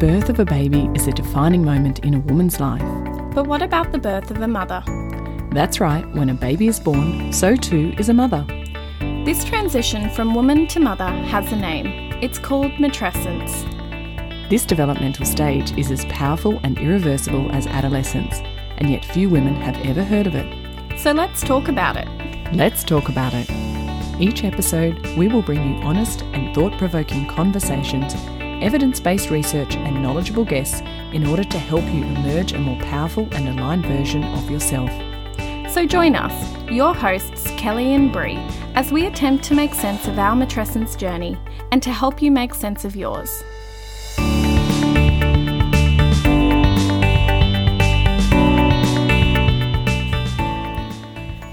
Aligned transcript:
birth 0.00 0.30
of 0.30 0.40
a 0.40 0.44
baby 0.46 0.88
is 0.94 1.06
a 1.06 1.12
defining 1.12 1.62
moment 1.62 1.98
in 1.98 2.14
a 2.14 2.20
woman's 2.20 2.58
life. 2.58 2.80
But 3.34 3.46
what 3.46 3.60
about 3.60 3.92
the 3.92 3.98
birth 3.98 4.30
of 4.30 4.40
a 4.40 4.48
mother? 4.48 4.82
That's 5.52 5.78
right, 5.78 6.10
when 6.14 6.30
a 6.30 6.34
baby 6.34 6.68
is 6.68 6.80
born, 6.80 7.30
so 7.34 7.54
too 7.54 7.92
is 7.98 8.08
a 8.08 8.14
mother. 8.14 8.46
This 9.26 9.44
transition 9.44 10.08
from 10.08 10.34
woman 10.34 10.66
to 10.68 10.80
mother 10.80 11.06
has 11.06 11.52
a 11.52 11.56
name. 11.56 12.14
It's 12.22 12.38
called 12.38 12.72
matrescence. 12.72 13.68
This 14.48 14.64
developmental 14.64 15.26
stage 15.26 15.76
is 15.76 15.90
as 15.90 16.06
powerful 16.06 16.58
and 16.62 16.78
irreversible 16.78 17.52
as 17.52 17.66
adolescence, 17.66 18.40
and 18.78 18.88
yet 18.88 19.04
few 19.04 19.28
women 19.28 19.54
have 19.56 19.76
ever 19.84 20.02
heard 20.02 20.26
of 20.26 20.34
it. 20.34 20.98
So 20.98 21.12
let's 21.12 21.42
talk 21.42 21.68
about 21.68 21.98
it. 21.98 22.08
Let's 22.54 22.84
talk 22.84 23.10
about 23.10 23.34
it. 23.34 23.50
Each 24.18 24.44
episode, 24.44 24.98
we 25.18 25.28
will 25.28 25.42
bring 25.42 25.76
you 25.76 25.82
honest 25.82 26.22
and 26.32 26.54
thought 26.54 26.78
provoking 26.78 27.28
conversations, 27.28 28.14
evidence 28.62 29.00
based 29.00 29.30
research, 29.30 29.76
and 29.76 30.02
knowledgeable 30.02 30.44
guests 30.44 30.80
in 31.12 31.26
order 31.26 31.44
to 31.44 31.58
help 31.58 31.84
you 31.86 32.02
emerge 32.04 32.52
a 32.52 32.58
more 32.58 32.80
powerful 32.80 33.28
and 33.32 33.48
aligned 33.48 33.86
version 33.86 34.24
of 34.24 34.50
yourself. 34.50 34.90
So 35.72 35.86
join 35.86 36.16
us, 36.16 36.70
your 36.70 36.94
hosts, 36.94 37.48
Kelly 37.52 37.94
and 37.94 38.12
Bree, 38.12 38.38
as 38.74 38.90
we 38.90 39.06
attempt 39.06 39.44
to 39.44 39.54
make 39.54 39.72
sense 39.72 40.08
of 40.08 40.18
our 40.18 40.34
matrescence 40.34 40.96
journey 40.96 41.38
and 41.70 41.82
to 41.82 41.92
help 41.92 42.20
you 42.20 42.30
make 42.30 42.54
sense 42.54 42.84
of 42.84 42.96
yours. 42.96 43.44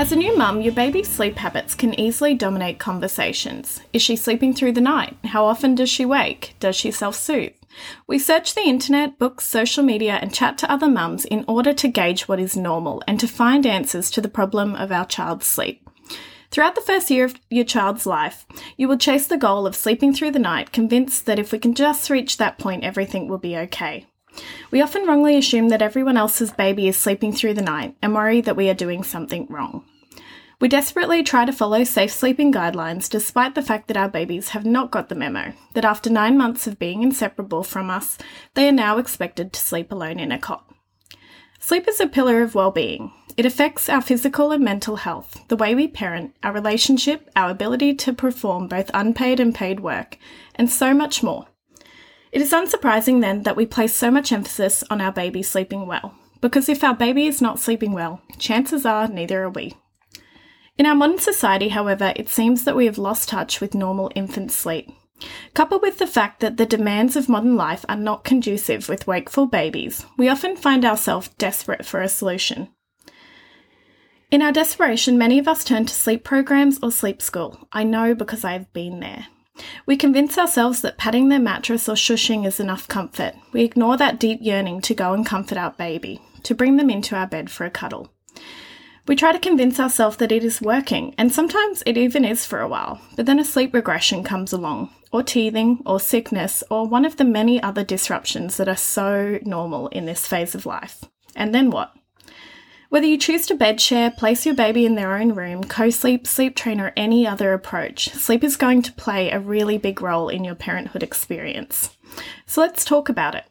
As 0.08 0.14
a 0.14 0.16
new 0.16 0.38
mum, 0.38 0.62
your 0.62 0.72
baby's 0.72 1.10
sleep 1.10 1.36
habits 1.36 1.76
can 1.76 2.00
easily 2.00 2.34
dominate 2.34 2.80
conversations. 2.80 3.82
Is 3.92 4.02
she 4.02 4.16
sleeping 4.16 4.54
through 4.54 4.72
the 4.72 4.80
night? 4.80 5.18
How 5.26 5.44
often 5.44 5.76
does 5.76 5.90
she 5.90 6.06
wake? 6.06 6.56
Does 6.62 6.78
she 6.78 6.92
self 6.92 7.14
soothe? 7.14 7.52
We 8.08 8.18
search 8.18 8.56
the 8.56 8.62
internet, 8.62 9.20
books, 9.20 9.44
social 9.44 9.84
media, 9.84 10.14
and 10.14 10.34
chat 10.34 10.58
to 10.60 10.72
other 10.72 10.88
mums 10.88 11.26
in 11.26 11.44
order 11.46 11.74
to 11.74 11.90
gauge 11.90 12.26
what 12.26 12.40
is 12.40 12.56
normal 12.56 13.04
and 13.06 13.20
to 13.20 13.28
find 13.28 13.66
answers 13.66 14.10
to 14.12 14.22
the 14.22 14.30
problem 14.30 14.76
of 14.76 14.94
our 14.94 15.06
child's 15.06 15.46
sleep. 15.46 15.86
Throughout 16.52 16.76
the 16.76 16.80
first 16.80 17.12
year 17.12 17.26
of 17.26 17.36
your 17.50 17.66
child's 17.66 18.06
life, 18.06 18.46
you 18.78 18.88
will 18.88 18.98
chase 18.98 19.28
the 19.28 19.36
goal 19.36 19.68
of 19.68 19.76
sleeping 19.76 20.14
through 20.14 20.32
the 20.32 20.40
night, 20.40 20.72
convinced 20.72 21.26
that 21.26 21.38
if 21.38 21.52
we 21.52 21.60
can 21.60 21.74
just 21.74 22.10
reach 22.10 22.38
that 22.38 22.58
point, 22.58 22.86
everything 22.86 23.28
will 23.28 23.40
be 23.40 23.58
okay. 23.58 24.06
We 24.72 24.82
often 24.82 25.06
wrongly 25.06 25.36
assume 25.36 25.68
that 25.68 25.82
everyone 25.82 26.16
else's 26.16 26.52
baby 26.52 26.88
is 26.88 26.96
sleeping 26.96 27.34
through 27.34 27.56
the 27.56 27.62
night 27.62 27.98
and 28.02 28.16
worry 28.16 28.40
that 28.40 28.56
we 28.56 28.70
are 28.70 28.74
doing 28.74 29.04
something 29.04 29.48
wrong. 29.50 29.84
We 30.60 30.68
desperately 30.68 31.22
try 31.22 31.46
to 31.46 31.54
follow 31.54 31.84
safe 31.84 32.12
sleeping 32.12 32.52
guidelines 32.52 33.08
despite 33.08 33.54
the 33.54 33.62
fact 33.62 33.88
that 33.88 33.98
our 33.98 34.10
babies 34.10 34.50
have 34.50 34.66
not 34.66 34.90
got 34.90 35.08
the 35.08 35.14
memo 35.14 35.54
that 35.76 35.86
after 35.86 36.10
nine 36.10 36.36
months 36.36 36.66
of 36.66 36.80
being 36.80 37.04
inseparable 37.04 37.62
from 37.62 37.92
us, 37.92 38.18
they 38.56 38.68
are 38.68 38.72
now 38.72 38.98
expected 38.98 39.54
to 39.54 39.60
sleep 39.60 39.92
alone 39.92 40.20
in 40.20 40.32
a 40.32 40.40
cot. 40.40 40.68
Sleep 41.60 41.88
is 41.88 42.00
a 42.00 42.08
pillar 42.08 42.42
of 42.42 42.56
well-being. 42.56 43.12
It 43.36 43.46
affects 43.46 43.88
our 43.88 44.02
physical 44.02 44.52
and 44.52 44.64
mental 44.64 44.96
health, 44.96 45.44
the 45.48 45.56
way 45.56 45.76
we 45.76 45.88
parent, 45.88 46.36
our 46.42 46.54
relationship, 46.54 47.30
our 47.36 47.52
ability 47.52 47.94
to 47.94 48.12
perform 48.12 48.68
both 48.68 48.90
unpaid 48.96 49.40
and 49.40 49.54
paid 49.54 49.82
work, 49.82 50.18
and 50.56 50.72
so 50.72 50.92
much 50.92 51.22
more. 51.22 51.46
It 52.32 52.42
is 52.42 52.52
unsurprising 52.52 53.22
then 53.22 53.44
that 53.44 53.56
we 53.56 53.68
place 53.68 53.96
so 53.96 54.10
much 54.10 54.32
emphasis 54.32 54.84
on 54.90 55.02
our 55.02 55.12
baby 55.12 55.44
sleeping 55.44 55.86
well, 55.86 56.16
because 56.42 56.68
if 56.68 56.84
our 56.84 56.96
baby 56.96 57.28
is 57.28 57.44
not 57.44 57.60
sleeping 57.60 57.92
well, 57.92 58.24
chances 58.40 58.88
are 58.88 59.08
neither 59.08 59.44
are 59.44 59.52
we. 59.52 59.76
In 60.78 60.86
our 60.86 60.96
modern 60.96 61.18
society, 61.18 61.70
however, 61.70 62.14
it 62.16 62.30
seems 62.30 62.64
that 62.64 62.76
we 62.76 62.86
have 62.86 63.00
lost 63.00 63.30
touch 63.30 63.60
with 63.60 63.74
normal 63.74 64.12
infant 64.16 64.52
sleep. 64.52 64.92
Coupled 65.56 65.82
with 65.82 65.98
the 65.98 66.06
fact 66.06 66.40
that 66.42 66.58
the 66.58 66.66
demands 66.68 67.16
of 67.16 67.28
modern 67.28 67.56
life 67.56 67.84
are 67.90 67.96
not 67.96 68.24
conducive 68.24 68.88
with 68.88 69.08
wakeful 69.08 69.48
babies, 69.48 70.06
we 70.18 70.30
often 70.30 70.56
find 70.56 70.86
ourselves 70.86 71.30
desperate 71.40 71.86
for 71.86 72.02
a 72.02 72.08
solution. 72.08 72.70
In 74.30 74.44
our 74.44 74.52
desperation, 74.52 75.18
many 75.18 75.40
of 75.40 75.48
us 75.48 75.64
turn 75.64 75.86
to 75.88 75.94
sleep 75.94 76.24
programs 76.24 76.78
or 76.84 76.92
sleep 76.92 77.22
school. 77.22 77.68
I 77.72 77.84
know 77.84 78.14
because 78.14 78.44
I 78.44 78.52
have 78.52 78.72
been 78.74 79.00
there. 79.00 79.28
We 79.88 79.98
convince 79.98 80.38
ourselves 80.38 80.82
that 80.82 81.00
patting 81.00 81.30
their 81.30 81.40
mattress 81.40 81.90
or 81.90 81.96
shushing 81.96 82.46
is 82.46 82.60
enough 82.60 82.88
comfort. 82.88 83.34
We 83.54 83.64
ignore 83.64 83.98
that 83.98 84.20
deep 84.20 84.40
yearning 84.42 84.82
to 84.82 84.94
go 84.94 85.14
and 85.14 85.26
comfort 85.26 85.58
our 85.58 85.72
baby, 85.72 86.22
to 86.44 86.54
bring 86.54 86.78
them 86.78 86.92
into 86.92 87.16
our 87.16 87.26
bed 87.26 87.50
for 87.50 87.66
a 87.66 87.72
cuddle. 87.72 88.14
We 89.08 89.16
try 89.16 89.32
to 89.32 89.40
convince 89.40 89.80
ourselves 89.80 90.18
that 90.18 90.34
it 90.34 90.44
is 90.44 90.62
working, 90.62 91.16
and 91.18 91.32
sometimes 91.32 91.82
it 91.86 91.98
even 91.98 92.26
is 92.26 92.46
for 92.46 92.60
a 92.60 92.68
while, 92.68 93.00
but 93.16 93.26
then 93.26 93.40
a 93.40 93.46
sleep 93.46 93.74
regression 93.74 94.22
comes 94.22 94.52
along, 94.52 94.90
or 95.14 95.24
teething, 95.24 95.82
or 95.86 96.02
sickness, 96.02 96.62
or 96.70 96.86
one 96.86 97.06
of 97.06 97.16
the 97.16 97.24
many 97.24 97.64
other 97.64 97.86
disruptions 97.86 98.58
that 98.58 98.68
are 98.68 98.76
so 98.76 99.40
normal 99.44 99.88
in 99.90 100.06
this 100.06 100.28
phase 100.28 100.54
of 100.56 100.66
life. 100.66 101.06
And 101.38 101.56
then 101.56 101.72
what? 101.72 101.94
Whether 102.90 103.06
you 103.06 103.18
choose 103.18 103.46
to 103.48 103.56
bed 103.56 103.80
share, 103.80 104.12
place 104.12 104.46
your 104.46 104.56
baby 104.56 104.86
in 104.86 104.96
their 104.96 105.16
own 105.16 105.34
room, 105.34 105.64
co 105.64 105.90
sleep, 105.90 106.28
sleep 106.28 106.58
train, 106.58 106.82
or 106.82 106.92
any 106.98 107.26
other 107.26 107.54
approach, 107.54 108.10
sleep 108.10 108.44
is 108.44 108.58
going 108.58 108.82
to 108.82 108.92
play 108.94 109.30
a 109.30 109.40
really 109.40 109.78
big 109.78 110.02
role 110.02 110.28
in 110.28 110.44
your 110.44 110.56
parenthood 110.56 111.04
experience. 111.04 111.96
So 112.46 112.60
let's 112.60 112.84
talk 112.84 113.08
about 113.08 113.36
it. 113.36 113.46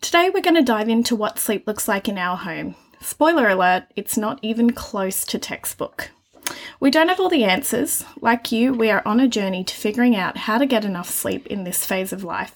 Today, 0.00 0.30
we're 0.32 0.40
going 0.40 0.54
to 0.54 0.62
dive 0.62 0.88
into 0.88 1.16
what 1.16 1.40
sleep 1.40 1.66
looks 1.66 1.88
like 1.88 2.08
in 2.08 2.16
our 2.16 2.36
home. 2.36 2.76
Spoiler 3.04 3.50
alert, 3.50 3.84
it's 3.96 4.16
not 4.16 4.38
even 4.40 4.72
close 4.72 5.26
to 5.26 5.38
textbook. 5.38 6.10
We 6.80 6.90
don't 6.90 7.08
have 7.08 7.20
all 7.20 7.28
the 7.28 7.44
answers. 7.44 8.02
Like 8.22 8.50
you, 8.50 8.72
we 8.72 8.90
are 8.90 9.02
on 9.04 9.20
a 9.20 9.28
journey 9.28 9.62
to 9.62 9.74
figuring 9.74 10.16
out 10.16 10.38
how 10.38 10.56
to 10.56 10.64
get 10.64 10.86
enough 10.86 11.10
sleep 11.10 11.46
in 11.48 11.64
this 11.64 11.84
phase 11.84 12.14
of 12.14 12.24
life. 12.24 12.54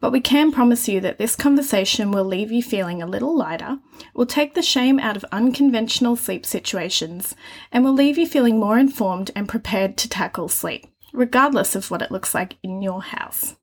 But 0.00 0.10
we 0.10 0.20
can 0.22 0.52
promise 0.52 0.88
you 0.88 1.00
that 1.00 1.18
this 1.18 1.36
conversation 1.36 2.12
will 2.12 2.24
leave 2.24 2.50
you 2.50 2.62
feeling 2.62 3.02
a 3.02 3.06
little 3.06 3.36
lighter, 3.36 3.78
will 4.14 4.24
take 4.24 4.54
the 4.54 4.62
shame 4.62 4.98
out 4.98 5.16
of 5.16 5.24
unconventional 5.32 6.16
sleep 6.16 6.46
situations, 6.46 7.34
and 7.70 7.84
will 7.84 7.92
leave 7.92 8.16
you 8.16 8.26
feeling 8.26 8.58
more 8.58 8.78
informed 8.78 9.30
and 9.36 9.50
prepared 9.50 9.98
to 9.98 10.08
tackle 10.08 10.48
sleep, 10.48 10.86
regardless 11.12 11.76
of 11.76 11.90
what 11.90 12.00
it 12.00 12.10
looks 12.10 12.34
like 12.34 12.56
in 12.62 12.80
your 12.80 13.02
house. 13.02 13.54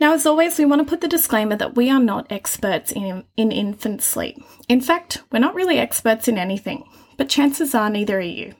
Now, 0.00 0.14
as 0.14 0.26
always, 0.26 0.58
we 0.58 0.64
want 0.64 0.80
to 0.80 0.88
put 0.88 1.00
the 1.00 1.08
disclaimer 1.08 1.56
that 1.56 1.76
we 1.76 1.90
are 1.90 2.00
not 2.00 2.30
experts 2.30 2.92
in, 2.92 3.24
in 3.36 3.52
infant 3.52 4.02
sleep. 4.02 4.42
In 4.68 4.80
fact, 4.80 5.22
we're 5.30 5.38
not 5.38 5.54
really 5.54 5.78
experts 5.78 6.28
in 6.28 6.36
anything 6.36 6.84
but 7.16 7.28
chances 7.28 7.74
are 7.74 7.90
neither 7.90 8.18
are 8.18 8.22
you. 8.22 8.54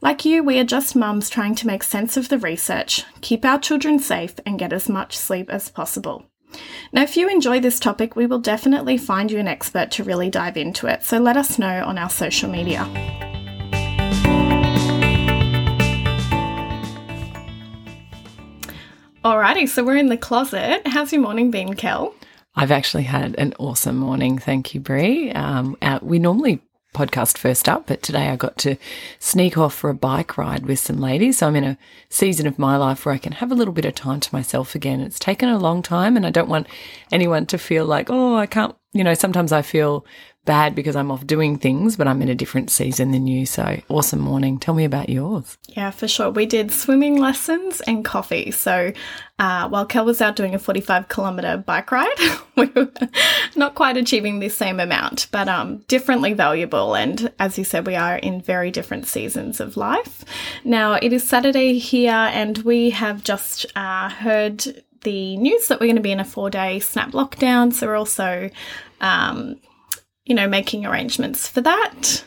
Like 0.00 0.24
you, 0.24 0.42
we 0.42 0.58
are 0.58 0.64
just 0.64 0.94
mums 0.94 1.30
trying 1.30 1.54
to 1.56 1.66
make 1.66 1.82
sense 1.82 2.16
of 2.16 2.28
the 2.28 2.38
research, 2.38 3.04
keep 3.20 3.44
our 3.44 3.58
children 3.58 3.98
safe, 3.98 4.34
and 4.44 4.58
get 4.58 4.72
as 4.72 4.88
much 4.88 5.16
sleep 5.16 5.48
as 5.50 5.70
possible. 5.70 6.26
Now, 6.92 7.02
if 7.02 7.16
you 7.16 7.28
enjoy 7.28 7.60
this 7.60 7.80
topic, 7.80 8.14
we 8.14 8.26
will 8.26 8.38
definitely 8.38 8.98
find 8.98 9.30
you 9.30 9.38
an 9.38 9.48
expert 9.48 9.90
to 9.92 10.04
really 10.04 10.30
dive 10.30 10.56
into 10.56 10.86
it, 10.86 11.02
so 11.02 11.18
let 11.18 11.36
us 11.36 11.58
know 11.58 11.82
on 11.84 11.98
our 11.98 12.10
social 12.10 12.50
media. 12.50 13.25
Alrighty, 19.26 19.68
so 19.68 19.82
we're 19.82 19.96
in 19.96 20.06
the 20.06 20.16
closet. 20.16 20.86
How's 20.86 21.12
your 21.12 21.20
morning 21.20 21.50
been, 21.50 21.74
Kel? 21.74 22.14
I've 22.54 22.70
actually 22.70 23.02
had 23.02 23.34
an 23.34 23.54
awesome 23.58 23.96
morning. 23.96 24.38
Thank 24.38 24.72
you, 24.72 24.78
Bree. 24.78 25.32
Um, 25.32 25.76
uh, 25.82 25.98
we 26.00 26.20
normally 26.20 26.62
podcast 26.94 27.36
first 27.36 27.68
up, 27.68 27.88
but 27.88 28.02
today 28.02 28.28
I 28.28 28.36
got 28.36 28.56
to 28.58 28.76
sneak 29.18 29.58
off 29.58 29.74
for 29.74 29.90
a 29.90 29.94
bike 29.94 30.38
ride 30.38 30.64
with 30.66 30.78
some 30.78 31.00
ladies. 31.00 31.38
So 31.38 31.48
I'm 31.48 31.56
in 31.56 31.64
a 31.64 31.78
season 32.08 32.46
of 32.46 32.56
my 32.56 32.76
life 32.76 33.04
where 33.04 33.16
I 33.16 33.18
can 33.18 33.32
have 33.32 33.50
a 33.50 33.56
little 33.56 33.74
bit 33.74 33.84
of 33.84 33.96
time 33.96 34.20
to 34.20 34.32
myself 34.32 34.76
again. 34.76 35.00
It's 35.00 35.18
taken 35.18 35.48
a 35.48 35.58
long 35.58 35.82
time 35.82 36.16
and 36.16 36.24
I 36.24 36.30
don't 36.30 36.48
want 36.48 36.68
anyone 37.10 37.46
to 37.46 37.58
feel 37.58 37.84
like, 37.84 38.08
oh, 38.08 38.36
I 38.36 38.46
can't, 38.46 38.76
you 38.92 39.02
know, 39.02 39.14
sometimes 39.14 39.50
I 39.50 39.62
feel 39.62 40.06
bad 40.46 40.74
because 40.74 40.96
I'm 40.96 41.10
off 41.10 41.26
doing 41.26 41.58
things, 41.58 41.96
but 41.96 42.08
I'm 42.08 42.22
in 42.22 42.30
a 42.30 42.34
different 42.34 42.70
season 42.70 43.10
than 43.10 43.26
you. 43.26 43.44
So 43.44 43.82
awesome 43.88 44.20
morning. 44.20 44.58
Tell 44.58 44.74
me 44.74 44.84
about 44.84 45.10
yours. 45.10 45.58
Yeah, 45.68 45.90
for 45.90 46.08
sure. 46.08 46.30
We 46.30 46.46
did 46.46 46.72
swimming 46.72 47.18
lessons 47.18 47.82
and 47.82 48.04
coffee. 48.04 48.50
So 48.52 48.92
uh, 49.38 49.68
while 49.68 49.84
Kel 49.84 50.06
was 50.06 50.22
out 50.22 50.36
doing 50.36 50.54
a 50.54 50.58
45 50.58 51.08
kilometer 51.08 51.58
bike 51.58 51.92
ride, 51.92 52.18
we 52.56 52.66
were 52.66 52.90
not 53.54 53.74
quite 53.74 53.98
achieving 53.98 54.38
the 54.38 54.48
same 54.48 54.80
amount, 54.80 55.26
but 55.30 55.48
um, 55.48 55.78
differently 55.88 56.32
valuable. 56.32 56.96
And 56.96 57.30
as 57.38 57.58
you 57.58 57.64
said, 57.64 57.86
we 57.86 57.96
are 57.96 58.16
in 58.16 58.40
very 58.40 58.70
different 58.70 59.06
seasons 59.06 59.60
of 59.60 59.76
life. 59.76 60.24
Now, 60.64 60.94
it 60.94 61.12
is 61.12 61.28
Saturday 61.28 61.78
here, 61.78 62.12
and 62.12 62.56
we 62.58 62.90
have 62.90 63.22
just 63.22 63.66
uh, 63.76 64.08
heard 64.08 64.82
the 65.02 65.36
news 65.36 65.68
that 65.68 65.80
we're 65.80 65.86
going 65.86 65.96
to 65.96 66.02
be 66.02 66.12
in 66.12 66.20
a 66.20 66.24
four 66.24 66.50
day 66.50 66.80
snap 66.80 67.12
lockdown. 67.12 67.72
So 67.72 67.86
we're 67.86 67.96
also 67.96 68.50
um, 69.00 69.56
you 70.26 70.34
know, 70.34 70.48
making 70.48 70.84
arrangements 70.84 71.48
for 71.48 71.60
that. 71.62 72.24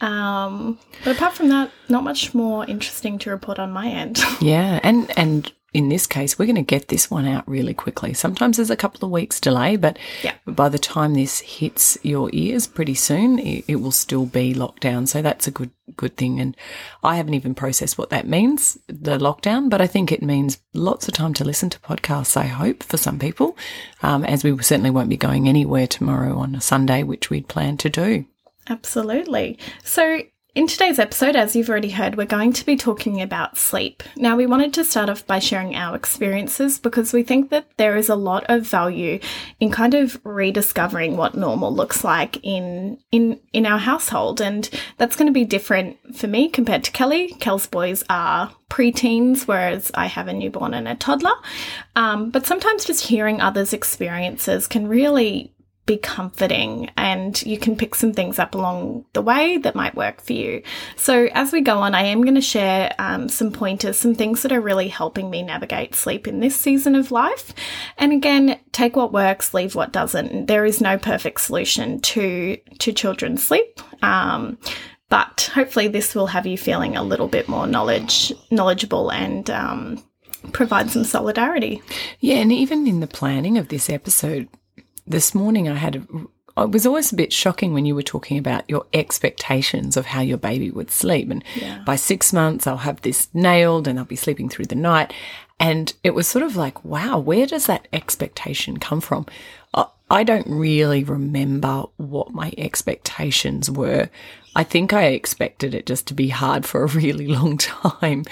Um, 0.00 0.78
but 1.04 1.16
apart 1.16 1.34
from 1.34 1.48
that, 1.48 1.72
not 1.88 2.04
much 2.04 2.32
more 2.32 2.64
interesting 2.66 3.18
to 3.20 3.30
report 3.30 3.58
on 3.58 3.72
my 3.72 3.88
end. 3.88 4.22
yeah, 4.40 4.78
and 4.82 5.10
and 5.18 5.52
in 5.78 5.88
this 5.88 6.08
case, 6.08 6.36
we're 6.36 6.46
going 6.46 6.56
to 6.56 6.62
get 6.62 6.88
this 6.88 7.08
one 7.08 7.24
out 7.24 7.48
really 7.48 7.72
quickly. 7.72 8.12
Sometimes 8.12 8.56
there's 8.56 8.68
a 8.68 8.76
couple 8.76 9.06
of 9.06 9.12
weeks 9.12 9.38
delay, 9.38 9.76
but 9.76 9.96
yeah. 10.24 10.34
by 10.44 10.68
the 10.68 10.78
time 10.78 11.14
this 11.14 11.38
hits 11.38 11.96
your 12.02 12.30
ears 12.32 12.66
pretty 12.66 12.94
soon, 12.94 13.38
it, 13.38 13.64
it 13.68 13.76
will 13.76 13.92
still 13.92 14.26
be 14.26 14.52
locked 14.52 14.82
down. 14.82 15.06
So 15.06 15.22
that's 15.22 15.46
a 15.46 15.52
good 15.52 15.70
good 15.96 16.16
thing. 16.16 16.40
And 16.40 16.56
I 17.04 17.14
haven't 17.16 17.34
even 17.34 17.54
processed 17.54 17.96
what 17.96 18.10
that 18.10 18.26
means, 18.26 18.76
the 18.88 19.18
lockdown, 19.18 19.70
but 19.70 19.80
I 19.80 19.86
think 19.86 20.10
it 20.10 20.20
means 20.20 20.58
lots 20.74 21.06
of 21.06 21.14
time 21.14 21.32
to 21.34 21.44
listen 21.44 21.70
to 21.70 21.78
podcasts, 21.78 22.36
I 22.36 22.46
hope, 22.46 22.82
for 22.82 22.96
some 22.96 23.20
people, 23.20 23.56
um, 24.02 24.24
as 24.24 24.42
we 24.42 24.60
certainly 24.60 24.90
won't 24.90 25.08
be 25.08 25.16
going 25.16 25.48
anywhere 25.48 25.86
tomorrow 25.86 26.36
on 26.38 26.56
a 26.56 26.60
Sunday, 26.60 27.04
which 27.04 27.30
we'd 27.30 27.46
planned 27.46 27.78
to 27.80 27.88
do. 27.88 28.24
Absolutely. 28.68 29.58
So, 29.84 30.22
in 30.58 30.66
today's 30.66 30.98
episode, 30.98 31.36
as 31.36 31.54
you've 31.54 31.70
already 31.70 31.90
heard, 31.90 32.16
we're 32.16 32.26
going 32.26 32.52
to 32.52 32.66
be 32.66 32.76
talking 32.76 33.22
about 33.22 33.56
sleep. 33.56 34.02
Now, 34.16 34.34
we 34.34 34.44
wanted 34.44 34.74
to 34.74 34.84
start 34.84 35.08
off 35.08 35.24
by 35.24 35.38
sharing 35.38 35.76
our 35.76 35.94
experiences 35.94 36.80
because 36.80 37.12
we 37.12 37.22
think 37.22 37.50
that 37.50 37.68
there 37.76 37.96
is 37.96 38.08
a 38.08 38.16
lot 38.16 38.44
of 38.48 38.66
value 38.66 39.20
in 39.60 39.70
kind 39.70 39.94
of 39.94 40.20
rediscovering 40.24 41.16
what 41.16 41.36
normal 41.36 41.72
looks 41.72 42.02
like 42.02 42.40
in 42.42 42.98
in 43.12 43.38
in 43.52 43.66
our 43.66 43.78
household, 43.78 44.40
and 44.40 44.68
that's 44.96 45.14
going 45.14 45.28
to 45.28 45.32
be 45.32 45.44
different 45.44 45.96
for 46.16 46.26
me 46.26 46.48
compared 46.48 46.82
to 46.82 46.90
Kelly. 46.90 47.28
Kel's 47.38 47.68
boys 47.68 48.02
are 48.10 48.50
preteens, 48.68 49.46
whereas 49.46 49.92
I 49.94 50.06
have 50.06 50.26
a 50.26 50.32
newborn 50.32 50.74
and 50.74 50.88
a 50.88 50.96
toddler. 50.96 51.36
Um, 51.94 52.30
but 52.30 52.46
sometimes 52.46 52.84
just 52.84 53.06
hearing 53.06 53.40
others' 53.40 53.72
experiences 53.72 54.66
can 54.66 54.88
really 54.88 55.54
be 55.88 55.96
comforting 55.96 56.90
and 56.96 57.42
you 57.42 57.58
can 57.58 57.74
pick 57.74 57.96
some 57.96 58.12
things 58.12 58.38
up 58.38 58.54
along 58.54 59.06
the 59.14 59.22
way 59.22 59.56
that 59.56 59.74
might 59.74 59.96
work 59.96 60.20
for 60.20 60.34
you. 60.34 60.62
So, 60.96 61.28
as 61.32 61.50
we 61.50 61.62
go 61.62 61.78
on, 61.78 61.96
I 61.96 62.02
am 62.02 62.22
going 62.22 62.36
to 62.36 62.40
share 62.40 62.94
um, 63.00 63.28
some 63.28 63.50
pointers, 63.50 63.96
some 63.96 64.14
things 64.14 64.42
that 64.42 64.52
are 64.52 64.60
really 64.60 64.88
helping 64.88 65.30
me 65.30 65.42
navigate 65.42 65.96
sleep 65.96 66.28
in 66.28 66.38
this 66.38 66.54
season 66.54 66.94
of 66.94 67.10
life. 67.10 67.52
And 67.96 68.12
again, 68.12 68.60
take 68.70 68.94
what 68.94 69.12
works, 69.12 69.54
leave 69.54 69.74
what 69.74 69.92
doesn't. 69.92 70.46
There 70.46 70.66
is 70.66 70.80
no 70.80 70.98
perfect 70.98 71.40
solution 71.40 72.00
to, 72.00 72.58
to 72.78 72.92
children's 72.92 73.42
sleep. 73.42 73.80
Um, 74.04 74.58
but 75.08 75.50
hopefully, 75.54 75.88
this 75.88 76.14
will 76.14 76.26
have 76.26 76.46
you 76.46 76.58
feeling 76.58 76.96
a 76.96 77.02
little 77.02 77.28
bit 77.28 77.48
more 77.48 77.66
knowledge, 77.66 78.30
knowledgeable, 78.50 79.10
and 79.10 79.48
um, 79.48 80.04
provide 80.52 80.90
some 80.90 81.04
solidarity. 81.04 81.82
Yeah, 82.20 82.36
and 82.36 82.52
even 82.52 82.86
in 82.86 83.00
the 83.00 83.06
planning 83.06 83.56
of 83.56 83.68
this 83.68 83.88
episode, 83.88 84.48
this 85.08 85.34
morning 85.34 85.68
I 85.68 85.74
had 85.74 85.96
a, 85.96 86.62
it 86.62 86.70
was 86.70 86.86
always 86.86 87.12
a 87.12 87.16
bit 87.16 87.32
shocking 87.32 87.72
when 87.72 87.86
you 87.86 87.94
were 87.94 88.02
talking 88.02 88.38
about 88.38 88.68
your 88.68 88.86
expectations 88.92 89.96
of 89.96 90.06
how 90.06 90.20
your 90.20 90.38
baby 90.38 90.70
would 90.70 90.90
sleep. 90.90 91.30
And 91.30 91.44
yeah. 91.54 91.82
by 91.84 91.96
six 91.96 92.32
months, 92.32 92.66
I'll 92.66 92.78
have 92.78 93.02
this 93.02 93.28
nailed 93.32 93.86
and 93.86 93.98
I'll 93.98 94.04
be 94.04 94.16
sleeping 94.16 94.48
through 94.48 94.66
the 94.66 94.74
night. 94.74 95.12
And 95.60 95.92
it 96.02 96.14
was 96.14 96.26
sort 96.26 96.44
of 96.44 96.56
like, 96.56 96.84
wow, 96.84 97.18
where 97.18 97.46
does 97.46 97.66
that 97.66 97.86
expectation 97.92 98.78
come 98.78 99.00
from? 99.00 99.26
I 100.10 100.24
don't 100.24 100.46
really 100.48 101.04
remember 101.04 101.84
what 101.96 102.32
my 102.32 102.52
expectations 102.56 103.70
were. 103.70 104.08
I 104.56 104.64
think 104.64 104.92
I 104.92 105.06
expected 105.06 105.74
it 105.74 105.86
just 105.86 106.06
to 106.06 106.14
be 106.14 106.28
hard 106.28 106.64
for 106.64 106.82
a 106.82 106.88
really 106.88 107.26
long 107.26 107.58
time, 107.58 108.24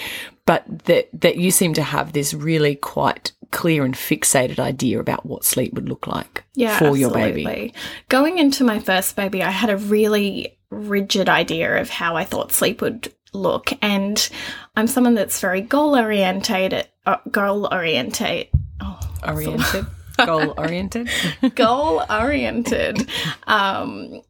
but 0.46 0.64
that 0.84 1.08
that 1.12 1.36
you 1.36 1.50
seem 1.50 1.74
to 1.74 1.82
have 1.82 2.12
this 2.12 2.32
really 2.32 2.76
quite 2.76 3.32
clear 3.50 3.84
and 3.84 3.94
fixated 3.94 4.58
idea 4.58 4.98
about 4.98 5.26
what 5.26 5.44
sleep 5.44 5.74
would 5.74 5.88
look 5.88 6.06
like 6.06 6.44
yeah, 6.54 6.78
for 6.78 6.86
absolutely. 6.86 7.00
your 7.00 7.10
baby. 7.10 7.74
Going 8.08 8.38
into 8.38 8.64
my 8.64 8.78
first 8.78 9.16
baby, 9.16 9.42
I 9.42 9.50
had 9.50 9.70
a 9.70 9.76
really 9.76 10.58
rigid 10.70 11.28
idea 11.28 11.80
of 11.80 11.88
how 11.90 12.16
I 12.16 12.24
thought 12.24 12.52
sleep 12.52 12.80
would 12.80 13.12
look, 13.32 13.72
and 13.82 14.28
I'm 14.76 14.86
someone 14.86 15.14
that's 15.14 15.40
very 15.40 15.60
goal 15.60 15.96
orientated. 15.96 16.88
Uh, 17.04 17.18
goal 17.30 17.68
orientate. 17.70 18.50
Oh, 18.80 18.98
oriented. 19.26 19.86
goal 20.24 20.54
oriented. 20.58 21.08
goal 21.54 22.04
oriented. 22.10 23.08
Um, 23.46 24.22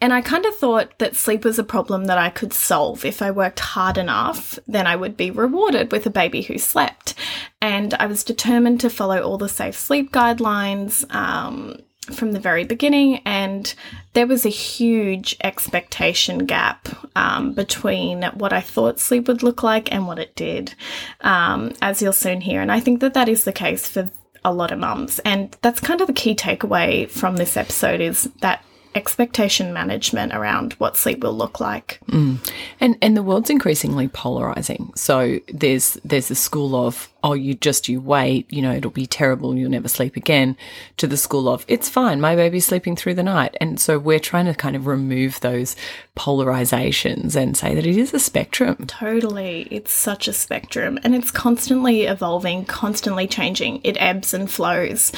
and 0.00 0.12
I 0.12 0.22
kind 0.22 0.46
of 0.46 0.56
thought 0.56 0.98
that 0.98 1.14
sleep 1.14 1.44
was 1.44 1.58
a 1.58 1.64
problem 1.64 2.06
that 2.06 2.16
I 2.16 2.30
could 2.30 2.52
solve. 2.52 3.04
If 3.04 3.20
I 3.20 3.30
worked 3.30 3.60
hard 3.60 3.98
enough, 3.98 4.58
then 4.66 4.86
I 4.86 4.96
would 4.96 5.16
be 5.16 5.30
rewarded 5.30 5.92
with 5.92 6.06
a 6.06 6.10
baby 6.10 6.42
who 6.42 6.56
slept. 6.56 7.14
And 7.60 7.92
I 7.94 8.06
was 8.06 8.24
determined 8.24 8.80
to 8.80 8.90
follow 8.90 9.20
all 9.20 9.36
the 9.36 9.48
safe 9.48 9.76
sleep 9.76 10.10
guidelines 10.10 11.12
um, 11.14 11.76
from 12.12 12.32
the 12.32 12.40
very 12.40 12.64
beginning. 12.64 13.18
And 13.26 13.72
there 14.14 14.26
was 14.26 14.46
a 14.46 14.50
huge 14.50 15.36
expectation 15.44 16.46
gap 16.46 16.88
um, 17.14 17.52
between 17.52 18.22
what 18.34 18.54
I 18.54 18.62
thought 18.62 19.00
sleep 19.00 19.28
would 19.28 19.42
look 19.42 19.62
like 19.62 19.92
and 19.92 20.06
what 20.06 20.18
it 20.18 20.34
did, 20.34 20.74
um, 21.20 21.72
as 21.82 22.00
you'll 22.00 22.14
soon 22.14 22.40
hear. 22.40 22.62
And 22.62 22.72
I 22.72 22.80
think 22.80 23.00
that 23.00 23.12
that 23.14 23.28
is 23.28 23.44
the 23.44 23.52
case 23.52 23.86
for 23.86 24.10
a 24.46 24.54
lot 24.54 24.72
of 24.72 24.78
mums. 24.78 25.18
And 25.26 25.54
that's 25.60 25.80
kind 25.80 26.00
of 26.00 26.06
the 26.06 26.14
key 26.14 26.34
takeaway 26.34 27.10
from 27.10 27.36
this 27.36 27.58
episode 27.58 28.00
is 28.00 28.30
that 28.40 28.64
expectation 28.94 29.72
management 29.72 30.32
around 30.32 30.72
what 30.74 30.96
sleep 30.96 31.22
will 31.22 31.32
look 31.32 31.60
like. 31.60 32.00
Mm. 32.08 32.38
And 32.80 32.96
and 33.00 33.16
the 33.16 33.22
world's 33.22 33.50
increasingly 33.50 34.08
polarizing. 34.08 34.92
So 34.96 35.38
there's 35.48 35.94
there's 36.04 36.30
a 36.30 36.34
school 36.34 36.74
of 36.74 37.08
oh 37.22 37.34
you 37.34 37.54
just 37.54 37.88
you 37.88 38.00
wait, 38.00 38.52
you 38.52 38.62
know, 38.62 38.72
it'll 38.72 38.90
be 38.90 39.06
terrible, 39.06 39.56
you'll 39.56 39.70
never 39.70 39.88
sleep 39.88 40.16
again, 40.16 40.56
to 40.96 41.06
the 41.06 41.16
school 41.16 41.48
of 41.48 41.64
it's 41.68 41.88
fine, 41.88 42.20
my 42.20 42.34
baby's 42.34 42.66
sleeping 42.66 42.96
through 42.96 43.14
the 43.14 43.22
night. 43.22 43.56
And 43.60 43.78
so 43.78 43.98
we're 43.98 44.18
trying 44.18 44.46
to 44.46 44.54
kind 44.54 44.74
of 44.74 44.86
remove 44.86 45.40
those 45.40 45.76
polarizations 46.16 47.36
and 47.36 47.56
say 47.56 47.74
that 47.74 47.86
it 47.86 47.96
is 47.96 48.12
a 48.12 48.18
spectrum. 48.18 48.86
Totally. 48.86 49.68
It's 49.70 49.92
such 49.92 50.26
a 50.26 50.32
spectrum 50.32 50.98
and 51.04 51.14
it's 51.14 51.30
constantly 51.30 52.04
evolving, 52.04 52.64
constantly 52.64 53.28
changing. 53.28 53.80
It 53.84 53.96
ebbs 54.00 54.34
and 54.34 54.50
flows. 54.50 55.12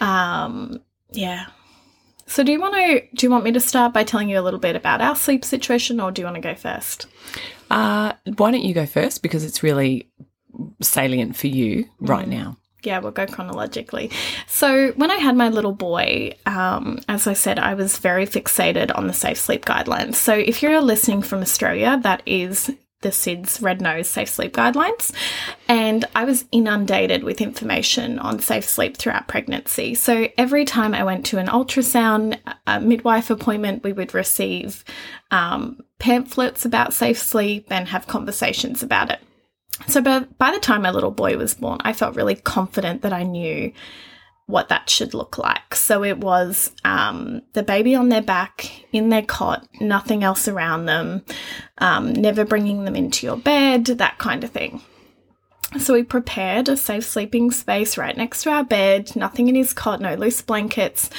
Um 0.00 0.80
yeah, 1.10 1.46
so 2.28 2.44
do 2.44 2.52
you 2.52 2.60
want 2.60 2.74
to 2.74 3.00
do 3.16 3.26
you 3.26 3.30
want 3.30 3.44
me 3.44 3.52
to 3.52 3.60
start 3.60 3.92
by 3.92 4.04
telling 4.04 4.28
you 4.28 4.38
a 4.38 4.42
little 4.42 4.60
bit 4.60 4.76
about 4.76 5.00
our 5.00 5.16
sleep 5.16 5.44
situation 5.44 6.00
or 6.00 6.12
do 6.12 6.22
you 6.22 6.26
want 6.26 6.36
to 6.36 6.40
go 6.40 6.54
first? 6.54 7.06
Uh, 7.70 8.12
why 8.36 8.50
don't 8.50 8.62
you 8.62 8.74
go 8.74 8.86
first 8.86 9.22
because 9.22 9.44
it's 9.44 9.62
really 9.62 10.08
salient 10.80 11.36
for 11.36 11.48
you 11.48 11.88
right 12.00 12.26
mm. 12.26 12.30
now. 12.30 12.56
Yeah, 12.84 13.00
we'll 13.00 13.10
go 13.10 13.26
chronologically. 13.26 14.10
So, 14.46 14.92
when 14.92 15.10
I 15.10 15.16
had 15.16 15.36
my 15.36 15.48
little 15.48 15.72
boy, 15.72 16.36
um, 16.46 17.00
as 17.08 17.26
I 17.26 17.32
said, 17.32 17.58
I 17.58 17.74
was 17.74 17.98
very 17.98 18.24
fixated 18.24 18.96
on 18.96 19.08
the 19.08 19.12
safe 19.12 19.36
sleep 19.36 19.64
guidelines. 19.64 20.14
So, 20.14 20.32
if 20.32 20.62
you're 20.62 20.80
listening 20.80 21.22
from 21.22 21.40
Australia, 21.40 21.98
that 22.04 22.22
is 22.24 22.70
the 23.00 23.10
SIDS 23.10 23.62
Red 23.62 23.80
Nose 23.80 24.08
Safe 24.08 24.28
Sleep 24.28 24.52
Guidelines, 24.52 25.12
and 25.68 26.04
I 26.16 26.24
was 26.24 26.46
inundated 26.50 27.22
with 27.22 27.40
information 27.40 28.18
on 28.18 28.40
safe 28.40 28.68
sleep 28.68 28.96
throughout 28.96 29.28
pregnancy. 29.28 29.94
So 29.94 30.28
every 30.36 30.64
time 30.64 30.94
I 30.94 31.04
went 31.04 31.24
to 31.26 31.38
an 31.38 31.46
ultrasound, 31.46 32.38
a 32.66 32.80
midwife 32.80 33.30
appointment, 33.30 33.84
we 33.84 33.92
would 33.92 34.14
receive 34.14 34.84
um, 35.30 35.80
pamphlets 36.00 36.64
about 36.64 36.92
safe 36.92 37.18
sleep 37.18 37.68
and 37.70 37.88
have 37.88 38.08
conversations 38.08 38.82
about 38.82 39.10
it. 39.10 39.20
So 39.86 40.00
by, 40.00 40.20
by 40.38 40.50
the 40.50 40.58
time 40.58 40.82
my 40.82 40.90
little 40.90 41.12
boy 41.12 41.36
was 41.36 41.54
born, 41.54 41.78
I 41.84 41.92
felt 41.92 42.16
really 42.16 42.34
confident 42.34 43.02
that 43.02 43.12
I 43.12 43.22
knew 43.22 43.72
what 44.48 44.70
that 44.70 44.88
should 44.88 45.12
look 45.12 45.36
like. 45.36 45.74
So 45.74 46.02
it 46.02 46.18
was 46.18 46.72
um, 46.82 47.42
the 47.52 47.62
baby 47.62 47.94
on 47.94 48.08
their 48.08 48.22
back 48.22 48.84
in 48.92 49.10
their 49.10 49.22
cot, 49.22 49.68
nothing 49.78 50.24
else 50.24 50.48
around 50.48 50.86
them, 50.86 51.22
um, 51.76 52.14
never 52.14 52.46
bringing 52.46 52.84
them 52.86 52.96
into 52.96 53.26
your 53.26 53.36
bed, 53.36 53.84
that 53.84 54.16
kind 54.16 54.42
of 54.42 54.50
thing. 54.50 54.80
So 55.78 55.92
we 55.92 56.02
prepared 56.02 56.70
a 56.70 56.78
safe 56.78 57.04
sleeping 57.04 57.50
space 57.50 57.98
right 57.98 58.16
next 58.16 58.42
to 58.44 58.50
our 58.50 58.64
bed, 58.64 59.14
nothing 59.14 59.48
in 59.48 59.54
his 59.54 59.74
cot, 59.74 60.00
no 60.00 60.14
loose 60.14 60.40
blankets. 60.40 61.10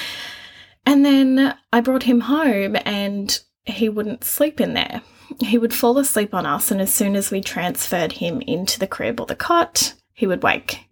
And 0.87 1.05
then 1.05 1.55
I 1.71 1.81
brought 1.81 2.03
him 2.03 2.21
home 2.21 2.77
and 2.83 3.39
he 3.63 3.89
wouldn't 3.89 4.23
sleep 4.23 4.59
in 4.59 4.73
there. 4.73 5.03
He 5.39 5.59
would 5.59 5.73
fall 5.73 5.99
asleep 5.99 6.33
on 6.33 6.47
us, 6.47 6.71
and 6.71 6.81
as 6.81 6.91
soon 6.91 7.15
as 7.15 7.29
we 7.29 7.41
transferred 7.41 8.13
him 8.13 8.41
into 8.41 8.79
the 8.79 8.87
crib 8.87 9.19
or 9.19 9.27
the 9.27 9.35
cot, 9.35 9.93
he 10.13 10.25
would 10.25 10.41
wake. 10.41 10.89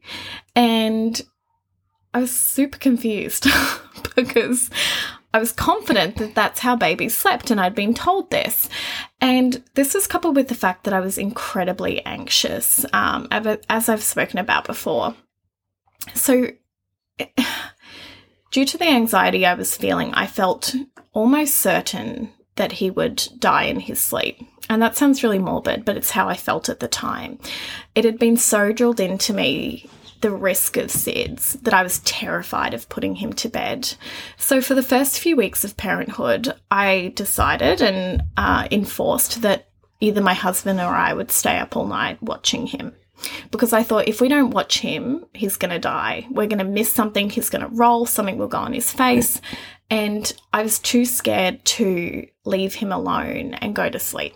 And 0.56 1.20
I 2.18 2.22
was 2.22 2.32
super 2.32 2.80
confused 2.80 3.46
because 4.16 4.72
I 5.36 5.38
was 5.38 5.52
confident 5.52 6.16
that 6.16 6.34
that's 6.34 6.62
how 6.62 6.76
babies 6.76 7.16
slept, 7.16 7.52
and 7.52 7.62
I'd 7.62 7.76
been 7.76 7.94
told 7.94 8.32
this. 8.32 8.68
And 9.22 9.64
this 9.76 9.94
was 9.94 10.08
coupled 10.08 10.36
with 10.36 10.48
the 10.48 10.56
fact 10.56 10.86
that 10.86 10.96
I 10.96 11.00
was 11.00 11.20
incredibly 11.20 12.04
anxious, 12.08 12.84
um, 12.92 13.28
as 13.30 13.88
I've 13.88 14.02
spoken 14.02 14.40
about 14.40 14.66
before. 14.66 15.14
So, 16.16 16.48
due 18.52 18.66
to 18.66 18.78
the 18.80 18.90
anxiety 18.90 19.46
I 19.46 19.54
was 19.54 19.78
feeling, 19.78 20.12
I 20.16 20.26
felt 20.26 20.74
almost 21.14 21.58
certain 21.58 22.34
that 22.56 22.72
he 22.72 22.90
would 22.90 23.28
die 23.38 23.66
in 23.66 23.80
his 23.80 24.02
sleep. 24.02 24.42
And 24.72 24.82
that 24.82 24.98
sounds 24.98 25.22
really 25.22 25.38
morbid, 25.38 25.86
but 25.86 25.98
it's 25.98 26.10
how 26.10 26.28
I 26.28 26.36
felt 26.36 26.68
at 26.68 26.80
the 26.80 26.88
time. 26.88 27.38
It 27.94 28.06
had 28.06 28.18
been 28.18 28.38
so 28.38 28.72
drilled 28.72 29.00
into 29.00 29.36
me 29.36 29.88
the 30.22 30.32
risk 30.32 30.78
of 30.78 30.88
SIDS 30.88 31.62
that 31.64 31.74
I 31.74 31.84
was 31.84 32.00
terrified 32.00 32.74
of 32.74 32.90
putting 32.90 33.16
him 33.16 33.34
to 33.34 33.50
bed. 33.50 33.94
So, 34.38 34.62
for 34.62 34.74
the 34.74 34.84
first 34.84 35.20
few 35.20 35.36
weeks 35.36 35.64
of 35.64 35.78
parenthood, 35.78 36.54
I 36.72 37.14
decided 37.16 37.82
and 37.82 38.24
uh, 38.36 38.68
enforced 38.72 39.42
that 39.42 39.70
either 40.00 40.22
my 40.22 40.34
husband 40.34 40.80
or 40.80 40.84
I 40.84 41.14
would 41.14 41.32
stay 41.32 41.58
up 41.58 41.76
all 41.76 41.88
night 41.88 42.22
watching 42.22 42.68
him. 42.68 42.94
Because 43.50 43.74
I 43.74 43.82
thought 43.82 44.08
if 44.08 44.22
we 44.22 44.28
don't 44.28 44.52
watch 44.52 44.80
him, 44.80 45.26
he's 45.34 45.58
going 45.58 45.72
to 45.72 45.80
die. 45.80 46.28
We're 46.30 46.48
going 46.48 46.60
to 46.60 46.64
miss 46.64 46.94
something, 46.94 47.30
he's 47.30 47.50
going 47.50 47.64
to 47.64 47.76
roll, 47.76 48.06
something 48.06 48.38
will 48.38 48.48
go 48.48 48.60
on 48.60 48.74
his 48.74 48.92
face. 48.92 49.42
And 49.90 50.32
I 50.54 50.62
was 50.62 50.80
too 50.80 51.06
scared 51.06 51.64
to 51.66 52.28
leave 52.46 52.76
him 52.76 52.92
alone 52.92 53.56
and 53.56 53.76
go 53.76 53.90
to 53.90 54.00
sleep. 54.00 54.36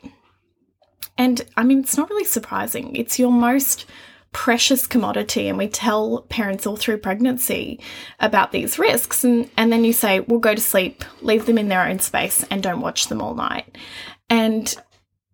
and 1.17 1.41
I 1.55 1.63
mean, 1.63 1.79
it's 1.81 1.97
not 1.97 2.09
really 2.09 2.25
surprising. 2.25 2.95
It's 2.95 3.19
your 3.19 3.31
most 3.31 3.85
precious 4.31 4.87
commodity 4.87 5.49
and 5.49 5.57
we 5.57 5.67
tell 5.67 6.21
parents 6.29 6.65
all 6.65 6.77
through 6.77 6.97
pregnancy 6.97 7.79
about 8.19 8.51
these 8.51 8.79
risks 8.79 9.23
and, 9.23 9.49
and 9.57 9.71
then 9.71 9.83
you 9.83 9.91
say 9.91 10.21
well 10.21 10.39
go 10.39 10.55
to 10.55 10.61
sleep 10.61 11.03
leave 11.21 11.45
them 11.45 11.57
in 11.57 11.67
their 11.67 11.85
own 11.85 11.99
space 11.99 12.45
and 12.49 12.63
don't 12.63 12.81
watch 12.81 13.07
them 13.07 13.21
all 13.21 13.35
night. 13.35 13.77
And 14.29 14.73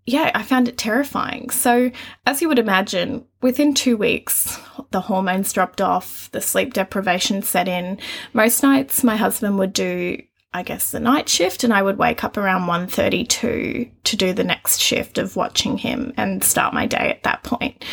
yeah 0.05 0.31
i 0.33 0.41
found 0.41 0.67
it 0.67 0.77
terrifying. 0.77 1.49
So 1.51 1.91
as 2.25 2.41
you 2.41 2.47
would 2.47 2.59
imagine 2.59 3.25
within 3.41 3.73
two 3.73 3.97
weeks 3.97 4.59
the 4.91 5.01
hormones 5.01 5.53
dropped 5.53 5.81
off 5.81 6.31
the 6.31 6.41
sleep 6.41 6.73
deprivation 6.73 7.43
set 7.43 7.67
in. 7.67 7.99
Most 8.33 8.63
nights 8.63 9.03
my 9.03 9.15
husband 9.15 9.59
would 9.59 9.73
do 9.73 10.17
I 10.53 10.63
guess 10.63 10.89
the 10.89 10.99
night 10.99 11.29
shift 11.29 11.63
and 11.63 11.71
I 11.71 11.83
would 11.83 11.99
wake 11.99 12.23
up 12.23 12.35
around 12.35 12.67
1.32 12.67 13.91
to 14.05 14.15
do 14.15 14.33
the 14.33 14.43
next 14.43 14.79
shift 14.79 15.19
of 15.19 15.35
watching 15.35 15.77
him 15.77 16.13
and 16.17 16.43
start 16.43 16.73
my 16.73 16.87
day 16.87 17.11
at 17.11 17.21
that 17.23 17.43
point. 17.43 17.85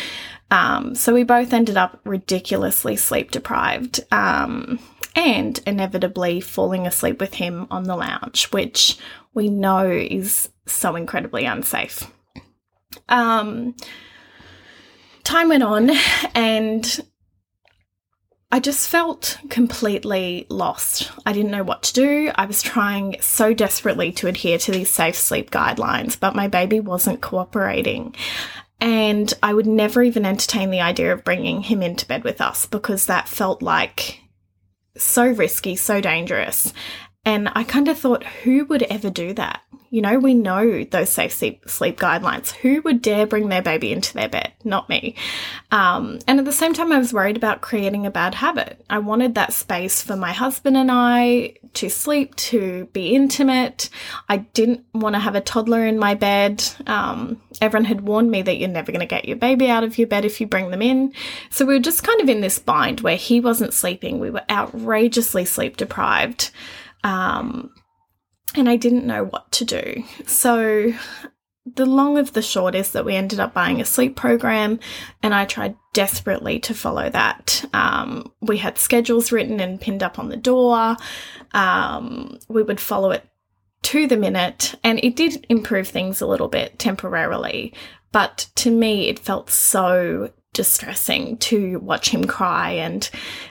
Um, 0.51 0.95
so 0.95 1.13
we 1.13 1.23
both 1.23 1.53
ended 1.53 1.77
up 1.77 1.99
ridiculously 2.03 2.95
sleep 2.95 3.31
deprived 3.31 4.01
um, 4.11 4.79
and 5.15 5.59
inevitably 5.65 6.39
falling 6.41 6.85
asleep 6.85 7.19
with 7.19 7.33
him 7.33 7.67
on 7.71 7.83
the 7.83 7.95
lounge, 7.95 8.45
which 8.51 8.97
we 9.33 9.49
know 9.49 9.89
is 9.89 10.49
so 10.65 10.95
incredibly 10.95 11.45
unsafe. 11.45 12.09
Um, 13.09 13.75
time 15.23 15.49
went 15.49 15.63
on 15.63 15.91
and 16.35 17.01
I 18.51 18.59
just 18.59 18.87
felt 18.87 19.37
completely 19.49 20.45
lost. 20.49 21.11
I 21.25 21.33
didn't 21.33 21.51
know 21.51 21.63
what 21.63 21.83
to 21.83 21.93
do. 21.93 22.31
I 22.35 22.45
was 22.45 22.61
trying 22.61 23.17
so 23.19 23.53
desperately 23.53 24.11
to 24.13 24.27
adhere 24.27 24.57
to 24.59 24.71
these 24.71 24.89
safe 24.89 25.15
sleep 25.15 25.51
guidelines, 25.51 26.17
but 26.17 26.35
my 26.35 26.47
baby 26.47 26.79
wasn't 26.79 27.21
cooperating. 27.21 28.15
And 28.79 29.33
I 29.41 29.53
would 29.53 29.67
never 29.67 30.03
even 30.03 30.25
entertain 30.25 30.69
the 30.69 30.81
idea 30.81 31.13
of 31.13 31.23
bringing 31.23 31.61
him 31.63 31.81
into 31.81 32.05
bed 32.05 32.23
with 32.23 32.41
us 32.41 32.65
because 32.65 33.05
that 33.05 33.29
felt 33.29 33.61
like 33.61 34.19
so 34.97 35.25
risky, 35.25 35.75
so 35.75 36.01
dangerous. 36.01 36.73
And 37.23 37.49
I 37.53 37.63
kind 37.63 37.87
of 37.87 37.97
thought, 37.97 38.23
who 38.23 38.65
would 38.65 38.83
ever 38.83 39.09
do 39.09 39.33
that? 39.33 39.61
You 39.89 40.01
know, 40.01 40.19
we 40.19 40.33
know 40.33 40.83
those 40.83 41.09
safe 41.09 41.33
sleep, 41.33 41.69
sleep 41.69 41.99
guidelines. 41.99 42.51
Who 42.51 42.81
would 42.81 43.01
dare 43.01 43.25
bring 43.25 43.49
their 43.49 43.61
baby 43.61 43.91
into 43.91 44.13
their 44.13 44.29
bed? 44.29 44.53
Not 44.63 44.89
me. 44.89 45.15
Um, 45.71 46.19
and 46.27 46.39
at 46.39 46.45
the 46.45 46.51
same 46.51 46.73
time, 46.73 46.91
I 46.91 46.97
was 46.97 47.13
worried 47.13 47.37
about 47.37 47.61
creating 47.61 48.05
a 48.05 48.11
bad 48.11 48.35
habit. 48.35 48.83
I 48.89 48.99
wanted 48.99 49.35
that 49.35 49.53
space 49.53 50.01
for 50.01 50.15
my 50.15 50.33
husband 50.33 50.77
and 50.77 50.89
I 50.91 51.55
to 51.75 51.89
sleep, 51.89 52.35
to 52.35 52.85
be 52.93 53.15
intimate. 53.15 53.89
I 54.29 54.37
didn't 54.37 54.85
want 54.93 55.15
to 55.15 55.19
have 55.19 55.35
a 55.35 55.41
toddler 55.41 55.85
in 55.85 55.99
my 55.99 56.15
bed. 56.15 56.63
Um, 56.87 57.41
everyone 57.61 57.85
had 57.85 58.01
warned 58.01 58.31
me 58.31 58.41
that 58.41 58.57
you're 58.57 58.69
never 58.69 58.91
going 58.91 59.01
to 59.01 59.05
get 59.05 59.25
your 59.25 59.37
baby 59.37 59.69
out 59.69 59.83
of 59.83 59.97
your 59.97 60.07
bed 60.07 60.25
if 60.25 60.41
you 60.41 60.47
bring 60.47 60.71
them 60.71 60.81
in. 60.81 61.13
So 61.49 61.65
we 61.65 61.73
were 61.73 61.79
just 61.79 62.03
kind 62.03 62.21
of 62.21 62.29
in 62.29 62.41
this 62.41 62.59
bind 62.59 63.01
where 63.01 63.17
he 63.17 63.39
wasn't 63.39 63.73
sleeping. 63.73 64.19
We 64.19 64.29
were 64.29 64.43
outrageously 64.49 65.45
sleep 65.45 65.77
deprived. 65.77 66.51
Um, 67.03 67.71
and 68.55 68.69
I 68.69 68.75
didn't 68.75 69.05
know 69.05 69.25
what 69.25 69.51
to 69.53 69.65
do. 69.65 70.03
So 70.25 70.93
the 71.75 71.85
long 71.85 72.17
of 72.17 72.33
the 72.33 72.41
short 72.41 72.75
is 72.75 72.91
that 72.91 73.05
we 73.05 73.15
ended 73.15 73.39
up 73.39 73.53
buying 73.53 73.81
a 73.81 73.85
sleep 73.85 74.15
program, 74.15 74.79
and 75.23 75.33
I 75.33 75.45
tried 75.45 75.75
desperately 75.93 76.59
to 76.59 76.73
follow 76.73 77.09
that. 77.09 77.65
Um, 77.73 78.31
we 78.41 78.57
had 78.57 78.77
schedules 78.77 79.31
written 79.31 79.59
and 79.59 79.81
pinned 79.81 80.03
up 80.03 80.19
on 80.19 80.29
the 80.29 80.37
door. 80.37 80.95
Um, 81.53 82.39
we 82.47 82.63
would 82.63 82.79
follow 82.79 83.11
it 83.11 83.27
to 83.83 84.07
the 84.07 84.17
minute, 84.17 84.75
and 84.83 85.03
it 85.03 85.15
did 85.15 85.45
improve 85.49 85.87
things 85.87 86.21
a 86.21 86.27
little 86.27 86.47
bit 86.47 86.77
temporarily. 86.79 87.73
But 88.11 88.47
to 88.55 88.71
me, 88.71 89.09
it 89.09 89.19
felt 89.19 89.49
so 89.49 90.31
distressing 90.53 91.37
to 91.37 91.79
watch 91.79 92.09
him 92.09 92.25
cry 92.25 92.71
and 92.71 93.09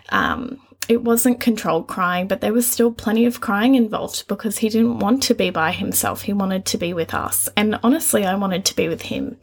um, 0.08 0.58
it 0.88 1.02
wasn't 1.02 1.40
controlled 1.40 1.86
crying, 1.86 2.28
but 2.28 2.40
there 2.40 2.52
was 2.52 2.70
still 2.70 2.92
plenty 2.92 3.26
of 3.26 3.40
crying 3.40 3.74
involved 3.74 4.26
because 4.28 4.58
he 4.58 4.68
didn't 4.68 4.98
want 4.98 5.22
to 5.24 5.34
be 5.34 5.50
by 5.50 5.72
himself. 5.72 6.22
He 6.22 6.32
wanted 6.32 6.64
to 6.66 6.78
be 6.78 6.92
with 6.92 7.14
us. 7.14 7.48
And 7.56 7.78
honestly, 7.82 8.24
I 8.24 8.34
wanted 8.34 8.64
to 8.66 8.76
be 8.76 8.88
with 8.88 9.02
him. 9.02 9.36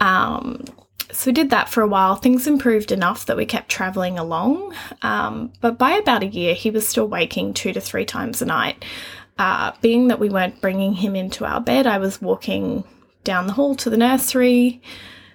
Um, 0.00 0.64
so 1.10 1.30
we 1.30 1.32
did 1.32 1.50
that 1.50 1.68
for 1.68 1.82
a 1.82 1.88
while. 1.88 2.16
Things 2.16 2.46
improved 2.46 2.92
enough 2.92 3.26
that 3.26 3.36
we 3.36 3.46
kept 3.46 3.70
traveling 3.70 4.18
along. 4.18 4.74
Um, 5.02 5.52
but 5.60 5.78
by 5.78 5.92
about 5.92 6.22
a 6.22 6.26
year, 6.26 6.54
he 6.54 6.70
was 6.70 6.86
still 6.86 7.08
waking 7.08 7.54
two 7.54 7.72
to 7.72 7.80
three 7.80 8.04
times 8.04 8.42
a 8.42 8.46
night. 8.46 8.84
Uh, 9.38 9.72
being 9.80 10.08
that 10.08 10.18
we 10.18 10.28
weren't 10.28 10.60
bringing 10.60 10.94
him 10.94 11.16
into 11.16 11.44
our 11.44 11.60
bed, 11.60 11.86
I 11.86 11.98
was 11.98 12.20
walking 12.20 12.84
down 13.24 13.46
the 13.46 13.52
hall 13.52 13.74
to 13.76 13.90
the 13.90 13.96
nursery. 13.96 14.82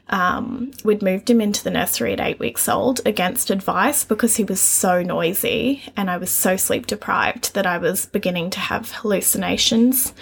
Um, 0.10 0.72
we'd 0.84 1.02
moved 1.02 1.30
him 1.30 1.40
into 1.40 1.64
the 1.64 1.72
nursery 1.72 2.14
at 2.14 2.20
eight 2.20 2.40
weeks 2.40 2.68
old 2.68 3.00
against 3.06 3.50
advice 3.50 4.04
because 4.04 4.36
he 4.36 4.44
was 4.44 4.60
so 4.60 5.02
noisy 5.02 5.82
and 5.96 6.10
I 6.10 6.18
was 6.18 6.30
so 6.30 6.58
sleep 6.58 6.88
deprived 6.88 7.54
that 7.54 7.66
I 7.66 7.78
was 7.78 8.06
beginning 8.08 8.50
to 8.52 8.60
have 8.60 8.92
hallucinations. 8.92 10.14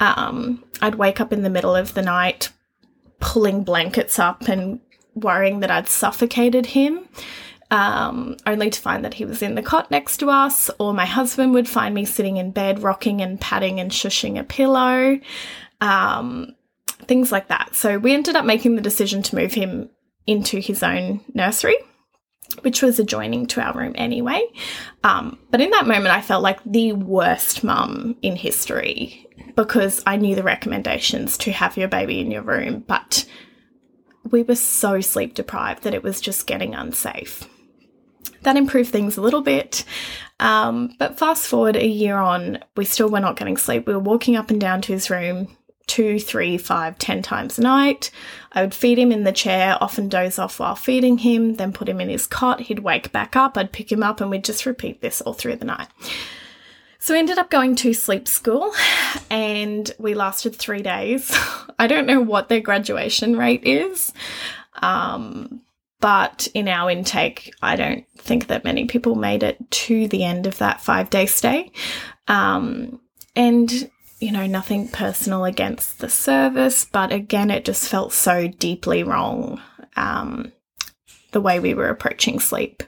Um, 0.00 0.64
I'd 0.80 0.94
wake 0.94 1.20
up 1.20 1.32
in 1.32 1.42
the 1.42 1.50
middle 1.50 1.74
of 1.74 1.94
the 1.94 2.02
night 2.02 2.50
pulling 3.20 3.64
blankets 3.64 4.18
up 4.18 4.48
and 4.48 4.80
worrying 5.14 5.60
that 5.60 5.70
I'd 5.70 5.88
suffocated 5.88 6.66
him. 6.66 7.08
Um, 7.70 8.36
only 8.46 8.70
to 8.70 8.80
find 8.80 9.04
that 9.04 9.14
he 9.14 9.26
was 9.26 9.42
in 9.42 9.54
the 9.54 9.62
cot 9.62 9.90
next 9.90 10.18
to 10.18 10.30
us, 10.30 10.70
or 10.78 10.94
my 10.94 11.04
husband 11.04 11.52
would 11.52 11.68
find 11.68 11.94
me 11.94 12.06
sitting 12.06 12.38
in 12.38 12.50
bed, 12.50 12.82
rocking 12.82 13.20
and 13.20 13.38
patting 13.38 13.78
and 13.78 13.90
shushing 13.90 14.38
a 14.38 14.44
pillow. 14.44 15.20
Um, 15.82 16.54
things 17.06 17.32
like 17.32 17.48
that. 17.48 17.74
So 17.74 17.98
we 17.98 18.14
ended 18.14 18.36
up 18.36 18.44
making 18.44 18.76
the 18.76 18.82
decision 18.82 19.22
to 19.24 19.36
move 19.36 19.54
him 19.54 19.90
into 20.26 20.58
his 20.60 20.82
own 20.82 21.20
nursery, 21.34 21.76
which 22.60 22.82
was 22.82 22.98
adjoining 22.98 23.46
to 23.46 23.60
our 23.60 23.76
room 23.76 23.94
anyway. 23.96 24.42
Um, 25.04 25.38
but 25.50 25.60
in 25.60 25.70
that 25.70 25.86
moment, 25.86 26.08
I 26.14 26.20
felt 26.20 26.42
like 26.42 26.60
the 26.64 26.92
worst 26.92 27.64
mum 27.64 28.16
in 28.22 28.36
history 28.36 29.26
because 29.56 30.02
I 30.06 30.16
knew 30.16 30.34
the 30.34 30.42
recommendations 30.42 31.38
to 31.38 31.52
have 31.52 31.76
your 31.76 31.88
baby 31.88 32.20
in 32.20 32.30
your 32.30 32.42
room, 32.42 32.84
but 32.86 33.26
we 34.30 34.42
were 34.42 34.54
so 34.54 35.00
sleep 35.00 35.34
deprived 35.34 35.82
that 35.84 35.94
it 35.94 36.02
was 36.02 36.20
just 36.20 36.46
getting 36.46 36.74
unsafe. 36.74 37.48
That 38.42 38.56
improved 38.56 38.90
things 38.90 39.16
a 39.16 39.22
little 39.22 39.40
bit. 39.40 39.84
Um, 40.38 40.94
but 40.98 41.18
fast 41.18 41.48
forward 41.48 41.76
a 41.76 41.86
year 41.86 42.16
on, 42.16 42.58
we 42.76 42.84
still 42.84 43.08
were 43.08 43.20
not 43.20 43.36
getting 43.36 43.56
sleep. 43.56 43.86
We 43.86 43.94
were 43.94 43.98
walking 43.98 44.36
up 44.36 44.50
and 44.50 44.60
down 44.60 44.80
to 44.82 44.92
his 44.92 45.10
room 45.10 45.56
two, 45.88 46.20
three, 46.20 46.56
five, 46.56 46.96
ten 46.98 47.22
times 47.22 47.58
a 47.58 47.62
night. 47.62 48.12
I 48.52 48.62
would 48.62 48.74
feed 48.74 48.98
him 48.98 49.10
in 49.10 49.24
the 49.24 49.32
chair, 49.32 49.76
often 49.80 50.08
doze 50.08 50.38
off 50.38 50.60
while 50.60 50.76
feeding 50.76 51.18
him, 51.18 51.54
then 51.54 51.72
put 51.72 51.88
him 51.88 52.00
in 52.00 52.08
his 52.08 52.26
cot. 52.26 52.60
He'd 52.60 52.80
wake 52.80 53.10
back 53.10 53.34
up, 53.34 53.58
I'd 53.58 53.72
pick 53.72 53.90
him 53.90 54.02
up, 54.02 54.20
and 54.20 54.30
we'd 54.30 54.44
just 54.44 54.66
repeat 54.66 55.00
this 55.00 55.20
all 55.20 55.34
through 55.34 55.56
the 55.56 55.64
night. 55.64 55.88
So 57.00 57.14
we 57.14 57.20
ended 57.20 57.38
up 57.38 57.50
going 57.50 57.76
to 57.76 57.92
sleep 57.92 58.26
school 58.26 58.72
and 59.30 59.90
we 59.98 60.14
lasted 60.14 60.56
three 60.56 60.82
days. 60.82 61.32
I 61.78 61.86
don't 61.86 62.06
know 62.06 62.20
what 62.20 62.48
their 62.48 62.60
graduation 62.60 63.36
rate 63.36 63.64
is. 63.64 64.12
Um, 64.82 65.62
but 66.00 66.48
in 66.54 66.68
our 66.68 66.90
intake, 66.90 67.52
I 67.62 67.76
don't 67.76 68.04
think 68.18 68.48
that 68.48 68.64
many 68.64 68.84
people 68.84 69.14
made 69.14 69.42
it 69.42 69.58
to 69.70 70.08
the 70.08 70.24
end 70.24 70.46
of 70.46 70.58
that 70.58 70.80
five 70.80 71.10
day 71.10 71.26
stay. 71.26 71.72
Um, 72.26 73.00
and 73.34 73.90
you 74.20 74.32
know, 74.32 74.46
nothing 74.46 74.88
personal 74.88 75.44
against 75.44 76.00
the 76.00 76.08
service, 76.08 76.84
but 76.84 77.12
again, 77.12 77.50
it 77.50 77.64
just 77.64 77.88
felt 77.88 78.12
so 78.12 78.48
deeply 78.48 79.02
wrong 79.02 79.60
um, 79.96 80.52
the 81.32 81.40
way 81.40 81.60
we 81.60 81.74
were 81.74 81.88
approaching 81.88 82.40
sleep. 82.40 82.82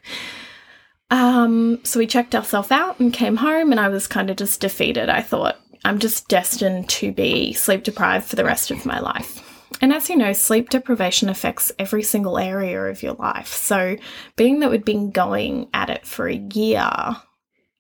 Um, 1.11 1.81
so 1.85 1.99
we 1.99 2.07
checked 2.07 2.35
ourselves 2.35 2.71
out 2.71 2.99
and 3.01 3.13
came 3.13 3.37
home, 3.37 3.71
and 3.71 3.81
I 3.81 3.89
was 3.89 4.07
kind 4.07 4.31
of 4.31 4.37
just 4.37 4.61
defeated. 4.61 5.09
I 5.09 5.23
thought, 5.23 5.57
I'm 5.85 5.99
just 5.99 6.29
destined 6.29 6.89
to 6.91 7.13
be 7.13 7.53
sleep 7.53 7.85
deprived 7.85 8.27
for 8.27 8.37
the 8.37 8.45
rest 8.45 8.71
of 8.71 8.87
my 8.87 9.01
life. 9.01 9.47
And 9.81 9.93
as 9.93 10.11
you 10.11 10.17
know, 10.17 10.33
sleep 10.33 10.69
deprivation 10.69 11.29
affects 11.29 11.73
every 11.79 12.03
single 12.03 12.39
area 12.39 12.83
of 12.85 13.03
your 13.03 13.15
life. 13.15 13.49
So, 13.49 13.97
being 14.37 14.61
that 14.61 14.71
we'd 14.71 14.85
been 14.85 15.11
going 15.11 15.69
at 15.73 15.91
it 15.91 16.07
for 16.07 16.29
a 16.29 16.37
year, 16.53 16.91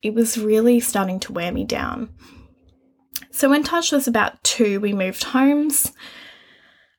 it 0.02 0.14
was 0.14 0.38
really 0.38 0.80
starting 0.80 1.20
to 1.20 1.32
wear 1.32 1.52
me 1.52 1.64
down. 1.64 2.10
So 3.30 3.48
when 3.48 3.62
Taj 3.62 3.92
was 3.92 4.08
about 4.08 4.42
two, 4.42 4.80
we 4.80 4.92
moved 4.92 5.24
homes. 5.24 5.92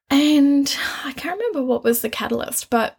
And 0.09 0.75
I 1.05 1.13
can't 1.13 1.37
remember 1.37 1.63
what 1.63 1.83
was 1.83 2.01
the 2.01 2.09
catalyst, 2.09 2.69
but 2.69 2.97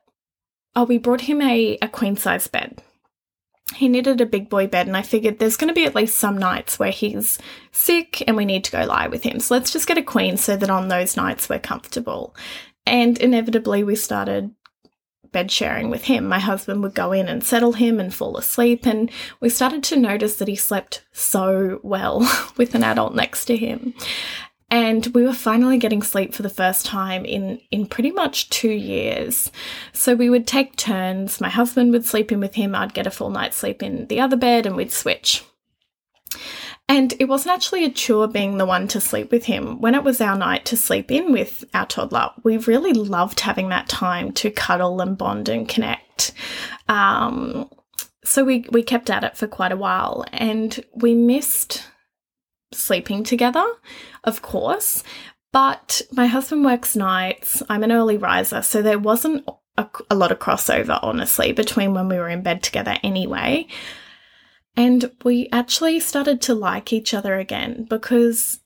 oh, 0.75 0.85
we 0.85 0.99
brought 0.99 1.23
him 1.23 1.43
a, 1.43 1.79
a 1.83 1.88
queen 1.88 2.17
size 2.17 2.47
bed. 2.47 2.83
He 3.75 3.88
needed 3.88 4.21
a 4.21 4.26
big 4.26 4.49
boy 4.49 4.67
bed, 4.67 4.87
and 4.87 4.97
I 4.97 5.02
figured 5.02 5.38
there's 5.38 5.57
going 5.57 5.69
to 5.69 5.75
be 5.75 5.85
at 5.85 5.95
least 5.95 6.19
some 6.19 6.37
nights 6.37 6.79
where 6.79 6.91
he's 6.91 7.38
sick 7.71 8.23
and 8.26 8.37
we 8.37 8.45
need 8.45 8.64
to 8.64 8.73
go 8.73 8.85
lie 8.85 9.09
with 9.09 9.23
him. 9.23 9.41
So 9.41 9.55
let's 9.55 9.73
just 9.73 9.87
get 9.87 9.99
a 9.99 10.02
queen 10.02 10.37
so 10.37 10.57
that 10.57 10.71
on 10.71 10.88
those 10.88 11.17
nights 11.17 11.49
we're 11.49 11.59
comfortable. 11.59 12.35
And 12.87 13.19
inevitably, 13.19 13.85
we 13.85 13.95
started 13.95 14.55
bed 15.33 15.51
sharing 15.51 15.91
with 15.91 16.05
him. 16.05 16.29
My 16.29 16.39
husband 16.39 16.83
would 16.83 16.95
go 16.95 17.12
in 17.12 17.29
and 17.29 17.43
settle 17.43 17.73
him 17.73 17.99
and 17.99 18.15
fall 18.15 18.37
asleep, 18.37 18.87
and 18.87 19.11
we 19.41 19.49
started 19.49 19.83
to 19.85 19.97
notice 19.97 20.37
that 20.37 20.49
he 20.49 20.57
slept 20.57 21.05
so 21.12 21.81
well 21.83 22.21
with 22.57 22.75
an 22.75 22.85
adult 22.85 23.15
next 23.15 23.47
to 23.47 23.57
him. 23.57 23.95
And 24.71 25.07
we 25.09 25.25
were 25.25 25.35
finally 25.35 25.77
getting 25.77 26.03
sleep 26.03 26.33
for 26.33 26.43
the 26.43 26.49
first 26.49 26.87
time 26.87 27.27
in 27.27 27.61
in 27.71 27.85
pretty 27.87 28.11
much 28.11 28.49
2 28.49 28.71
years. 28.71 29.51
So 29.93 30.15
we 30.15 30.31
would 30.31 30.47
take 30.47 30.77
turns. 30.77 31.43
My 31.43 31.51
husband 31.51 31.93
would 31.93 32.07
sleep 32.07 32.33
in 32.33 32.41
with 32.41 32.55
him, 32.55 32.75
I'd 32.75 32.95
get 32.95 33.07
a 33.07 33.11
full 33.11 33.31
night's 33.31 33.57
sleep 33.57 33.83
in 33.83 34.07
the 34.07 34.21
other 34.21 34.37
bed 34.37 34.65
and 34.65 34.77
we'd 34.77 34.93
switch. 34.93 35.45
And 37.02 37.14
it 37.18 37.25
wasn't 37.25 37.56
actually 37.56 37.85
a 37.85 37.90
chore 37.90 38.28
being 38.28 38.59
the 38.59 38.64
one 38.64 38.87
to 38.87 39.00
sleep 39.00 39.32
with 39.32 39.47
him. 39.47 39.80
When 39.80 39.97
it 39.97 40.04
was 40.04 40.21
our 40.21 40.38
night 40.38 40.64
to 40.66 40.76
sleep 40.76 41.11
in 41.11 41.32
with 41.32 41.64
our 41.75 41.85
toddler, 41.85 42.30
we 42.44 42.59
really 42.59 42.92
loved 42.92 43.40
having 43.40 43.71
that 43.71 43.88
time 43.88 44.30
to 44.35 44.52
cuddle 44.52 45.00
and 45.00 45.18
bond 45.18 45.49
and 45.49 45.68
connect. 45.68 46.32
Um, 46.88 47.68
so 48.25 48.44
we, 48.44 48.66
we 48.71 48.85
kept 48.85 49.11
at 49.11 49.25
it 49.25 49.37
for 49.37 49.49
quite 49.49 49.73
a 49.73 49.76
while 49.76 50.25
and 50.32 50.78
we 50.94 51.12
missed 51.12 51.82
sleeping 52.73 53.25
together, 53.25 53.66
of 54.23 54.40
course. 54.40 55.02
But 55.52 56.02
my 56.12 56.28
husband 56.28 56.64
works 56.64 56.94
nights. 56.94 57.64
I'm 57.68 57.82
an 57.82 57.90
early 57.90 58.16
riser, 58.16 58.62
so 58.62 58.80
there 58.80 59.00
wasn't 59.00 59.44
a, 59.76 59.88
a 60.09 60.14
lot 60.14 60.30
of 60.30 60.38
crossover, 60.38 61.00
honestly, 61.02 61.50
between 61.50 61.94
when 61.94 62.09
we 62.09 62.18
were 62.18 62.28
in 62.28 62.42
bed 62.42 62.62
together 62.62 62.97
anyway. 63.02 63.66
And 64.76 65.11
we 65.25 65.49
actually 65.52 66.00
started 66.00 66.41
to 66.43 66.55
like 66.55 66.93
each 66.93 67.12
other 67.12 67.38
again 67.38 67.87
because 67.88 68.61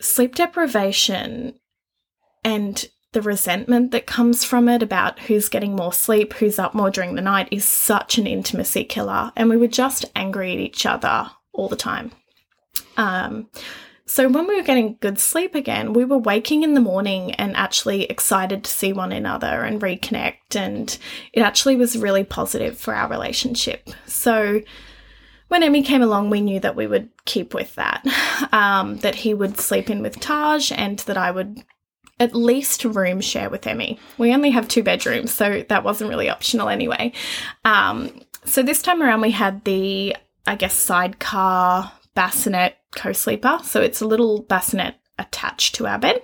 sleep 0.00 0.36
deprivation 0.36 1.54
and 2.44 2.88
the 3.12 3.22
resentment 3.22 3.90
that 3.90 4.06
comes 4.06 4.44
from 4.44 4.68
it 4.68 4.82
about 4.82 5.18
who's 5.20 5.48
getting 5.48 5.74
more 5.74 5.92
sleep, 5.92 6.34
who's 6.34 6.58
up 6.58 6.74
more 6.74 6.90
during 6.90 7.14
the 7.14 7.22
night 7.22 7.48
is 7.50 7.64
such 7.64 8.18
an 8.18 8.26
intimacy 8.26 8.84
killer. 8.84 9.32
And 9.34 9.48
we 9.48 9.56
were 9.56 9.66
just 9.66 10.04
angry 10.14 10.52
at 10.52 10.58
each 10.58 10.86
other 10.86 11.30
all 11.52 11.68
the 11.68 11.76
time. 11.76 12.12
Um, 12.96 13.48
so 14.04 14.28
when 14.28 14.46
we 14.46 14.56
were 14.56 14.62
getting 14.62 14.96
good 15.00 15.18
sleep 15.18 15.54
again, 15.54 15.92
we 15.92 16.04
were 16.04 16.18
waking 16.18 16.62
in 16.62 16.74
the 16.74 16.80
morning 16.80 17.32
and 17.32 17.56
actually 17.56 18.04
excited 18.04 18.64
to 18.64 18.70
see 18.70 18.92
one 18.92 19.12
another 19.12 19.64
and 19.64 19.80
reconnect. 19.80 20.56
And 20.56 20.96
it 21.32 21.40
actually 21.40 21.76
was 21.76 21.98
really 21.98 22.24
positive 22.24 22.78
for 22.78 22.94
our 22.94 23.08
relationship. 23.08 23.88
So 24.06 24.62
when 25.48 25.62
Emmy 25.62 25.82
came 25.82 26.02
along, 26.02 26.30
we 26.30 26.40
knew 26.40 26.60
that 26.60 26.76
we 26.76 26.86
would 26.86 27.08
keep 27.24 27.54
with 27.54 27.74
that, 27.74 28.04
um, 28.52 28.98
that 28.98 29.16
he 29.16 29.34
would 29.34 29.58
sleep 29.58 29.90
in 29.90 30.02
with 30.02 30.20
Taj 30.20 30.72
and 30.72 30.98
that 31.00 31.16
I 31.16 31.30
would 31.30 31.64
at 32.20 32.34
least 32.34 32.84
room 32.84 33.20
share 33.20 33.48
with 33.48 33.66
Emmy. 33.66 33.98
We 34.16 34.34
only 34.34 34.50
have 34.50 34.68
two 34.68 34.82
bedrooms, 34.82 35.32
so 35.32 35.64
that 35.68 35.84
wasn't 35.84 36.10
really 36.10 36.28
optional 36.28 36.68
anyway. 36.68 37.12
Um, 37.64 38.20
so 38.44 38.62
this 38.62 38.82
time 38.82 39.02
around, 39.02 39.20
we 39.20 39.30
had 39.30 39.64
the, 39.64 40.16
I 40.46 40.56
guess, 40.56 40.74
sidecar 40.74 41.92
bassinet 42.14 42.76
co 42.92 43.12
sleeper. 43.12 43.60
So 43.62 43.80
it's 43.80 44.00
a 44.00 44.06
little 44.06 44.42
bassinet 44.42 44.96
attached 45.18 45.74
to 45.76 45.86
our 45.86 45.98
bed 45.98 46.22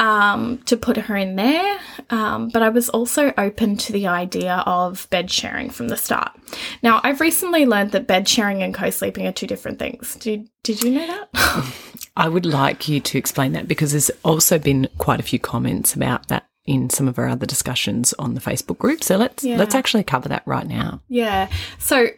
um, 0.00 0.58
to 0.64 0.76
put 0.78 0.96
her 0.96 1.14
in 1.14 1.36
there. 1.36 1.78
Um, 2.08 2.48
but 2.48 2.62
I 2.62 2.70
was 2.70 2.88
also 2.88 3.32
open 3.36 3.76
to 3.76 3.92
the 3.92 4.08
idea 4.08 4.64
of 4.66 5.06
bed 5.10 5.30
sharing 5.30 5.70
from 5.70 5.88
the 5.88 5.96
start. 5.96 6.32
Now, 6.82 7.00
I've 7.04 7.20
recently 7.20 7.66
learned 7.66 7.92
that 7.92 8.06
bed 8.06 8.26
sharing 8.26 8.62
and 8.62 8.74
co 8.74 8.90
sleeping 8.90 9.26
are 9.26 9.32
two 9.32 9.46
different 9.46 9.78
things. 9.78 10.16
Did, 10.16 10.48
did 10.64 10.82
you 10.82 10.90
know 10.90 11.06
that? 11.06 11.74
I 12.16 12.28
would 12.28 12.46
like 12.46 12.88
you 12.88 13.00
to 13.00 13.18
explain 13.18 13.52
that 13.52 13.68
because 13.68 13.92
there's 13.92 14.10
also 14.24 14.58
been 14.58 14.88
quite 14.98 15.20
a 15.20 15.22
few 15.22 15.38
comments 15.38 15.94
about 15.94 16.28
that 16.28 16.48
in 16.64 16.88
some 16.90 17.06
of 17.06 17.18
our 17.18 17.28
other 17.28 17.46
discussions 17.46 18.12
on 18.14 18.34
the 18.34 18.40
Facebook 18.40 18.78
group. 18.78 19.04
So 19.04 19.16
let's 19.16 19.44
yeah. 19.44 19.56
let's 19.56 19.74
actually 19.74 20.04
cover 20.04 20.28
that 20.30 20.42
right 20.46 20.66
now. 20.66 21.02
Yeah. 21.08 21.48
So 21.78 22.08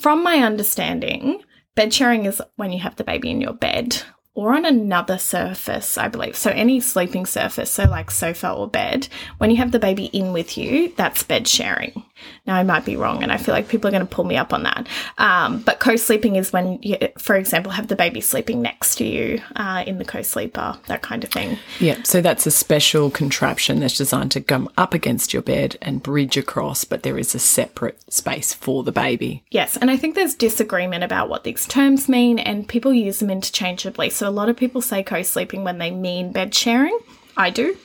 from 0.00 0.22
my 0.22 0.38
understanding, 0.38 1.42
bed 1.74 1.92
sharing 1.92 2.26
is 2.26 2.40
when 2.56 2.72
you 2.72 2.80
have 2.80 2.96
the 2.96 3.04
baby 3.04 3.30
in 3.30 3.40
your 3.40 3.52
bed 3.52 4.02
or 4.38 4.54
on 4.54 4.64
another 4.64 5.18
surface, 5.18 5.98
I 5.98 6.06
believe. 6.06 6.36
So 6.36 6.52
any 6.52 6.78
sleeping 6.78 7.26
surface, 7.26 7.72
so 7.72 7.86
like 7.86 8.08
sofa 8.08 8.52
or 8.52 8.68
bed, 8.68 9.08
when 9.38 9.50
you 9.50 9.56
have 9.56 9.72
the 9.72 9.80
baby 9.80 10.04
in 10.04 10.32
with 10.32 10.56
you, 10.56 10.92
that's 10.96 11.24
bed 11.24 11.48
sharing. 11.48 12.04
Now 12.46 12.54
I 12.56 12.62
might 12.62 12.84
be 12.84 12.96
wrong, 12.96 13.22
and 13.22 13.32
I 13.32 13.36
feel 13.36 13.54
like 13.54 13.68
people 13.68 13.88
are 13.88 13.92
going 13.92 14.06
to 14.06 14.14
pull 14.14 14.24
me 14.24 14.36
up 14.36 14.52
on 14.52 14.62
that. 14.62 14.86
Um, 15.18 15.60
but 15.62 15.80
co-sleeping 15.80 16.36
is 16.36 16.52
when 16.52 16.80
you, 16.82 16.96
for 17.18 17.36
example, 17.36 17.72
have 17.72 17.88
the 17.88 17.96
baby 17.96 18.20
sleeping 18.20 18.62
next 18.62 18.96
to 18.96 19.04
you 19.04 19.40
uh, 19.56 19.84
in 19.86 19.98
the 19.98 20.04
co-sleeper, 20.04 20.78
that 20.86 21.02
kind 21.02 21.24
of 21.24 21.30
thing. 21.30 21.58
Yeah, 21.80 22.02
so 22.04 22.20
that's 22.20 22.46
a 22.46 22.50
special 22.50 23.10
contraption 23.10 23.80
that's 23.80 23.96
designed 23.96 24.32
to 24.32 24.40
come 24.40 24.68
up 24.76 24.94
against 24.94 25.32
your 25.32 25.42
bed 25.42 25.76
and 25.82 26.02
bridge 26.02 26.36
across, 26.36 26.84
but 26.84 27.02
there 27.02 27.18
is 27.18 27.34
a 27.34 27.38
separate 27.40 28.00
space 28.12 28.52
for 28.52 28.82
the 28.82 28.92
baby. 28.92 29.42
Yes, 29.50 29.76
and 29.76 29.90
I 29.90 29.96
think 29.96 30.14
there's 30.14 30.34
disagreement 30.34 31.04
about 31.04 31.28
what 31.28 31.44
these 31.44 31.66
terms 31.66 32.08
mean, 32.08 32.38
and 32.38 32.68
people 32.68 32.92
use 32.92 33.18
them 33.18 33.30
interchangeably. 33.30 34.10
So 34.10 34.27
a 34.28 34.30
lot 34.30 34.48
of 34.48 34.56
people 34.56 34.80
say 34.80 35.02
co 35.02 35.22
sleeping 35.22 35.64
when 35.64 35.78
they 35.78 35.90
mean 35.90 36.32
bed 36.32 36.54
sharing. 36.54 36.98
I 37.36 37.50
do. 37.50 37.76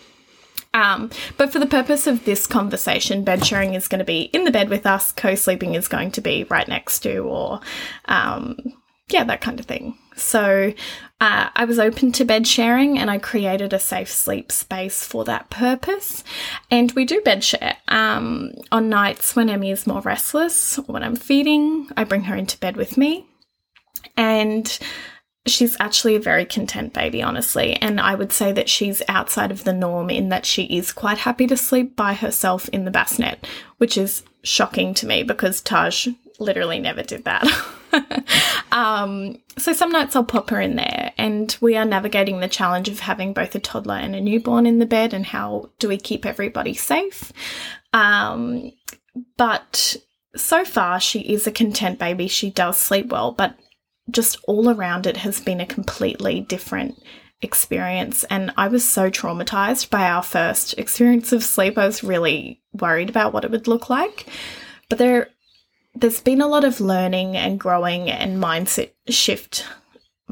Um, 0.73 1.11
but 1.37 1.51
for 1.51 1.59
the 1.59 1.67
purpose 1.67 2.07
of 2.07 2.25
this 2.25 2.47
conversation, 2.47 3.23
bed 3.23 3.45
sharing 3.45 3.75
is 3.75 3.87
going 3.87 3.99
to 3.99 4.05
be 4.05 4.23
in 4.23 4.43
the 4.43 4.51
bed 4.51 4.69
with 4.69 4.85
us, 4.85 5.11
co 5.11 5.35
sleeping 5.35 5.75
is 5.75 5.87
going 5.87 6.11
to 6.11 6.21
be 6.21 6.45
right 6.45 6.67
next 6.67 6.99
to, 7.01 7.19
or 7.19 7.61
um, 8.05 8.57
yeah, 9.09 9.23
that 9.23 9.41
kind 9.41 9.59
of 9.59 9.65
thing. 9.65 9.97
So 10.15 10.73
uh, 11.21 11.49
I 11.55 11.65
was 11.65 11.79
open 11.79 12.11
to 12.13 12.25
bed 12.25 12.47
sharing 12.47 12.99
and 12.99 13.09
I 13.09 13.17
created 13.17 13.73
a 13.73 13.79
safe 13.79 14.09
sleep 14.09 14.51
space 14.51 15.05
for 15.05 15.23
that 15.25 15.49
purpose. 15.49 16.23
And 16.71 16.91
we 16.93 17.05
do 17.05 17.21
bed 17.21 17.43
share. 17.43 17.77
Um, 17.87 18.51
on 18.71 18.89
nights 18.89 19.35
when 19.35 19.49
Emmy 19.49 19.71
is 19.71 19.87
more 19.87 20.01
restless 20.01 20.77
or 20.77 20.83
when 20.83 21.03
I'm 21.03 21.15
feeding, 21.15 21.89
I 21.95 22.03
bring 22.03 22.23
her 22.23 22.35
into 22.35 22.57
bed 22.57 22.75
with 22.75 22.97
me. 22.97 23.27
And 24.17 24.77
she's 25.45 25.75
actually 25.79 26.15
a 26.15 26.21
very 26.21 26.45
content 26.45 26.93
baby, 26.93 27.21
honestly. 27.21 27.75
And 27.81 27.99
I 27.99 28.15
would 28.15 28.31
say 28.31 28.51
that 28.53 28.69
she's 28.69 29.01
outside 29.07 29.51
of 29.51 29.63
the 29.63 29.73
norm 29.73 30.09
in 30.09 30.29
that 30.29 30.45
she 30.45 30.63
is 30.63 30.91
quite 30.91 31.17
happy 31.19 31.47
to 31.47 31.57
sleep 31.57 31.95
by 31.95 32.13
herself 32.13 32.69
in 32.69 32.85
the 32.85 32.91
bassinet, 32.91 33.45
which 33.77 33.97
is 33.97 34.23
shocking 34.43 34.93
to 34.95 35.05
me 35.05 35.23
because 35.23 35.61
Taj 35.61 36.07
literally 36.39 36.79
never 36.79 37.03
did 37.03 37.25
that. 37.25 37.45
um, 38.71 39.37
so 39.57 39.73
some 39.73 39.91
nights 39.91 40.15
I'll 40.15 40.23
pop 40.23 40.49
her 40.49 40.61
in 40.61 40.75
there, 40.75 41.11
and 41.17 41.55
we 41.61 41.75
are 41.75 41.85
navigating 41.85 42.39
the 42.39 42.47
challenge 42.47 42.89
of 42.89 42.99
having 42.99 43.33
both 43.33 43.53
a 43.55 43.59
toddler 43.59 43.95
and 43.95 44.15
a 44.15 44.21
newborn 44.21 44.65
in 44.65 44.79
the 44.79 44.85
bed, 44.85 45.13
and 45.13 45.25
how 45.25 45.69
do 45.79 45.87
we 45.87 45.97
keep 45.97 46.25
everybody 46.25 46.73
safe? 46.73 47.31
Um, 47.91 48.71
but 49.37 49.97
so 50.35 50.65
far, 50.65 50.99
she 50.99 51.19
is 51.19 51.45
a 51.45 51.51
content 51.51 51.99
baby. 51.99 52.27
She 52.27 52.49
does 52.49 52.77
sleep 52.77 53.07
well, 53.07 53.31
but 53.31 53.55
just 54.09 54.37
all 54.47 54.69
around 54.69 55.07
it 55.07 55.17
has 55.17 55.39
been 55.39 55.61
a 55.61 55.65
completely 55.65 56.41
different 56.41 57.01
experience. 57.41 58.23
And 58.25 58.51
I 58.57 58.67
was 58.67 58.83
so 58.83 59.09
traumatized 59.09 59.89
by 59.89 60.09
our 60.09 60.23
first 60.23 60.77
experience 60.77 61.31
of 61.31 61.43
sleep. 61.43 61.77
I 61.77 61.85
was 61.85 62.03
really 62.03 62.61
worried 62.73 63.09
about 63.09 63.33
what 63.33 63.45
it 63.45 63.51
would 63.51 63.67
look 63.67 63.89
like. 63.89 64.27
But 64.89 64.97
there 64.97 65.29
there's 65.95 66.21
been 66.21 66.41
a 66.41 66.47
lot 66.47 66.63
of 66.63 66.81
learning 66.81 67.37
and 67.37 67.59
growing 67.59 68.09
and 68.09 68.41
mindset 68.41 68.91
shift 69.09 69.65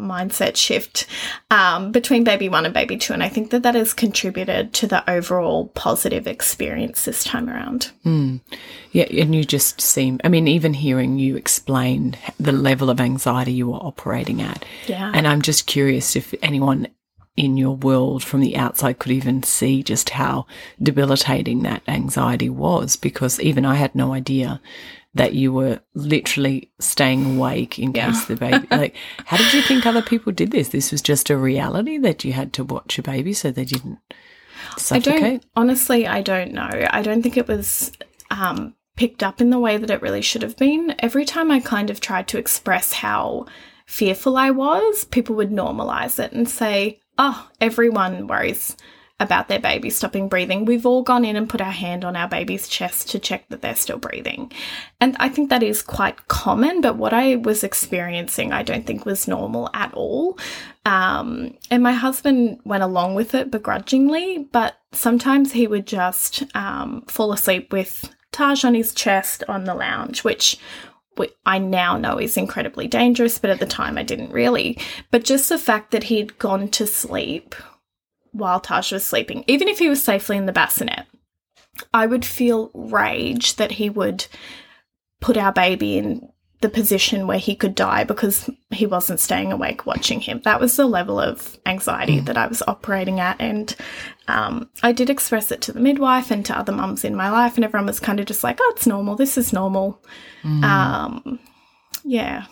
mindset 0.02 0.56
shift 0.56 1.06
um, 1.50 1.92
between 1.92 2.24
baby 2.24 2.50
one 2.50 2.66
and 2.66 2.74
baby 2.74 2.98
two. 2.98 3.14
And 3.14 3.24
i 3.24 3.30
think 3.30 3.52
that 3.52 3.64
that 3.64 3.76
has 3.76 3.94
contributed 3.94 4.74
to 4.74 4.88
the 4.88 5.10
overall 5.10 5.68
positive 5.70 6.28
experience 6.28 7.06
this 7.06 7.24
time 7.24 7.50
around. 7.50 7.92
Mm. 8.06 8.42
yeah 8.92 9.04
and 9.04 9.36
you 9.36 9.44
just 9.44 9.80
seem 9.80 10.20
i 10.24 10.30
mean 10.30 10.48
even 10.48 10.74
hearing 10.74 11.20
you 11.20 11.36
explain 11.36 12.18
the 12.40 12.52
level 12.52 12.90
of 12.90 13.00
anxiety 13.00 13.54
you 13.54 13.70
were 13.70 13.78
operating 13.78 14.42
at. 14.42 14.66
Yeah. 14.88 15.12
And 15.14 15.28
i'm 15.28 15.42
just 15.42 15.68
curious 15.68 16.16
if 16.16 16.34
anyone 16.42 16.88
in 17.38 17.56
your 17.56 17.76
world 17.76 18.24
from 18.24 18.42
the 18.42 18.58
outside 18.58 19.00
could 19.00 19.12
even 19.12 19.42
see 19.42 19.82
just 19.82 20.12
how 20.12 20.46
debilitating 20.82 21.64
that 21.64 21.82
anxiety 21.88 22.50
was 22.50 22.96
because 22.96 23.40
even 23.40 23.66
i 23.66 23.76
had 23.76 23.96
no 23.96 24.14
idea 24.14 24.60
that 25.14 25.34
you 25.34 25.52
were 25.52 25.80
literally 25.94 26.72
staying 26.80 27.38
awake 27.38 27.78
in 27.78 27.94
yeah. 27.94 28.08
case 28.08 28.26
the 28.26 28.36
baby 28.36 28.68
like 28.72 28.96
how 29.26 29.38
did 29.38 29.54
you 29.54 29.62
think 29.62 29.86
other 29.86 30.02
people 30.02 30.32
did 30.32 30.52
this 30.52 30.70
this 30.70 30.92
was 30.92 31.02
just 31.02 31.30
a 31.30 31.38
reality 31.38 31.98
that 31.98 32.24
you 32.24 32.34
had 32.34 32.54
to 32.54 32.64
watch 32.64 32.98
your 32.98 33.04
baby 33.04 33.34
so 33.34 33.52
they 33.52 33.66
didn't 33.66 34.00
suffocate? 34.78 35.14
i 35.14 35.20
don't 35.20 35.46
honestly 35.56 36.08
i 36.08 36.22
don't 36.22 36.54
know 36.54 36.70
i 36.92 37.02
don't 37.02 37.22
think 37.22 37.38
it 37.38 37.48
was 37.48 37.92
um, 38.30 38.74
picked 38.96 39.24
up 39.24 39.42
in 39.42 39.50
the 39.50 39.60
way 39.60 39.76
that 39.78 39.90
it 39.90 40.02
really 40.02 40.22
should 40.22 40.42
have 40.42 40.56
been 40.58 40.96
every 41.00 41.26
time 41.26 41.52
i 41.52 41.60
kind 41.60 41.90
of 41.90 42.00
tried 42.00 42.28
to 42.28 42.38
express 42.38 42.94
how 42.94 43.46
fearful 43.86 44.38
i 44.38 44.50
was 44.50 45.04
people 45.06 45.36
would 45.36 45.52
normalize 45.52 46.24
it 46.24 46.32
and 46.32 46.48
say 46.48 47.00
oh 47.18 47.50
everyone 47.60 48.28
worries 48.28 48.78
about 49.22 49.48
their 49.48 49.60
baby 49.60 49.92
stopping 49.92 50.28
breathing, 50.28 50.66
we've 50.66 50.86
all 50.86 51.04
gone 51.04 51.24
in 51.24 51.36
and 51.36 51.48
put 51.48 51.62
our 51.62 51.72
hand 51.72 52.04
on 52.04 52.16
our 52.16 52.28
baby's 52.28 52.68
chest 52.68 53.10
to 53.12 53.20
check 53.20 53.48
that 53.50 53.62
they're 53.62 53.76
still 53.76 54.00
breathing. 54.00 54.52
And 55.00 55.16
I 55.20 55.30
think 55.30 55.50
that 55.50 55.64
is 55.64 55.84
quite 55.84 56.28
common, 56.28 56.82
but 56.82 56.98
what 56.98 57.14
I 57.14 57.36
was 57.36 57.64
experiencing, 57.64 58.52
I 58.52 58.64
don't 58.64 58.86
think 58.86 59.06
was 59.06 59.28
normal 59.28 59.70
at 59.76 59.94
all. 59.94 60.40
Um, 60.86 61.56
and 61.70 61.84
my 61.84 61.94
husband 61.94 62.60
went 62.66 62.82
along 62.82 63.14
with 63.14 63.36
it 63.36 63.52
begrudgingly, 63.52 64.50
but 64.52 64.78
sometimes 64.92 65.52
he 65.52 65.68
would 65.68 65.86
just 65.86 66.44
um, 66.56 67.04
fall 67.08 67.32
asleep 67.32 67.72
with 67.72 68.14
Taj 68.32 68.66
on 68.66 68.74
his 68.74 68.94
chest 68.94 69.44
on 69.48 69.66
the 69.66 69.76
lounge, 69.76 70.24
which 70.24 70.58
I 71.46 71.60
now 71.60 71.98
know 71.98 72.18
is 72.18 72.38
incredibly 72.38 72.88
dangerous, 72.88 73.38
but 73.38 73.52
at 73.52 73.60
the 73.60 73.66
time 73.68 73.98
I 74.00 74.04
didn't 74.04 74.32
really. 74.32 74.80
But 75.12 75.26
just 75.26 75.50
the 75.50 75.60
fact 75.60 75.92
that 75.92 76.04
he'd 76.04 76.40
gone 76.40 76.70
to 76.70 76.88
sleep 76.88 77.54
while 78.32 78.60
Taj 78.60 78.92
was 78.92 79.06
sleeping, 79.06 79.44
even 79.48 79.68
if 79.68 79.80
he 79.80 79.90
was 79.90 80.04
safely 80.04 80.38
in 80.38 80.46
the 80.46 80.52
bassinet, 80.52 81.06
I 81.94 82.06
would 82.06 82.26
feel 82.26 82.72
rage 82.74 83.56
that 83.56 83.74
he 83.74 83.90
would 83.90 84.26
put 85.20 85.38
our 85.38 85.54
baby 85.54 85.98
in 85.98 86.32
the 86.62 86.70
position 86.70 87.26
where 87.26 87.40
he 87.40 87.56
could 87.56 87.74
die 87.74 88.04
because 88.04 88.50
he 88.70 88.86
wasn't 88.86 89.20
staying 89.20 89.52
awake 89.52 89.88
watching 89.88 90.22
him. 90.22 90.42
That 90.44 90.60
was 90.60 90.76
the 90.76 90.86
level 90.86 91.20
of 91.20 91.58
anxiety 91.66 92.22
mm. 92.22 92.26
that 92.26 92.38
I 92.38 92.46
was 92.46 92.62
operating 92.68 93.20
at. 93.20 93.42
And 93.42 93.76
um, 94.28 94.70
I 94.84 94.92
did 94.92 95.10
express 95.10 95.52
it 95.52 95.62
to 95.62 95.74
the 95.74 95.80
midwife 95.80 96.30
and 96.30 96.46
to 96.46 96.58
other 96.58 96.72
mums 96.72 97.04
in 97.04 97.16
my 97.16 97.32
life, 97.32 97.56
and 97.56 97.66
everyone 97.66 97.88
was 97.88 98.00
kind 98.00 98.20
of 98.20 98.28
just 98.28 98.44
like, 98.44 98.60
oh, 98.62 98.74
it's 98.76 98.86
normal. 98.86 99.16
This 99.16 99.40
is 99.40 99.52
normal. 99.52 100.04
Mm. 100.44 100.64
Um, 100.64 101.40
yeah. 102.04 102.46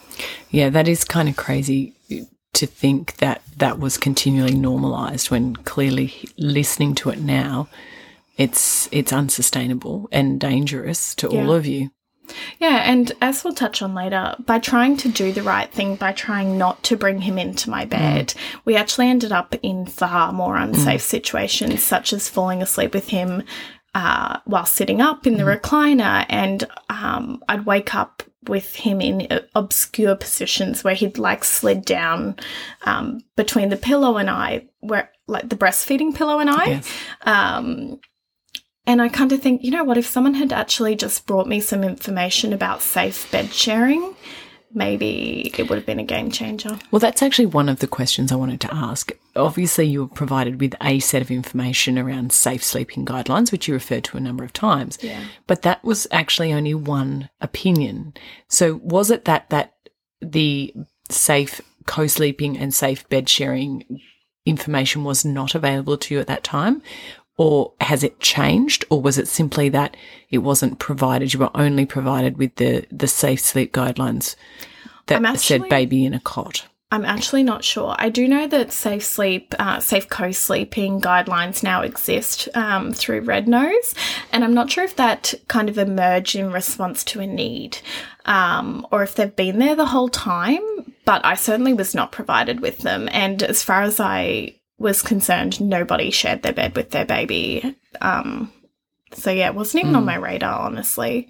Yeah, 0.49 0.69
that 0.69 0.87
is 0.87 1.03
kind 1.03 1.29
of 1.29 1.35
crazy 1.35 1.95
to 2.53 2.65
think 2.65 3.17
that 3.17 3.41
that 3.57 3.79
was 3.79 3.97
continually 3.97 4.55
normalized 4.55 5.29
when 5.31 5.55
clearly 5.55 6.13
listening 6.37 6.95
to 6.95 7.09
it 7.09 7.19
now 7.19 7.67
it's 8.37 8.89
it's 8.91 9.13
unsustainable 9.13 10.07
and 10.11 10.39
dangerous 10.39 11.13
to 11.15 11.29
yeah. 11.29 11.41
all 11.41 11.51
of 11.51 11.65
you 11.65 11.89
yeah, 12.59 12.83
and 12.85 13.11
as 13.21 13.43
we'll 13.43 13.53
touch 13.53 13.81
on 13.81 13.95
later, 13.95 14.35
by 14.39 14.59
trying 14.59 14.97
to 14.97 15.09
do 15.09 15.31
the 15.31 15.43
right 15.43 15.71
thing, 15.71 15.95
by 15.95 16.11
trying 16.11 16.57
not 16.57 16.83
to 16.83 16.97
bring 16.97 17.21
him 17.21 17.37
into 17.37 17.69
my 17.69 17.85
bed, 17.85 18.27
mm. 18.27 18.59
we 18.65 18.75
actually 18.75 19.07
ended 19.07 19.31
up 19.31 19.55
in 19.61 19.85
far 19.85 20.31
more 20.31 20.55
unsafe 20.55 21.01
mm. 21.01 21.05
situations, 21.05 21.83
such 21.83 22.13
as 22.13 22.29
falling 22.29 22.61
asleep 22.61 22.93
with 22.93 23.09
him 23.09 23.43
uh, 23.95 24.39
while 24.45 24.65
sitting 24.65 25.01
up 25.01 25.25
in 25.25 25.37
the 25.37 25.43
mm. 25.43 25.59
recliner, 25.59 26.25
and 26.29 26.65
um, 26.89 27.41
I'd 27.47 27.65
wake 27.65 27.95
up 27.95 28.23
with 28.47 28.75
him 28.75 29.01
in 29.01 29.27
obscure 29.55 30.15
positions 30.15 30.83
where 30.83 30.93
he'd 30.93 31.17
like 31.17 31.43
slid 31.43 31.83
down 31.83 32.35
um, 32.85 33.21
between 33.35 33.69
the 33.69 33.77
pillow 33.77 34.17
and 34.17 34.29
I, 34.29 34.67
where 34.79 35.11
like 35.27 35.49
the 35.49 35.57
breastfeeding 35.57 36.15
pillow 36.15 36.39
and 36.39 36.49
I. 36.49 36.65
Yes. 36.65 36.91
Um, 37.23 37.99
and 38.85 39.01
I 39.01 39.09
kind 39.09 39.31
of 39.31 39.41
think, 39.41 39.63
you 39.63 39.71
know 39.71 39.83
what, 39.83 39.97
if 39.97 40.07
someone 40.07 40.33
had 40.33 40.51
actually 40.51 40.95
just 40.95 41.27
brought 41.27 41.47
me 41.47 41.59
some 41.59 41.83
information 41.83 42.53
about 42.53 42.81
safe 42.81 43.29
bed 43.31 43.53
sharing, 43.53 44.15
maybe 44.73 45.51
it 45.57 45.69
would 45.69 45.77
have 45.77 45.85
been 45.85 45.99
a 45.99 46.03
game 46.03 46.31
changer. 46.31 46.77
Well, 46.91 46.99
that's 46.99 47.21
actually 47.21 47.47
one 47.47 47.69
of 47.69 47.79
the 47.79 47.87
questions 47.87 48.31
I 48.31 48.35
wanted 48.35 48.61
to 48.61 48.73
ask. 48.73 49.11
Obviously, 49.35 49.85
you 49.85 50.01
were 50.01 50.07
provided 50.07 50.59
with 50.59 50.75
a 50.81 50.99
set 50.99 51.21
of 51.21 51.31
information 51.31 51.97
around 51.97 52.31
safe 52.31 52.63
sleeping 52.63 53.05
guidelines, 53.05 53.51
which 53.51 53.67
you 53.67 53.73
referred 53.73 54.03
to 54.05 54.17
a 54.17 54.21
number 54.21 54.43
of 54.43 54.53
times. 54.53 54.97
Yeah. 55.01 55.23
But 55.47 55.63
that 55.63 55.83
was 55.83 56.07
actually 56.11 56.53
only 56.53 56.73
one 56.73 57.29
opinion. 57.41 58.13
So 58.47 58.79
was 58.83 59.11
it 59.11 59.25
that 59.25 59.49
that 59.49 59.73
the 60.21 60.73
safe 61.09 61.61
co-sleeping 61.85 62.57
and 62.57 62.73
safe 62.73 63.07
bed 63.09 63.27
sharing 63.29 64.01
information 64.45 65.03
was 65.03 65.25
not 65.25 65.55
available 65.55 65.97
to 65.97 66.13
you 66.13 66.19
at 66.19 66.27
that 66.27 66.43
time? 66.43 66.81
Or 67.39 67.71
has 67.79 68.03
it 68.03 68.19
changed 68.19 68.83
or 68.89 69.01
was 69.01 69.17
it 69.17 69.27
simply 69.27 69.69
that 69.69 69.95
it 70.29 70.39
wasn't 70.39 70.77
provided 70.77 71.33
you 71.33 71.39
were 71.39 71.49
only 71.55 71.85
provided 71.85 72.37
with 72.37 72.53
the 72.55 72.85
the 72.91 73.07
safe 73.07 73.39
sleep 73.39 73.73
guidelines 73.73 74.35
that 75.07 75.23
actually, 75.23 75.37
said 75.37 75.69
baby 75.69 76.05
in 76.05 76.13
a 76.13 76.19
cot 76.19 76.67
I'm 76.91 77.05
actually 77.05 77.43
not 77.43 77.63
sure. 77.63 77.95
I 77.99 78.09
do 78.09 78.27
know 78.27 78.47
that 78.47 78.71
safe 78.71 79.03
sleep, 79.03 79.53
uh, 79.59 79.79
safe 79.79 80.09
co-sleeping 80.09 81.01
guidelines 81.01 81.61
now 81.61 81.83
exist 81.83 82.49
um, 82.55 82.93
through 82.93 83.21
Red 83.21 83.47
Nose, 83.47 83.93
and 84.31 84.43
I'm 84.43 84.55
not 84.55 84.71
sure 84.71 84.85
if 84.85 84.95
that 84.95 85.35
kind 85.47 85.69
of 85.69 85.77
emerged 85.77 86.35
in 86.35 86.51
response 86.51 87.03
to 87.03 87.19
a 87.19 87.27
need, 87.27 87.77
um, 88.25 88.87
or 88.91 89.03
if 89.03 89.13
they've 89.13 89.35
been 89.35 89.59
there 89.59 89.75
the 89.75 89.85
whole 89.85 90.09
time. 90.09 90.63
But 91.05 91.23
I 91.23 91.35
certainly 91.35 91.75
was 91.75 91.93
not 91.93 92.11
provided 92.11 92.59
with 92.59 92.79
them, 92.79 93.07
and 93.11 93.43
as 93.43 93.61
far 93.61 93.83
as 93.83 93.99
I 93.99 94.55
was 94.79 95.01
concerned, 95.01 95.61
nobody 95.61 96.09
shared 96.09 96.41
their 96.41 96.53
bed 96.53 96.75
with 96.75 96.91
their 96.91 97.05
baby. 97.05 97.75
Um, 98.01 98.51
so 99.13 99.31
yeah, 99.31 99.47
it 99.47 99.55
wasn't 99.55 99.83
even 99.83 99.93
mm. 99.93 99.97
on 99.97 100.05
my 100.05 100.15
radar, 100.15 100.59
honestly. 100.61 101.29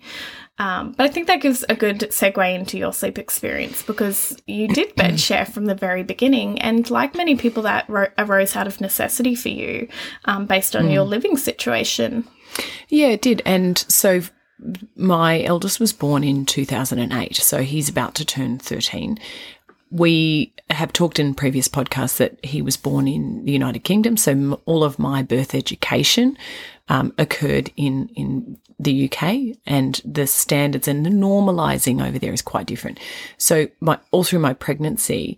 Um, 0.60 0.92
but 0.92 1.06
I 1.06 1.08
think 1.10 1.28
that 1.28 1.42
gives 1.42 1.64
a 1.70 1.76
good 1.76 2.00
segue 2.00 2.54
into 2.54 2.78
your 2.78 2.92
sleep 2.92 3.18
experience 3.18 3.82
because 3.82 4.38
you 4.46 4.68
did 4.68 4.94
bed 4.96 5.20
share 5.20 5.46
from 5.46 5.66
the 5.66 5.76
very 5.76 6.04
beginning, 6.04 6.62
and 6.62 6.90
like 6.90 7.16
many 7.16 7.36
people, 7.36 7.64
that 7.64 7.90
ro- 7.90 8.08
arose 8.18 8.56
out 8.56 8.68
of 8.68 8.82
necessity 8.82 9.36
for 9.36 9.50
you, 9.50 9.88
um, 10.26 10.46
based 10.46 10.76
on 10.76 10.86
mm. 10.86 10.94
your 10.94 11.04
living 11.04 11.38
situation. 11.38 12.28
Yeah, 12.90 13.08
it 13.08 13.22
did, 13.22 13.42
and 13.46 13.78
so 13.78 14.22
my 14.98 15.42
eldest 15.44 15.80
was 15.80 15.94
born 15.94 16.26
in 16.26 16.46
2008, 16.46 17.38
so 17.38 17.62
he's 17.62 17.88
about 17.88 18.16
to 18.16 18.26
turn 18.26 18.60
13 18.60 19.18
we 19.92 20.54
have 20.70 20.94
talked 20.94 21.20
in 21.20 21.34
previous 21.34 21.68
podcasts 21.68 22.18
that 22.18 22.44
he 22.44 22.62
was 22.62 22.78
born 22.78 23.08
in 23.08 23.44
the 23.46 23.52
United 23.52 23.80
Kingdom, 23.80 24.18
so 24.18 24.62
all 24.66 24.84
of 24.84 25.00
my 25.00 25.24
birth 25.24 25.56
education 25.56 26.38
um, 26.90 27.14
occurred 27.18 27.72
in 27.76 28.10
in 28.16 28.58
the 28.80 29.12
UK, 29.12 29.58
and 29.66 30.02
the 30.06 30.26
standards 30.26 30.88
and 30.88 31.06
the 31.06 31.10
normalizing 31.10 32.06
over 32.06 32.18
there 32.18 32.34
is 32.34 32.42
quite 32.42 32.66
different. 32.66 33.00
So, 33.38 33.68
my 33.80 34.00
all 34.12 34.24
through 34.24 34.40
my 34.40 34.54
pregnancy, 34.54 35.38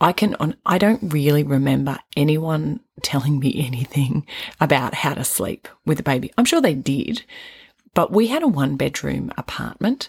I 0.00 0.12
can 0.12 0.34
on 0.36 0.56
I 0.64 0.78
don't 0.78 1.12
really 1.12 1.42
remember 1.42 1.98
anyone 2.16 2.80
telling 3.02 3.38
me 3.38 3.64
anything 3.64 4.26
about 4.60 4.94
how 4.94 5.14
to 5.14 5.24
sleep 5.24 5.68
with 5.84 6.00
a 6.00 6.04
baby. 6.04 6.32
I'm 6.36 6.44
sure 6.44 6.60
they 6.60 6.74
did, 6.74 7.22
but 7.94 8.12
we 8.12 8.28
had 8.28 8.42
a 8.42 8.48
one 8.48 8.76
bedroom 8.76 9.32
apartment, 9.36 10.08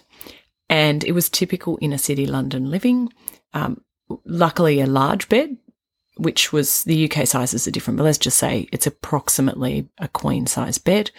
and 0.68 1.04
it 1.04 1.12
was 1.12 1.28
typical 1.28 1.78
inner 1.80 1.98
city 1.98 2.26
London 2.26 2.70
living. 2.70 3.12
Um, 3.54 3.82
luckily, 4.24 4.80
a 4.80 4.86
large 4.86 5.28
bed, 5.28 5.56
which 6.16 6.52
was 6.52 6.84
the 6.84 7.10
UK 7.10 7.26
sizes 7.26 7.66
are 7.66 7.70
different, 7.70 7.98
but 7.98 8.04
let's 8.04 8.18
just 8.18 8.38
say 8.38 8.68
it's 8.72 8.86
approximately 8.86 9.88
a 9.98 10.08
queen 10.08 10.46
size 10.46 10.78
bed. 10.78 11.10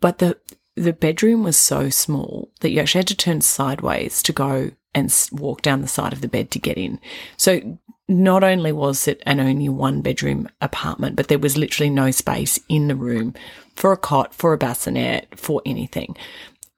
But 0.00 0.18
the 0.18 0.38
the 0.76 0.92
bedroom 0.92 1.42
was 1.42 1.56
so 1.56 1.88
small 1.88 2.50
that 2.60 2.70
you 2.70 2.80
actually 2.80 2.98
had 2.98 3.08
to 3.08 3.16
turn 3.16 3.40
sideways 3.40 4.22
to 4.22 4.32
go 4.32 4.72
and 4.94 5.28
walk 5.32 5.62
down 5.62 5.80
the 5.80 5.88
side 5.88 6.12
of 6.12 6.20
the 6.20 6.28
bed 6.28 6.50
to 6.50 6.58
get 6.58 6.76
in. 6.76 7.00
So 7.36 7.78
not 8.08 8.44
only 8.44 8.72
was 8.72 9.08
it 9.08 9.22
an 9.26 9.40
only 9.40 9.68
one 9.68 10.00
bedroom 10.00 10.48
apartment, 10.60 11.16
but 11.16 11.28
there 11.28 11.38
was 11.38 11.56
literally 11.56 11.90
no 11.90 12.10
space 12.10 12.58
in 12.68 12.88
the 12.88 12.94
room 12.94 13.34
for 13.74 13.92
a 13.92 13.96
cot, 13.96 14.34
for 14.34 14.52
a 14.52 14.58
bassinet, 14.58 15.38
for 15.38 15.60
anything. 15.66 16.16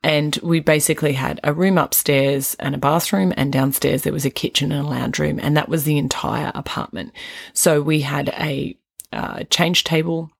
And 0.08 0.38
we 0.42 0.60
basically 0.60 1.12
had 1.12 1.38
a 1.44 1.52
room 1.52 1.76
upstairs 1.76 2.56
and 2.58 2.74
a 2.74 2.78
bathroom, 2.78 3.34
and 3.36 3.52
downstairs 3.52 4.02
there 4.02 4.12
was 4.12 4.24
a 4.24 4.30
kitchen 4.30 4.72
and 4.72 4.86
a 4.86 4.88
lounge 4.88 5.18
room, 5.18 5.38
and 5.38 5.54
that 5.54 5.68
was 5.68 5.84
the 5.84 5.98
entire 5.98 6.50
apartment. 6.54 7.12
So 7.52 7.82
we 7.82 8.00
had 8.00 8.30
a 8.30 8.74
uh, 9.12 9.44
change 9.50 9.84
table 9.84 10.30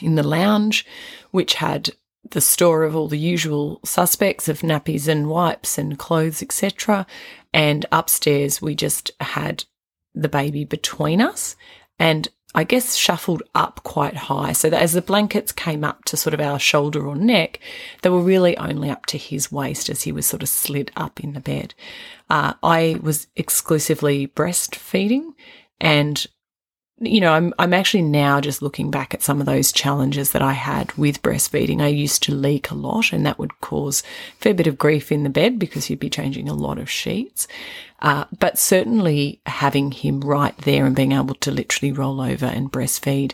in 0.00 0.16
the 0.16 0.26
lounge, 0.26 0.84
which 1.30 1.54
had 1.54 1.90
the 2.30 2.40
store 2.40 2.82
of 2.82 2.96
all 2.96 3.06
the 3.06 3.16
usual 3.16 3.78
suspects 3.84 4.48
of 4.48 4.62
nappies 4.62 5.06
and 5.06 5.28
wipes 5.28 5.78
and 5.78 5.96
clothes, 5.96 6.42
etc. 6.42 7.06
And 7.54 7.86
upstairs 7.92 8.60
we 8.60 8.74
just 8.74 9.12
had 9.20 9.64
the 10.12 10.28
baby 10.28 10.64
between 10.64 11.20
us 11.20 11.54
and 12.00 12.28
I 12.54 12.64
guess, 12.64 12.94
shuffled 12.96 13.42
up 13.54 13.82
quite 13.82 14.14
high. 14.14 14.52
So 14.52 14.68
that 14.70 14.82
as 14.82 14.92
the 14.92 15.02
blankets 15.02 15.52
came 15.52 15.84
up 15.84 16.04
to 16.06 16.16
sort 16.16 16.34
of 16.34 16.40
our 16.40 16.58
shoulder 16.58 17.06
or 17.06 17.16
neck, 17.16 17.60
they 18.02 18.10
were 18.10 18.20
really 18.20 18.56
only 18.58 18.90
up 18.90 19.06
to 19.06 19.18
his 19.18 19.50
waist 19.50 19.88
as 19.88 20.02
he 20.02 20.12
was 20.12 20.26
sort 20.26 20.42
of 20.42 20.48
slid 20.48 20.90
up 20.96 21.20
in 21.20 21.32
the 21.32 21.40
bed. 21.40 21.74
Uh, 22.28 22.54
I 22.62 22.98
was 23.02 23.26
exclusively 23.36 24.28
breastfeeding 24.28 25.32
and 25.80 26.26
you 27.02 27.20
know, 27.20 27.32
I'm 27.32 27.52
I'm 27.58 27.74
actually 27.74 28.02
now 28.02 28.40
just 28.40 28.62
looking 28.62 28.90
back 28.90 29.14
at 29.14 29.22
some 29.22 29.40
of 29.40 29.46
those 29.46 29.72
challenges 29.72 30.32
that 30.32 30.42
I 30.42 30.52
had 30.52 30.92
with 30.94 31.22
breastfeeding. 31.22 31.80
I 31.82 31.88
used 31.88 32.22
to 32.24 32.34
leak 32.34 32.70
a 32.70 32.74
lot, 32.74 33.12
and 33.12 33.26
that 33.26 33.38
would 33.38 33.60
cause 33.60 34.02
a 34.02 34.42
fair 34.42 34.54
bit 34.54 34.66
of 34.66 34.78
grief 34.78 35.10
in 35.10 35.22
the 35.22 35.30
bed 35.30 35.58
because 35.58 35.90
you'd 35.90 35.98
be 35.98 36.10
changing 36.10 36.48
a 36.48 36.54
lot 36.54 36.78
of 36.78 36.90
sheets. 36.90 37.48
Uh, 38.00 38.24
but 38.38 38.58
certainly 38.58 39.40
having 39.46 39.92
him 39.92 40.20
right 40.20 40.56
there 40.58 40.86
and 40.86 40.96
being 40.96 41.12
able 41.12 41.36
to 41.36 41.52
literally 41.52 41.92
roll 41.92 42.20
over 42.20 42.46
and 42.46 42.72
breastfeed 42.72 43.32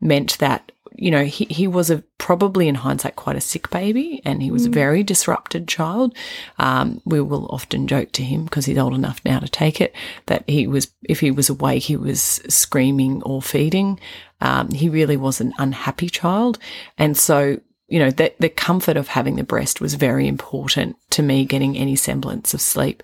meant 0.00 0.38
that 0.38 0.72
you 0.98 1.10
know, 1.10 1.24
he, 1.24 1.44
he 1.46 1.66
was 1.66 1.90
a 1.90 2.02
probably 2.18 2.68
in 2.68 2.74
hindsight 2.74 3.16
quite 3.16 3.36
a 3.36 3.40
sick 3.40 3.70
baby 3.70 4.22
and 4.24 4.42
he 4.42 4.50
was 4.50 4.64
mm. 4.64 4.68
a 4.68 4.70
very 4.70 5.02
disrupted 5.02 5.68
child. 5.68 6.16
Um, 6.58 7.02
we 7.04 7.20
will 7.20 7.46
often 7.50 7.86
joke 7.86 8.12
to 8.12 8.22
him 8.22 8.44
because 8.44 8.64
he's 8.64 8.78
old 8.78 8.94
enough 8.94 9.20
now 9.24 9.38
to 9.38 9.48
take 9.48 9.80
it 9.80 9.94
that 10.26 10.48
he 10.48 10.66
was, 10.66 10.90
if 11.08 11.20
he 11.20 11.30
was 11.30 11.50
awake, 11.50 11.84
he 11.84 11.96
was 11.96 12.20
screaming 12.48 13.22
or 13.22 13.42
feeding. 13.42 14.00
Um, 14.40 14.70
he 14.70 14.88
really 14.88 15.16
was 15.16 15.40
an 15.40 15.52
unhappy 15.58 16.08
child. 16.08 16.58
And 16.96 17.16
so, 17.16 17.60
you 17.88 17.98
know, 17.98 18.10
the, 18.10 18.32
the 18.38 18.48
comfort 18.48 18.96
of 18.96 19.08
having 19.08 19.36
the 19.36 19.44
breast 19.44 19.80
was 19.80 19.94
very 19.94 20.26
important 20.26 20.96
to 21.10 21.22
me 21.22 21.44
getting 21.44 21.76
any 21.76 21.96
semblance 21.96 22.54
of 22.54 22.60
sleep. 22.60 23.02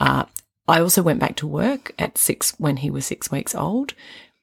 Uh, 0.00 0.24
I 0.66 0.80
also 0.80 1.02
went 1.02 1.20
back 1.20 1.36
to 1.36 1.46
work 1.46 1.92
at 1.98 2.18
six 2.18 2.54
when 2.58 2.78
he 2.78 2.90
was 2.90 3.06
six 3.06 3.30
weeks 3.30 3.54
old. 3.54 3.94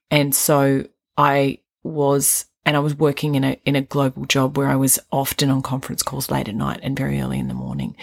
And 0.09 0.33
so 0.33 0.85
I 1.17 1.59
was 1.83 2.46
and 2.67 2.75
I 2.75 2.79
was 2.79 2.93
working 2.95 3.33
in 3.35 3.43
a 3.43 3.59
in 3.65 3.75
a 3.75 3.81
global 3.81 4.25
job 4.25 4.57
where 4.57 4.67
I 4.67 4.75
was 4.75 4.99
often 5.11 5.49
on 5.49 5.61
conference 5.63 6.03
calls 6.03 6.29
late 6.29 6.49
at 6.49 6.55
night 6.55 6.81
and 6.83 6.97
very 6.97 7.19
early 7.21 7.39
in 7.39 7.47
the 7.47 7.53
morning. 7.53 7.95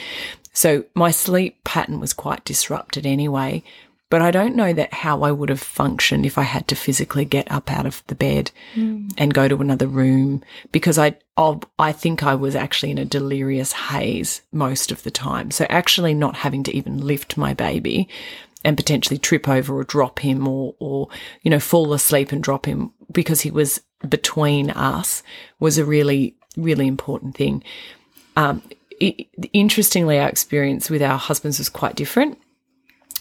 So 0.55 0.85
my 0.95 1.11
sleep 1.11 1.63
pattern 1.65 2.01
was 2.01 2.13
quite 2.13 2.45
disrupted 2.45 3.07
anyway. 3.07 3.63
But 4.11 4.23
I 4.23 4.31
don't 4.31 4.55
know 4.55 4.73
that 4.73 4.93
how 4.95 5.23
I 5.23 5.33
would 5.33 5.49
have 5.49 5.61
functioned 5.61 6.25
if 6.25 6.39
I 6.39 6.43
had 6.43 6.69
to 6.69 6.77
physically 6.77 7.25
get 7.25 7.51
up 7.51 7.73
out 7.73 7.85
of 7.85 8.05
the 8.07 8.15
bed 8.15 8.53
Mm. 8.77 9.13
and 9.19 9.35
go 9.35 9.49
to 9.49 9.61
another 9.61 9.89
room 9.89 10.43
because 10.73 10.99
I 10.99 11.17
I'll, 11.37 11.63
I 11.79 11.91
think 11.93 12.23
I 12.23 12.35
was 12.35 12.55
actually 12.55 12.93
in 12.93 12.99
a 12.99 13.05
delirious 13.05 13.73
haze 13.73 14.43
most 14.53 14.93
of 14.93 15.03
the 15.03 15.11
time. 15.11 15.51
So 15.51 15.67
actually 15.69 16.15
not 16.15 16.37
having 16.37 16.63
to 16.65 16.77
even 16.77 17.05
lift 17.07 17.37
my 17.37 17.55
baby 17.55 18.09
and 18.65 18.77
potentially 18.77 19.19
trip 19.19 19.49
over 19.49 19.77
or 19.77 19.85
drop 19.85 20.21
him 20.21 20.47
or 20.47 20.75
or 20.79 21.09
you 21.43 21.51
know 21.51 21.61
fall 21.61 21.93
asleep 21.93 22.31
and 22.33 22.43
drop 22.43 22.67
him 22.67 22.93
because 23.11 23.41
he 23.41 23.51
was 23.51 23.81
between 24.09 24.71
us 24.71 25.23
was 25.59 25.79
a 25.79 25.85
really 25.85 26.35
really 26.57 26.87
important 26.87 27.37
thing. 27.37 27.63
Um, 28.37 28.63
i 29.03 29.27
interestingly, 29.53 30.19
our 30.19 30.29
experience 30.29 30.89
with 30.89 31.03
our 31.03 31.19
husbands 31.19 31.59
was 31.59 31.69
quite 31.69 31.97
different. 31.97 32.39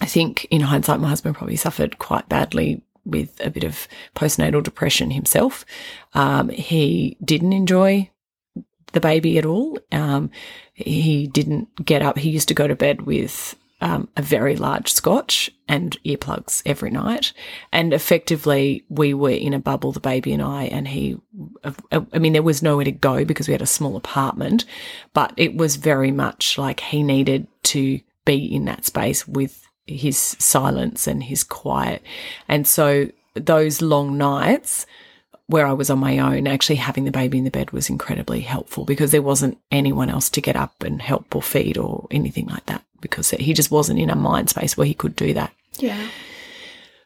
I 0.01 0.05
think 0.05 0.45
in 0.45 0.61
hindsight, 0.61 0.99
my 0.99 1.09
husband 1.09 1.35
probably 1.35 1.55
suffered 1.55 1.97
quite 1.97 2.29
badly 2.29 2.83
with 3.05 3.39
a 3.43 3.49
bit 3.49 3.63
of 3.63 3.87
postnatal 4.15 4.63
depression 4.63 5.11
himself. 5.11 5.65
Um, 6.13 6.49
he 6.49 7.17
didn't 7.23 7.53
enjoy 7.53 8.09
the 8.93 8.99
baby 8.99 9.37
at 9.37 9.45
all. 9.45 9.77
Um, 9.91 10.29
he 10.73 11.27
didn't 11.27 11.85
get 11.85 12.01
up. 12.01 12.17
He 12.17 12.29
used 12.29 12.47
to 12.47 12.53
go 12.53 12.67
to 12.67 12.75
bed 12.75 13.03
with 13.03 13.55
um, 13.83 14.07
a 14.15 14.21
very 14.21 14.55
large 14.55 14.93
scotch 14.93 15.51
and 15.67 15.97
earplugs 16.05 16.63
every 16.65 16.89
night. 16.89 17.33
And 17.73 17.93
effectively, 17.93 18.85
we 18.87 19.13
were 19.13 19.31
in 19.31 19.53
a 19.53 19.59
bubble, 19.59 19.91
the 19.91 19.99
baby 19.99 20.31
and 20.31 20.41
I, 20.41 20.63
and 20.63 20.87
he, 20.87 21.19
I 21.91 22.17
mean, 22.17 22.31
there 22.31 22.41
was 22.41 22.63
nowhere 22.63 22.85
to 22.85 22.93
go 22.93 23.25
because 23.25 23.49
we 23.49 23.51
had 23.51 23.61
a 23.61 23.67
small 23.67 23.97
apartment, 23.97 24.63
but 25.13 25.33
it 25.35 25.57
was 25.57 25.75
very 25.75 26.11
much 26.11 26.57
like 26.57 26.79
he 26.79 27.03
needed 27.03 27.45
to 27.63 27.99
be 28.23 28.55
in 28.55 28.63
that 28.65 28.85
space 28.85 29.27
with 29.27 29.67
his 29.85 30.17
silence 30.17 31.05
and 31.05 31.21
his 31.21 31.43
quiet. 31.43 32.01
And 32.47 32.65
so 32.65 33.09
those 33.33 33.81
long 33.81 34.17
nights 34.17 34.85
where 35.47 35.67
I 35.67 35.73
was 35.73 35.89
on 35.89 35.99
my 35.99 36.19
own, 36.19 36.47
actually 36.47 36.77
having 36.77 37.03
the 37.03 37.11
baby 37.11 37.37
in 37.37 37.43
the 37.43 37.51
bed 37.51 37.71
was 37.71 37.89
incredibly 37.89 38.39
helpful 38.39 38.85
because 38.85 39.11
there 39.11 39.21
wasn't 39.21 39.57
anyone 39.71 40.09
else 40.09 40.29
to 40.29 40.41
get 40.41 40.55
up 40.55 40.83
and 40.83 41.01
help 41.01 41.35
or 41.35 41.41
feed 41.41 41.77
or 41.77 42.07
anything 42.11 42.47
like 42.47 42.65
that 42.67 42.81
because 43.03 43.29
he 43.29 43.53
just 43.53 43.69
wasn't 43.69 43.99
in 43.99 44.09
a 44.09 44.15
mind 44.15 44.49
space 44.49 44.75
where 44.75 44.87
he 44.87 44.95
could 44.95 45.15
do 45.15 45.35
that. 45.35 45.53
Yeah. 45.77 46.07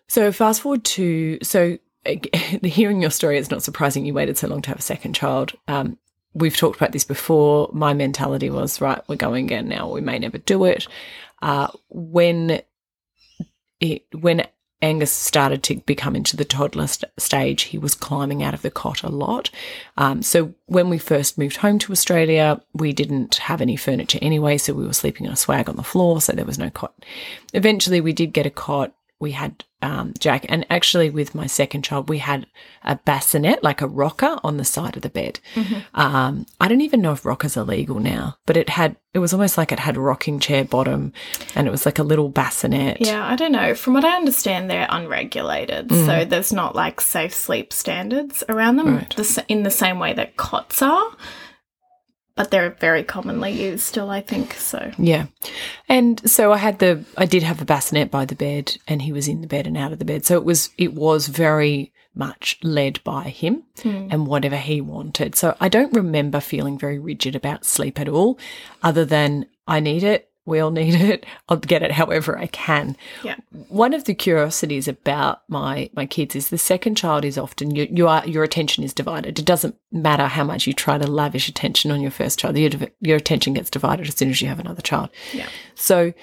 So 0.07 0.31
fast 0.31 0.61
forward 0.61 0.85
to 0.85 1.39
so 1.41 1.77
hearing 2.63 3.01
your 3.01 3.11
story, 3.11 3.37
it's 3.37 3.51
not 3.51 3.63
surprising 3.63 4.05
you 4.05 4.13
waited 4.13 4.37
so 4.37 4.47
long 4.47 4.61
to 4.61 4.69
have 4.69 4.79
a 4.79 4.83
second 4.83 5.13
child. 5.13 5.53
Um, 5.67 5.97
we've 6.33 6.55
talked 6.55 6.77
about 6.77 6.93
this 6.93 7.03
before. 7.03 7.69
My 7.73 7.93
mentality 7.93 8.49
was 8.49 8.79
right, 8.79 9.01
we're 9.09 9.15
going 9.17 9.45
again 9.45 9.67
now. 9.67 9.89
We 9.89 10.01
may 10.01 10.19
never 10.19 10.37
do 10.37 10.63
it. 10.63 10.87
Uh, 11.41 11.67
when 11.89 12.61
it 13.79 14.05
when 14.13 14.47
Angus 14.81 15.11
started 15.11 15.63
to 15.63 15.77
become 15.81 16.15
into 16.15 16.37
the 16.37 16.45
toddler 16.45 16.85
st- 16.85 17.11
stage, 17.17 17.63
he 17.63 17.79
was 17.79 17.95
climbing 17.95 18.43
out 18.43 18.53
of 18.53 18.61
the 18.61 18.69
cot 18.69 19.01
a 19.01 19.09
lot. 19.09 19.49
Um, 19.97 20.21
so 20.21 20.53
when 20.67 20.89
we 20.89 20.99
first 20.99 21.37
moved 21.37 21.57
home 21.57 21.79
to 21.79 21.91
Australia, 21.91 22.61
we 22.73 22.93
didn't 22.93 23.35
have 23.35 23.59
any 23.59 23.75
furniture 23.75 24.19
anyway, 24.21 24.57
so 24.57 24.73
we 24.73 24.85
were 24.85 24.93
sleeping 24.93 25.25
on 25.25 25.33
a 25.33 25.37
swag 25.37 25.67
on 25.67 25.77
the 25.77 25.83
floor, 25.83 26.21
so 26.21 26.33
there 26.33 26.45
was 26.45 26.59
no 26.59 26.69
cot. 26.69 26.93
Eventually, 27.53 28.01
we 28.01 28.13
did 28.13 28.33
get 28.33 28.45
a 28.45 28.51
cot. 28.51 28.93
We 29.19 29.31
had 29.31 29.63
um, 29.81 30.13
Jack, 30.19 30.45
and 30.49 30.65
actually, 30.69 31.09
with 31.09 31.33
my 31.33 31.47
second 31.47 31.83
child, 31.83 32.07
we 32.09 32.19
had 32.19 32.45
a 32.83 32.97
bassinet, 32.97 33.63
like 33.63 33.81
a 33.81 33.87
rocker, 33.87 34.37
on 34.43 34.57
the 34.57 34.65
side 34.65 34.95
of 34.95 35.01
the 35.01 35.09
bed. 35.09 35.39
Um, 35.95 36.45
I 36.59 36.67
don't 36.67 36.81
even 36.81 37.01
know 37.01 37.13
if 37.13 37.25
rockers 37.25 37.57
are 37.57 37.63
legal 37.63 37.99
now, 37.99 38.37
but 38.45 38.57
it 38.57 38.69
had. 38.69 38.95
It 39.13 39.19
was 39.19 39.33
almost 39.33 39.57
like 39.57 39.71
it 39.71 39.79
had 39.79 39.97
a 39.97 40.01
rocking 40.01 40.39
chair 40.39 40.63
bottom, 40.63 41.13
and 41.55 41.67
it 41.67 41.71
was 41.71 41.85
like 41.85 41.97
a 41.97 42.03
little 42.03 42.29
bassinet. 42.29 42.97
Yeah, 43.01 43.25
I 43.25 43.35
don't 43.35 43.51
know. 43.51 43.73
From 43.73 43.93
what 43.93 44.05
I 44.05 44.15
understand, 44.15 44.69
they're 44.69 44.87
unregulated, 44.89 45.91
so 45.91 46.23
there's 46.25 46.53
not 46.53 46.75
like 46.75 47.01
safe 47.01 47.33
sleep 47.33 47.73
standards 47.73 48.43
around 48.49 48.75
them 48.77 48.97
Right. 48.97 49.43
in 49.47 49.63
the 49.63 49.71
same 49.71 49.97
way 49.99 50.13
that 50.13 50.37
cots 50.37 50.81
are. 50.83 51.07
But 52.37 52.51
they're 52.51 52.69
very 52.79 53.03
commonly 53.03 53.51
used 53.51 53.83
still, 53.83 54.09
I 54.09 54.21
think. 54.21 54.53
So 54.53 54.91
Yeah. 54.97 55.25
And 55.89 56.29
so 56.29 56.53
I 56.53 56.57
had 56.57 56.79
the 56.79 57.03
I 57.17 57.25
did 57.25 57.43
have 57.43 57.61
a 57.61 57.65
bassinet 57.65 58.09
by 58.09 58.23
the 58.23 58.35
bed 58.35 58.77
and 58.87 59.01
he 59.01 59.11
was 59.11 59.27
in 59.27 59.41
the 59.41 59.47
bed 59.47 59.67
and 59.67 59.75
out 59.75 59.91
of 59.91 59.99
the 59.99 60.05
bed. 60.05 60.25
So 60.25 60.37
it 60.37 60.45
was 60.45 60.69
it 60.77 60.93
was 60.93 61.27
very 61.27 61.91
much 62.17 62.57
led 62.63 63.03
by 63.03 63.23
him 63.23 63.63
hmm. 63.81 64.07
and 64.09 64.27
whatever 64.27 64.57
he 64.57 64.81
wanted. 64.81 65.35
So 65.35 65.55
I 65.59 65.69
don't 65.69 65.93
remember 65.93 66.39
feeling 66.39 66.77
very 66.77 66.99
rigid 66.99 67.35
about 67.35 67.65
sleep 67.65 67.99
at 67.99 68.09
all, 68.09 68.39
other 68.81 69.05
than 69.05 69.45
I 69.67 69.79
need 69.79 70.03
it, 70.03 70.26
we 70.47 70.59
all 70.59 70.71
need 70.71 70.95
it, 70.95 71.25
I'll 71.49 71.57
get 71.57 71.83
it 71.83 71.91
however 71.91 72.37
I 72.37 72.47
can. 72.47 72.95
yeah, 73.23 73.35
One 73.67 73.93
of 73.93 74.05
the 74.05 74.15
curiosities 74.15 74.87
about 74.87 75.41
my 75.47 75.89
my 75.93 76.05
kids 76.05 76.35
is 76.35 76.49
the 76.49 76.57
second 76.57 76.95
child 76.95 77.23
is 77.25 77.37
often 77.37 77.75
you, 77.75 77.87
you 77.91 78.07
are 78.07 78.25
your 78.27 78.43
attention 78.43 78.83
is 78.83 78.93
divided. 78.93 79.37
It 79.37 79.45
doesn't 79.45 79.75
matter 79.91 80.27
how 80.27 80.43
much 80.43 80.65
you 80.65 80.73
try 80.73 80.97
to 80.97 81.05
lavish 81.07 81.47
attention 81.49 81.91
on 81.91 82.01
your 82.01 82.11
first 82.11 82.39
child, 82.39 82.57
your, 82.57 82.71
your 83.01 83.17
attention 83.17 83.53
gets 83.53 83.69
divided 83.69 84.07
as 84.07 84.15
soon 84.15 84.29
as 84.29 84.41
you 84.41 84.47
have 84.47 84.59
another 84.59 84.81
child. 84.81 85.09
yeah, 85.33 85.47
So 85.75 86.13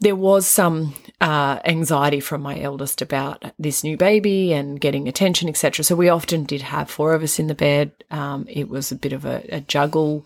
there 0.00 0.14
was 0.16 0.46
some 0.46 0.94
uh, 1.20 1.58
anxiety 1.64 2.20
from 2.20 2.40
my 2.40 2.60
eldest 2.60 3.02
about 3.02 3.44
this 3.58 3.82
new 3.82 3.96
baby 3.96 4.52
and 4.52 4.80
getting 4.80 5.08
attention, 5.08 5.48
etc. 5.48 5.84
So 5.84 5.96
we 5.96 6.08
often 6.08 6.44
did 6.44 6.62
have 6.62 6.88
four 6.88 7.14
of 7.14 7.22
us 7.24 7.40
in 7.40 7.48
the 7.48 7.54
bed. 7.54 7.90
Um, 8.10 8.46
it 8.48 8.68
was 8.68 8.92
a 8.92 8.96
bit 8.96 9.12
of 9.12 9.24
a, 9.24 9.44
a 9.48 9.60
juggle. 9.60 10.24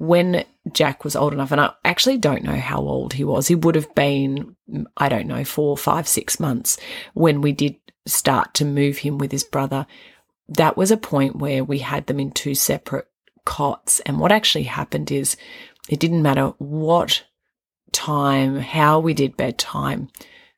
When 0.00 0.44
Jack 0.72 1.04
was 1.04 1.14
old 1.14 1.34
enough, 1.34 1.52
and 1.52 1.60
I 1.60 1.72
actually 1.84 2.16
don't 2.16 2.42
know 2.42 2.56
how 2.56 2.78
old 2.78 3.12
he 3.12 3.22
was, 3.22 3.48
he 3.48 3.54
would 3.54 3.74
have 3.74 3.94
been, 3.94 4.56
I 4.96 5.10
don't 5.10 5.26
know, 5.26 5.44
four, 5.44 5.76
five, 5.76 6.08
six 6.08 6.40
months 6.40 6.78
when 7.12 7.42
we 7.42 7.52
did 7.52 7.76
start 8.06 8.54
to 8.54 8.64
move 8.64 8.98
him 8.98 9.18
with 9.18 9.30
his 9.30 9.44
brother. 9.44 9.86
That 10.48 10.76
was 10.76 10.90
a 10.90 10.96
point 10.96 11.36
where 11.36 11.62
we 11.62 11.78
had 11.80 12.06
them 12.06 12.18
in 12.18 12.32
two 12.32 12.54
separate 12.54 13.08
cots. 13.44 14.00
And 14.00 14.18
what 14.18 14.32
actually 14.32 14.64
happened 14.64 15.12
is 15.12 15.36
it 15.88 16.00
didn't 16.00 16.22
matter 16.22 16.54
what 16.58 17.24
time, 17.92 18.58
how 18.58 19.00
we 19.00 19.12
did 19.12 19.36
bedtime, 19.36 20.08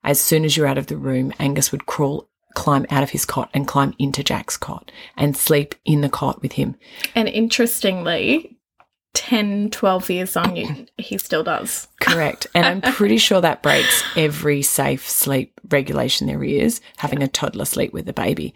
as 0.04 0.20
soon 0.20 0.44
as 0.44 0.56
you're 0.56 0.66
out 0.66 0.78
of 0.78 0.88
the 0.88 0.96
room, 0.96 1.32
Angus 1.38 1.72
would 1.72 1.86
crawl, 1.86 2.28
climb 2.54 2.86
out 2.90 3.02
of 3.02 3.10
his 3.10 3.24
cot 3.24 3.50
and 3.54 3.66
climb 3.66 3.94
into 3.98 4.22
Jack's 4.22 4.56
cot 4.56 4.90
and 5.16 5.36
sleep 5.36 5.74
in 5.84 6.00
the 6.00 6.08
cot 6.08 6.42
with 6.42 6.52
him. 6.52 6.76
and 7.14 7.28
interestingly, 7.28 8.51
10, 9.14 9.70
12 9.70 10.10
years 10.10 10.36
on, 10.36 10.56
you 10.56 10.86
he 10.98 11.18
still 11.18 11.44
does. 11.44 11.88
Correct. 12.00 12.46
And 12.54 12.64
I'm 12.66 12.94
pretty 12.94 13.18
sure 13.18 13.40
that 13.40 13.62
breaks 13.62 14.02
every 14.16 14.62
safe 14.62 15.08
sleep 15.08 15.60
regulation 15.70 16.26
there 16.26 16.42
is, 16.42 16.80
having 16.96 17.22
a 17.22 17.28
toddler 17.28 17.64
sleep 17.64 17.92
with 17.92 18.08
a 18.08 18.12
baby. 18.14 18.54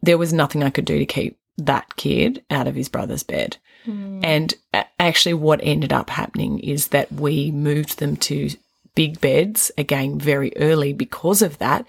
There 0.00 0.18
was 0.18 0.32
nothing 0.32 0.62
I 0.62 0.70
could 0.70 0.84
do 0.84 0.98
to 0.98 1.06
keep 1.06 1.38
that 1.58 1.96
kid 1.96 2.44
out 2.50 2.66
of 2.66 2.74
his 2.74 2.88
brother's 2.88 3.22
bed. 3.22 3.56
Hmm. 3.84 4.20
And 4.24 4.54
actually, 4.98 5.34
what 5.34 5.60
ended 5.62 5.92
up 5.92 6.10
happening 6.10 6.60
is 6.60 6.88
that 6.88 7.12
we 7.12 7.50
moved 7.50 7.98
them 7.98 8.16
to 8.16 8.50
big 8.94 9.20
beds 9.20 9.70
again 9.78 10.18
very 10.18 10.52
early 10.56 10.92
because 10.92 11.42
of 11.42 11.58
that, 11.58 11.86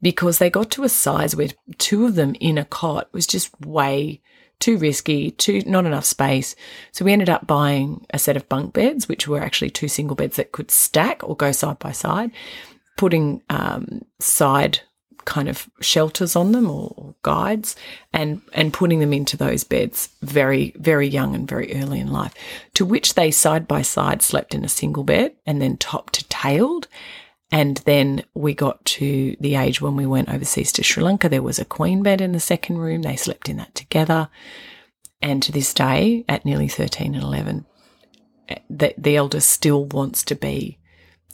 because 0.00 0.38
they 0.38 0.50
got 0.50 0.70
to 0.70 0.84
a 0.84 0.88
size 0.88 1.34
where 1.34 1.48
two 1.78 2.04
of 2.06 2.14
them 2.14 2.34
in 2.40 2.58
a 2.58 2.64
cot 2.64 3.12
was 3.12 3.26
just 3.26 3.58
way 3.60 4.20
too 4.62 4.78
risky, 4.78 5.32
too 5.32 5.60
not 5.66 5.84
enough 5.86 6.04
space. 6.04 6.54
So 6.92 7.04
we 7.04 7.12
ended 7.12 7.28
up 7.28 7.46
buying 7.46 8.06
a 8.10 8.18
set 8.18 8.36
of 8.36 8.48
bunk 8.48 8.72
beds, 8.72 9.08
which 9.08 9.26
were 9.26 9.42
actually 9.42 9.70
two 9.70 9.88
single 9.88 10.14
beds 10.14 10.36
that 10.36 10.52
could 10.52 10.70
stack 10.70 11.22
or 11.24 11.36
go 11.36 11.50
side 11.50 11.80
by 11.80 11.90
side, 11.90 12.30
putting 12.96 13.42
um, 13.50 14.02
side 14.20 14.80
kind 15.24 15.48
of 15.48 15.68
shelters 15.80 16.36
on 16.36 16.52
them 16.52 16.70
or, 16.70 16.92
or 16.96 17.14
guides 17.22 17.76
and 18.12 18.40
and 18.52 18.72
putting 18.72 18.98
them 18.98 19.12
into 19.12 19.36
those 19.36 19.62
beds 19.62 20.08
very 20.22 20.72
very 20.76 21.06
young 21.06 21.34
and 21.34 21.48
very 21.48 21.72
early 21.80 22.00
in 22.00 22.10
life 22.10 22.34
to 22.74 22.84
which 22.84 23.14
they 23.14 23.30
side 23.30 23.68
by 23.68 23.82
side 23.82 24.20
slept 24.20 24.52
in 24.52 24.64
a 24.64 24.68
single 24.68 25.04
bed 25.04 25.32
and 25.46 25.62
then 25.62 25.76
top 25.76 26.10
to 26.10 26.24
tailed 26.24 26.88
and 27.52 27.76
then 27.84 28.24
we 28.34 28.54
got 28.54 28.84
to 28.84 29.36
the 29.38 29.54
age 29.54 29.80
when 29.80 29.94
we 29.94 30.06
went 30.06 30.28
overseas 30.28 30.72
to 30.72 30.82
Sri 30.82 31.02
Lanka 31.02 31.28
there 31.28 31.42
was 31.42 31.58
a 31.60 31.64
queen 31.64 32.02
bed 32.02 32.20
in 32.20 32.32
the 32.32 32.40
second 32.40 32.78
room 32.78 33.02
they 33.02 33.16
slept 33.16 33.48
in 33.48 33.58
that 33.58 33.74
together 33.74 34.28
and 35.20 35.42
to 35.42 35.52
this 35.52 35.72
day 35.72 36.24
at 36.28 36.44
nearly 36.44 36.66
13 36.66 37.14
and 37.14 37.22
11 37.22 37.66
eh, 38.48 38.56
the, 38.68 38.94
the 38.98 39.16
eldest 39.16 39.50
still 39.50 39.84
wants 39.84 40.24
to 40.24 40.34
be 40.34 40.78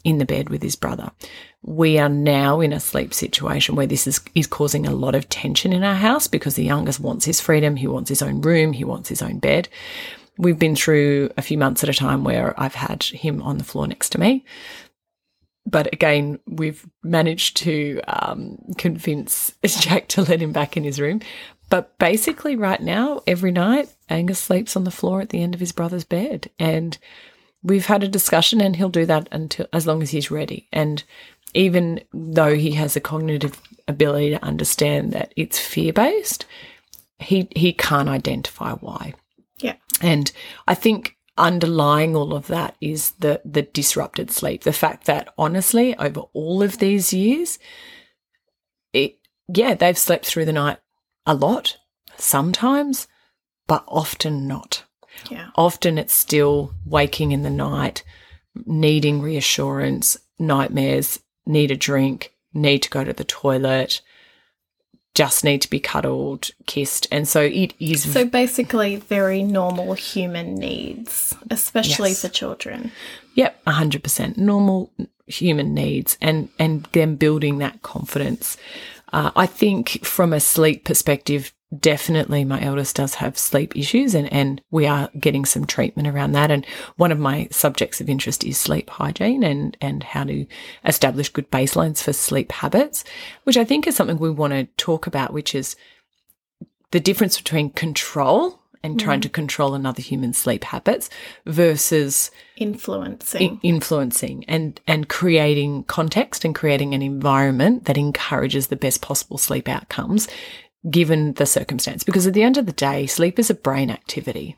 in 0.05 0.19
the 0.19 0.25
bed 0.25 0.49
with 0.49 0.63
his 0.63 0.77
brother. 0.77 1.11
We 1.63 1.99
are 1.99 2.09
now 2.09 2.61
in 2.61 2.73
a 2.73 2.81
sleep 2.81 3.13
situation 3.13 3.75
where 3.75 3.87
this 3.87 4.07
is, 4.07 4.21
is 4.35 4.47
causing 4.47 4.87
a 4.87 4.95
lot 4.95 5.15
of 5.15 5.29
tension 5.29 5.73
in 5.73 5.83
our 5.83 5.95
house 5.95 6.27
because 6.27 6.55
the 6.55 6.65
youngest 6.65 7.01
wants 7.01 7.25
his 7.25 7.41
freedom, 7.41 7.77
he 7.77 7.87
wants 7.87 8.09
his 8.09 8.23
own 8.23 8.41
room, 8.41 8.73
he 8.73 8.85
wants 8.85 9.09
his 9.09 9.23
own 9.23 9.39
bed. 9.39 9.69
We've 10.39 10.59
been 10.59 10.77
through 10.77 11.31
a 11.37 11.43
few 11.43 11.59
months 11.59 11.83
at 11.83 11.91
a 11.91 11.95
time 11.95 12.23
where 12.23 12.59
I've 12.61 12.77
had 12.77 13.03
him 13.03 13.43
on 13.43 13.59
the 13.59 13.65
floor 13.65 13.89
next 13.89 14.11
to 14.11 14.21
me. 14.21 14.45
But 15.69 15.93
again, 15.93 16.39
we've 16.47 16.87
managed 17.03 17.59
to 17.59 18.01
um, 18.09 18.59
convince 18.79 19.53
Jack 19.67 20.09
to 20.09 20.23
let 20.23 20.41
him 20.41 20.53
back 20.53 20.77
in 20.77 20.85
his 20.85 21.01
room. 21.01 21.21
But 21.71 21.99
basically, 21.99 22.57
right 22.57 22.81
now, 22.81 23.21
every 23.27 23.53
night, 23.53 23.93
Angus 24.09 24.39
sleeps 24.39 24.77
on 24.77 24.85
the 24.85 24.91
floor 24.91 25.21
at 25.21 25.29
the 25.29 25.43
end 25.43 25.55
of 25.55 25.61
his 25.61 25.73
brother's 25.73 26.05
bed. 26.05 26.51
And 26.59 26.97
we've 27.63 27.87
had 27.87 28.03
a 28.03 28.09
discussion 28.09 28.61
and 28.61 28.77
he'll 28.77 28.89
do 28.89 29.05
that 29.07 29.29
until 29.31 29.67
as 29.73 29.87
long 29.87 30.03
as 30.03 30.11
he's 30.11 30.31
ready. 30.31 30.69
And 30.73 31.05
even 31.53 32.01
though 32.13 32.55
he 32.55 32.73
has 32.73 32.97
a 32.97 33.01
cognitive 33.01 33.61
ability 33.87 34.31
to 34.31 34.45
understand 34.45 35.13
that 35.13 35.33
it's 35.37 35.59
fear 35.59 35.93
based, 35.93 36.47
he 37.19 37.49
he 37.55 37.73
can't 37.73 38.09
identify 38.09 38.73
why. 38.73 39.15
Yeah. 39.59 39.75
And 40.01 40.31
I 40.67 40.75
think 40.75 41.18
underlying 41.39 42.15
all 42.15 42.35
of 42.35 42.49
that 42.49 42.77
is 42.81 43.13
the 43.13 43.41
the 43.45 43.63
disrupted 43.63 44.31
sleep. 44.31 44.65
The 44.65 44.73
fact 44.73 45.07
that 45.07 45.33
honestly, 45.39 45.97
over 45.97 46.23
all 46.33 46.63
of 46.63 46.79
these 46.79 47.13
years, 47.13 47.59
it 48.93 49.19
yeah, 49.49 49.75
they've 49.75 49.97
slept 49.97 50.27
through 50.27 50.45
the 50.45 50.53
night 50.53 50.79
a 51.25 51.35
lot, 51.35 51.79
sometimes, 52.17 53.07
but 53.67 53.85
often 53.89 54.47
not. 54.47 54.85
Yeah. 55.31 55.49
Often 55.57 55.99
it's 55.99 56.15
still 56.15 56.75
waking 56.85 57.33
in 57.33 57.43
the 57.43 57.51
night, 57.51 58.03
needing 58.67 59.21
reassurance, 59.21 60.17
nightmares, 60.39 61.21
need 61.47 61.71
a 61.71 61.77
drink, 61.77 62.35
need 62.53 62.83
to 62.83 62.91
go 62.91 63.05
to 63.05 63.13
the 63.13 63.25
toilet, 63.25 64.01
just 65.19 65.43
need 65.43 65.61
to 65.63 65.69
be 65.69 65.81
cuddled, 65.81 66.51
kissed. 66.67 67.09
And 67.11 67.27
so 67.27 67.41
it 67.41 67.75
is. 67.81 68.05
So 68.13 68.25
basically, 68.25 68.95
very 68.97 69.43
normal 69.43 69.95
human 69.95 70.55
needs, 70.55 71.35
especially 71.51 72.11
Yes. 72.11 72.21
for 72.23 72.29
children. 72.29 72.93
Yep, 73.35 73.65
100% 73.67 74.37
normal 74.37 74.93
human 75.27 75.75
needs 75.75 76.17
and 76.23 76.49
and 76.59 76.85
them 76.93 77.17
building 77.17 77.59
that 77.59 77.83
confidence. 77.83 78.57
Uh, 79.13 79.33
I 79.35 79.47
think 79.47 80.05
from 80.05 80.33
a 80.33 80.39
sleep 80.39 80.85
perspective, 80.85 81.53
definitely 81.77 82.45
my 82.45 82.61
eldest 82.63 82.97
does 82.97 83.17
have 83.17 83.37
sleep 83.37 83.77
issues 83.77 84.15
and, 84.15 84.33
and 84.33 84.63
we 84.71 84.87
are 84.87 85.11
getting 85.19 85.45
some 85.45 85.67
treatment 85.67 86.09
around 86.09 86.33
that. 86.33 86.51
And 86.51 86.65
one 86.97 87.13
of 87.13 87.19
my 87.19 87.49
subjects 87.51 88.01
of 88.01 88.09
interest 88.09 88.43
is 88.45 88.57
sleep 88.57 88.89
hygiene 88.89 89.43
and, 89.43 89.77
and 89.81 90.03
how 90.03 90.25
to 90.25 90.47
establish 90.85 91.29
good 91.29 91.51
baselines 91.51 92.03
for 92.03 92.13
sleep 92.13 92.53
habits, 92.53 93.05
which 93.45 93.59
I 93.59 93.65
think 93.65 93.87
is 93.87 93.95
something 93.95 94.19
we 94.19 94.31
want 94.31 94.55
to 94.55 94.65
talk 94.79 95.07
about, 95.07 95.33
which 95.33 95.55
is 95.55 95.77
the 96.91 97.01
difference 97.01 97.37
between 97.37 97.71
control 97.71 98.59
and 98.83 98.99
trying 98.99 99.19
mm. 99.19 99.23
to 99.23 99.29
control 99.29 99.75
another 99.75 100.01
human's 100.01 100.39
sleep 100.39 100.65
habits 100.65 101.11
versus 101.47 102.31
Influencing. 102.57 103.41
in- 103.41 103.61
influencing 103.63 104.45
and 104.47 104.81
and 104.87 105.09
creating 105.09 105.85
context 105.85 106.45
and 106.45 106.55
creating 106.55 106.95
an 106.95 107.03
environment 107.03 107.87
that 107.87 107.99
encourages 107.99 108.69
the 108.69 108.77
best 108.77 109.03
possible 109.03 109.37
sleep 109.37 109.69
outcomes 109.69 110.29
given 110.91 111.33
the 111.35 111.47
circumstance 111.47 112.05
because 112.05 112.27
at 112.27 112.35
the 112.35 112.43
end 112.43 112.57
of 112.57 112.67
the 112.67 112.73
day 112.73 113.07
sleep 113.07 113.39
is 113.39 113.51
a 113.51 113.55
brain 113.55 113.91
activity 113.91 114.57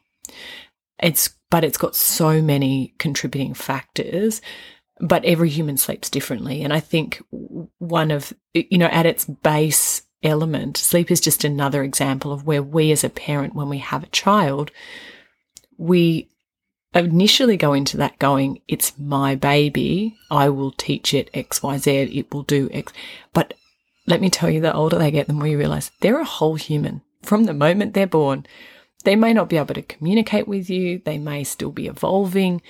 it's 0.98 1.30
but 1.50 1.64
it's 1.64 1.78
got 1.78 1.96
so 1.96 2.42
many 2.42 2.94
contributing 2.98 3.54
factors 3.54 4.40
but 5.00 5.24
every 5.24 5.48
human 5.48 5.76
sleeps 5.76 6.10
differently 6.10 6.62
and 6.62 6.72
i 6.72 6.80
think 6.80 7.22
one 7.78 8.10
of 8.10 8.32
you 8.52 8.78
know 8.78 8.86
at 8.86 9.06
its 9.06 9.24
base 9.24 10.02
element 10.22 10.76
sleep 10.76 11.10
is 11.10 11.20
just 11.20 11.42
another 11.44 11.82
example 11.82 12.32
of 12.32 12.46
where 12.46 12.62
we 12.62 12.92
as 12.92 13.02
a 13.02 13.08
parent 13.08 13.54
when 13.54 13.70
we 13.70 13.78
have 13.78 14.02
a 14.02 14.08
child 14.08 14.70
we 15.78 16.28
initially 16.94 17.56
go 17.56 17.72
into 17.72 17.96
that 17.96 18.18
going, 18.18 18.60
it's 18.68 18.98
my 18.98 19.34
baby. 19.34 20.16
I 20.30 20.48
will 20.48 20.72
teach 20.72 21.14
it 21.14 21.30
X, 21.32 21.62
Y, 21.62 21.78
Z. 21.78 21.90
It 21.90 22.32
will 22.32 22.42
do 22.42 22.68
X. 22.72 22.92
But 23.32 23.54
let 24.10 24.20
me 24.20 24.28
tell 24.28 24.50
you, 24.50 24.60
the 24.60 24.74
older 24.74 24.98
they 24.98 25.10
get, 25.10 25.26
the 25.26 25.32
more 25.32 25.46
you 25.46 25.56
realize 25.56 25.90
they're 26.00 26.20
a 26.20 26.24
whole 26.24 26.56
human 26.56 27.02
from 27.22 27.44
the 27.44 27.54
moment 27.54 27.94
they're 27.94 28.06
born. 28.06 28.46
They 29.04 29.16
may 29.16 29.32
not 29.32 29.48
be 29.48 29.56
able 29.56 29.74
to 29.74 29.82
communicate 29.82 30.46
with 30.46 30.68
you. 30.68 31.00
They 31.04 31.16
may 31.16 31.44
still 31.44 31.70
be 31.70 31.86
evolving, 31.86 32.60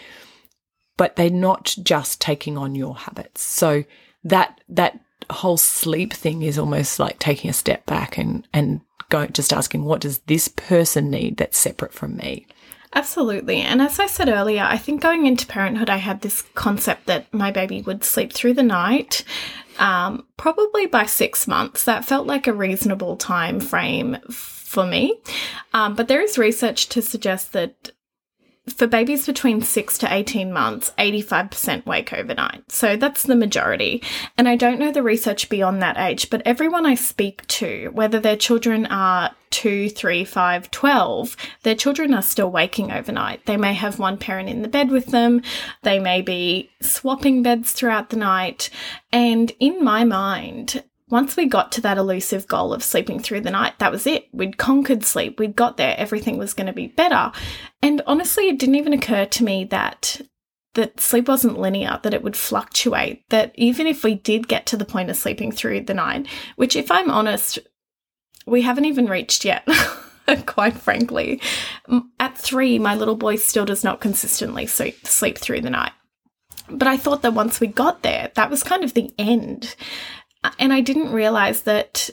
but 0.97 1.17
they're 1.17 1.31
not 1.31 1.75
just 1.83 2.21
taking 2.21 2.57
on 2.57 2.75
your 2.75 2.95
habits. 2.95 3.43
So 3.43 3.85
that, 4.23 4.61
that 4.69 5.01
whole 5.31 5.57
sleep 5.57 6.13
thing 6.13 6.43
is 6.43 6.59
almost 6.59 6.99
like 6.99 7.19
taking 7.19 7.51
a 7.51 7.55
step 7.55 7.87
back 7.87 8.19
and, 8.19 8.47
and 8.53 8.83
go, 9.09 9.27
just 9.27 9.53
asking, 9.53 9.85
what 9.85 10.01
does 10.01 10.19
this 10.21 10.47
person 10.47 11.11
need 11.11 11.39
that's 11.39 11.59
separate 11.59 11.93
from 11.93 12.17
me? 12.17 12.47
Absolutely. 12.93 13.61
And 13.61 13.81
as 13.81 14.01
I 14.01 14.07
said 14.07 14.29
earlier, 14.29 14.65
I 14.65 14.77
think 14.77 15.01
going 15.01 15.27
into 15.27 15.47
parenthood, 15.47 15.89
I 15.89 15.99
had 15.99 16.21
this 16.21 16.43
concept 16.55 17.07
that 17.07 17.33
my 17.33 17.53
baby 17.53 17.83
would 17.83 18.03
sleep 18.03 18.33
through 18.33 18.55
the 18.55 18.65
night. 18.65 19.25
Um, 19.79 20.27
probably 20.37 20.87
by 20.87 21.07
six 21.07 21.47
months, 21.47 21.85
that 21.85 22.05
felt 22.05 22.27
like 22.27 22.47
a 22.47 22.53
reasonable 22.53 23.17
time 23.17 23.61
frame 23.61 24.19
for 24.29 24.87
me. 24.87 25.21
Um, 25.73 25.95
but 25.95 26.09
there 26.09 26.21
is 26.21 26.37
research 26.37 26.89
to 26.91 27.01
suggest 27.01 27.53
that 27.53 27.93
for 28.73 28.87
babies 28.87 29.27
between 29.27 29.63
6 29.63 29.99
to 29.99 30.13
18 30.13 30.53
months, 30.53 30.93
85% 30.99 31.87
wake 31.87 32.13
overnight. 32.13 32.71
So 32.71 32.97
that's 32.97 33.25
the 33.25 33.37
majority. 33.37 34.03
And 34.37 34.49
I 34.49 34.57
don't 34.57 34.79
know 34.79 34.93
the 34.93 35.03
research 35.03 35.49
beyond 35.49 35.83
that 35.83 35.99
age, 35.99 36.31
but 36.31 36.43
everyone 36.45 36.87
I 36.87 36.95
speak 36.95 37.47
to, 37.49 37.91
whether 37.93 38.21
their 38.21 38.37
children 38.37 38.87
are 38.87 39.31
2, 39.51 39.91
3, 39.91 40.25
5, 40.25 40.71
12, 40.71 41.37
their 41.63 41.75
children 41.75 42.15
are 42.15 42.23
still 42.23 42.51
waking 42.51 42.93
overnight. 42.93 43.47
They 43.47 43.57
may 43.57 43.75
have 43.75 43.99
one 43.99 44.17
parent 44.17 44.49
in 44.49 44.63
the 44.63 44.69
bed 44.69 44.91
with 44.91 45.07
them, 45.07 45.43
they 45.83 45.99
may 45.99 46.23
be 46.23 46.71
swapping 46.81 47.43
beds 47.43 47.73
throughout 47.73 48.11
the 48.11 48.17
night. 48.17 48.71
And 49.13 49.53
in 49.59 49.83
my 49.83 50.05
mind, 50.05 50.85
once 51.11 51.37
we 51.37 51.47
got 51.47 51.73
to 51.73 51.81
that 51.81 51.99
elusive 51.99 52.47
goal 52.47 52.73
of 52.73 52.83
sleeping 52.83 53.21
through 53.21 53.41
the 53.41 53.51
night, 53.51 53.79
that 53.79 53.93
was 53.93 54.07
it. 54.07 54.29
We'd 54.33 54.59
conquered 54.59 55.05
sleep. 55.05 55.39
We'd 55.39 55.57
got 55.57 55.77
there. 55.77 55.95
Everything 55.99 56.39
was 56.39 56.55
going 56.55 56.69
to 56.69 56.73
be 56.73 56.87
better. 56.87 57.33
And 57.83 58.03
honestly, 58.07 58.49
it 58.49 58.59
didn't 58.59 58.77
even 58.77 58.93
occur 58.93 59.27
to 59.27 59.45
me 59.45 59.65
that 59.65 60.21
that 60.75 61.01
sleep 61.01 61.27
wasn't 61.27 61.59
linear, 61.59 61.99
that 62.03 62.15
it 62.15 62.23
would 62.23 62.37
fluctuate, 62.37 63.29
that 63.31 63.53
even 63.57 63.89
if 63.89 64.05
we 64.05 64.15
did 64.15 64.47
get 64.47 64.67
to 64.67 64.77
the 64.77 64.85
point 64.85 65.11
of 65.11 65.17
sleeping 65.17 65.51
through 65.51 65.81
the 65.81 65.95
night, 65.95 66.29
which 66.55 66.77
if 66.77 66.93
I'm 66.93 67.11
honest, 67.11 67.59
we 68.47 68.63
haven't 68.63 68.85
even 68.85 69.07
reached 69.07 69.45
yet. 69.45 69.67
Quite 70.47 70.75
frankly, 70.75 71.41
at 72.21 72.39
three, 72.39 72.79
my 72.79 72.95
little 72.95 73.17
boy 73.17 73.35
still 73.35 73.65
does 73.65 73.83
not 73.83 74.01
consistently 74.01 74.67
sleep, 74.67 75.05
sleep 75.05 75.39
through 75.39 75.63
the 75.63 75.71
night. 75.71 75.93
But 76.69 76.87
I 76.87 76.97
thought 76.97 77.23
that 77.23 77.35
once 77.35 77.59
we 77.59 77.67
got 77.67 78.03
there, 78.03 78.31
that 78.35 78.49
was 78.49 78.63
kind 78.63 78.85
of 78.85 78.95
the 78.95 79.13
end. 79.19 79.75
And 80.59 80.73
I 80.73 80.81
didn't 80.81 81.13
realize 81.13 81.63
that 81.63 82.11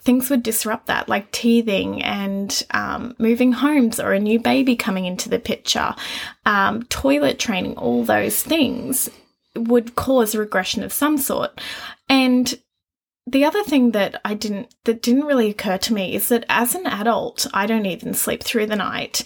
things 0.00 0.28
would 0.28 0.42
disrupt 0.42 0.86
that, 0.86 1.08
like 1.08 1.30
teething 1.30 2.02
and 2.02 2.62
um, 2.72 3.14
moving 3.18 3.52
homes 3.52 3.98
or 3.98 4.12
a 4.12 4.20
new 4.20 4.38
baby 4.38 4.76
coming 4.76 5.06
into 5.06 5.28
the 5.28 5.38
picture, 5.38 5.94
um, 6.44 6.82
toilet 6.84 7.38
training, 7.38 7.76
all 7.76 8.04
those 8.04 8.42
things 8.42 9.08
would 9.56 9.94
cause 9.94 10.34
regression 10.34 10.82
of 10.82 10.92
some 10.92 11.16
sort. 11.16 11.60
And 12.08 12.54
the 13.26 13.44
other 13.44 13.62
thing 13.62 13.92
that 13.92 14.20
I 14.24 14.34
didn't 14.34 14.74
that 14.84 15.00
didn't 15.00 15.24
really 15.24 15.48
occur 15.48 15.78
to 15.78 15.94
me 15.94 16.14
is 16.14 16.28
that 16.28 16.44
as 16.48 16.74
an 16.74 16.86
adult, 16.86 17.46
I 17.54 17.66
don't 17.66 17.86
even 17.86 18.12
sleep 18.12 18.42
through 18.42 18.66
the 18.66 18.76
night. 18.76 19.22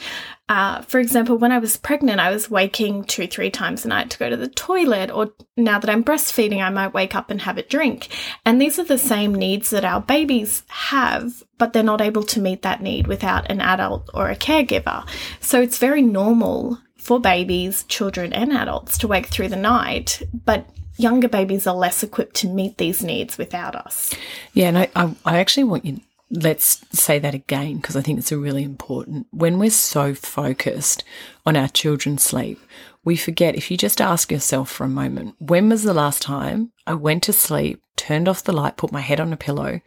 Uh, 0.49 0.81
for 0.83 0.99
example, 0.99 1.37
when 1.37 1.53
I 1.53 1.59
was 1.59 1.77
pregnant, 1.77 2.21
I 2.21 2.31
was 2.31 2.51
waking 2.51 3.05
two, 3.05 3.27
three 3.27 3.51
times 3.51 3.85
a 3.85 3.89
night 3.89 4.11
to 4.11 4.19
go 4.19 4.31
to 4.31 4.37
the 4.37 4.49
toilet, 4.49 5.11
or 5.11 5.31
now 5.57 5.79
that 5.79 5.91
I'm 5.91 6.03
breastfeeding, 6.03 6.63
I 6.65 6.71
might 6.71 6.95
wake 6.95 7.15
up 7.15 7.31
and 7.31 7.43
have 7.43 7.59
a 7.59 7.63
drink. 7.63 8.09
And 8.47 8.61
these 8.61 8.79
are 8.79 8.85
the 8.85 8.99
same 8.99 9.35
needs 9.35 9.71
that 9.71 9.85
our 9.85 10.01
babies 10.01 10.63
have, 10.69 11.43
but 11.59 11.73
they're 11.73 11.83
not 11.83 12.01
able 12.01 12.23
to 12.25 12.41
meet 12.41 12.63
that 12.63 12.83
need 12.83 13.07
without 13.07 13.51
an 13.51 13.61
adult 13.61 14.09
or 14.15 14.31
a 14.31 14.37
caregiver. 14.37 15.07
So 15.41 15.61
it's 15.61 15.79
very 15.79 16.03
normal 16.03 16.79
for 16.97 17.21
babies, 17.21 17.85
children, 17.85 18.33
and 18.33 18.53
adults 18.53 18.99
to 18.99 19.09
wake 19.09 19.27
through 19.27 19.49
the 19.49 19.57
night, 19.57 20.23
but 20.45 20.69
younger 20.97 21.29
babies 21.29 21.67
are 21.67 21.75
less 21.75 22.03
equipped 22.03 22.37
to 22.37 22.49
meet 22.49 22.77
these 22.77 23.03
needs 23.05 23.39
without 23.39 23.75
us. 23.77 24.15
Yeah, 24.53 24.69
and 24.69 24.79
I, 24.79 24.91
I, 24.97 25.15
I 25.25 25.39
actually 25.39 25.65
want 25.65 25.85
you, 25.85 26.01
let's 26.31 26.85
say 26.99 27.19
that 27.19 27.35
again, 27.35 27.77
because 27.77 27.97
I 27.97 28.03
think 28.03 28.19
it's 28.19 28.33
a 28.33 28.39
really 28.39 28.63
important. 28.63 29.27
When 29.31 29.59
we're 29.59 29.71
so 29.71 30.15
focused 30.15 31.05
on 31.47 31.57
our 31.57 31.69
children's 31.69 32.23
sleep, 32.23 32.61
we 33.05 33.17
forget, 33.17 33.57
if 33.57 33.71
you 33.71 33.77
just 33.77 34.01
ask 34.01 34.31
yourself 34.31 34.71
for 34.71 34.85
a 34.85 34.89
moment, 34.89 35.37
when 35.39 35.69
was 35.69 35.83
the 35.83 35.95
last 35.95 36.21
time 36.21 36.73
I 36.87 36.95
went 36.95 37.23
to 37.25 37.33
sleep, 37.33 37.83
turned 37.97 38.29
off 38.29 38.45
the 38.45 38.53
light, 38.53 38.77
put 38.77 38.93
my 38.93 39.01
head 39.01 39.21
on 39.21 39.33
a 39.33 39.37
pillow, 39.37 39.81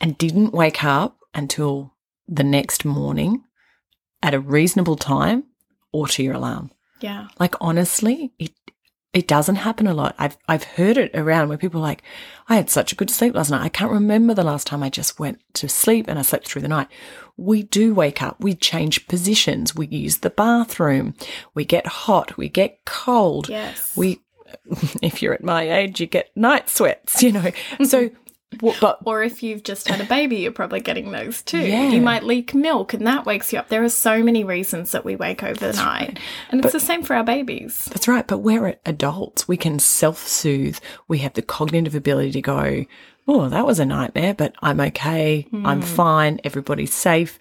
and 0.00 0.18
didn't 0.18 0.52
wake 0.52 0.84
up 0.84 1.18
until 1.34 1.94
the 2.28 2.44
next 2.44 2.84
morning 2.84 3.44
at 4.22 4.34
a 4.34 4.40
reasonable 4.40 4.96
time 4.96 5.44
or 5.92 6.06
to 6.08 6.22
your 6.22 6.34
alarm? 6.34 6.70
Yeah. 7.00 7.28
Like 7.38 7.54
honestly, 7.60 8.32
it 8.38 8.52
it 9.12 9.26
doesn't 9.26 9.56
happen 9.56 9.86
a 9.86 9.94
lot. 9.94 10.14
I've 10.18 10.36
I've 10.48 10.62
heard 10.62 10.96
it 10.96 11.10
around 11.14 11.48
where 11.48 11.58
people 11.58 11.80
are 11.80 11.84
like, 11.84 12.02
I 12.48 12.56
had 12.56 12.70
such 12.70 12.92
a 12.92 12.96
good 12.96 13.10
sleep 13.10 13.34
last 13.34 13.50
night. 13.50 13.64
I 13.64 13.68
can't 13.68 13.90
remember 13.90 14.34
the 14.34 14.44
last 14.44 14.66
time 14.66 14.82
I 14.82 14.90
just 14.90 15.18
went 15.18 15.40
to 15.54 15.68
sleep 15.68 16.06
and 16.08 16.18
I 16.18 16.22
slept 16.22 16.46
through 16.46 16.62
the 16.62 16.68
night. 16.68 16.88
We 17.36 17.62
do 17.64 17.92
wake 17.94 18.22
up, 18.22 18.36
we 18.40 18.54
change 18.54 19.08
positions, 19.08 19.74
we 19.74 19.86
use 19.86 20.18
the 20.18 20.30
bathroom, 20.30 21.14
we 21.54 21.64
get 21.64 21.86
hot, 21.86 22.36
we 22.36 22.48
get 22.48 22.84
cold. 22.84 23.48
Yes. 23.48 23.96
We 23.96 24.20
if 25.02 25.22
you're 25.22 25.34
at 25.34 25.42
my 25.42 25.70
age, 25.70 26.00
you 26.00 26.06
get 26.06 26.30
night 26.36 26.68
sweats, 26.68 27.22
you 27.22 27.32
know. 27.32 27.50
so 27.84 28.10
but 28.58 28.98
Or 29.04 29.22
if 29.22 29.42
you've 29.42 29.62
just 29.62 29.88
had 29.88 30.00
a 30.00 30.04
baby, 30.04 30.36
you're 30.36 30.52
probably 30.52 30.80
getting 30.80 31.12
those 31.12 31.42
too. 31.42 31.58
Yeah. 31.58 31.88
You 31.88 32.00
might 32.00 32.24
leak 32.24 32.54
milk 32.54 32.92
and 32.92 33.06
that 33.06 33.24
wakes 33.24 33.52
you 33.52 33.58
up. 33.58 33.68
There 33.68 33.84
are 33.84 33.88
so 33.88 34.22
many 34.22 34.42
reasons 34.42 34.90
that 34.92 35.04
we 35.04 35.16
wake 35.16 35.42
overnight. 35.42 36.18
And 36.50 36.64
it's 36.64 36.72
the 36.72 36.80
same 36.80 37.02
for 37.02 37.14
our 37.14 37.24
babies. 37.24 37.84
That's 37.86 38.08
right. 38.08 38.26
But 38.26 38.38
we're 38.38 38.76
adults. 38.84 39.46
We 39.46 39.56
can 39.56 39.78
self 39.78 40.26
soothe. 40.26 40.78
We 41.06 41.18
have 41.18 41.34
the 41.34 41.42
cognitive 41.42 41.94
ability 41.94 42.32
to 42.32 42.42
go, 42.42 42.86
oh, 43.28 43.48
that 43.48 43.66
was 43.66 43.78
a 43.78 43.86
nightmare, 43.86 44.34
but 44.34 44.54
I'm 44.60 44.80
okay. 44.80 45.46
I'm 45.52 45.80
hmm. 45.80 45.86
fine. 45.86 46.40
Everybody's 46.42 46.92
safe. 46.92 47.38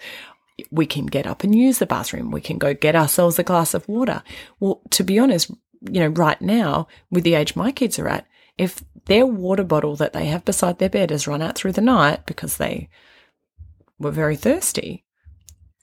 We 0.70 0.86
can 0.86 1.08
get 1.08 1.26
up 1.26 1.44
and 1.44 1.56
use 1.56 1.80
the 1.80 1.86
bathroom. 1.86 2.32
We 2.32 2.42
can 2.42 2.58
go 2.58 2.74
get 2.74 2.96
ourselves 2.96 3.40
a 3.40 3.44
glass 3.44 3.74
of 3.74 3.88
water. 3.88 4.22
Well, 4.60 4.82
to 4.92 5.04
be 5.04 5.18
honest, 5.18 5.50
you 5.82 6.02
know, 6.02 6.10
right 6.10 6.40
now, 6.42 6.88
with 7.10 7.24
the 7.24 7.34
age 7.34 7.56
my 7.56 7.72
kids 7.72 7.98
are 7.98 8.10
at, 8.10 8.28
if 8.60 8.84
their 9.10 9.26
water 9.26 9.64
bottle 9.64 9.96
that 9.96 10.14
they 10.14 10.28
have 10.28 10.46
beside 10.46 10.78
their 10.78 10.88
bed 10.88 11.10
has 11.10 11.28
run 11.28 11.42
out 11.42 11.56
through 11.56 11.72
the 11.72 11.82
night 11.82 12.28
because 12.28 12.58
they 12.58 12.88
were 13.98 14.12
very 14.12 14.36
thirsty, 14.36 15.04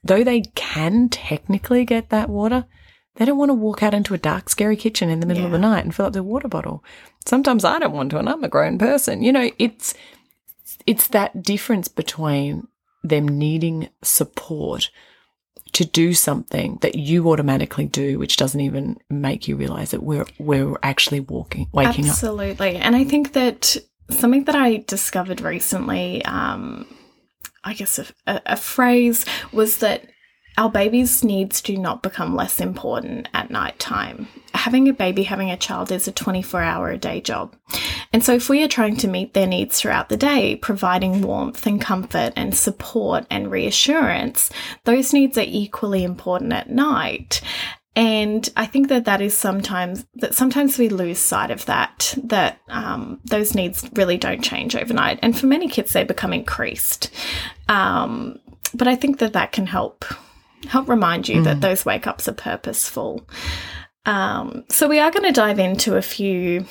though 0.04 0.22
they 0.22 0.42
can 0.54 1.08
technically 1.08 1.84
get 1.84 2.08
that 2.10 2.30
water, 2.30 2.66
they 3.16 3.24
don't 3.24 3.36
want 3.36 3.48
to 3.48 3.54
walk 3.54 3.82
out 3.82 3.94
into 3.94 4.14
a 4.14 4.18
dark, 4.18 4.48
scary 4.48 4.76
kitchen 4.76 5.10
in 5.10 5.18
the 5.18 5.26
middle 5.26 5.44
of 5.44 5.50
the 5.50 5.58
night 5.58 5.84
and 5.84 5.92
fill 5.92 6.06
up 6.06 6.12
their 6.12 6.22
water 6.22 6.46
bottle. 6.46 6.84
Sometimes 7.24 7.64
I 7.64 7.80
don't 7.80 7.92
want 7.92 8.10
to, 8.10 8.18
and 8.18 8.28
I'm 8.28 8.44
a 8.44 8.48
grown 8.48 8.78
person. 8.78 9.22
You 9.22 9.32
know, 9.32 9.50
it's 9.58 9.92
it's 10.86 11.08
that 11.08 11.42
difference 11.42 11.88
between 11.88 12.68
them 13.02 13.26
needing 13.26 13.88
support 14.02 14.90
to 15.76 15.84
do 15.84 16.14
something 16.14 16.78
that 16.80 16.94
you 16.94 17.30
automatically 17.30 17.84
do, 17.84 18.18
which 18.18 18.38
doesn't 18.38 18.62
even 18.62 18.96
make 19.10 19.46
you 19.46 19.56
realize 19.56 19.90
that 19.90 20.02
we're 20.02 20.24
we're 20.38 20.74
actually 20.82 21.20
walking, 21.20 21.68
waking 21.70 22.06
up. 22.06 22.12
Absolutely. 22.12 22.76
And 22.76 22.96
I 22.96 23.04
think 23.04 23.34
that 23.34 23.76
something 24.08 24.44
that 24.44 24.54
I 24.54 24.78
discovered 24.86 25.42
recently, 25.42 26.24
um, 26.24 26.86
I 27.62 27.74
guess 27.74 27.98
a, 27.98 28.06
a, 28.26 28.40
a 28.46 28.56
phrase 28.56 29.26
was 29.52 29.76
that 29.78 30.08
our 30.58 30.70
baby's 30.70 31.22
needs 31.22 31.60
do 31.60 31.76
not 31.76 32.02
become 32.02 32.34
less 32.34 32.60
important 32.60 33.28
at 33.34 33.50
night 33.50 33.78
time. 33.78 34.26
Having 34.54 34.88
a 34.88 34.94
baby, 34.94 35.22
having 35.22 35.50
a 35.50 35.56
child 35.56 35.92
is 35.92 36.08
a 36.08 36.12
24 36.12 36.62
hour 36.62 36.88
a 36.88 36.96
day 36.96 37.20
job. 37.20 37.54
And 38.12 38.24
so, 38.24 38.34
if 38.34 38.48
we 38.48 38.62
are 38.62 38.68
trying 38.68 38.96
to 38.98 39.08
meet 39.08 39.34
their 39.34 39.46
needs 39.46 39.78
throughout 39.78 40.08
the 40.08 40.16
day, 40.16 40.56
providing 40.56 41.20
warmth 41.20 41.66
and 41.66 41.80
comfort 41.80 42.32
and 42.36 42.56
support 42.56 43.26
and 43.30 43.50
reassurance, 43.50 44.50
those 44.84 45.12
needs 45.12 45.36
are 45.36 45.44
equally 45.46 46.04
important 46.04 46.52
at 46.52 46.70
night. 46.70 47.42
And 47.94 48.48
I 48.56 48.66
think 48.66 48.88
that 48.88 49.06
that 49.06 49.22
is 49.22 49.36
sometimes 49.36 50.06
that 50.16 50.34
sometimes 50.34 50.78
we 50.78 50.88
lose 50.88 51.18
sight 51.18 51.50
of 51.50 51.66
that. 51.66 52.14
That 52.22 52.58
um, 52.68 53.20
those 53.24 53.54
needs 53.54 53.88
really 53.94 54.16
don't 54.16 54.42
change 54.42 54.74
overnight, 54.74 55.18
and 55.22 55.38
for 55.38 55.46
many 55.46 55.68
kids, 55.68 55.92
they 55.92 56.04
become 56.04 56.32
increased. 56.32 57.10
Um, 57.68 58.38
but 58.74 58.88
I 58.88 58.96
think 58.96 59.18
that 59.18 59.32
that 59.34 59.52
can 59.52 59.66
help 59.66 60.04
help 60.66 60.88
remind 60.88 61.28
you 61.28 61.42
that 61.42 61.60
those 61.60 61.84
wake 61.84 62.06
ups 62.06 62.28
are 62.28 62.32
purposeful. 62.32 63.26
Um, 64.04 64.64
so 64.68 64.88
we 64.88 65.00
are 65.00 65.10
going 65.10 65.24
to 65.24 65.32
dive 65.32 65.58
into 65.58 65.96
a 65.96 66.02
few. 66.02 66.64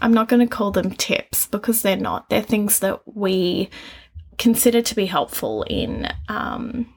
I'm 0.00 0.14
not 0.14 0.28
going 0.28 0.40
to 0.40 0.54
call 0.54 0.70
them 0.70 0.92
tips 0.92 1.46
because 1.46 1.82
they're 1.82 1.96
not. 1.96 2.28
They're 2.30 2.42
things 2.42 2.78
that 2.80 3.00
we 3.06 3.68
consider 4.38 4.80
to 4.80 4.94
be 4.94 5.06
helpful 5.06 5.64
in. 5.64 6.08
Um, 6.28 6.92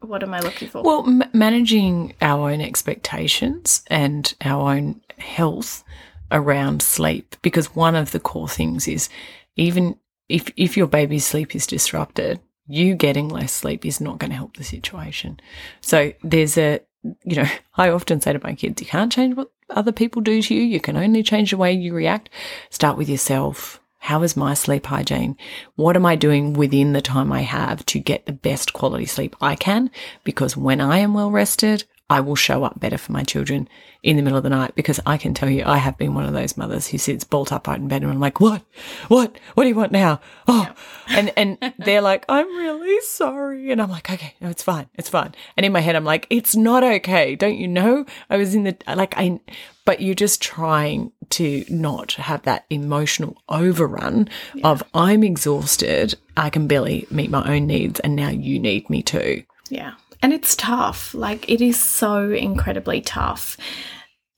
what 0.00 0.22
am 0.22 0.34
I 0.34 0.40
looking 0.40 0.68
for? 0.68 0.82
Well, 0.82 1.04
m- 1.06 1.30
managing 1.32 2.14
our 2.20 2.50
own 2.50 2.60
expectations 2.60 3.82
and 3.86 4.34
our 4.42 4.74
own 4.74 5.00
health 5.18 5.84
around 6.30 6.82
sleep, 6.82 7.36
because 7.42 7.74
one 7.74 7.96
of 7.96 8.12
the 8.12 8.20
core 8.20 8.48
things 8.48 8.88
is 8.88 9.08
even 9.56 9.96
if 10.28 10.50
if 10.56 10.76
your 10.76 10.86
baby's 10.86 11.26
sleep 11.26 11.54
is 11.54 11.66
disrupted, 11.66 12.40
you 12.70 12.94
getting 12.94 13.28
less 13.28 13.52
sleep 13.52 13.84
is 13.84 14.00
not 14.00 14.18
going 14.18 14.30
to 14.30 14.36
help 14.36 14.56
the 14.56 14.64
situation. 14.64 15.40
So 15.80 16.12
there's 16.22 16.56
a 16.56 16.80
you 17.24 17.36
know, 17.36 17.48
I 17.76 17.88
often 17.88 18.20
say 18.20 18.32
to 18.32 18.40
my 18.42 18.54
kids, 18.54 18.80
you 18.80 18.86
can't 18.86 19.12
change 19.12 19.34
what 19.34 19.50
other 19.70 19.92
people 19.92 20.20
do 20.20 20.42
to 20.42 20.54
you. 20.54 20.62
You 20.62 20.80
can 20.80 20.96
only 20.96 21.22
change 21.22 21.50
the 21.50 21.56
way 21.56 21.72
you 21.72 21.94
react. 21.94 22.28
Start 22.68 22.96
with 22.96 23.08
yourself. 23.08 23.80
How 23.98 24.22
is 24.22 24.36
my 24.36 24.54
sleep 24.54 24.86
hygiene? 24.86 25.36
What 25.76 25.94
am 25.94 26.06
I 26.06 26.16
doing 26.16 26.54
within 26.54 26.94
the 26.94 27.02
time 27.02 27.32
I 27.32 27.42
have 27.42 27.84
to 27.86 27.98
get 27.98 28.24
the 28.26 28.32
best 28.32 28.72
quality 28.72 29.04
sleep 29.04 29.36
I 29.40 29.56
can? 29.56 29.90
Because 30.24 30.56
when 30.56 30.80
I 30.80 30.98
am 30.98 31.12
well 31.12 31.30
rested, 31.30 31.84
I 32.10 32.20
will 32.20 32.34
show 32.34 32.64
up 32.64 32.80
better 32.80 32.98
for 32.98 33.12
my 33.12 33.22
children 33.22 33.68
in 34.02 34.16
the 34.16 34.22
middle 34.22 34.36
of 34.36 34.42
the 34.42 34.50
night 34.50 34.74
because 34.74 34.98
I 35.06 35.16
can 35.16 35.32
tell 35.32 35.48
you 35.48 35.62
I 35.64 35.76
have 35.76 35.96
been 35.96 36.12
one 36.12 36.24
of 36.24 36.32
those 36.32 36.56
mothers 36.56 36.88
who 36.88 36.98
sits 36.98 37.22
bolt 37.22 37.52
upright 37.52 37.78
in 37.78 37.86
bed 37.86 38.02
and 38.02 38.10
I'm 38.10 38.18
like, 38.18 38.40
what? 38.40 38.62
What? 39.06 39.38
What 39.54 39.62
do 39.62 39.68
you 39.68 39.76
want 39.76 39.92
now? 39.92 40.20
Oh, 40.48 40.68
and, 41.08 41.32
and 41.36 41.56
they're 41.78 42.00
like, 42.00 42.24
I'm 42.28 42.48
really 42.56 43.00
sorry. 43.02 43.70
And 43.70 43.80
I'm 43.80 43.90
like, 43.90 44.10
okay, 44.10 44.34
no, 44.40 44.48
it's 44.48 44.62
fine. 44.62 44.88
It's 44.96 45.08
fine. 45.08 45.36
And 45.56 45.64
in 45.64 45.70
my 45.70 45.78
head, 45.78 45.94
I'm 45.94 46.04
like, 46.04 46.26
it's 46.30 46.56
not 46.56 46.82
okay. 46.82 47.36
Don't 47.36 47.58
you 47.58 47.68
know? 47.68 48.04
I 48.28 48.38
was 48.38 48.56
in 48.56 48.64
the, 48.64 48.76
like, 48.88 49.14
I, 49.16 49.38
but 49.84 50.00
you're 50.00 50.16
just 50.16 50.42
trying 50.42 51.12
to 51.30 51.64
not 51.68 52.12
have 52.14 52.42
that 52.42 52.66
emotional 52.70 53.40
overrun 53.48 54.28
of 54.64 54.82
I'm 54.94 55.22
exhausted. 55.22 56.16
I 56.36 56.50
can 56.50 56.66
barely 56.66 57.06
meet 57.10 57.30
my 57.30 57.54
own 57.54 57.68
needs. 57.68 58.00
And 58.00 58.16
now 58.16 58.30
you 58.30 58.58
need 58.58 58.90
me 58.90 59.04
too. 59.04 59.44
Yeah. 59.68 59.92
And 60.22 60.32
it's 60.32 60.54
tough. 60.56 61.14
Like, 61.14 61.48
it 61.48 61.60
is 61.60 61.80
so 61.80 62.30
incredibly 62.30 63.00
tough. 63.00 63.56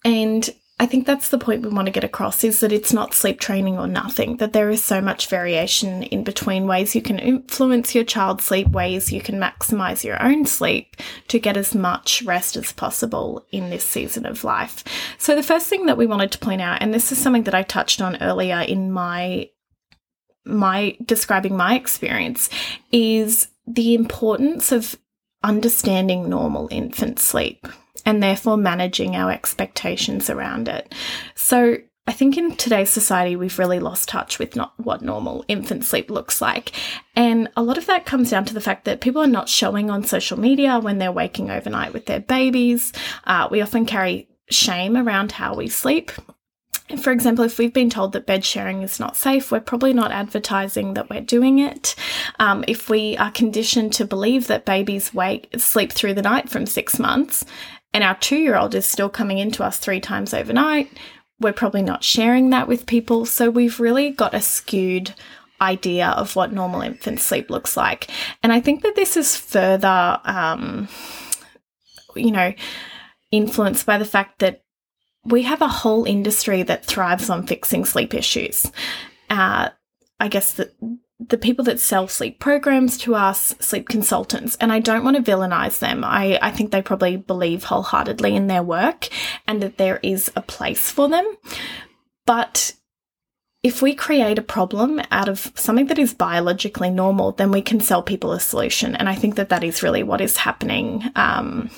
And 0.05 0.49
I 0.83 0.87
think 0.87 1.07
that's 1.07 1.28
the 1.28 1.39
point 1.39 1.62
we 1.62 1.68
want 1.68 1.87
to 1.87 1.93
get 1.93 2.03
across 2.03 2.43
is 2.43 2.59
that 2.59 2.72
it's 2.72 2.93
not 2.93 3.14
sleep 3.14 3.39
training 3.39 3.78
or 3.78 3.87
nothing, 3.87 4.39
that 4.39 4.53
there 4.53 4.68
is 4.68 4.83
so 4.83 5.01
much 5.01 5.28
variation 5.28 6.03
in 6.03 6.24
between 6.24 6.66
ways 6.66 6.97
you 6.97 7.03
can 7.03 7.20
influence 7.20 7.95
your 7.95 8.03
child's 8.03 8.45
sleep, 8.45 8.68
ways 8.68 9.12
you 9.12 9.20
can 9.20 9.37
maximize 9.37 10.03
your 10.03 10.20
own 10.20 10.45
sleep 10.45 10.97
to 11.28 11.39
get 11.39 11.57
as 11.57 11.72
much 11.72 12.22
rest 12.22 12.57
as 12.57 12.72
possible 12.72 13.47
in 13.53 13.70
this 13.70 13.85
season 13.85 14.26
of 14.26 14.43
life. 14.43 14.83
So, 15.18 15.37
the 15.37 15.43
first 15.45 15.68
thing 15.68 15.87
that 15.87 15.97
we 15.99 16.07
wanted 16.07 16.33
to 16.33 16.39
point 16.39 16.62
out, 16.62 16.83
and 16.83 16.93
this 16.93 17.12
is 17.12 17.18
something 17.18 17.45
that 17.45 17.55
I 17.55 17.62
touched 17.62 18.03
on 18.03 18.20
earlier 18.20 18.59
in 18.59 18.91
my 18.91 19.51
my 20.45 20.97
describing 21.05 21.57
my 21.57 21.76
experience 21.76 22.51
is 22.91 23.47
the 23.68 23.95
importance 23.95 24.72
of 24.72 24.97
understanding 25.45 26.28
normal 26.28 26.68
infant 26.70 27.18
sleep 27.18 27.66
and 28.05 28.22
therefore 28.22 28.57
managing 28.57 29.16
our 29.16 29.30
expectations 29.30 30.28
around 30.28 30.68
it. 30.68 30.93
So, 31.34 31.78
I 32.05 32.12
think 32.12 32.36
in 32.36 32.57
today's 32.57 32.90
society, 32.90 33.36
we've 33.36 33.61
really 33.61 33.78
lost 33.78 34.09
touch 34.09 34.40
with 34.40 34.57
not 34.57 34.72
what 34.76 35.03
normal 35.03 35.45
infant 35.47 35.84
sleep 35.84 36.11
looks 36.11 36.40
like. 36.40 36.72
And 37.14 37.49
a 37.57 37.62
lot 37.62 37.78
of 37.78 37.86
that 37.86 38.07
comes 38.07 38.28
down 38.28 38.45
to 38.47 38.55
the 38.55 38.61
fact 38.61 38.86
that 38.86 39.01
people 39.01 39.22
are 39.22 39.28
not 39.28 39.49
showing 39.49 39.88
on 39.88 40.03
social 40.03 40.36
media 40.36 40.80
when 40.80 40.99
they're 40.99 41.12
waking 41.12 41.49
overnight 41.49 41.93
with 41.93 42.07
their 42.07 42.18
babies. 42.18 42.93
Uh, 43.22 43.47
we 43.53 43.62
often 43.62 43.86
carry 43.86 44.28
shame 44.51 44.97
around 44.97 45.30
how 45.30 45.55
we 45.55 45.68
sleep. 45.68 46.11
For 46.99 47.11
example, 47.11 47.45
if 47.45 47.59
we've 47.59 47.72
been 47.72 47.91
told 47.91 48.12
that 48.12 48.26
bed 48.26 48.45
sharing 48.45 48.83
is 48.83 49.01
not 49.01 49.16
safe, 49.16 49.51
we're 49.51 49.61
probably 49.61 49.93
not 49.93 50.12
advertising 50.12 50.95
that 50.95 51.09
we're 51.09 51.20
doing 51.20 51.59
it. 51.59 51.95
Um, 52.39 52.64
if 52.68 52.91
we 52.91 53.16
are 53.16 53.30
conditioned 53.30 53.93
to 53.95 54.05
believe 54.05 54.49
that 54.49 54.66
babies 54.66 55.14
wake 55.14 55.49
sleep 55.57 55.93
through 55.93 56.14
the 56.14 56.22
night 56.22 56.51
from 56.51 56.66
six 56.66 56.99
months, 56.99 57.45
and 57.95 58.05
our 58.05 58.16
two-year-old 58.16 58.74
is 58.74 58.85
still 58.85 59.09
coming 59.09 59.39
into 59.39 59.62
us 59.62 59.78
three 59.78 60.01
times 60.01 60.35
overnight, 60.35 60.91
we're 61.41 61.53
probably 61.53 61.83
not 61.83 62.05
sharing 62.05 62.51
that 62.51 62.68
with 62.68 62.87
people. 62.87 63.26
So 63.26 63.49
we've 63.49 63.80
really 63.80 64.11
got 64.11 64.35
a 64.35 64.41
skewed 64.41 65.14
idea 65.61 66.09
of 66.09 66.35
what 66.37 66.53
normal 66.53 66.83
infant 66.83 67.20
sleep 67.20 67.49
looks 67.49 67.76
like, 67.76 68.11
and 68.43 68.53
I 68.53 68.61
think 68.61 68.83
that 68.83 68.97
this 68.97 69.16
is 69.16 69.37
further, 69.37 70.20
um, 70.24 70.89
you 72.16 72.33
know, 72.33 72.53
influenced 73.30 73.87
by 73.87 73.99
the 73.99 74.05
fact 74.05 74.41
that 74.41 74.62
we 75.25 75.43
have 75.43 75.62
a 75.62 75.68
whole 75.68 76.05
industry 76.05 76.62
that 76.64 76.85
thrives 76.85 77.31
on 77.31 77.47
fixing 77.47 77.85
sleep 77.85 78.14
issues. 78.14 78.70
Uh, 79.31 79.70
I 80.20 80.29
guess 80.29 80.55
the 80.55 80.70
the 81.29 81.39
people 81.39 81.64
that 81.64 81.81
sell 81.81 82.09
sleep 82.09 82.41
programs 82.41 82.99
to 82.99 83.14
us, 83.14 83.55
sleep 83.61 83.89
consultants, 83.89 84.57
and 84.61 84.73
I 84.73 84.81
don't 84.81 85.05
want 85.05 85.16
to 85.16 85.31
villainize 85.31 85.79
them. 85.79 86.05
I, 86.05 86.39
I 86.43 86.51
think 86.51 86.70
they 86.70 86.83
probably 86.83 87.16
believe 87.16 87.64
wholeheartedly 87.64 88.35
in 88.35 88.49
their 88.49 88.62
work 88.62 89.09
and 89.47 89.62
that 89.62 89.79
there 89.79 90.01
is 90.03 90.33
a 90.35 90.43
place 90.43 90.91
for 90.91 91.09
them. 91.09 91.25
But 92.27 92.75
if 93.62 93.83
we 93.83 93.95
create 93.95 94.39
a 94.39 94.43
problem 94.43 95.01
out 95.12 95.29
of 95.29 95.53
something 95.55 95.87
that 95.87 95.99
is 95.99 96.12
biologically 96.14 96.91
normal, 96.91 97.33
then 97.33 97.53
we 97.53 97.62
can 97.62 97.81
sell 97.81 98.03
people 98.03 98.33
a 98.33 98.41
solution. 98.41 98.97
And 98.97 99.09
I 99.09 99.14
think 99.14 99.37
that 99.37 99.51
that 99.51 99.62
is 99.62 99.83
really 99.83 100.03
what 100.03 100.20
is 100.20 100.37
happening 100.37 101.05
um, 101.14 101.70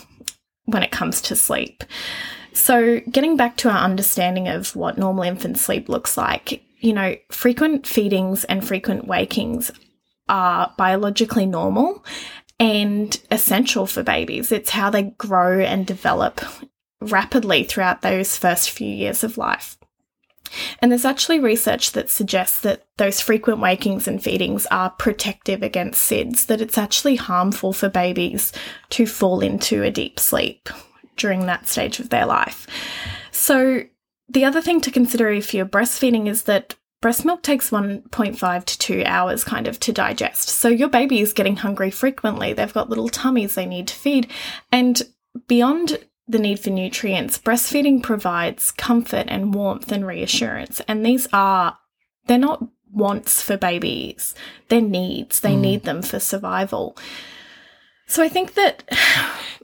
when 0.65 0.83
it 0.83 0.91
comes 0.91 1.21
to 1.23 1.37
sleep. 1.37 1.85
So, 2.55 3.01
getting 3.11 3.37
back 3.37 3.57
to 3.59 3.69
our 3.69 3.85
understanding 3.85 4.47
of 4.47 4.75
what 4.77 4.97
normal 4.97 5.25
infant 5.25 5.59
sleep 5.59 5.89
looks 5.89 6.17
like, 6.17 6.65
you 6.79 6.93
know, 6.93 7.17
frequent 7.31 7.85
feedings 7.85 8.45
and 8.45 8.67
frequent 8.67 9.09
wakings 9.09 9.73
are 10.29 10.73
biologically 10.79 11.47
normal 11.47 12.05
and 12.61 13.21
essential 13.33 13.87
for 13.87 14.05
babies. 14.05 14.53
It's 14.53 14.71
how 14.71 14.89
they 14.89 15.03
grow 15.03 15.59
and 15.61 15.85
develop 15.85 16.41
rapidly 17.01 17.65
throughout 17.65 18.03
those 18.03 18.39
first 18.39 18.71
few 18.71 18.89
years 18.89 19.25
of 19.25 19.37
life. 19.37 19.77
And 20.79 20.93
there's 20.93 21.05
actually 21.05 21.41
research 21.41 21.91
that 21.93 22.09
suggests 22.09 22.61
that 22.61 22.87
those 22.99 23.21
frequent 23.21 23.59
wakings 23.59 24.07
and 24.07 24.23
feedings 24.23 24.65
are 24.67 24.91
protective 24.91 25.65
against 25.65 26.09
SIDS, 26.09 26.47
that 26.47 26.61
it's 26.61 26.79
actually 26.79 27.17
harmful 27.17 27.73
for 27.73 27.89
babies 27.89 28.53
to 28.91 29.07
fall 29.07 29.41
into 29.41 29.83
a 29.83 29.91
deep 29.91 30.21
sleep 30.21 30.69
during 31.17 31.47
that 31.47 31.69
stage 31.69 31.99
of 32.01 32.11
their 32.11 32.27
life. 32.27 32.67
So, 33.31 33.85
the 34.29 34.45
other 34.45 34.63
thing 34.63 34.81
to 34.81 34.91
consider 34.91 35.31
if 35.31 35.53
you're 35.53 35.67
breastfeeding 35.67 36.29
is 36.29 36.45
that 36.45 36.77
breast 37.03 37.25
milk 37.25 37.43
takes 37.43 37.71
1.5 37.71 38.65
to 38.65 38.79
2 38.79 39.03
hours 39.05 39.45
kind 39.45 39.69
of 39.69 39.79
to 39.81 39.93
digest. 39.93 40.49
So, 40.49 40.69
your 40.69 40.89
baby 40.89 41.21
is 41.21 41.33
getting 41.33 41.57
hungry 41.57 41.91
frequently. 41.91 42.53
They've 42.53 42.73
got 42.73 42.89
little 42.89 43.09
tummies 43.09 43.55
they 43.55 43.67
need 43.67 43.89
to 43.89 43.95
feed. 43.95 44.31
And 44.73 45.03
beyond 45.47 45.99
the 46.27 46.39
need 46.39 46.59
for 46.61 46.71
nutrients, 46.71 47.39
breastfeeding 47.39 48.03
provides 48.03 48.71
comfort 48.71 49.27
and 49.29 49.55
warmth 49.55 49.93
and 49.93 50.07
reassurance. 50.07 50.81
And 50.89 51.05
these 51.05 51.29
are, 51.33 51.79
they're 52.27 52.39
not 52.39 52.67
wants 52.95 53.43
for 53.43 53.57
babies, 53.57 54.35
they're 54.69 54.81
needs. 54.81 55.41
They 55.41 55.55
mm. 55.55 55.61
need 55.61 55.83
them 55.83 56.01
for 56.03 56.21
survival. 56.21 56.97
So 58.07 58.23
I 58.23 58.29
think 58.29 58.55
that 58.55 58.85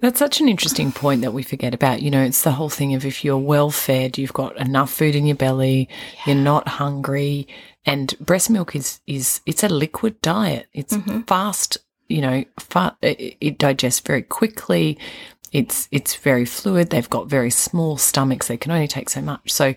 that's 0.00 0.18
such 0.18 0.40
an 0.40 0.48
interesting 0.48 0.92
point 0.92 1.22
that 1.22 1.32
we 1.32 1.42
forget 1.42 1.74
about. 1.74 2.02
You 2.02 2.10
know, 2.10 2.22
it's 2.22 2.42
the 2.42 2.52
whole 2.52 2.68
thing 2.68 2.94
of 2.94 3.04
if 3.04 3.24
you're 3.24 3.38
well 3.38 3.70
fed, 3.70 4.18
you've 4.18 4.32
got 4.32 4.56
enough 4.58 4.92
food 4.92 5.14
in 5.14 5.26
your 5.26 5.36
belly, 5.36 5.88
yeah. 5.90 6.34
you're 6.34 6.42
not 6.42 6.68
hungry, 6.68 7.46
and 7.84 8.14
breast 8.18 8.50
milk 8.50 8.74
is 8.74 9.00
is 9.06 9.40
it's 9.46 9.62
a 9.62 9.68
liquid 9.68 10.20
diet. 10.22 10.68
It's 10.72 10.96
mm-hmm. 10.96 11.20
fast, 11.22 11.78
you 12.08 12.20
know, 12.20 12.44
fa- 12.58 12.96
it, 13.02 13.36
it 13.40 13.58
digests 13.58 14.00
very 14.00 14.22
quickly. 14.22 14.98
It's 15.52 15.88
it's 15.90 16.14
very 16.14 16.44
fluid. 16.44 16.90
They've 16.90 17.10
got 17.10 17.28
very 17.28 17.50
small 17.50 17.96
stomachs. 17.96 18.48
They 18.48 18.56
can 18.56 18.72
only 18.72 18.88
take 18.88 19.10
so 19.10 19.20
much. 19.20 19.52
So 19.52 19.74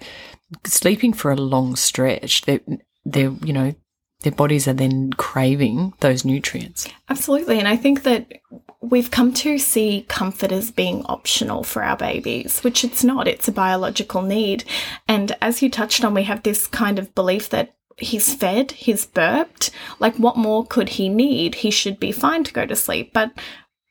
sleeping 0.65 1.13
for 1.13 1.31
a 1.31 1.35
long 1.35 1.75
stretch, 1.75 2.43
they 2.43 2.59
they're 3.05 3.33
you 3.43 3.53
know 3.53 3.73
their 4.23 4.31
bodies 4.31 4.67
are 4.67 4.73
then 4.73 5.11
craving 5.13 5.93
those 5.99 6.25
nutrients. 6.25 6.87
Absolutely. 7.09 7.59
And 7.59 7.67
I 7.67 7.75
think 7.75 8.03
that 8.03 8.31
we've 8.83 9.11
come 9.11 9.33
to 9.33 9.57
see 9.57 10.05
comfort 10.09 10.51
as 10.51 10.69
being 10.69 11.05
optional 11.05 11.63
for 11.63 11.83
our 11.83 11.95
babies, 11.95 12.59
which 12.61 12.83
it's 12.83 13.03
not. 13.03 13.27
It's 13.27 13.47
a 13.47 13.51
biological 13.51 14.21
need. 14.21 14.65
And 15.07 15.35
as 15.41 15.61
you 15.61 15.69
touched 15.69 16.03
on, 16.03 16.13
we 16.13 16.23
have 16.23 16.43
this 16.43 16.67
kind 16.67 16.99
of 16.99 17.15
belief 17.15 17.49
that 17.49 17.75
he's 17.97 18.33
fed, 18.33 18.71
he's 18.71 19.05
burped. 19.05 19.71
Like, 19.99 20.15
what 20.17 20.35
more 20.35 20.65
could 20.65 20.89
he 20.89 21.07
need? 21.07 21.55
He 21.55 21.71
should 21.71 21.99
be 21.99 22.11
fine 22.11 22.43
to 22.43 22.53
go 22.53 22.65
to 22.65 22.75
sleep. 22.75 23.13
But 23.13 23.31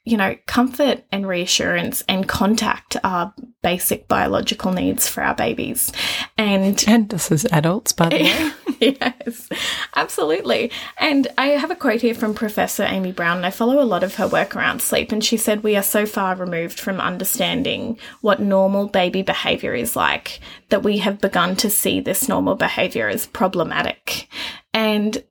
you 0.04 0.16
know, 0.16 0.36
comfort 0.46 1.04
and 1.12 1.28
reassurance 1.28 2.02
and 2.08 2.28
contact 2.28 2.96
are 3.04 3.32
basic 3.62 4.08
biological 4.08 4.72
needs 4.72 5.08
for 5.08 5.22
our 5.22 5.34
babies. 5.34 5.92
And 6.36 6.84
and 6.88 7.12
us 7.14 7.30
as 7.30 7.44
adults, 7.52 7.92
by 7.92 8.08
the 8.08 8.16
way. 8.16 8.96
yes, 9.00 9.48
absolutely. 9.94 10.72
And 10.98 11.28
I 11.38 11.48
have 11.48 11.70
a 11.70 11.76
quote 11.76 12.00
here 12.00 12.14
from 12.14 12.34
Professor 12.34 12.82
Amy 12.82 13.12
Brown, 13.12 13.36
and 13.36 13.46
I 13.46 13.50
follow 13.50 13.80
a 13.80 13.84
lot 13.84 14.02
of 14.02 14.16
her 14.16 14.26
work 14.26 14.56
around 14.56 14.82
sleep. 14.82 15.12
And 15.12 15.24
she 15.24 15.36
said, 15.36 15.62
We 15.62 15.76
are 15.76 15.84
so 15.84 16.04
far 16.04 16.34
removed 16.34 16.80
from 16.80 17.00
understanding 17.00 17.96
what 18.22 18.40
normal 18.40 18.88
baby 18.88 19.22
behavior 19.22 19.72
is 19.72 19.94
like 19.94 20.40
that 20.70 20.82
we 20.82 20.98
have 20.98 21.20
begun 21.20 21.54
to 21.56 21.70
see 21.70 22.00
this 22.00 22.28
normal 22.28 22.56
behavior 22.56 23.08
as 23.08 23.26
problematic. 23.26 24.28
And 24.74 25.22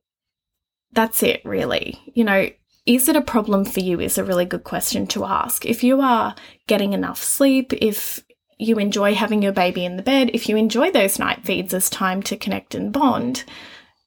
that's 0.93 1.23
it, 1.23 1.41
really. 1.43 1.99
You 2.13 2.23
know, 2.23 2.49
is 2.85 3.07
it 3.07 3.15
a 3.15 3.21
problem 3.21 3.65
for 3.65 3.79
you 3.79 3.99
is 3.99 4.17
a 4.17 4.23
really 4.23 4.45
good 4.45 4.63
question 4.63 5.05
to 5.07 5.25
ask. 5.25 5.65
If 5.65 5.83
you 5.83 6.01
are 6.01 6.35
getting 6.67 6.93
enough 6.93 7.21
sleep, 7.21 7.73
if 7.73 8.23
you 8.57 8.77
enjoy 8.77 9.13
having 9.13 9.41
your 9.41 9.51
baby 9.51 9.85
in 9.85 9.97
the 9.97 10.03
bed, 10.03 10.31
if 10.33 10.49
you 10.49 10.55
enjoy 10.55 10.91
those 10.91 11.19
night 11.19 11.45
feeds 11.45 11.73
as 11.73 11.89
time 11.89 12.23
to 12.23 12.37
connect 12.37 12.75
and 12.75 12.91
bond, 12.91 13.43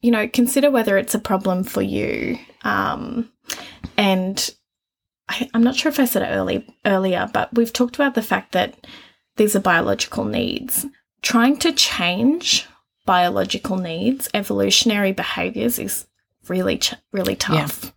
you 0.00 0.10
know, 0.10 0.28
consider 0.28 0.70
whether 0.70 0.98
it's 0.98 1.14
a 1.14 1.20
problem 1.20 1.64
for 1.64 1.82
you. 1.82 2.38
Um, 2.62 3.30
and 3.96 4.50
I, 5.28 5.48
am 5.54 5.62
not 5.62 5.76
sure 5.76 5.90
if 5.90 5.98
I 5.98 6.04
said 6.04 6.22
it 6.22 6.34
early 6.34 6.66
earlier, 6.84 7.28
but 7.32 7.54
we've 7.54 7.72
talked 7.72 7.94
about 7.96 8.14
the 8.14 8.22
fact 8.22 8.52
that 8.52 8.86
these 9.36 9.56
are 9.56 9.60
biological 9.60 10.24
needs. 10.24 10.86
Trying 11.22 11.56
to 11.58 11.72
change 11.72 12.66
biological 13.06 13.76
needs, 13.76 14.28
evolutionary 14.34 15.12
behaviors, 15.12 15.78
is 15.78 16.06
really, 16.48 16.78
ch- 16.78 16.94
really 17.12 17.36
tough. 17.36 17.92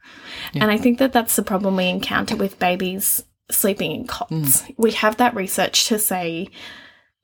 Yeah. 0.53 0.63
And 0.63 0.71
I 0.71 0.77
think 0.77 0.99
that 0.99 1.13
that's 1.13 1.35
the 1.35 1.43
problem 1.43 1.75
we 1.75 1.87
encounter 1.87 2.35
with 2.35 2.59
babies 2.59 3.23
sleeping 3.49 3.91
in 3.91 4.07
cots. 4.07 4.31
Mm. 4.31 4.75
We 4.77 4.91
have 4.91 5.17
that 5.17 5.35
research 5.35 5.87
to 5.87 5.99
say 5.99 6.49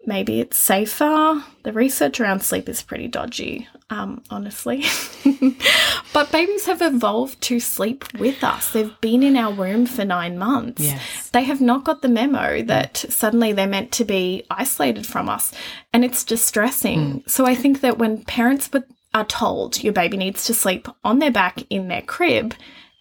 maybe 0.06 0.40
it's 0.40 0.58
safer. 0.58 1.44
The 1.64 1.74
research 1.74 2.20
around 2.20 2.42
sleep 2.42 2.68
is 2.68 2.82
pretty 2.82 3.08
dodgy, 3.08 3.68
um, 3.90 4.24
honestly. 4.30 4.84
but 6.14 6.32
babies 6.32 6.66
have 6.66 6.82
evolved 6.82 7.42
to 7.42 7.60
sleep 7.60 8.06
with 8.20 8.44
us. 8.44 8.72
They've 8.72 9.00
been 9.02 9.24
in 9.24 9.38
our 9.38 9.54
womb 9.54 9.86
for 9.86 10.04
nine 10.04 10.38
months. 10.38 10.82
Yes. 10.82 11.30
They 11.30 11.44
have 11.44 11.62
not 11.62 11.84
got 11.84 12.02
the 12.02 12.10
memo 12.10 12.62
that 12.64 12.98
suddenly 13.10 13.54
they're 13.54 13.68
meant 13.68 13.92
to 13.94 14.06
be 14.06 14.44
isolated 14.50 15.06
from 15.06 15.30
us. 15.30 15.54
And 15.94 16.04
it's 16.04 16.24
distressing. 16.24 17.00
Mm. 17.22 17.30
So 17.30 17.46
I 17.46 17.56
think 17.56 17.82
that 17.82 17.98
when 17.98 18.24
parents 18.24 18.68
are 19.14 19.26
told 19.26 19.84
your 19.84 19.94
baby 19.94 20.18
needs 20.18 20.46
to 20.46 20.54
sleep 20.54 20.88
on 21.04 21.20
their 21.20 21.32
back 21.32 21.62
in 21.70 21.88
their 21.88 22.02
crib, 22.02 22.56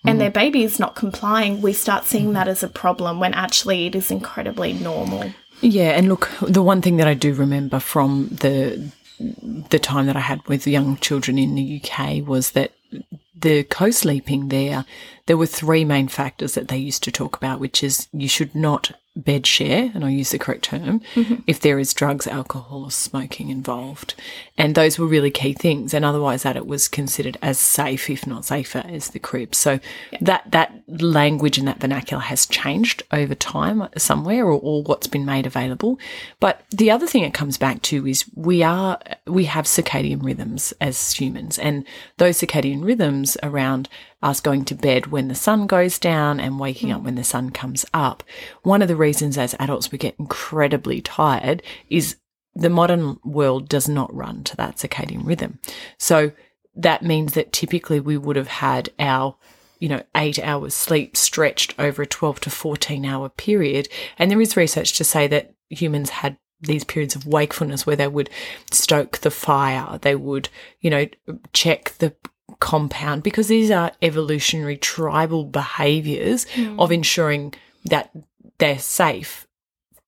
and 0.04 0.20
their 0.20 0.30
baby 0.30 0.64
is 0.64 0.80
not 0.80 0.96
complying, 0.96 1.62
we 1.62 1.72
start 1.72 2.04
seeing 2.04 2.32
that 2.32 2.48
as 2.48 2.62
a 2.62 2.68
problem 2.68 3.20
when 3.20 3.34
actually 3.34 3.86
it 3.86 3.94
is 3.94 4.10
incredibly 4.10 4.72
normal. 4.72 5.32
Yeah, 5.60 5.90
and 5.90 6.08
look, 6.08 6.28
the 6.40 6.62
one 6.62 6.82
thing 6.82 6.96
that 6.96 7.06
I 7.06 7.14
do 7.14 7.32
remember 7.34 7.78
from 7.78 8.28
the 8.28 8.92
the 9.68 9.78
time 9.78 10.06
that 10.06 10.16
I 10.16 10.20
had 10.20 10.44
with 10.48 10.66
young 10.66 10.96
children 10.96 11.38
in 11.38 11.54
the 11.54 11.80
UK 11.80 12.26
was 12.26 12.52
that 12.52 12.72
the 13.36 13.62
co-sleeping 13.64 14.48
there, 14.48 14.84
there 15.26 15.36
were 15.36 15.46
three 15.46 15.84
main 15.84 16.08
factors 16.08 16.54
that 16.54 16.66
they 16.66 16.76
used 16.76 17.04
to 17.04 17.12
talk 17.12 17.36
about, 17.36 17.60
which 17.60 17.84
is 17.84 18.08
you 18.12 18.26
should 18.26 18.54
not 18.54 18.90
bed 19.14 19.46
share, 19.46 19.90
and 19.94 20.04
I 20.04 20.10
use 20.10 20.30
the 20.30 20.38
correct 20.38 20.64
term, 20.64 21.00
mm-hmm. 21.14 21.36
if 21.46 21.60
there 21.60 21.78
is 21.78 21.92
drugs, 21.92 22.26
alcohol, 22.26 22.84
or 22.84 22.90
smoking 22.90 23.50
involved. 23.50 24.14
And 24.56 24.74
those 24.74 24.98
were 24.98 25.06
really 25.06 25.30
key 25.30 25.52
things. 25.52 25.92
And 25.92 26.04
otherwise, 26.04 26.42
that 26.44 26.56
it 26.56 26.66
was 26.66 26.88
considered 26.88 27.36
as 27.42 27.58
safe, 27.58 28.08
if 28.08 28.26
not 28.26 28.44
safer, 28.44 28.82
as 28.88 29.08
the 29.08 29.18
crib. 29.18 29.54
So 29.54 29.80
yeah. 30.12 30.18
that 30.22 30.50
that 30.52 30.72
language 30.88 31.58
and 31.58 31.68
that 31.68 31.80
vernacular 31.80 32.22
has 32.22 32.46
changed 32.46 33.02
over 33.12 33.34
time 33.34 33.88
somewhere, 33.96 34.46
or, 34.46 34.58
or 34.60 34.82
what's 34.82 35.06
been 35.06 35.26
made 35.26 35.46
available. 35.46 35.98
But 36.40 36.64
the 36.70 36.90
other 36.90 37.06
thing 37.06 37.22
it 37.22 37.34
comes 37.34 37.58
back 37.58 37.82
to 37.82 38.06
is 38.06 38.24
we 38.34 38.62
are 38.62 38.98
we 39.26 39.44
have 39.44 39.66
circadian 39.66 40.22
rhythms 40.22 40.72
as 40.80 41.12
humans, 41.12 41.58
and 41.58 41.86
those 42.16 42.38
circadian 42.38 42.84
rhythms 42.84 43.36
around 43.42 43.88
us 44.22 44.40
going 44.40 44.64
to 44.66 44.74
bed 44.74 45.08
when 45.08 45.28
the 45.28 45.34
sun 45.34 45.66
goes 45.66 45.98
down 45.98 46.40
and 46.40 46.60
waking 46.60 46.90
mm. 46.90 46.96
up 46.96 47.02
when 47.02 47.16
the 47.16 47.24
sun 47.24 47.50
comes 47.50 47.84
up. 47.92 48.22
One 48.62 48.82
of 48.82 48.88
the 48.88 48.96
reasons 48.96 49.36
as 49.36 49.54
adults 49.58 49.90
we 49.90 49.98
get 49.98 50.16
incredibly 50.18 51.00
tired 51.00 51.62
is 51.88 52.16
the 52.54 52.70
modern 52.70 53.18
world 53.24 53.68
does 53.68 53.88
not 53.88 54.14
run 54.14 54.44
to 54.44 54.56
that 54.56 54.76
circadian 54.76 55.26
rhythm. 55.26 55.58
So 55.98 56.32
that 56.74 57.02
means 57.02 57.34
that 57.34 57.52
typically 57.52 58.00
we 58.00 58.16
would 58.16 58.36
have 58.36 58.48
had 58.48 58.90
our 58.98 59.36
you 59.82 59.88
know, 59.88 60.02
eight 60.16 60.38
hours 60.38 60.74
sleep 60.74 61.16
stretched 61.16 61.74
over 61.76 62.02
a 62.02 62.06
12 62.06 62.38
to 62.38 62.50
14 62.50 63.04
hour 63.04 63.28
period. 63.28 63.88
And 64.16 64.30
there 64.30 64.40
is 64.40 64.56
research 64.56 64.96
to 64.96 65.02
say 65.02 65.26
that 65.26 65.54
humans 65.70 66.10
had 66.10 66.36
these 66.60 66.84
periods 66.84 67.16
of 67.16 67.26
wakefulness 67.26 67.84
where 67.84 67.96
they 67.96 68.06
would 68.06 68.30
stoke 68.70 69.18
the 69.18 69.30
fire, 69.32 69.98
they 70.00 70.14
would, 70.14 70.48
you 70.80 70.88
know, 70.88 71.06
check 71.52 71.94
the 71.98 72.14
compound 72.60 73.22
because 73.22 73.48
these 73.48 73.70
are 73.70 73.92
evolutionary 74.02 74.76
tribal 74.76 75.44
behaviors 75.44 76.46
mm. 76.46 76.78
of 76.78 76.92
ensuring 76.92 77.54
that 77.84 78.10
they're 78.58 78.78
safe 78.78 79.46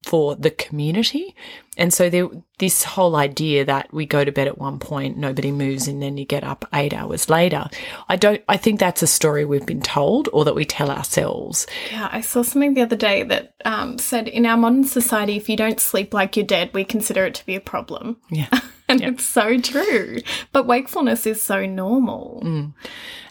for 0.04 0.36
the 0.36 0.50
community. 0.50 1.34
And 1.76 1.92
so 1.92 2.08
there, 2.08 2.28
this 2.58 2.84
whole 2.84 3.16
idea 3.16 3.64
that 3.64 3.92
we 3.92 4.06
go 4.06 4.24
to 4.24 4.30
bed 4.30 4.46
at 4.46 4.58
one 4.58 4.78
point, 4.78 5.16
nobody 5.16 5.50
moves, 5.50 5.88
and 5.88 6.00
then 6.00 6.16
you 6.16 6.24
get 6.24 6.44
up 6.44 6.64
eight 6.72 6.94
hours 6.94 7.28
later. 7.28 7.68
I 8.08 8.16
don't. 8.16 8.42
I 8.48 8.56
think 8.56 8.78
that's 8.78 9.02
a 9.02 9.08
story 9.08 9.44
we've 9.44 9.66
been 9.66 9.80
told, 9.80 10.28
or 10.32 10.44
that 10.44 10.54
we 10.54 10.64
tell 10.64 10.90
ourselves. 10.90 11.66
Yeah, 11.90 12.08
I 12.12 12.20
saw 12.20 12.42
something 12.42 12.74
the 12.74 12.82
other 12.82 12.96
day 12.96 13.24
that 13.24 13.54
um, 13.64 13.98
said 13.98 14.28
in 14.28 14.46
our 14.46 14.56
modern 14.56 14.84
society, 14.84 15.36
if 15.36 15.48
you 15.48 15.56
don't 15.56 15.80
sleep 15.80 16.14
like 16.14 16.36
you're 16.36 16.46
dead, 16.46 16.70
we 16.72 16.84
consider 16.84 17.24
it 17.24 17.34
to 17.34 17.46
be 17.46 17.56
a 17.56 17.60
problem. 17.60 18.18
Yeah, 18.30 18.50
and 18.88 19.00
it's 19.00 19.24
so 19.24 19.60
true. 19.60 20.18
But 20.52 20.66
wakefulness 20.66 21.26
is 21.26 21.42
so 21.42 21.66
normal. 21.66 22.40
Mm. 22.44 22.74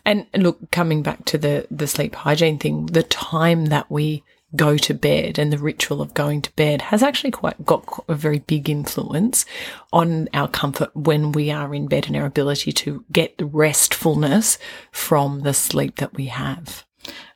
And 0.06 0.28
look, 0.36 0.70
coming 0.72 1.02
back 1.02 1.24
to 1.26 1.38
the 1.38 1.66
the 1.72 1.88
sleep 1.88 2.16
hygiene 2.16 2.58
thing, 2.58 2.88
the 2.88 3.04
time 3.04 3.68
that 3.68 3.90
we 3.90 4.24
go 4.56 4.78
to 4.78 4.94
bed 4.94 5.40
and 5.40 5.52
the 5.52 5.58
ritual 5.58 6.02
of 6.02 6.14
going 6.14 6.42
to 6.42 6.52
bed 6.56 6.82
has 6.84 7.02
actually 7.02 7.32
quite 7.32 7.66
got 7.66 7.84
a 8.08 8.16
very 8.16 8.40
big 8.40 8.70
influence 8.70 9.46
on 9.92 10.30
our 10.34 10.48
comfort 10.48 10.96
when 10.96 11.32
we 11.32 11.52
are 11.52 11.74
in 11.74 11.88
bed 11.88 12.08
and 12.08 12.16
our 12.16 12.26
ability 12.26 12.72
to 12.72 13.04
get 13.12 13.38
the 13.38 13.46
restfulness 13.46 14.58
from 14.92 15.42
the 15.42 15.54
sleep 15.54 15.96
that 15.98 16.14
we 16.14 16.28
have. 16.28 16.86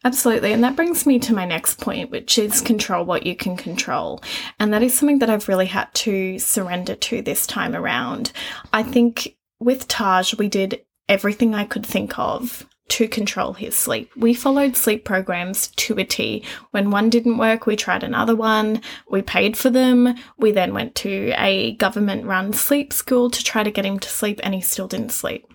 Absolutely. 0.03 0.53
And 0.53 0.63
that 0.63 0.75
brings 0.75 1.05
me 1.05 1.19
to 1.19 1.33
my 1.33 1.45
next 1.45 1.81
point, 1.81 2.09
which 2.11 2.37
is 2.37 2.61
control 2.61 3.03
what 3.03 3.25
you 3.25 3.35
can 3.35 3.57
control. 3.57 4.23
And 4.59 4.73
that 4.73 4.83
is 4.83 4.93
something 4.93 5.19
that 5.19 5.29
I've 5.29 5.49
really 5.49 5.65
had 5.65 5.93
to 5.95 6.39
surrender 6.39 6.95
to 6.95 7.21
this 7.21 7.45
time 7.45 7.75
around. 7.75 8.31
I 8.71 8.83
think 8.83 9.35
with 9.59 9.87
Taj, 9.87 10.35
we 10.35 10.47
did 10.47 10.85
everything 11.09 11.55
I 11.55 11.65
could 11.65 11.85
think 11.85 12.17
of 12.17 12.65
to 12.89 13.07
control 13.07 13.53
his 13.53 13.75
sleep. 13.75 14.11
We 14.15 14.33
followed 14.33 14.75
sleep 14.75 15.03
programs 15.03 15.67
to 15.67 15.97
a 15.97 16.03
T. 16.03 16.43
When 16.71 16.91
one 16.91 17.09
didn't 17.09 17.37
work, 17.37 17.65
we 17.65 17.75
tried 17.75 18.03
another 18.03 18.35
one. 18.35 18.81
We 19.09 19.21
paid 19.21 19.57
for 19.57 19.69
them. 19.69 20.15
We 20.37 20.51
then 20.51 20.73
went 20.73 20.95
to 20.95 21.33
a 21.37 21.73
government 21.75 22.25
run 22.25 22.53
sleep 22.53 22.93
school 22.93 23.29
to 23.29 23.43
try 23.43 23.63
to 23.63 23.71
get 23.71 23.85
him 23.85 23.99
to 23.99 24.09
sleep, 24.09 24.39
and 24.43 24.53
he 24.53 24.61
still 24.61 24.87
didn't 24.87 25.11
sleep. 25.11 25.45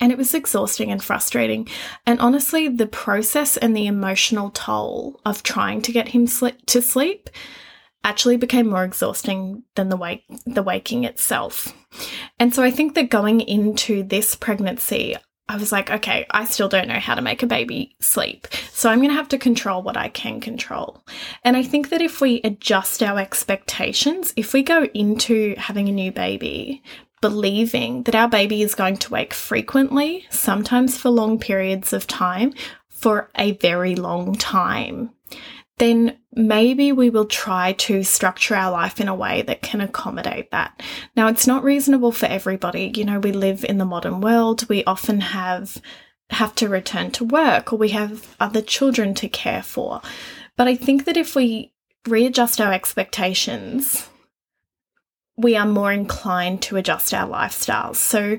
And 0.00 0.10
it 0.10 0.18
was 0.18 0.34
exhausting 0.34 0.90
and 0.90 1.02
frustrating. 1.02 1.68
And 2.06 2.20
honestly, 2.20 2.68
the 2.68 2.86
process 2.86 3.56
and 3.56 3.76
the 3.76 3.86
emotional 3.86 4.50
toll 4.50 5.20
of 5.24 5.42
trying 5.42 5.82
to 5.82 5.92
get 5.92 6.08
him 6.08 6.26
to 6.26 6.82
sleep 6.82 7.30
actually 8.04 8.36
became 8.36 8.68
more 8.68 8.84
exhausting 8.84 9.62
than 9.76 9.88
the 9.88 9.96
wake 9.96 10.24
the 10.44 10.62
waking 10.62 11.04
itself. 11.04 11.72
And 12.38 12.54
so 12.54 12.62
I 12.62 12.70
think 12.70 12.94
that 12.94 13.10
going 13.10 13.40
into 13.40 14.02
this 14.02 14.34
pregnancy, 14.34 15.16
I 15.52 15.56
was 15.56 15.70
like, 15.70 15.90
okay, 15.90 16.24
I 16.30 16.46
still 16.46 16.68
don't 16.68 16.88
know 16.88 16.98
how 16.98 17.14
to 17.14 17.20
make 17.20 17.42
a 17.42 17.46
baby 17.46 17.94
sleep. 18.00 18.46
So 18.72 18.88
I'm 18.88 19.00
going 19.00 19.10
to 19.10 19.14
have 19.14 19.28
to 19.28 19.38
control 19.38 19.82
what 19.82 19.98
I 19.98 20.08
can 20.08 20.40
control. 20.40 21.04
And 21.44 21.58
I 21.58 21.62
think 21.62 21.90
that 21.90 22.00
if 22.00 22.22
we 22.22 22.40
adjust 22.42 23.02
our 23.02 23.18
expectations, 23.18 24.32
if 24.34 24.54
we 24.54 24.62
go 24.62 24.84
into 24.94 25.54
having 25.58 25.90
a 25.90 25.92
new 25.92 26.10
baby 26.10 26.82
believing 27.20 28.02
that 28.04 28.14
our 28.14 28.30
baby 28.30 28.62
is 28.62 28.74
going 28.74 28.96
to 28.96 29.12
wake 29.12 29.34
frequently, 29.34 30.26
sometimes 30.30 30.96
for 30.96 31.10
long 31.10 31.38
periods 31.38 31.92
of 31.92 32.06
time, 32.06 32.54
for 32.88 33.28
a 33.36 33.52
very 33.52 33.94
long 33.94 34.34
time, 34.34 35.10
then 35.78 36.18
maybe 36.32 36.92
we 36.92 37.10
will 37.10 37.24
try 37.24 37.72
to 37.72 38.02
structure 38.02 38.54
our 38.54 38.70
life 38.70 39.00
in 39.00 39.08
a 39.08 39.14
way 39.14 39.42
that 39.42 39.62
can 39.62 39.80
accommodate 39.80 40.50
that. 40.50 40.80
Now, 41.16 41.28
it's 41.28 41.46
not 41.46 41.64
reasonable 41.64 42.12
for 42.12 42.26
everybody. 42.26 42.92
You 42.94 43.04
know, 43.04 43.18
we 43.18 43.32
live 43.32 43.64
in 43.64 43.78
the 43.78 43.84
modern 43.84 44.20
world. 44.20 44.68
We 44.68 44.84
often 44.84 45.20
have 45.20 45.80
have 46.30 46.54
to 46.54 46.68
return 46.68 47.10
to 47.10 47.24
work 47.24 47.72
or 47.72 47.76
we 47.76 47.90
have 47.90 48.34
other 48.40 48.62
children 48.62 49.12
to 49.12 49.28
care 49.28 49.62
for. 49.62 50.00
But 50.56 50.66
I 50.66 50.76
think 50.76 51.04
that 51.04 51.18
if 51.18 51.34
we 51.34 51.74
readjust 52.06 52.58
our 52.58 52.72
expectations 52.72 54.08
we 55.36 55.56
are 55.56 55.66
more 55.66 55.92
inclined 55.92 56.62
to 56.62 56.76
adjust 56.76 57.14
our 57.14 57.28
lifestyles. 57.28 57.96
So 57.96 58.38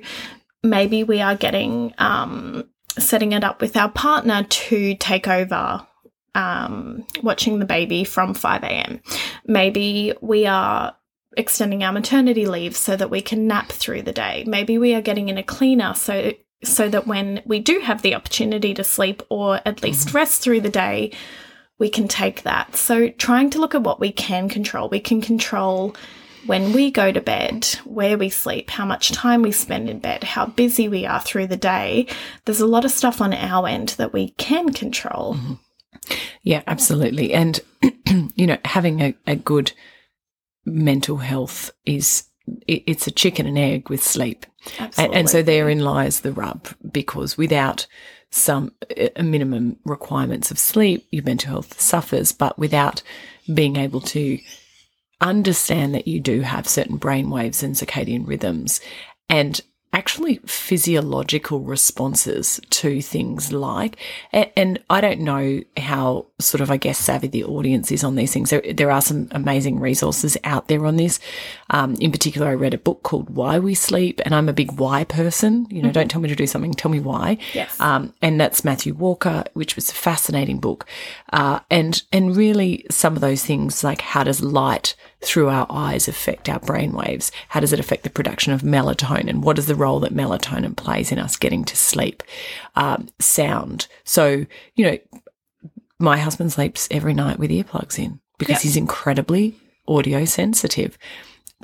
maybe 0.61 1.03
we 1.03 1.21
are 1.21 1.35
getting 1.35 1.93
um, 1.97 2.69
setting 2.97 3.31
it 3.31 3.43
up 3.43 3.61
with 3.61 3.75
our 3.75 3.89
partner 3.89 4.43
to 4.43 4.95
take 4.95 5.27
over 5.27 5.85
um, 6.35 7.05
watching 7.21 7.59
the 7.59 7.65
baby 7.65 8.03
from 8.03 8.33
5 8.33 8.63
a.m. 8.63 9.01
Maybe 9.45 10.13
we 10.21 10.45
are 10.45 10.95
extending 11.35 11.83
our 11.83 11.91
maternity 11.91 12.45
leave 12.45 12.75
so 12.75 12.95
that 12.95 13.09
we 13.09 13.21
can 13.21 13.47
nap 13.47 13.71
through 13.71 14.03
the 14.03 14.13
day. 14.13 14.43
Maybe 14.47 14.77
we 14.77 14.93
are 14.93 15.01
getting 15.01 15.29
in 15.29 15.37
a 15.37 15.43
cleaner 15.43 15.93
so 15.93 16.33
so 16.63 16.87
that 16.87 17.05
when 17.05 17.41
we 17.45 17.59
do 17.59 17.79
have 17.79 18.01
the 18.01 18.15
opportunity 18.15 18.73
to 18.73 18.85
sleep 18.85 19.21
or 19.29 19.59
at 19.65 19.83
least 19.83 20.07
mm-hmm. 20.07 20.17
rest 20.17 20.41
through 20.41 20.61
the 20.61 20.69
day, 20.69 21.11
we 21.77 21.89
can 21.89 22.07
take 22.07 22.43
that. 22.43 22.77
So 22.77 23.09
trying 23.09 23.49
to 23.49 23.59
look 23.59 23.75
at 23.75 23.83
what 23.83 23.99
we 23.99 24.13
can 24.13 24.47
control. 24.47 24.87
We 24.87 25.01
can 25.01 25.19
control 25.19 25.93
when 26.45 26.73
we 26.73 26.91
go 26.91 27.11
to 27.11 27.21
bed, 27.21 27.65
where 27.85 28.17
we 28.17 28.29
sleep, 28.29 28.69
how 28.69 28.85
much 28.85 29.11
time 29.11 29.41
we 29.41 29.51
spend 29.51 29.89
in 29.89 29.99
bed, 29.99 30.23
how 30.23 30.45
busy 30.45 30.87
we 30.87 31.05
are 31.05 31.21
through 31.21 31.47
the 31.47 31.57
day, 31.57 32.07
there's 32.45 32.59
a 32.59 32.65
lot 32.65 32.85
of 32.85 32.91
stuff 32.91 33.21
on 33.21 33.33
our 33.33 33.67
end 33.67 33.89
that 33.89 34.13
we 34.13 34.31
can 34.31 34.71
control. 34.71 35.35
Mm-hmm. 35.35 35.53
Yeah, 36.43 36.63
absolutely. 36.67 37.33
And, 37.33 37.59
you 38.35 38.47
know, 38.47 38.57
having 38.65 39.01
a, 39.01 39.15
a 39.27 39.35
good 39.35 39.71
mental 40.65 41.17
health 41.17 41.71
is 41.85 42.23
it's 42.67 43.07
a 43.07 43.11
chicken 43.11 43.45
and 43.45 43.57
egg 43.57 43.89
with 43.89 44.03
sleep. 44.03 44.45
And, 44.97 45.13
and, 45.13 45.29
so 45.29 45.41
therein 45.41 45.79
lies 45.79 46.21
the 46.21 46.33
rub 46.33 46.67
because 46.91 47.37
without 47.37 47.87
some 48.31 48.73
minimum 49.17 49.77
requirements 49.85 50.51
of 50.51 50.59
sleep, 50.59 51.07
your 51.11 51.23
mental 51.23 51.51
health 51.51 51.79
suffers, 51.79 52.31
but 52.31 52.57
without 52.57 53.01
being 53.53 53.75
able 53.75 54.01
to 54.01 54.39
understand 55.21 55.95
that 55.95 56.07
you 56.07 56.19
do 56.19 56.41
have 56.41 56.67
certain 56.67 56.97
brain 56.97 57.29
waves 57.29 57.63
and 57.63 57.75
circadian 57.75 58.27
rhythms 58.27 58.81
and 59.29 59.61
actually 59.93 60.37
physiological 60.45 61.59
responses 61.59 62.59
to 62.71 63.01
things 63.01 63.53
like, 63.53 63.97
and, 64.31 64.79
I 64.89 65.01
don't 65.01 65.21
know 65.21 65.61
how 65.77 66.25
sort 66.39 66.61
of, 66.61 66.69
I 66.71 66.77
guess, 66.77 66.97
savvy 66.97 67.27
the 67.27 67.43
audience 67.43 67.91
is 67.91 68.03
on 68.03 68.15
these 68.15 68.33
things. 68.33 68.49
There, 68.49 68.61
there 68.73 68.91
are 68.91 69.01
some 69.01 69.27
amazing 69.31 69.79
resources 69.79 70.35
out 70.43 70.67
there 70.67 70.85
on 70.85 70.97
this. 70.97 71.19
Um, 71.69 71.95
in 71.95 72.11
particular, 72.11 72.47
I 72.47 72.53
read 72.53 72.73
a 72.73 72.77
book 72.77 73.03
called 73.03 73.29
Why 73.29 73.59
We 73.59 73.75
Sleep, 73.75 74.19
and 74.25 74.33
I'm 74.33 74.49
a 74.49 74.53
big 74.53 74.73
why 74.79 75.03
person. 75.03 75.67
You 75.69 75.81
know, 75.81 75.87
mm-hmm. 75.87 75.93
don't 75.93 76.09
tell 76.09 76.21
me 76.21 76.29
to 76.29 76.35
do 76.35 76.47
something, 76.47 76.73
tell 76.73 76.91
me 76.91 76.99
why. 76.99 77.37
Yes. 77.53 77.79
Um, 77.79 78.13
and 78.21 78.39
that's 78.39 78.65
Matthew 78.65 78.93
Walker, 78.93 79.43
which 79.53 79.75
was 79.75 79.89
a 79.89 79.95
fascinating 79.95 80.59
book. 80.59 80.87
Uh, 81.31 81.59
and, 81.69 82.01
and 82.11 82.35
really 82.35 82.85
some 82.89 83.15
of 83.15 83.21
those 83.21 83.45
things 83.45 83.83
like 83.83 84.01
how 84.01 84.23
does 84.23 84.41
light 84.41 84.95
through 85.23 85.49
our 85.49 85.65
eyes 85.69 86.07
affect 86.07 86.49
our 86.49 86.59
brain 86.59 86.91
waves? 86.91 87.31
How 87.49 87.59
does 87.59 87.73
it 87.73 87.79
affect 87.79 88.03
the 88.03 88.09
production 88.09 88.53
of 88.53 88.61
melatonin? 88.61 89.41
What 89.41 89.57
is 89.57 89.67
the 89.67 89.75
role 89.75 89.99
that 90.01 90.13
melatonin 90.13 90.75
plays 90.75 91.11
in 91.11 91.19
us 91.19 91.37
getting 91.37 91.63
to 91.65 91.77
sleep? 91.77 92.23
Um, 92.75 93.09
sound. 93.19 93.87
So, 94.03 94.45
you 94.75 94.85
know, 94.85 94.97
my 95.99 96.17
husband 96.17 96.51
sleeps 96.51 96.87
every 96.91 97.13
night 97.13 97.39
with 97.39 97.51
earplugs 97.51 97.97
in 97.97 98.19
because 98.37 98.55
yep. 98.55 98.61
he's 98.61 98.77
incredibly 98.77 99.55
audio 99.87 100.25
sensitive. 100.25 100.97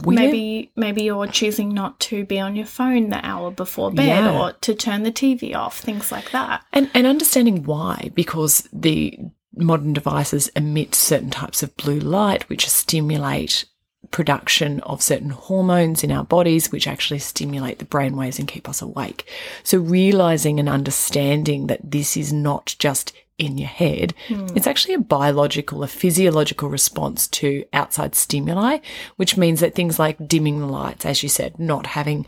We 0.05 0.15
maybe 0.15 0.71
maybe 0.77 1.03
you're 1.03 1.27
choosing 1.27 1.73
not 1.73 1.99
to 2.01 2.23
be 2.23 2.39
on 2.39 2.55
your 2.55 2.65
phone 2.65 3.09
the 3.09 3.25
hour 3.25 3.51
before 3.51 3.91
bed 3.91 4.07
yeah. 4.07 4.39
or 4.39 4.53
to 4.53 4.73
turn 4.73 5.03
the 5.03 5.11
TV 5.11 5.53
off, 5.53 5.79
things 5.79 6.09
like 6.11 6.31
that. 6.31 6.63
And 6.71 6.89
and 6.93 7.05
understanding 7.05 7.63
why 7.63 8.11
because 8.15 8.67
the 8.71 9.19
modern 9.55 9.93
devices 9.93 10.47
emit 10.55 10.95
certain 10.95 11.29
types 11.29 11.63
of 11.63 11.75
blue 11.77 11.99
light 11.99 12.47
which 12.49 12.69
stimulate 12.69 13.65
production 14.11 14.79
of 14.81 15.01
certain 15.01 15.29
hormones 15.29 16.03
in 16.03 16.11
our 16.11 16.23
bodies, 16.23 16.71
which 16.71 16.87
actually 16.87 17.19
stimulate 17.19 17.79
the 17.79 17.85
brain 17.85 18.15
waves 18.15 18.39
and 18.39 18.47
keep 18.47 18.67
us 18.67 18.81
awake. 18.81 19.29
So 19.63 19.77
realizing 19.77 20.59
and 20.59 20.69
understanding 20.69 21.67
that 21.67 21.91
this 21.91 22.17
is 22.17 22.33
not 22.33 22.75
just 22.79 23.13
in 23.37 23.57
your 23.57 23.69
head, 23.69 24.13
mm. 24.27 24.55
it's 24.55 24.67
actually 24.67 24.95
a 24.95 24.99
biological, 24.99 25.83
a 25.83 25.87
physiological 25.87 26.69
response 26.69 27.27
to 27.27 27.63
outside 27.71 28.15
stimuli, 28.15 28.79
which 29.15 29.37
means 29.37 29.59
that 29.59 29.75
things 29.75 29.99
like 29.99 30.27
dimming 30.27 30.59
the 30.59 30.65
lights, 30.65 31.05
as 31.05 31.23
you 31.23 31.29
said, 31.29 31.59
not 31.59 31.87
having 31.87 32.25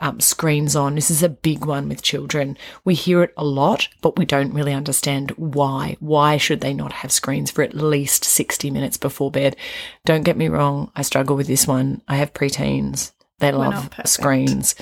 um, 0.00 0.20
screens 0.20 0.74
on. 0.74 0.94
This 0.94 1.10
is 1.10 1.22
a 1.22 1.28
big 1.28 1.64
one 1.64 1.88
with 1.88 2.02
children. 2.02 2.56
We 2.84 2.94
hear 2.94 3.22
it 3.22 3.34
a 3.36 3.44
lot, 3.44 3.88
but 4.00 4.18
we 4.18 4.24
don't 4.24 4.54
really 4.54 4.72
understand 4.72 5.30
why. 5.32 5.96
Why 6.00 6.36
should 6.36 6.60
they 6.60 6.74
not 6.74 6.92
have 6.92 7.12
screens 7.12 7.50
for 7.50 7.62
at 7.62 7.74
least 7.74 8.24
60 8.24 8.70
minutes 8.70 8.96
before 8.96 9.30
bed? 9.30 9.56
Don't 10.04 10.24
get 10.24 10.36
me 10.36 10.48
wrong. 10.48 10.90
I 10.96 11.02
struggle 11.02 11.36
with 11.36 11.46
this 11.46 11.66
one. 11.66 12.02
I 12.08 12.16
have 12.16 12.34
preteens. 12.34 13.12
They 13.38 13.52
love 13.52 13.90
screens 14.04 14.74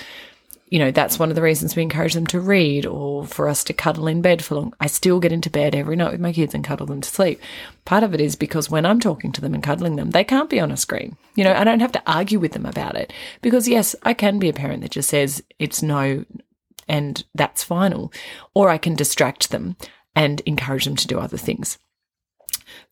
you 0.70 0.78
know, 0.78 0.90
that's 0.90 1.18
one 1.18 1.30
of 1.30 1.34
the 1.34 1.42
reasons 1.42 1.74
we 1.74 1.82
encourage 1.82 2.14
them 2.14 2.26
to 2.28 2.40
read 2.40 2.84
or 2.84 3.26
for 3.26 3.48
us 3.48 3.64
to 3.64 3.72
cuddle 3.72 4.06
in 4.06 4.20
bed 4.20 4.44
for 4.44 4.56
long. 4.56 4.74
I 4.80 4.86
still 4.86 5.20
get 5.20 5.32
into 5.32 5.50
bed 5.50 5.74
every 5.74 5.96
night 5.96 6.12
with 6.12 6.20
my 6.20 6.32
kids 6.32 6.54
and 6.54 6.64
cuddle 6.64 6.86
them 6.86 7.00
to 7.00 7.08
sleep. 7.08 7.40
Part 7.84 8.02
of 8.02 8.14
it 8.14 8.20
is 8.20 8.36
because 8.36 8.70
when 8.70 8.84
I'm 8.84 9.00
talking 9.00 9.32
to 9.32 9.40
them 9.40 9.54
and 9.54 9.62
cuddling 9.62 9.96
them, 9.96 10.10
they 10.10 10.24
can't 10.24 10.50
be 10.50 10.60
on 10.60 10.70
a 10.70 10.76
screen. 10.76 11.16
You 11.34 11.44
know, 11.44 11.54
I 11.54 11.64
don't 11.64 11.80
have 11.80 11.92
to 11.92 12.02
argue 12.06 12.38
with 12.38 12.52
them 12.52 12.66
about 12.66 12.96
it 12.96 13.12
because 13.40 13.66
yes, 13.68 13.96
I 14.02 14.14
can 14.14 14.38
be 14.38 14.48
a 14.48 14.54
parent 14.54 14.82
that 14.82 14.90
just 14.90 15.08
says 15.08 15.42
it's 15.58 15.82
no 15.82 16.24
and 16.88 17.24
that's 17.34 17.62
final. 17.64 18.12
Or 18.54 18.68
I 18.68 18.78
can 18.78 18.94
distract 18.94 19.50
them 19.50 19.76
and 20.14 20.40
encourage 20.40 20.84
them 20.84 20.96
to 20.96 21.06
do 21.06 21.18
other 21.18 21.36
things. 21.36 21.78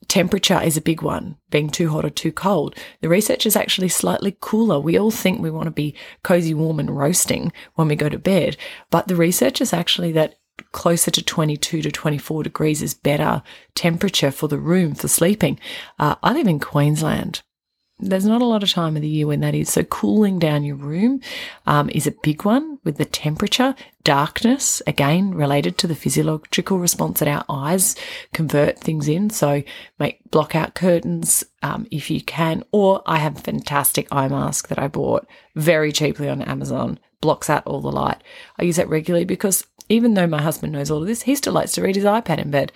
Temperature 0.09 0.61
is 0.63 0.77
a 0.77 0.83
big 0.83 1.03
one, 1.03 1.37
being 1.51 1.69
too 1.69 1.89
hot 1.89 2.05
or 2.05 2.11
too 2.11 2.33
cold. 2.33 2.77
The 3.01 3.09
research 3.09 3.47
is 3.47 3.57
actually 3.57 3.89
slightly 3.89 4.37
cooler. 4.41 4.79
We 4.79 4.99
all 4.99 5.11
think 5.11 5.41
we 5.41 5.51
want 5.51 5.67
to 5.67 5.73
be 5.73 5.95
cozy, 6.23 6.55
warm, 6.55 6.79
and 6.79 6.97
roasting 6.97 7.53
when 7.75 7.89
we 7.89 7.97
go 7.97 8.09
to 8.09 8.19
bed, 8.19 8.57
but 8.91 9.09
the 9.09 9.17
research 9.17 9.61
is 9.61 9.73
actually 9.73 10.13
that 10.13 10.39
closer 10.73 11.11
to 11.11 11.23
22 11.23 11.83
to 11.83 11.91
24 11.91 12.43
degrees 12.43 12.83
is 12.83 12.95
better 12.95 13.43
temperature 13.75 14.31
for 14.31 14.49
the 14.49 14.59
room 14.59 14.95
for 14.95 15.09
sleeping. 15.09 15.59
Uh, 15.99 16.17
I 16.23 16.33
live 16.33 16.47
in 16.47 16.61
Queensland 16.61 17.43
there's 17.99 18.27
not 18.27 18.43
a 18.43 18.47
lot 18.47 18.63
of 18.63 18.71
time 18.71 18.95
of 18.97 19.03
the 19.03 19.09
year 19.09 19.27
when 19.27 19.41
that 19.41 19.55
is. 19.55 19.71
So 19.71 19.83
cooling 19.83 20.39
down 20.39 20.65
your 20.65 20.77
room 20.77 21.21
um, 21.67 21.89
is 21.91 22.07
a 22.07 22.15
big 22.23 22.45
one 22.45 22.79
with 22.85 22.99
the 22.99 23.05
temperature. 23.05 23.75
Darkness, 24.05 24.83
again, 24.87 25.33
related 25.35 25.79
to 25.79 25.87
the 25.87 25.95
physiological 25.95 26.79
response 26.79 27.21
that 27.21 27.29
our 27.29 27.45
eyes 27.49 27.97
convert 28.35 28.79
things 28.79 29.09
in. 29.09 29.31
So 29.31 29.63
make 29.99 30.31
block 30.31 30.55
out 30.55 30.75
curtains 30.75 31.43
um, 31.63 31.87
if 31.91 32.11
you 32.11 32.21
can. 32.21 32.65
Or 32.71 33.03
I 33.07 33.17
have 33.17 33.39
a 33.39 33.41
fantastic 33.43 34.09
eye 34.13 34.29
mask 34.29 34.69
that 34.69 34.79
I 34.79 34.89
bought 34.89 35.27
very 35.55 35.91
cheaply 35.91 36.29
on 36.29 36.43
Amazon 36.43 36.99
blocks 37.23 37.49
out 37.49 37.67
all 37.67 37.81
the 37.81 37.91
light. 37.91 38.23
I 38.59 38.65
use 38.65 38.77
that 38.77 38.89
regularly 38.89 39.25
because 39.25 39.67
even 39.89 40.15
though 40.15 40.27
my 40.27 40.43
husband 40.43 40.73
knows 40.73 40.91
all 40.91 41.01
of 41.01 41.07
this, 41.07 41.23
he 41.23 41.35
still 41.35 41.53
likes 41.53 41.73
to 41.73 41.83
read 41.83 41.97
his 41.97 42.05
iPad 42.05 42.39
in 42.39 42.51
bed. 42.51 42.73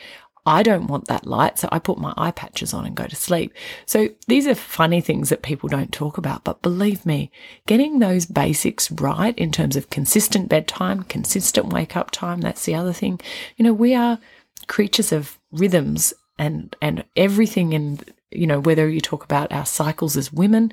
I 0.50 0.64
don't 0.64 0.88
want 0.88 1.06
that 1.06 1.28
light, 1.28 1.60
so 1.60 1.68
I 1.70 1.78
put 1.78 1.98
my 1.98 2.12
eye 2.16 2.32
patches 2.32 2.74
on 2.74 2.84
and 2.84 2.96
go 2.96 3.06
to 3.06 3.14
sleep. 3.14 3.54
So 3.86 4.08
these 4.26 4.48
are 4.48 4.56
funny 4.56 5.00
things 5.00 5.28
that 5.28 5.42
people 5.42 5.68
don't 5.68 5.92
talk 5.92 6.18
about, 6.18 6.42
but 6.42 6.60
believe 6.60 7.06
me, 7.06 7.30
getting 7.68 8.00
those 8.00 8.26
basics 8.26 8.90
right 8.90 9.38
in 9.38 9.52
terms 9.52 9.76
of 9.76 9.90
consistent 9.90 10.48
bedtime, 10.48 11.04
consistent 11.04 11.72
wake 11.72 11.96
up 11.96 12.10
time, 12.10 12.40
that's 12.40 12.64
the 12.64 12.74
other 12.74 12.92
thing. 12.92 13.20
You 13.58 13.64
know, 13.64 13.72
we 13.72 13.94
are 13.94 14.18
creatures 14.66 15.12
of 15.12 15.38
rhythms 15.52 16.12
and 16.36 16.74
and 16.82 17.04
everything 17.14 17.72
in 17.72 18.00
you 18.32 18.46
know 18.48 18.58
whether 18.58 18.88
you 18.88 19.00
talk 19.00 19.22
about 19.22 19.52
our 19.52 19.66
cycles 19.66 20.16
as 20.16 20.32
women, 20.32 20.72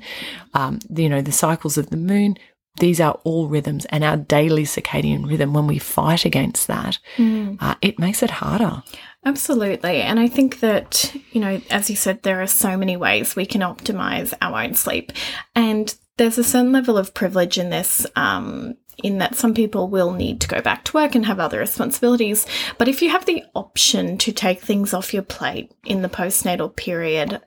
um, 0.54 0.80
you 0.92 1.08
know 1.08 1.22
the 1.22 1.30
cycles 1.30 1.78
of 1.78 1.90
the 1.90 1.96
moon. 1.96 2.36
These 2.78 3.00
are 3.00 3.18
all 3.24 3.48
rhythms, 3.48 3.84
and 3.86 4.04
our 4.04 4.16
daily 4.16 4.64
circadian 4.64 5.28
rhythm. 5.28 5.52
When 5.52 5.66
we 5.66 5.78
fight 5.78 6.24
against 6.24 6.66
that, 6.66 6.98
mm. 7.16 7.56
uh, 7.60 7.74
it 7.82 7.98
makes 7.98 8.22
it 8.22 8.30
harder. 8.30 8.82
Absolutely. 9.24 10.00
And 10.00 10.20
I 10.20 10.28
think 10.28 10.60
that, 10.60 11.14
you 11.32 11.40
know, 11.40 11.60
as 11.70 11.90
you 11.90 11.96
said, 11.96 12.22
there 12.22 12.40
are 12.40 12.46
so 12.46 12.76
many 12.76 12.96
ways 12.96 13.34
we 13.34 13.46
can 13.46 13.62
optimize 13.62 14.32
our 14.40 14.62
own 14.62 14.74
sleep. 14.74 15.12
And 15.54 15.94
there's 16.16 16.38
a 16.38 16.44
certain 16.44 16.72
level 16.72 16.96
of 16.96 17.14
privilege 17.14 17.58
in 17.58 17.70
this, 17.70 18.06
um, 18.16 18.76
in 19.02 19.18
that 19.18 19.34
some 19.34 19.54
people 19.54 19.88
will 19.88 20.12
need 20.12 20.40
to 20.40 20.48
go 20.48 20.60
back 20.60 20.84
to 20.84 20.92
work 20.92 21.14
and 21.14 21.26
have 21.26 21.40
other 21.40 21.58
responsibilities. 21.58 22.46
But 22.78 22.88
if 22.88 23.02
you 23.02 23.10
have 23.10 23.26
the 23.26 23.44
option 23.54 24.18
to 24.18 24.32
take 24.32 24.60
things 24.60 24.94
off 24.94 25.12
your 25.12 25.22
plate 25.22 25.72
in 25.84 26.02
the 26.02 26.08
postnatal 26.08 26.74
period, 26.74 27.40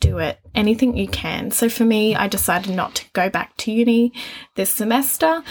do 0.00 0.18
it. 0.18 0.38
Anything 0.54 0.96
you 0.96 1.08
can. 1.08 1.50
So 1.50 1.68
for 1.68 1.84
me, 1.84 2.14
I 2.14 2.28
decided 2.28 2.74
not 2.74 2.94
to 2.96 3.04
go 3.12 3.28
back 3.30 3.56
to 3.58 3.72
uni 3.72 4.12
this 4.54 4.70
semester. 4.70 5.42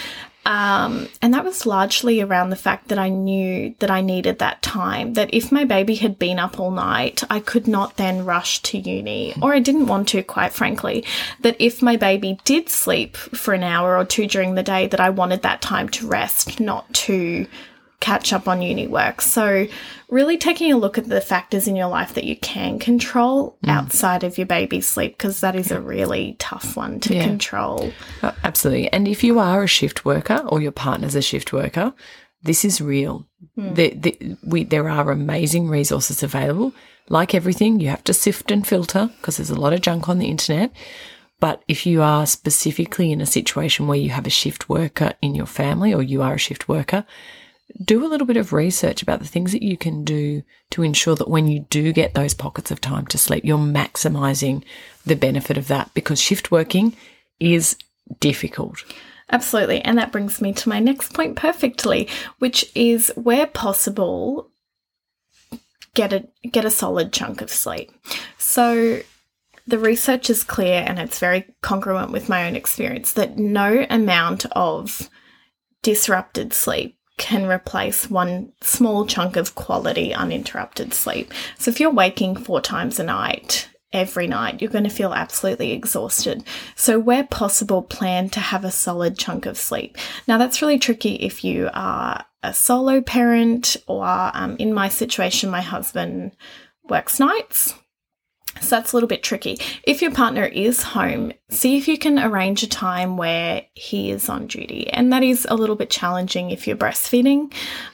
Um, 0.43 1.07
and 1.21 1.33
that 1.35 1.45
was 1.45 1.67
largely 1.67 2.19
around 2.19 2.49
the 2.49 2.55
fact 2.55 2.87
that 2.87 2.97
I 2.97 3.09
knew 3.09 3.75
that 3.77 3.91
I 3.91 4.01
needed 4.01 4.39
that 4.39 4.61
time. 4.63 5.13
That 5.13 5.31
if 5.33 5.51
my 5.51 5.65
baby 5.65 5.95
had 5.95 6.17
been 6.17 6.39
up 6.39 6.59
all 6.59 6.71
night, 6.71 7.23
I 7.29 7.39
could 7.39 7.67
not 7.67 7.97
then 7.97 8.25
rush 8.25 8.59
to 8.63 8.79
uni, 8.79 9.35
or 9.41 9.53
I 9.53 9.59
didn't 9.59 9.85
want 9.85 10.07
to, 10.09 10.23
quite 10.23 10.51
frankly. 10.51 11.05
That 11.41 11.57
if 11.59 11.81
my 11.81 11.95
baby 11.95 12.39
did 12.43 12.69
sleep 12.69 13.17
for 13.17 13.53
an 13.53 13.63
hour 13.63 13.95
or 13.95 14.05
two 14.05 14.25
during 14.25 14.55
the 14.55 14.63
day, 14.63 14.87
that 14.87 14.99
I 14.99 15.11
wanted 15.11 15.43
that 15.43 15.61
time 15.61 15.89
to 15.89 16.07
rest, 16.07 16.59
not 16.59 16.91
to 16.93 17.45
catch 18.01 18.33
up 18.33 18.47
on 18.49 18.61
uni 18.61 18.87
work. 18.87 19.21
So, 19.21 19.67
really 20.09 20.37
taking 20.37 20.73
a 20.73 20.77
look 20.77 20.97
at 20.97 21.07
the 21.07 21.21
factors 21.21 21.67
in 21.67 21.77
your 21.77 21.87
life 21.87 22.15
that 22.15 22.25
you 22.25 22.35
can 22.35 22.79
control 22.79 23.57
mm. 23.63 23.69
outside 23.69 24.25
of 24.25 24.37
your 24.37 24.47
baby's 24.47 24.85
sleep, 24.85 25.17
because 25.17 25.39
that 25.39 25.55
is 25.55 25.71
a 25.71 25.79
really 25.79 26.35
tough 26.39 26.75
one 26.75 26.99
to 27.01 27.15
yeah. 27.15 27.23
control. 27.23 27.93
Uh, 28.21 28.33
absolutely. 28.43 28.91
And 28.91 29.07
if 29.07 29.23
you 29.23 29.39
are 29.39 29.63
a 29.63 29.67
shift 29.67 30.03
worker 30.03 30.43
or 30.47 30.61
your 30.61 30.73
partner's 30.73 31.15
a 31.15 31.21
shift 31.21 31.53
worker, 31.53 31.93
this 32.43 32.65
is 32.65 32.81
real. 32.81 33.25
Mm. 33.57 33.75
The, 33.75 33.89
the, 33.93 34.37
we, 34.43 34.63
there 34.65 34.89
are 34.89 35.11
amazing 35.11 35.69
resources 35.69 36.23
available. 36.23 36.73
Like 37.07 37.33
everything, 37.33 37.79
you 37.79 37.89
have 37.89 38.03
to 38.05 38.13
sift 38.13 38.51
and 38.51 38.65
filter 38.65 39.09
because 39.17 39.37
there's 39.37 39.49
a 39.49 39.59
lot 39.59 39.73
of 39.73 39.81
junk 39.81 40.09
on 40.09 40.19
the 40.19 40.27
internet. 40.27 40.71
But 41.39 41.63
if 41.67 41.85
you 41.85 42.01
are 42.01 42.27
specifically 42.27 43.11
in 43.11 43.19
a 43.19 43.25
situation 43.25 43.87
where 43.87 43.97
you 43.97 44.11
have 44.11 44.27
a 44.27 44.31
shift 44.31 44.69
worker 44.69 45.13
in 45.21 45.33
your 45.33 45.47
family 45.47 45.93
or 45.93 46.03
you 46.03 46.21
are 46.21 46.35
a 46.35 46.39
shift 46.39 46.69
worker, 46.69 47.03
do 47.83 48.05
a 48.05 48.07
little 48.07 48.27
bit 48.27 48.37
of 48.37 48.53
research 48.53 49.01
about 49.01 49.19
the 49.19 49.27
things 49.27 49.51
that 49.51 49.63
you 49.63 49.77
can 49.77 50.03
do 50.03 50.43
to 50.71 50.83
ensure 50.83 51.15
that 51.15 51.29
when 51.29 51.47
you 51.47 51.61
do 51.69 51.93
get 51.93 52.13
those 52.13 52.33
pockets 52.33 52.71
of 52.71 52.81
time 52.81 53.05
to 53.07 53.17
sleep, 53.17 53.43
you're 53.45 53.57
maximizing 53.57 54.63
the 55.05 55.15
benefit 55.15 55.57
of 55.57 55.67
that 55.67 55.93
because 55.93 56.19
shift 56.19 56.51
working 56.51 56.95
is 57.39 57.77
difficult. 58.19 58.83
Absolutely. 59.31 59.81
And 59.81 59.97
that 59.97 60.11
brings 60.11 60.41
me 60.41 60.53
to 60.53 60.69
my 60.69 60.79
next 60.79 61.13
point 61.13 61.35
perfectly, 61.35 62.09
which 62.39 62.69
is 62.75 63.11
where 63.15 63.47
possible, 63.47 64.49
get 65.93 66.13
a 66.13 66.27
get 66.47 66.65
a 66.65 66.71
solid 66.71 67.13
chunk 67.13 67.41
of 67.41 67.49
sleep. 67.49 67.91
So 68.37 69.01
the 69.67 69.79
research 69.79 70.29
is 70.29 70.43
clear 70.43 70.83
and 70.85 70.99
it's 70.99 71.19
very 71.19 71.45
congruent 71.61 72.11
with 72.11 72.27
my 72.27 72.47
own 72.47 72.55
experience 72.55 73.13
that 73.13 73.37
no 73.37 73.85
amount 73.89 74.45
of 74.51 75.09
disrupted 75.81 76.53
sleep 76.53 76.97
can 77.21 77.45
replace 77.45 78.09
one 78.09 78.51
small 78.61 79.05
chunk 79.05 79.35
of 79.37 79.53
quality 79.53 80.11
uninterrupted 80.11 80.91
sleep. 80.91 81.31
So 81.59 81.69
if 81.69 81.79
you're 81.79 81.91
waking 81.91 82.35
four 82.35 82.61
times 82.61 82.99
a 82.99 83.03
night, 83.03 83.69
every 83.93 84.25
night, 84.25 84.59
you're 84.59 84.71
going 84.71 84.85
to 84.85 84.89
feel 84.89 85.13
absolutely 85.13 85.71
exhausted. 85.71 86.43
So, 86.75 86.99
where 86.99 87.25
possible, 87.25 87.83
plan 87.83 88.29
to 88.31 88.39
have 88.39 88.65
a 88.65 88.71
solid 88.71 89.19
chunk 89.19 89.45
of 89.45 89.55
sleep. 89.55 89.97
Now, 90.27 90.39
that's 90.39 90.63
really 90.63 90.79
tricky 90.79 91.15
if 91.15 91.43
you 91.43 91.69
are 91.75 92.25
a 92.41 92.55
solo 92.55 93.01
parent, 93.01 93.77
or 93.85 94.05
um, 94.05 94.55
in 94.57 94.73
my 94.73 94.89
situation, 94.89 95.51
my 95.51 95.61
husband 95.61 96.31
works 96.89 97.19
nights. 97.19 97.75
So 98.59 98.75
that's 98.75 98.91
a 98.91 98.95
little 98.95 99.07
bit 99.07 99.23
tricky. 99.23 99.57
If 99.83 100.01
your 100.01 100.11
partner 100.11 100.45
is 100.45 100.83
home, 100.83 101.31
see 101.49 101.77
if 101.77 101.87
you 101.87 101.97
can 101.97 102.19
arrange 102.19 102.63
a 102.63 102.67
time 102.67 103.17
where 103.17 103.63
he 103.73 104.11
is 104.11 104.29
on 104.29 104.47
duty. 104.47 104.89
And 104.89 105.11
that 105.13 105.23
is 105.23 105.47
a 105.49 105.55
little 105.55 105.75
bit 105.75 105.89
challenging 105.89 106.51
if 106.51 106.67
you're 106.67 106.75
breastfeeding. 106.75 107.53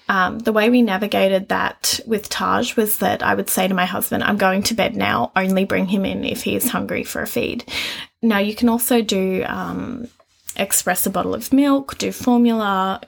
Um, 0.09 0.39
the 0.39 0.51
way 0.51 0.69
we 0.69 0.81
navigated 0.81 1.49
that 1.49 1.99
with 2.07 2.29
Taj 2.29 2.75
was 2.75 2.97
that 2.99 3.21
I 3.21 3.35
would 3.35 3.49
say 3.49 3.67
to 3.67 3.73
my 3.73 3.85
husband, 3.85 4.23
I'm 4.23 4.37
going 4.37 4.63
to 4.63 4.73
bed 4.73 4.95
now, 4.95 5.31
only 5.35 5.63
bring 5.63 5.85
him 5.85 6.05
in 6.05 6.23
if 6.23 6.43
he 6.43 6.55
is 6.55 6.69
hungry 6.69 7.03
for 7.03 7.21
a 7.21 7.27
feed. 7.27 7.63
Now, 8.21 8.39
you 8.39 8.55
can 8.55 8.67
also 8.67 9.01
do 9.01 9.43
um, 9.47 10.07
express 10.55 11.05
a 11.05 11.11
bottle 11.11 11.35
of 11.35 11.53
milk, 11.53 11.97
do 11.97 12.11
formula, 12.11 13.01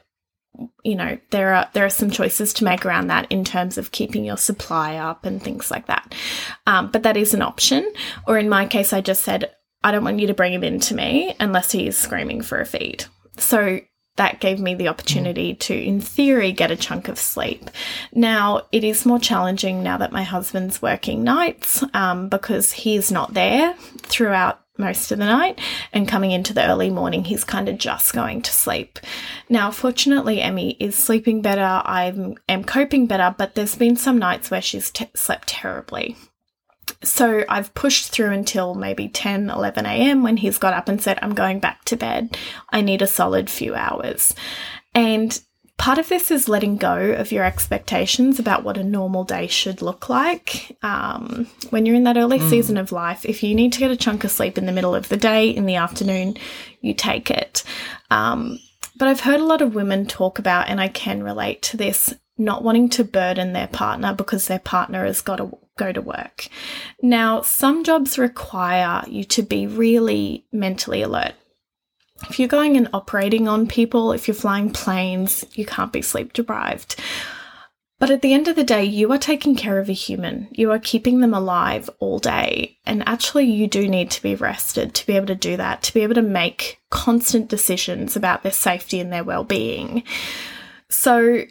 you 0.83 0.95
know 0.95 1.17
there 1.29 1.53
are 1.53 1.69
there 1.73 1.85
are 1.85 1.89
some 1.89 2.09
choices 2.09 2.53
to 2.53 2.63
make 2.63 2.85
around 2.85 3.07
that 3.07 3.31
in 3.31 3.43
terms 3.43 3.77
of 3.77 3.91
keeping 3.91 4.25
your 4.25 4.37
supply 4.37 4.95
up 4.95 5.25
and 5.25 5.41
things 5.41 5.71
like 5.71 5.87
that. 5.87 6.13
Um, 6.67 6.91
but 6.91 7.03
that 7.03 7.17
is 7.17 7.33
an 7.33 7.41
option. 7.41 7.91
Or 8.27 8.37
in 8.37 8.49
my 8.49 8.65
case 8.65 8.93
i 8.93 9.01
just 9.01 9.23
said 9.23 9.51
i 9.83 9.91
don't 9.91 10.03
want 10.03 10.19
you 10.19 10.27
to 10.27 10.33
bring 10.33 10.53
him 10.53 10.63
in 10.63 10.79
to 10.79 10.95
me 10.95 11.35
unless 11.39 11.71
he 11.71 11.87
is 11.87 11.97
screaming 11.97 12.41
for 12.41 12.59
a 12.59 12.65
feed. 12.65 13.05
So 13.37 13.79
that 14.19 14.41
gave 14.41 14.59
me 14.59 14.75
the 14.75 14.89
opportunity 14.89 15.55
to, 15.55 15.73
in 15.73 16.01
theory, 16.01 16.51
get 16.51 16.71
a 16.71 16.75
chunk 16.75 17.07
of 17.07 17.17
sleep. 17.17 17.69
Now, 18.13 18.63
it 18.73 18.83
is 18.83 19.05
more 19.05 19.17
challenging 19.17 19.81
now 19.81 19.97
that 19.97 20.11
my 20.11 20.23
husband's 20.23 20.81
working 20.81 21.23
nights 21.23 21.85
um, 21.93 22.27
because 22.27 22.73
he's 22.73 23.13
not 23.13 23.33
there 23.33 23.73
throughout 24.01 24.59
most 24.79 25.11
of 25.11 25.19
the 25.19 25.25
night, 25.25 25.59
and 25.93 26.07
coming 26.07 26.31
into 26.31 26.53
the 26.53 26.65
early 26.65 26.89
morning, 26.89 27.25
he's 27.25 27.43
kind 27.43 27.69
of 27.69 27.77
just 27.77 28.13
going 28.13 28.41
to 28.41 28.51
sleep. 28.51 28.97
Now, 29.49 29.69
fortunately, 29.69 30.41
Emmy 30.41 30.71
is 30.79 30.95
sleeping 30.95 31.41
better. 31.41 31.61
I 31.61 32.35
am 32.47 32.63
coping 32.63 33.05
better, 33.05 33.35
but 33.37 33.55
there's 33.55 33.75
been 33.75 33.97
some 33.97 34.17
nights 34.17 34.49
where 34.49 34.61
she's 34.61 34.91
slept 35.15 35.49
terribly. 35.49 36.15
So 37.03 37.43
I've 37.47 37.73
pushed 37.75 38.11
through 38.11 38.31
until 38.31 38.75
maybe 38.75 39.07
10, 39.07 39.49
11 39.49 39.85
a.m. 39.85 40.23
when 40.23 40.37
he's 40.37 40.57
got 40.57 40.73
up 40.73 40.89
and 40.89 41.01
said, 41.01 41.19
I'm 41.21 41.35
going 41.35 41.59
back 41.59 41.85
to 41.85 41.95
bed. 41.95 42.37
I 42.71 42.81
need 42.81 43.01
a 43.01 43.07
solid 43.07 43.49
few 43.49 43.75
hours. 43.75 44.33
And 44.95 45.39
Part 45.79 45.97
of 45.97 46.09
this 46.09 46.29
is 46.29 46.49
letting 46.49 46.75
go 46.75 47.13
of 47.13 47.31
your 47.31 47.45
expectations 47.45 48.37
about 48.37 48.65
what 48.65 48.77
a 48.77 48.83
normal 48.83 49.23
day 49.23 49.47
should 49.47 49.81
look 49.81 50.09
like. 50.09 50.77
Um, 50.83 51.47
when 51.69 51.85
you're 51.85 51.95
in 51.95 52.03
that 52.03 52.17
early 52.17 52.37
mm. 52.37 52.49
season 52.49 52.75
of 52.75 52.91
life, 52.91 53.23
if 53.23 53.41
you 53.41 53.55
need 53.55 53.71
to 53.71 53.79
get 53.79 53.89
a 53.89 53.95
chunk 53.95 54.25
of 54.25 54.29
sleep 54.29 54.57
in 54.57 54.65
the 54.65 54.73
middle 54.73 54.93
of 54.93 55.07
the 55.07 55.15
day, 55.15 55.49
in 55.49 55.65
the 55.65 55.75
afternoon, 55.75 56.35
you 56.81 56.93
take 56.93 57.31
it. 57.31 57.63
Um, 58.11 58.59
but 58.97 59.07
I've 59.07 59.21
heard 59.21 59.39
a 59.39 59.45
lot 59.45 59.61
of 59.61 59.73
women 59.73 60.05
talk 60.05 60.37
about, 60.37 60.67
and 60.67 60.81
I 60.81 60.89
can 60.89 61.23
relate 61.23 61.61
to 61.61 61.77
this, 61.77 62.13
not 62.37 62.61
wanting 62.61 62.89
to 62.89 63.05
burden 63.05 63.53
their 63.53 63.67
partner 63.67 64.13
because 64.13 64.47
their 64.47 64.59
partner 64.59 65.05
has 65.05 65.21
got 65.21 65.37
to 65.37 65.57
go 65.77 65.93
to 65.93 66.01
work. 66.01 66.49
Now, 67.01 67.41
some 67.41 67.85
jobs 67.85 68.19
require 68.19 69.05
you 69.07 69.23
to 69.23 69.43
be 69.43 69.65
really 69.65 70.45
mentally 70.51 71.01
alert 71.03 71.35
if 72.29 72.39
you're 72.39 72.47
going 72.47 72.77
and 72.77 72.89
operating 72.93 73.47
on 73.47 73.67
people, 73.67 74.11
if 74.11 74.27
you're 74.27 74.35
flying 74.35 74.71
planes, 74.71 75.45
you 75.53 75.65
can't 75.65 75.93
be 75.93 76.01
sleep 76.01 76.33
deprived. 76.33 76.95
But 77.99 78.11
at 78.11 78.21
the 78.21 78.33
end 78.33 78.47
of 78.47 78.55
the 78.55 78.63
day, 78.63 78.85
you 78.85 79.11
are 79.11 79.17
taking 79.17 79.55
care 79.55 79.77
of 79.77 79.89
a 79.89 79.93
human. 79.93 80.47
You 80.51 80.71
are 80.71 80.79
keeping 80.79 81.19
them 81.19 81.33
alive 81.33 81.89
all 81.99 82.17
day. 82.17 82.77
And 82.85 83.07
actually, 83.07 83.45
you 83.45 83.67
do 83.67 83.89
need 83.89 84.09
to 84.11 84.21
be 84.21 84.35
rested 84.35 84.93
to 84.93 85.05
be 85.05 85.17
able 85.17 85.27
to 85.27 85.35
do 85.35 85.57
that, 85.57 85.83
to 85.83 85.93
be 85.93 86.01
able 86.01 86.15
to 86.15 86.21
make 86.21 86.79
constant 86.89 87.49
decisions 87.49 88.15
about 88.15 88.41
their 88.41 88.53
safety 88.53 89.01
and 89.01 89.11
their 89.11 89.25
well 89.25 89.43
being. 89.43 90.03
So, 90.89 91.43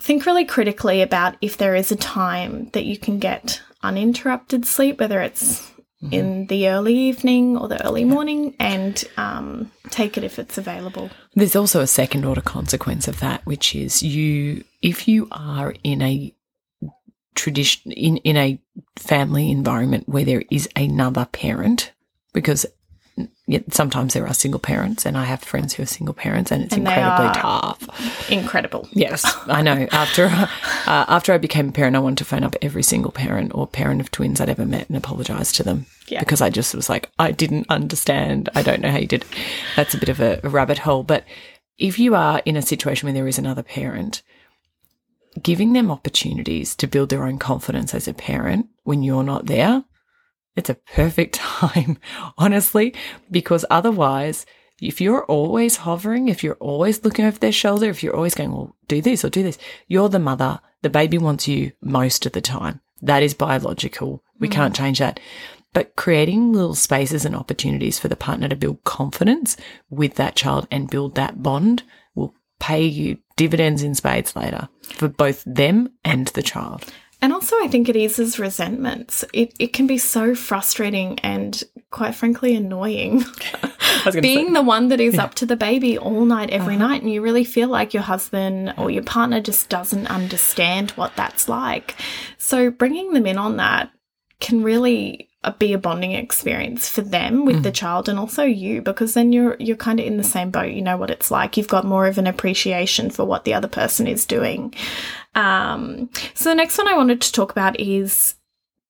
think 0.00 0.26
really 0.26 0.44
critically 0.44 1.02
about 1.02 1.36
if 1.40 1.56
there 1.56 1.74
is 1.74 1.90
a 1.90 1.96
time 1.96 2.70
that 2.70 2.84
you 2.84 2.96
can 2.96 3.18
get 3.18 3.60
uninterrupted 3.82 4.64
sleep, 4.64 5.00
whether 5.00 5.20
it's 5.20 5.72
mm-hmm. 6.06 6.14
in 6.14 6.46
the 6.46 6.68
early 6.68 6.94
evening 6.94 7.56
or 7.56 7.68
the 7.68 7.84
early 7.86 8.04
morning 8.04 8.54
and 8.58 9.04
um, 9.16 9.70
take 9.90 10.16
it 10.16 10.24
if 10.24 10.38
it's 10.38 10.58
available. 10.58 11.10
There's 11.34 11.56
also 11.56 11.80
a 11.80 11.86
second 11.86 12.24
order 12.24 12.40
consequence 12.40 13.08
of 13.08 13.20
that, 13.20 13.44
which 13.44 13.74
is 13.74 14.02
you, 14.02 14.64
if 14.82 15.06
you 15.06 15.28
are 15.30 15.74
in 15.82 16.02
a 16.02 16.34
tradition, 17.34 17.92
in, 17.92 18.16
in 18.18 18.36
a 18.36 18.58
family 18.96 19.50
environment 19.50 20.08
where 20.08 20.24
there 20.24 20.44
is 20.50 20.68
another 20.74 21.26
parent, 21.26 21.92
because 22.32 22.66
sometimes 23.70 24.14
there 24.14 24.26
are 24.26 24.34
single 24.34 24.58
parents, 24.58 25.06
and 25.06 25.16
I 25.16 25.24
have 25.24 25.40
friends 25.42 25.74
who 25.74 25.82
are 25.84 25.86
single 25.86 26.14
parents, 26.14 26.50
and 26.50 26.64
it's 26.64 26.74
And 26.74 26.86
incredibly 26.86 27.40
tough. 27.40 28.30
Incredible. 28.30 28.88
Yes, 28.92 29.24
I 29.46 29.62
know. 29.62 29.86
After 29.92 30.26
uh, 30.26 30.48
after 31.08 31.32
I 31.32 31.38
became 31.38 31.68
a 31.68 31.72
parent, 31.72 31.94
I 31.96 32.00
wanted 32.00 32.18
to 32.18 32.24
phone 32.24 32.42
up 32.44 32.56
every 32.60 32.82
single 32.82 33.12
parent 33.12 33.52
or 33.54 33.66
parent 33.66 34.00
of 34.00 34.10
twins 34.10 34.40
I'd 34.40 34.48
ever 34.48 34.66
met 34.66 34.88
and 34.88 34.96
apologise 34.96 35.52
to 35.52 35.62
them 35.62 35.86
Yeah. 36.08 36.20
because 36.20 36.40
I 36.40 36.50
just 36.50 36.74
was 36.74 36.88
like, 36.88 37.10
I 37.18 37.30
didn't 37.30 37.66
understand. 37.70 38.48
I 38.54 38.62
don't 38.62 38.80
know 38.80 38.90
how 38.90 38.98
you 38.98 39.06
did. 39.06 39.22
it." 39.22 39.28
That's 39.76 39.94
a 39.94 39.98
bit 39.98 40.08
of 40.08 40.20
a, 40.20 40.40
a 40.42 40.48
rabbit 40.48 40.78
hole. 40.78 41.02
But 41.04 41.24
if 41.78 41.98
you 41.98 42.14
are 42.16 42.42
in 42.44 42.56
a 42.56 42.62
situation 42.62 43.06
where 43.06 43.14
there 43.14 43.28
is 43.28 43.38
another 43.38 43.62
parent, 43.62 44.22
giving 45.42 45.72
them 45.72 45.90
opportunities 45.90 46.74
to 46.76 46.86
build 46.86 47.10
their 47.10 47.24
own 47.26 47.38
confidence 47.38 47.94
as 47.94 48.08
a 48.08 48.14
parent 48.14 48.66
when 48.84 49.02
you're 49.02 49.22
not 49.22 49.46
there, 49.46 49.84
it's 50.56 50.70
a 50.70 50.74
perfect 50.74 51.34
time, 51.36 51.98
honestly, 52.38 52.94
because 53.30 53.64
otherwise, 53.70 54.46
if 54.80 55.00
you're 55.00 55.24
always 55.24 55.76
hovering, 55.76 56.28
if 56.28 56.42
you're 56.42 56.54
always 56.54 57.04
looking 57.04 57.24
over 57.24 57.38
their 57.38 57.52
shoulder, 57.52 57.88
if 57.88 58.02
you're 58.02 58.16
always 58.16 58.34
going, 58.34 58.52
well, 58.52 58.74
do 58.88 59.00
this 59.00 59.24
or 59.24 59.30
do 59.30 59.42
this, 59.42 59.58
you're 59.88 60.08
the 60.08 60.18
mother. 60.18 60.60
The 60.82 60.90
baby 60.90 61.18
wants 61.18 61.48
you 61.48 61.72
most 61.80 62.26
of 62.26 62.32
the 62.32 62.40
time. 62.40 62.80
That 63.02 63.22
is 63.22 63.34
biological. 63.34 64.22
We 64.38 64.48
can't 64.48 64.74
mm. 64.74 64.76
change 64.76 64.98
that. 64.98 65.20
But 65.72 65.96
creating 65.96 66.52
little 66.52 66.74
spaces 66.74 67.24
and 67.24 67.36
opportunities 67.36 67.98
for 67.98 68.08
the 68.08 68.16
partner 68.16 68.48
to 68.48 68.56
build 68.56 68.84
confidence 68.84 69.56
with 69.90 70.14
that 70.14 70.36
child 70.36 70.66
and 70.70 70.90
build 70.90 71.14
that 71.14 71.42
bond 71.42 71.82
will 72.14 72.34
pay 72.58 72.82
you 72.82 73.18
dividends 73.36 73.82
in 73.82 73.94
spades 73.94 74.34
later 74.34 74.68
for 74.82 75.08
both 75.08 75.42
them 75.46 75.90
and 76.04 76.28
the 76.28 76.42
child. 76.42 76.84
And 77.26 77.32
also, 77.32 77.56
I 77.60 77.66
think 77.66 77.88
it 77.88 77.96
eases 77.96 78.38
resentments. 78.38 79.24
It, 79.32 79.52
it 79.58 79.72
can 79.72 79.88
be 79.88 79.98
so 79.98 80.36
frustrating 80.36 81.18
and, 81.24 81.60
quite 81.90 82.14
frankly, 82.14 82.54
annoying. 82.54 83.24
Being 84.20 84.52
the 84.52 84.62
one 84.62 84.90
that 84.90 85.00
is 85.00 85.18
up 85.18 85.34
to 85.34 85.46
the 85.46 85.56
baby 85.56 85.98
all 85.98 86.24
night, 86.24 86.50
every 86.50 86.76
night, 86.76 87.02
and 87.02 87.12
you 87.12 87.22
really 87.22 87.42
feel 87.42 87.66
like 87.66 87.92
your 87.92 88.04
husband 88.04 88.74
or 88.78 88.92
your 88.92 89.02
partner 89.02 89.40
just 89.40 89.68
doesn't 89.68 90.06
understand 90.06 90.92
what 90.92 91.16
that's 91.16 91.48
like. 91.48 91.96
So, 92.38 92.70
bringing 92.70 93.12
them 93.12 93.26
in 93.26 93.38
on 93.38 93.56
that 93.56 93.90
can 94.38 94.62
really 94.62 95.28
be 95.52 95.72
a 95.72 95.78
bonding 95.78 96.12
experience 96.12 96.88
for 96.88 97.02
them 97.02 97.44
with 97.44 97.62
the 97.62 97.70
child 97.70 98.08
and 98.08 98.18
also 98.18 98.42
you 98.44 98.82
because 98.82 99.14
then 99.14 99.32
you're 99.32 99.56
you're 99.58 99.76
kind 99.76 100.00
of 100.00 100.06
in 100.06 100.16
the 100.16 100.24
same 100.24 100.50
boat. 100.50 100.72
You 100.72 100.82
know 100.82 100.96
what 100.96 101.10
it's 101.10 101.30
like. 101.30 101.56
You've 101.56 101.68
got 101.68 101.84
more 101.84 102.06
of 102.06 102.18
an 102.18 102.26
appreciation 102.26 103.10
for 103.10 103.24
what 103.24 103.44
the 103.44 103.54
other 103.54 103.68
person 103.68 104.06
is 104.06 104.26
doing. 104.26 104.74
Um, 105.34 106.10
so 106.34 106.48
the 106.48 106.54
next 106.54 106.78
one 106.78 106.88
i 106.88 106.96
wanted 106.96 107.20
to 107.20 107.32
talk 107.32 107.50
about 107.50 107.78
is 107.78 108.36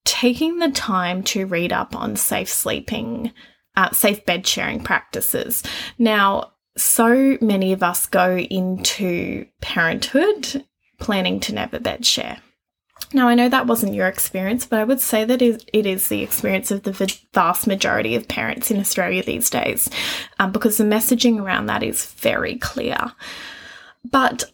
taking 0.04 0.60
the 0.60 0.70
time 0.70 1.24
to 1.24 1.46
read 1.46 1.72
up 1.72 1.96
on 1.96 2.14
safe 2.14 2.48
sleeping 2.48 3.32
uh, 3.76 3.90
safe 3.90 4.24
bed 4.24 4.46
sharing 4.46 4.82
practices. 4.82 5.62
Now 5.98 6.52
so 6.76 7.38
many 7.40 7.72
of 7.72 7.82
us 7.82 8.06
go 8.06 8.36
into 8.38 9.46
parenthood 9.60 10.64
planning 10.98 11.40
to 11.40 11.54
never 11.54 11.78
bed 11.78 12.06
share 12.06 12.38
now, 13.12 13.28
I 13.28 13.34
know 13.34 13.48
that 13.48 13.66
wasn't 13.66 13.94
your 13.94 14.08
experience, 14.08 14.66
but 14.66 14.80
I 14.80 14.84
would 14.84 15.00
say 15.00 15.24
that 15.24 15.40
it 15.40 15.86
is 15.86 16.08
the 16.08 16.22
experience 16.22 16.70
of 16.70 16.82
the 16.82 17.18
vast 17.32 17.66
majority 17.66 18.16
of 18.16 18.26
parents 18.26 18.70
in 18.70 18.80
Australia 18.80 19.22
these 19.22 19.48
days, 19.48 19.88
um, 20.38 20.50
because 20.50 20.76
the 20.76 20.84
messaging 20.84 21.40
around 21.40 21.66
that 21.66 21.82
is 21.82 22.06
very 22.06 22.56
clear. 22.56 23.12
But 24.04 24.44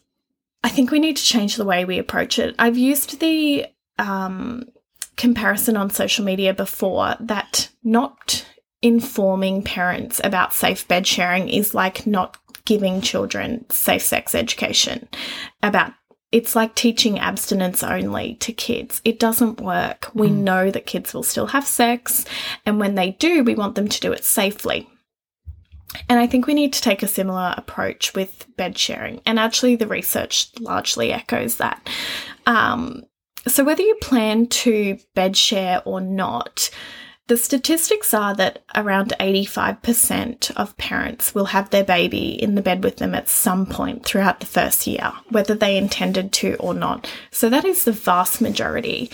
I 0.63 0.69
think 0.69 0.91
we 0.91 0.99
need 0.99 1.17
to 1.17 1.23
change 1.23 1.55
the 1.55 1.65
way 1.65 1.83
we 1.83 1.97
approach 1.97 2.37
it. 2.37 2.55
I've 2.59 2.77
used 2.77 3.19
the 3.19 3.65
um, 3.97 4.65
comparison 5.17 5.75
on 5.75 5.89
social 5.89 6.23
media 6.23 6.53
before 6.53 7.15
that 7.19 7.69
not 7.83 8.45
informing 8.81 9.63
parents 9.63 10.21
about 10.23 10.53
safe 10.53 10.87
bed 10.87 11.07
sharing 11.07 11.49
is 11.49 11.73
like 11.73 12.05
not 12.05 12.37
giving 12.65 13.01
children 13.01 13.65
safe 13.69 14.01
sex 14.01 14.33
education 14.35 15.07
about 15.61 15.93
it's 16.33 16.55
like 16.55 16.73
teaching 16.73 17.19
abstinence 17.19 17.83
only 17.83 18.33
to 18.35 18.51
kids. 18.51 19.01
It 19.05 19.19
doesn't 19.19 19.61
work. 19.61 20.09
We 20.15 20.31
know 20.31 20.71
that 20.71 20.87
kids 20.87 21.13
will 21.13 21.21
still 21.21 21.45
have 21.45 21.65
sex, 21.65 22.25
and 22.65 22.79
when 22.79 22.95
they 22.95 23.11
do, 23.11 23.43
we 23.43 23.53
want 23.53 23.75
them 23.75 23.87
to 23.87 23.99
do 23.99 24.11
it 24.11 24.25
safely. 24.25 24.89
And 26.09 26.19
I 26.19 26.25
think 26.25 26.47
we 26.47 26.55
need 26.55 26.73
to 26.73 26.81
take 26.81 27.03
a 27.03 27.07
similar 27.07 27.53
approach 27.55 28.15
with 28.15 28.47
bed 28.57 28.75
sharing. 28.79 29.21
And 29.27 29.37
actually, 29.37 29.75
the 29.75 29.85
research 29.85 30.49
largely 30.59 31.13
echoes 31.13 31.57
that. 31.57 31.87
Um, 32.47 33.03
so, 33.47 33.63
whether 33.63 33.83
you 33.83 33.93
plan 34.01 34.47
to 34.47 34.97
bed 35.13 35.37
share 35.37 35.83
or 35.85 36.01
not, 36.01 36.71
the 37.27 37.37
statistics 37.37 38.13
are 38.13 38.35
that 38.35 38.63
around 38.75 39.13
85% 39.19 40.51
of 40.55 40.75
parents 40.77 41.33
will 41.33 41.45
have 41.45 41.69
their 41.69 41.83
baby 41.83 42.31
in 42.31 42.55
the 42.55 42.61
bed 42.61 42.83
with 42.83 42.97
them 42.97 43.15
at 43.15 43.29
some 43.29 43.65
point 43.65 44.05
throughout 44.05 44.41
the 44.41 44.45
first 44.45 44.85
year, 44.85 45.13
whether 45.29 45.55
they 45.55 45.77
intended 45.77 46.33
to 46.33 46.55
or 46.55 46.73
not. 46.73 47.09
So 47.31 47.49
that 47.49 47.63
is 47.63 47.85
the 47.85 47.93
vast 47.93 48.41
majority. 48.41 49.09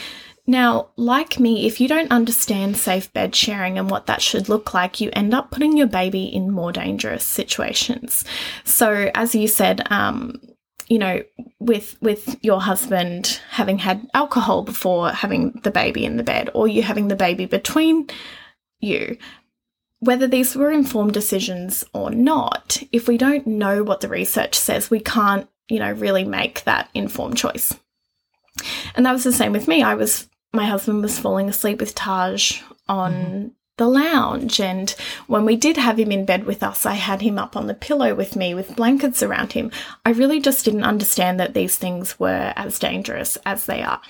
Now, 0.48 0.88
like 0.96 1.40
me, 1.40 1.68
if 1.68 1.80
you 1.80 1.88
don't 1.88 2.12
understand 2.12 2.76
safe 2.76 3.14
bed 3.14 3.36
sharing 3.36 3.78
and 3.78 3.92
what 3.92 4.08
that 4.08 4.20
should 4.20 4.50
look 4.50 4.74
like, 4.74 5.00
you 5.00 5.12
end 5.14 5.36
up 5.36 5.52
putting 5.52 5.78
your 5.78 5.86
baby 5.86 6.24
in 6.24 6.50
more 6.50 6.72
dangerous 6.72 7.24
situations. 7.24 8.26
So, 8.64 9.12
as 9.14 9.36
you 9.36 9.48
said, 9.48 9.86
um, 9.92 10.42
you 10.90 10.98
know, 10.98 11.24
with 11.60 11.96
with 12.02 12.36
your 12.42 12.60
husband 12.60 13.40
having 13.52 13.78
had 13.78 14.10
alcohol 14.14 14.64
before 14.64 15.12
having 15.12 15.52
the 15.64 15.72
baby 15.72 16.04
in 16.04 16.18
the 16.18 16.24
bed, 16.24 16.50
or 16.54 16.68
you 16.68 16.82
having 16.82 17.08
the 17.08 17.16
baby 17.16 17.46
between 17.46 18.08
you, 18.80 19.18
whether 20.00 20.28
these 20.28 20.56
were 20.56 20.72
informed 20.72 21.14
decisions 21.14 21.86
or 21.94 22.10
not, 22.10 22.82
if 22.92 23.08
we 23.08 23.18
don't 23.18 23.46
know 23.46 23.84
what 23.84 24.02
the 24.02 24.10
research 24.10 24.56
says, 24.56 24.90
we 24.90 25.00
can't, 25.00 25.48
you 25.70 25.80
know, 25.80 25.92
really 25.92 26.24
make 26.24 26.64
that 26.64 26.90
informed 26.94 27.38
choice. 27.38 27.74
And 28.96 29.06
that 29.06 29.14
was 29.14 29.24
the 29.24 29.32
same 29.32 29.52
with 29.52 29.68
me. 29.68 29.84
I 29.84 29.94
was 29.94 30.28
my 30.54 30.66
husband 30.66 31.04
was 31.04 31.20
falling 31.20 31.50
asleep 31.50 31.80
with 31.80 31.94
Taj 31.94 32.62
on 32.88 33.14
mm-hmm. 33.14 33.48
The 33.80 33.88
lounge 33.88 34.60
and 34.60 34.92
when 35.26 35.46
we 35.46 35.56
did 35.56 35.78
have 35.78 35.98
him 35.98 36.12
in 36.12 36.26
bed 36.26 36.44
with 36.44 36.62
us 36.62 36.86
I 36.86 36.94
had 36.94 37.22
him 37.22 37.40
up 37.40 37.58
on 37.58 37.66
the 37.66 37.74
pillow 37.74 38.14
with 38.14 38.36
me 38.36 38.54
with 38.54 38.76
blankets 38.76 39.24
around 39.24 39.54
him. 39.54 39.72
I 40.06 40.12
really 40.12 40.40
just 40.40 40.64
didn't 40.64 40.84
understand 40.84 41.40
that 41.40 41.56
these 41.56 41.78
things 41.78 42.20
were 42.20 42.54
as 42.56 42.78
dangerous 42.78 43.38
as 43.46 43.66
they 43.66 43.82
are. 43.82 44.02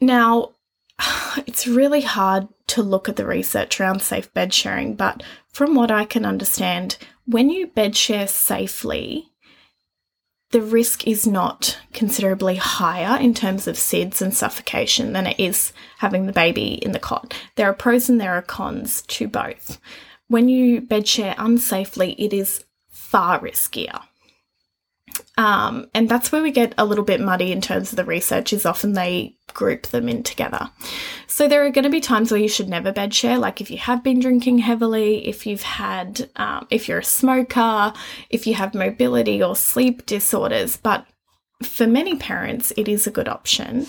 Now, 0.00 0.52
it's 1.46 1.66
really 1.66 2.02
hard 2.02 2.48
to 2.68 2.82
look 2.82 3.08
at 3.08 3.16
the 3.16 3.26
research 3.26 3.80
around 3.80 4.00
safe 4.00 4.32
bed 4.32 4.54
sharing, 4.54 4.94
but 4.94 5.22
from 5.52 5.74
what 5.74 5.90
I 5.90 6.04
can 6.04 6.24
understand, 6.24 6.96
when 7.26 7.50
you 7.50 7.66
bed 7.66 7.96
share 7.96 8.28
safely, 8.28 9.29
the 10.50 10.60
risk 10.60 11.06
is 11.06 11.26
not 11.26 11.78
considerably 11.92 12.56
higher 12.56 13.20
in 13.20 13.34
terms 13.34 13.68
of 13.68 13.76
SIDS 13.76 14.20
and 14.20 14.34
suffocation 14.34 15.12
than 15.12 15.26
it 15.26 15.38
is 15.38 15.72
having 15.98 16.26
the 16.26 16.32
baby 16.32 16.74
in 16.74 16.92
the 16.92 16.98
cot. 16.98 17.34
There 17.54 17.68
are 17.68 17.74
pros 17.74 18.08
and 18.08 18.20
there 18.20 18.34
are 18.34 18.42
cons 18.42 19.02
to 19.02 19.28
both. 19.28 19.80
When 20.26 20.48
you 20.48 20.80
bed 20.80 21.06
share 21.06 21.34
unsafely, 21.34 22.14
it 22.18 22.32
is 22.32 22.64
far 22.88 23.40
riskier. 23.40 24.02
Um, 25.40 25.88
and 25.94 26.06
that's 26.06 26.30
where 26.30 26.42
we 26.42 26.50
get 26.50 26.74
a 26.76 26.84
little 26.84 27.04
bit 27.04 27.18
muddy 27.18 27.50
in 27.50 27.62
terms 27.62 27.92
of 27.92 27.96
the 27.96 28.04
research, 28.04 28.52
is 28.52 28.66
often 28.66 28.92
they 28.92 29.36
group 29.54 29.86
them 29.86 30.06
in 30.06 30.22
together. 30.22 30.70
So 31.28 31.48
there 31.48 31.64
are 31.64 31.70
going 31.70 31.84
to 31.84 31.90
be 31.90 32.00
times 32.00 32.30
where 32.30 32.40
you 32.40 32.48
should 32.48 32.68
never 32.68 32.92
bed 32.92 33.14
share, 33.14 33.38
like 33.38 33.62
if 33.62 33.70
you 33.70 33.78
have 33.78 34.04
been 34.04 34.20
drinking 34.20 34.58
heavily, 34.58 35.26
if 35.26 35.46
you've 35.46 35.62
had, 35.62 36.28
um, 36.36 36.66
if 36.68 36.88
you're 36.88 36.98
a 36.98 37.04
smoker, 37.04 37.94
if 38.28 38.46
you 38.46 38.52
have 38.52 38.74
mobility 38.74 39.42
or 39.42 39.56
sleep 39.56 40.04
disorders. 40.04 40.76
But 40.76 41.06
for 41.62 41.86
many 41.86 42.16
parents, 42.16 42.70
it 42.76 42.86
is 42.86 43.06
a 43.06 43.10
good 43.10 43.28
option. 43.28 43.86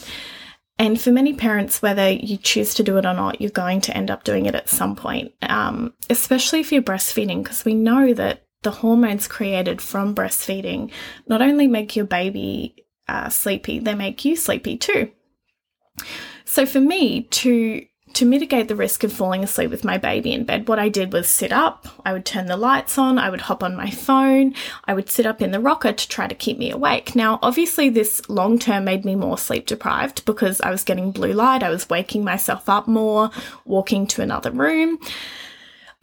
And 0.80 1.02
for 1.02 1.12
many 1.12 1.34
parents, 1.34 1.82
whether 1.82 2.10
you 2.10 2.38
choose 2.38 2.74
to 2.76 2.84
do 2.84 2.98
it 2.98 3.06
or 3.06 3.14
not, 3.14 3.42
you're 3.42 3.52
going 3.52 3.82
to 3.82 3.98
end 3.98 4.10
up 4.10 4.24
doing 4.24 4.46
it 4.46 4.56
at 4.56 4.70
some 4.70 4.96
point, 4.96 5.34
um, 5.42 5.94
especially 6.10 6.62
if 6.62 6.72
you're 6.72 6.82
breastfeeding, 6.82 7.44
because 7.44 7.66
we 7.66 7.74
know 7.74 8.14
that 8.14 8.46
the 8.64 8.72
hormones 8.72 9.28
created 9.28 9.82
from 9.82 10.14
breastfeeding 10.14 10.92
not 11.28 11.42
only 11.42 11.68
make 11.68 11.96
your 11.96 12.06
baby 12.06 12.76
uh, 13.08 13.30
sleepy, 13.30 13.80
they 13.80 13.96
make 13.96 14.24
you 14.24 14.36
sleepy 14.36 14.78
too. 14.78 15.12
So 16.46 16.66
for 16.66 16.80
me 16.80 17.24
to 17.24 17.86
to 18.14 18.26
mitigate 18.26 18.68
the 18.68 18.76
risk 18.76 19.06
of 19.06 19.14
falling 19.14 19.42
asleep 19.42 19.70
with 19.70 19.86
my 19.86 19.98
baby 19.98 20.34
in 20.34 20.44
bed, 20.44 20.68
what 20.68 20.80
I 20.80 20.90
did 20.90 21.14
was 21.14 21.30
sit 21.30 21.54
up, 21.54 21.88
I 22.06 22.12
would 22.12 22.26
turn 22.26 22.48
the 22.48 22.58
lights 22.58 22.98
on, 22.98 23.18
I 23.18 23.30
would 23.30 23.40
hop 23.40 23.64
on 23.64 23.74
my 23.74 23.90
phone, 23.90 24.54
I 24.84 24.94
would 24.94 25.10
sit 25.10 25.26
up 25.26 25.42
in 25.42 25.52
the 25.52 25.62
rocker 25.62 25.94
to 25.94 26.10
try 26.10 26.28
to 26.28 26.36
keep 26.36 26.58
me 26.58 26.72
awake. 26.72 27.16
Now, 27.16 27.40
obviously, 27.42 27.88
this 27.88 28.28
long 28.30 28.60
term 28.60 28.84
made 28.84 29.06
me 29.06 29.16
more 29.16 29.38
sleep 29.38 29.66
deprived 29.66 30.26
because 30.26 30.60
I 30.60 30.72
was 30.72 30.84
getting 30.84 31.12
blue 31.12 31.32
light, 31.32 31.64
I 31.64 31.70
was 31.70 31.90
waking 31.90 32.26
myself 32.26 32.68
up 32.68 32.86
more, 32.88 33.30
walking 33.64 34.08
to 34.08 34.22
another 34.22 34.52
room. 34.52 35.00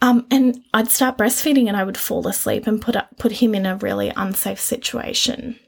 Um, 0.01 0.25
and 0.31 0.63
I'd 0.73 0.89
start 0.89 1.17
breastfeeding 1.17 1.67
and 1.67 1.75
I 1.75 1.83
would 1.83 1.97
fall 1.97 2.27
asleep 2.27 2.67
and 2.67 2.81
put 2.81 2.95
up, 2.95 3.17
put 3.17 3.33
him 3.33 3.53
in 3.53 3.65
a 3.65 3.75
really 3.75 4.11
unsafe 4.15 4.59
situation. 4.59 5.59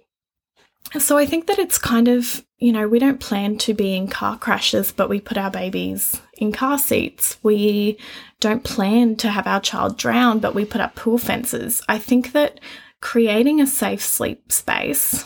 So 0.99 1.17
I 1.17 1.25
think 1.25 1.47
that 1.47 1.59
it's 1.59 1.77
kind 1.77 2.07
of, 2.07 2.45
you 2.57 2.71
know, 2.71 2.87
we 2.87 2.99
don't 2.99 3.19
plan 3.19 3.57
to 3.59 3.73
be 3.73 3.95
in 3.95 4.07
car 4.07 4.37
crashes, 4.37 4.91
but 4.91 5.09
we 5.09 5.21
put 5.21 5.37
our 5.37 5.51
babies 5.51 6.19
in 6.37 6.51
car 6.51 6.77
seats. 6.77 7.37
We 7.43 7.97
don't 8.39 8.63
plan 8.63 9.15
to 9.17 9.29
have 9.29 9.47
our 9.47 9.61
child 9.61 9.97
drown, 9.97 10.39
but 10.39 10.55
we 10.55 10.65
put 10.65 10.81
up 10.81 10.95
pool 10.95 11.17
fences. 11.17 11.81
I 11.87 11.97
think 11.97 12.33
that 12.33 12.59
creating 12.99 13.61
a 13.61 13.67
safe 13.67 14.01
sleep 14.01 14.51
space 14.51 15.25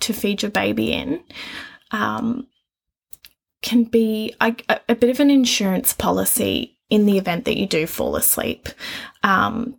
to 0.00 0.12
feed 0.12 0.42
your 0.42 0.50
baby 0.50 0.92
in 0.92 1.22
um, 1.90 2.46
can 3.62 3.84
be 3.84 4.34
a, 4.40 4.54
a, 4.88 4.94
bit 4.94 5.10
of 5.10 5.20
an 5.20 5.30
insurance 5.30 5.92
policy 5.92 6.79
in 6.90 7.06
the 7.06 7.16
event 7.16 7.44
that 7.46 7.56
you 7.56 7.66
do 7.66 7.86
fall 7.86 8.16
asleep. 8.16 8.68
Um, 9.22 9.76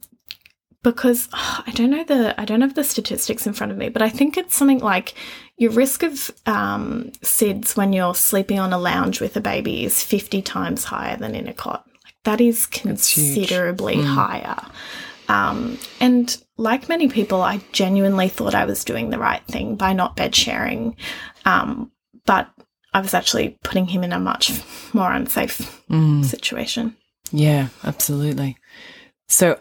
because 0.84 1.30
oh, 1.34 1.64
I 1.68 1.72
don't 1.72 1.91
know 1.91 2.03
the 2.03 2.39
I 2.39 2.45
don't 2.45 2.62
have 2.62 2.76
the 2.76 2.84
statistics 2.84 3.45
in 3.45 3.53
front 3.53 3.72
of 3.72 3.78
me, 3.78 3.89
but 3.89 4.01
I 4.01 4.09
think 4.09 4.38
it's 4.38 4.55
something 4.55 4.80
like 4.80 5.14
your 5.57 5.72
risk 5.72 6.03
of 6.03 6.32
um, 6.47 7.12
SIDS 7.22 7.78
when 7.78 7.93
you're 7.93 8.16
sleeping 8.16 8.59
on 8.59 8.74
a 8.74 8.80
lounge 8.80 9.22
with 9.22 9.38
a 9.38 9.41
baby 9.41 9.84
is 9.84 10.01
50 10.01 10.41
times 10.41 10.86
higher 10.86 11.18
than 11.18 11.36
in 11.36 11.47
a 11.47 11.53
cot. 11.53 11.86
Like 12.03 12.16
that 12.24 12.41
is 12.41 12.66
considerably 12.66 13.97
mm. 13.97 14.05
higher. 14.05 14.57
Um, 15.28 15.78
and 15.99 16.36
like 16.57 16.89
many 16.89 17.07
people, 17.07 17.41
I 17.41 17.62
genuinely 17.72 18.28
thought 18.28 18.55
I 18.55 18.66
was 18.66 18.84
doing 18.84 19.12
the 19.12 19.20
right 19.20 19.45
thing 19.45 19.76
by 19.76 19.93
not 19.93 20.16
bed 20.16 20.36
sharing. 20.36 20.97
Um, 21.45 21.91
but 22.26 22.49
I 22.93 23.01
was 23.01 23.14
actually 23.14 23.57
putting 23.64 23.88
him 23.88 24.03
in 24.03 24.12
a 24.12 24.20
much 24.20 24.51
more 24.93 25.12
unsafe 25.12 25.84
mm. 25.89 26.26
situation. 26.26 26.97
Yeah, 27.32 27.70
absolutely. 27.84 28.58
So 29.32 29.58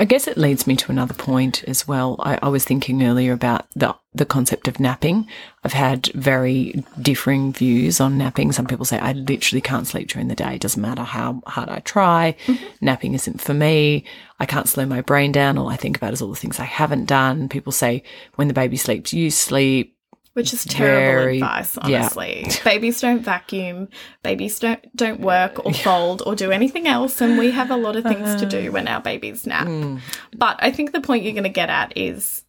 I 0.00 0.04
guess 0.04 0.26
it 0.26 0.36
leads 0.36 0.66
me 0.66 0.74
to 0.74 0.90
another 0.90 1.14
point 1.14 1.62
as 1.68 1.86
well. 1.86 2.16
I, 2.18 2.40
I, 2.42 2.48
was 2.48 2.64
thinking 2.64 3.04
earlier 3.04 3.32
about 3.32 3.66
the 3.76 3.94
the 4.12 4.26
concept 4.26 4.66
of 4.66 4.80
napping. 4.80 5.28
I've 5.62 5.74
had 5.74 6.06
very 6.08 6.82
differing 7.00 7.52
views 7.52 8.00
on 8.00 8.18
napping. 8.18 8.50
Some 8.50 8.66
people 8.66 8.84
say 8.84 8.98
I 8.98 9.12
literally 9.12 9.60
can't 9.60 9.86
sleep 9.86 10.08
during 10.08 10.26
the 10.26 10.34
day. 10.34 10.56
It 10.56 10.60
doesn't 10.60 10.82
matter 10.82 11.04
how 11.04 11.40
hard 11.46 11.68
I 11.68 11.78
try. 11.80 12.34
Mm-hmm. 12.46 12.64
Napping 12.80 13.14
isn't 13.14 13.40
for 13.40 13.54
me. 13.54 14.04
I 14.40 14.44
can't 14.46 14.68
slow 14.68 14.86
my 14.86 15.02
brain 15.02 15.30
down. 15.30 15.56
All 15.56 15.68
I 15.68 15.76
think 15.76 15.96
about 15.96 16.12
is 16.12 16.20
all 16.20 16.30
the 16.30 16.34
things 16.34 16.58
I 16.58 16.64
haven't 16.64 17.04
done. 17.04 17.48
People 17.48 17.70
say 17.70 18.02
when 18.34 18.48
the 18.48 18.54
baby 18.54 18.76
sleeps, 18.76 19.12
you 19.12 19.30
sleep. 19.30 19.95
Which 20.36 20.52
is 20.52 20.66
terrible 20.66 21.22
Very, 21.22 21.36
advice, 21.36 21.78
honestly. 21.78 22.44
Yeah. 22.46 22.56
babies 22.62 23.00
don't 23.00 23.22
vacuum, 23.22 23.88
babies 24.22 24.58
don't 24.58 24.94
don't 24.94 25.20
work 25.20 25.64
or 25.64 25.72
fold 25.72 26.22
or 26.26 26.34
do 26.34 26.50
anything 26.50 26.86
else, 26.86 27.22
and 27.22 27.38
we 27.38 27.52
have 27.52 27.70
a 27.70 27.76
lot 27.76 27.96
of 27.96 28.04
things 28.04 28.28
uh, 28.28 28.38
to 28.40 28.44
do 28.44 28.58
uh-huh. 28.58 28.72
when 28.72 28.86
our 28.86 29.00
babies 29.00 29.46
nap. 29.46 29.66
Mm. 29.66 30.00
But 30.36 30.58
I 30.58 30.72
think 30.72 30.92
the 30.92 31.00
point 31.00 31.24
you're 31.24 31.32
going 31.32 31.44
to 31.44 31.48
get 31.48 31.70
at 31.70 31.96
is 31.96 32.44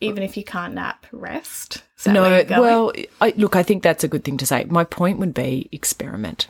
even 0.00 0.24
if 0.24 0.36
you 0.36 0.42
can't 0.42 0.74
nap, 0.74 1.06
rest. 1.12 1.84
No, 2.06 2.44
well, 2.50 2.92
I, 3.20 3.32
look, 3.36 3.54
I 3.54 3.62
think 3.62 3.84
that's 3.84 4.02
a 4.02 4.08
good 4.08 4.24
thing 4.24 4.36
to 4.38 4.46
say. 4.46 4.64
My 4.64 4.82
point 4.82 5.20
would 5.20 5.32
be 5.32 5.68
experiment. 5.70 6.48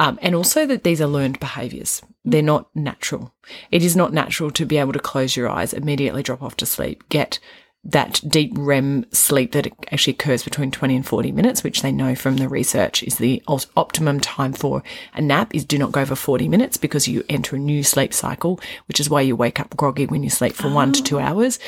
Um, 0.00 0.18
and 0.22 0.34
also 0.34 0.66
that 0.66 0.84
these 0.84 1.02
are 1.02 1.06
learned 1.06 1.38
behaviors. 1.38 2.00
They're 2.24 2.40
not 2.40 2.74
natural. 2.74 3.34
It 3.70 3.84
is 3.84 3.94
not 3.94 4.14
natural 4.14 4.50
to 4.52 4.64
be 4.64 4.78
able 4.78 4.94
to 4.94 4.98
close 4.98 5.36
your 5.36 5.50
eyes, 5.50 5.74
immediately 5.74 6.22
drop 6.22 6.42
off 6.42 6.56
to 6.56 6.66
sleep, 6.66 7.08
get 7.10 7.38
that 7.84 8.20
deep 8.28 8.52
REM 8.56 9.04
sleep 9.10 9.52
that 9.52 9.66
actually 9.90 10.12
occurs 10.12 10.44
between 10.44 10.70
20 10.70 10.96
and 10.96 11.06
40 11.06 11.32
minutes, 11.32 11.64
which 11.64 11.82
they 11.82 11.90
know 11.90 12.14
from 12.14 12.36
the 12.36 12.48
research 12.48 13.02
is 13.02 13.16
the 13.16 13.42
optimum 13.48 14.20
time 14.20 14.52
for 14.52 14.84
a 15.14 15.20
nap 15.20 15.52
is 15.52 15.64
do 15.64 15.78
not 15.78 15.90
go 15.90 16.00
over 16.00 16.14
40 16.14 16.48
minutes 16.48 16.76
because 16.76 17.08
you 17.08 17.24
enter 17.28 17.56
a 17.56 17.58
new 17.58 17.82
sleep 17.82 18.14
cycle, 18.14 18.60
which 18.86 19.00
is 19.00 19.10
why 19.10 19.20
you 19.20 19.34
wake 19.34 19.58
up 19.58 19.76
groggy 19.76 20.06
when 20.06 20.22
you 20.22 20.30
sleep 20.30 20.52
for 20.52 20.68
oh. 20.68 20.74
one 20.74 20.92
to 20.92 21.02
two 21.02 21.18
hours. 21.18 21.58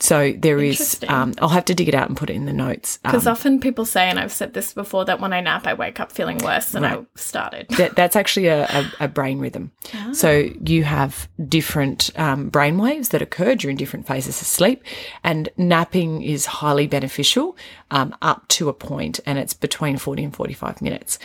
So 0.00 0.32
there 0.38 0.58
is, 0.58 1.00
um, 1.08 1.34
I'll 1.38 1.48
have 1.48 1.66
to 1.66 1.74
dig 1.74 1.88
it 1.88 1.94
out 1.94 2.08
and 2.08 2.16
put 2.16 2.30
it 2.30 2.36
in 2.36 2.46
the 2.46 2.52
notes. 2.52 2.98
Because 3.02 3.26
um, 3.26 3.32
often 3.32 3.60
people 3.60 3.84
say, 3.84 4.08
and 4.08 4.18
I've 4.18 4.32
said 4.32 4.54
this 4.54 4.72
before, 4.72 5.04
that 5.04 5.20
when 5.20 5.34
I 5.34 5.40
nap, 5.40 5.66
I 5.66 5.74
wake 5.74 6.00
up 6.00 6.12
feeling 6.12 6.38
worse 6.38 6.70
than 6.70 6.82
right. 6.82 6.98
I 6.98 7.06
started. 7.14 7.66
That, 7.78 7.94
that's 7.94 8.16
actually 8.16 8.48
a, 8.48 8.64
a, 8.64 8.92
a 9.00 9.08
brain 9.08 9.38
rhythm. 9.38 9.70
Oh. 9.94 10.12
So 10.12 10.50
you 10.64 10.82
have 10.82 11.28
different 11.48 12.10
um, 12.18 12.48
brain 12.48 12.76
waves 12.76 13.10
that 13.10 13.22
occur 13.22 13.54
during 13.54 13.76
different 13.76 14.04
phases 14.08 14.40
of 14.40 14.48
sleep. 14.48 14.82
And 15.22 15.48
napping 15.58 16.22
is 16.22 16.46
highly 16.46 16.86
beneficial 16.86 17.56
um, 17.90 18.14
up 18.22 18.46
to 18.48 18.68
a 18.68 18.72
point, 18.72 19.20
and 19.26 19.38
it's 19.38 19.54
between 19.54 19.98
40 19.98 20.24
and 20.24 20.34
45 20.34 20.80
minutes. 20.80 21.18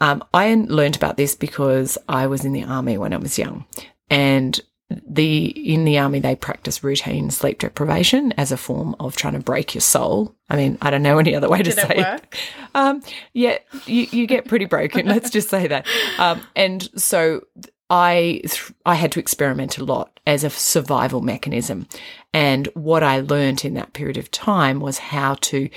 Um, 0.00 0.24
I 0.34 0.54
learned 0.54 0.96
about 0.96 1.16
this 1.16 1.34
because 1.34 1.96
I 2.08 2.26
was 2.26 2.44
in 2.44 2.52
the 2.52 2.64
army 2.64 2.98
when 2.98 3.12
I 3.12 3.18
was 3.18 3.38
young. 3.38 3.64
And 4.10 4.60
the 4.88 5.46
in 5.74 5.84
the 5.84 5.98
army 5.98 6.20
they 6.20 6.36
practice 6.36 6.84
routine 6.84 7.28
sleep 7.30 7.58
deprivation 7.58 8.32
as 8.36 8.52
a 8.52 8.56
form 8.56 8.94
of 9.00 9.16
trying 9.16 9.32
to 9.32 9.40
break 9.40 9.74
your 9.74 9.80
soul. 9.80 10.36
I 10.48 10.56
mean, 10.56 10.78
I 10.80 10.90
don't 10.90 11.02
know 11.02 11.18
any 11.18 11.34
other 11.34 11.48
way 11.48 11.62
to 11.62 11.72
say 11.72 11.88
it. 11.88 11.98
it. 11.98 12.38
Um, 12.74 13.02
yeah, 13.32 13.58
you, 13.86 14.06
you 14.12 14.26
get 14.28 14.46
pretty 14.46 14.66
broken. 14.66 15.06
let's 15.08 15.30
just 15.30 15.48
say 15.48 15.66
that. 15.66 15.86
Um, 16.18 16.40
and 16.54 16.88
so 17.00 17.42
I 17.88 18.42
I 18.84 18.94
had 18.96 19.12
to 19.12 19.20
experiment 19.20 19.78
a 19.78 19.84
lot 19.84 20.18
as 20.26 20.42
a 20.42 20.50
survival 20.50 21.20
mechanism, 21.20 21.86
and 22.34 22.66
what 22.74 23.04
I 23.04 23.20
learned 23.20 23.64
in 23.64 23.74
that 23.74 23.92
period 23.92 24.16
of 24.16 24.30
time 24.32 24.80
was 24.80 24.98
how 24.98 25.34
to, 25.34 25.68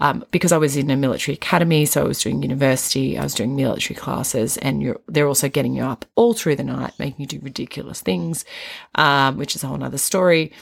um, 0.00 0.24
because 0.30 0.50
I 0.50 0.56
was 0.56 0.76
in 0.78 0.90
a 0.90 0.96
military 0.96 1.34
academy, 1.34 1.84
so 1.84 2.00
I 2.00 2.08
was 2.08 2.22
doing 2.22 2.42
university, 2.42 3.18
I 3.18 3.22
was 3.22 3.34
doing 3.34 3.54
military 3.54 3.96
classes, 3.96 4.56
and 4.56 4.96
they're 5.08 5.28
also 5.28 5.50
getting 5.50 5.74
you 5.74 5.82
up 5.82 6.06
all 6.14 6.32
through 6.32 6.56
the 6.56 6.64
night, 6.64 6.94
making 6.98 7.20
you 7.20 7.26
do 7.26 7.40
ridiculous 7.42 8.00
things, 8.00 8.46
um, 8.94 9.36
which 9.36 9.54
is 9.54 9.62
a 9.62 9.66
whole 9.66 9.82
other 9.84 9.98
story. 9.98 10.52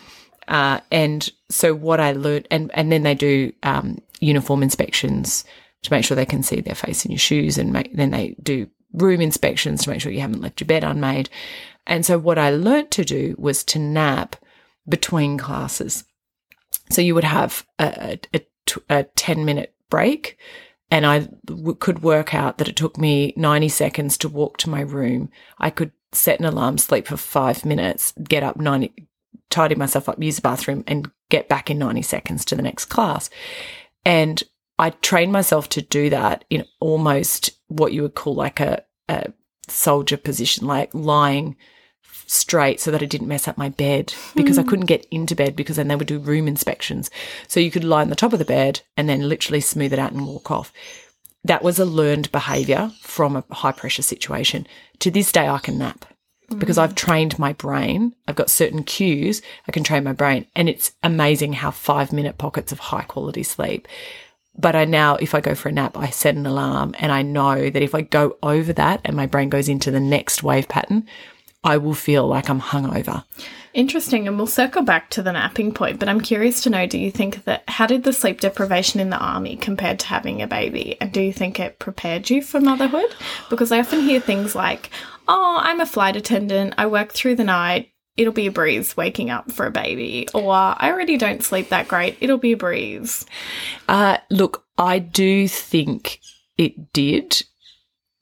Uh, 0.49 0.81
and 0.91 1.31
so 1.49 1.73
what 1.73 2.01
I 2.01 2.13
learned, 2.13 2.49
and 2.51 2.71
and 2.75 2.91
then 2.91 3.05
they 3.05 3.15
do 3.15 3.53
um, 3.63 3.99
uniform 4.19 4.63
inspections 4.65 5.45
to 5.83 5.93
make 5.93 6.05
sure 6.05 6.17
they 6.17 6.27
can 6.27 6.43
see 6.43 6.61
their 6.61 6.75
face 6.75 7.05
in 7.05 7.13
your 7.13 7.19
shoes, 7.19 7.59
and 7.59 7.73
make, 7.73 7.95
then 7.95 8.11
they 8.11 8.35
do 8.43 8.69
room 8.97 9.21
inspections 9.21 9.85
to 9.85 9.91
make 9.91 10.01
sure 10.01 10.13
you 10.13 10.21
haven't 10.21 10.41
left 10.41 10.61
your 10.61 10.67
bed 10.67 10.85
unmade. 10.85 11.31
And 11.87 12.05
so 12.05 12.19
what 12.19 12.39
I 12.39 12.51
learnt 12.51 12.91
to 12.93 13.05
do 13.05 13.35
was 13.39 13.63
to 13.65 13.79
nap 13.79 14.37
between 14.89 15.39
classes. 15.39 16.05
So 16.91 17.03
you 17.03 17.15
would 17.15 17.25
have 17.25 17.67
a, 17.79 18.19
a, 18.35 18.41
a 18.89 19.05
10 19.05 19.45
minute 19.45 19.75
break 19.91 20.39
and 20.91 21.05
I 21.05 21.29
w- 21.45 21.75
could 21.75 22.03
work 22.03 22.35
out 22.35 22.59
that 22.59 22.69
it 22.69 22.77
took 22.77 22.97
me 22.97 23.33
90 23.37 23.69
seconds 23.69 24.17
to 24.19 24.29
walk 24.29 24.57
to 24.59 24.71
my 24.71 24.81
room. 24.81 25.31
I 25.59 25.71
could 25.71 25.93
set 26.13 26.39
an 26.39 26.47
alarm, 26.47 26.79
sleep 26.79 27.07
for 27.07 27.17
five 27.17 27.65
minutes, 27.65 28.13
get 28.23 28.43
up 28.43 28.57
90, 28.57 28.93
tidy 29.51 29.75
myself 29.75 30.09
up, 30.09 30.23
use 30.23 30.37
the 30.37 30.43
bathroom 30.43 30.85
and 30.87 31.11
get 31.29 31.49
back 31.49 31.71
in 31.71 31.79
90 31.79 32.03
seconds 32.03 32.45
to 32.47 32.55
the 32.55 32.63
next 32.63 32.87
class. 32.87 33.31
And 34.05 34.43
I 34.79 34.91
trained 34.91 35.33
myself 35.33 35.69
to 35.71 35.83
do 35.83 36.11
that 36.11 36.45
in 36.51 36.65
almost 36.81 37.51
what 37.69 37.93
you 37.93 38.03
would 38.03 38.15
call 38.15 38.35
like 38.35 38.61
a, 38.61 38.85
a 39.09 39.33
soldier 39.69 40.17
position, 40.17 40.67
like 40.67 40.91
lying 40.93 41.57
straight 42.27 42.81
so 42.81 42.91
that 42.91 43.03
I 43.03 43.07
didn't 43.07 43.29
mess 43.29 43.47
up 43.47 43.57
my 43.57 43.69
bed 43.69 44.13
because 44.35 44.57
mm. 44.57 44.61
I 44.61 44.63
hmm. 44.63 44.69
couldn't 44.69 44.87
get 44.87 45.07
into 45.11 45.37
bed 45.37 45.55
because 45.55 45.77
then 45.77 45.89
they 45.89 45.97
would 45.97 46.07
do 46.09 46.19
room 46.19 46.49
inspections. 46.49 47.11
So 47.47 47.61
you 47.61 47.71
could 47.71 47.85
lie 47.85 48.03
on 48.03 48.11
the 48.11 48.17
top 48.17 48.33
of 48.33 48.39
the 48.39 48.45
bed 48.45 48.81
and 48.97 49.09
then 49.09 49.29
literally 49.29 49.61
smooth 49.61 49.93
it 49.93 49.99
out 49.99 50.13
and 50.13 50.27
walk 50.27 50.51
off. 50.51 50.73
That 51.45 51.63
was 51.63 51.79
a 51.79 51.85
learned 51.85 52.33
behavior 52.33 52.91
from 53.01 53.37
a 53.37 53.45
high 53.55 53.73
pressure 53.73 54.03
situation. 54.03 54.67
To 55.01 55.11
this 55.11 55.31
day, 55.31 55.49
I 55.49 55.59
can 55.59 55.79
nap 55.79 56.05
because 56.59 56.79
I've 56.79 56.95
trained 56.95 57.39
my 57.39 57.53
brain. 57.53 58.15
I've 58.27 58.37
got 58.37 58.51
certain 58.51 58.83
cues. 58.83 59.43
I 59.67 59.73
can 59.73 59.85
train 59.85 60.05
my 60.05 60.13
brain. 60.13 60.47
And 60.57 60.69
it's 60.69 60.93
amazing 61.03 61.55
how 61.55 61.71
five 61.71 62.13
minute 62.13 62.39
pockets 62.39 62.73
of 62.73 62.79
high 62.79 63.03
quality 63.03 63.43
sleep 63.43 63.87
but 64.59 64.75
I 64.75 64.85
now, 64.85 65.17
if 65.17 65.35
I 65.35 65.41
go 65.41 65.55
for 65.55 65.69
a 65.69 65.73
nap, 65.73 65.97
I 65.97 66.11
set 66.11 66.35
an 66.35 66.47
alarm 66.47 66.95
and 66.99 67.13
I 67.13 67.23
know 67.23 67.69
that 67.71 67.83
if 67.83 67.95
I 67.95 68.03
go 68.03 68.37
over 68.43 68.73
that 68.75 69.01
and 69.05 69.17
my 69.17 69.27
brain 69.27 69.49
goes 69.49 69.69
into 69.69 69.91
the 69.91 70.01
next 70.01 70.43
wave 70.43 70.69
pattern, 70.69 71.07
I 71.63 71.77
will 71.79 71.95
feel 71.95 72.27
like 72.27 72.49
I'm 72.49 72.61
hungover. 72.61 73.25
Interesting. 73.75 74.27
And 74.27 74.39
we'll 74.39 74.47
circle 74.47 74.83
back 74.83 75.11
to 75.11 75.23
the 75.23 75.33
napping 75.33 75.75
point, 75.75 75.99
but 75.99 76.09
I'm 76.09 76.23
curious 76.23 76.63
to 76.63 76.71
know 76.71 76.87
do 76.87 76.99
you 76.99 77.11
think 77.11 77.45
that 77.45 77.65
how 77.69 77.87
did 77.87 78.05
the 78.05 78.13
sleep 78.13 78.41
deprivation 78.41 79.01
in 79.01 79.11
the 79.11 79.19
army 79.19 79.57
compared 79.57 79.99
to 80.01 80.07
having 80.07 80.41
a 80.41 80.47
baby? 80.47 80.97
And 80.99 81.13
do 81.13 81.21
you 81.21 81.33
think 81.33 81.61
it 81.61 81.79
prepared 81.79 82.31
you 82.31 82.41
for 82.41 82.59
motherhood? 82.59 83.15
Because 83.51 83.73
I 83.73 83.81
often 83.81 84.01
hear 84.01 84.21
things 84.21 84.55
like, 84.55 84.91
oh, 85.29 85.59
I'm 85.61 85.81
a 85.81 85.87
flight 85.87 86.17
attendant, 86.17 86.75
I 86.79 86.87
work 86.87 87.13
through 87.13 87.35
the 87.35 87.45
night, 87.45 87.91
it'll 88.17 88.33
be 88.33 88.47
a 88.47 88.53
breeze 88.53 88.97
waking 88.97 89.31
up 89.31 89.53
for 89.53 89.67
a 89.67 89.71
baby, 89.71 90.29
or 90.35 90.53
I 90.53 90.91
already 90.91 91.17
don't 91.17 91.43
sleep 91.43 91.69
that 91.69 91.89
great, 91.89 92.17
it'll 92.21 92.39
be 92.39 92.53
a 92.53 92.57
breeze? 92.57 93.27
Uh, 93.89 94.19
look, 94.31 94.65
I 94.79 94.99
do 94.99 95.49
think 95.49 96.21
it 96.57 96.93
did 96.93 97.43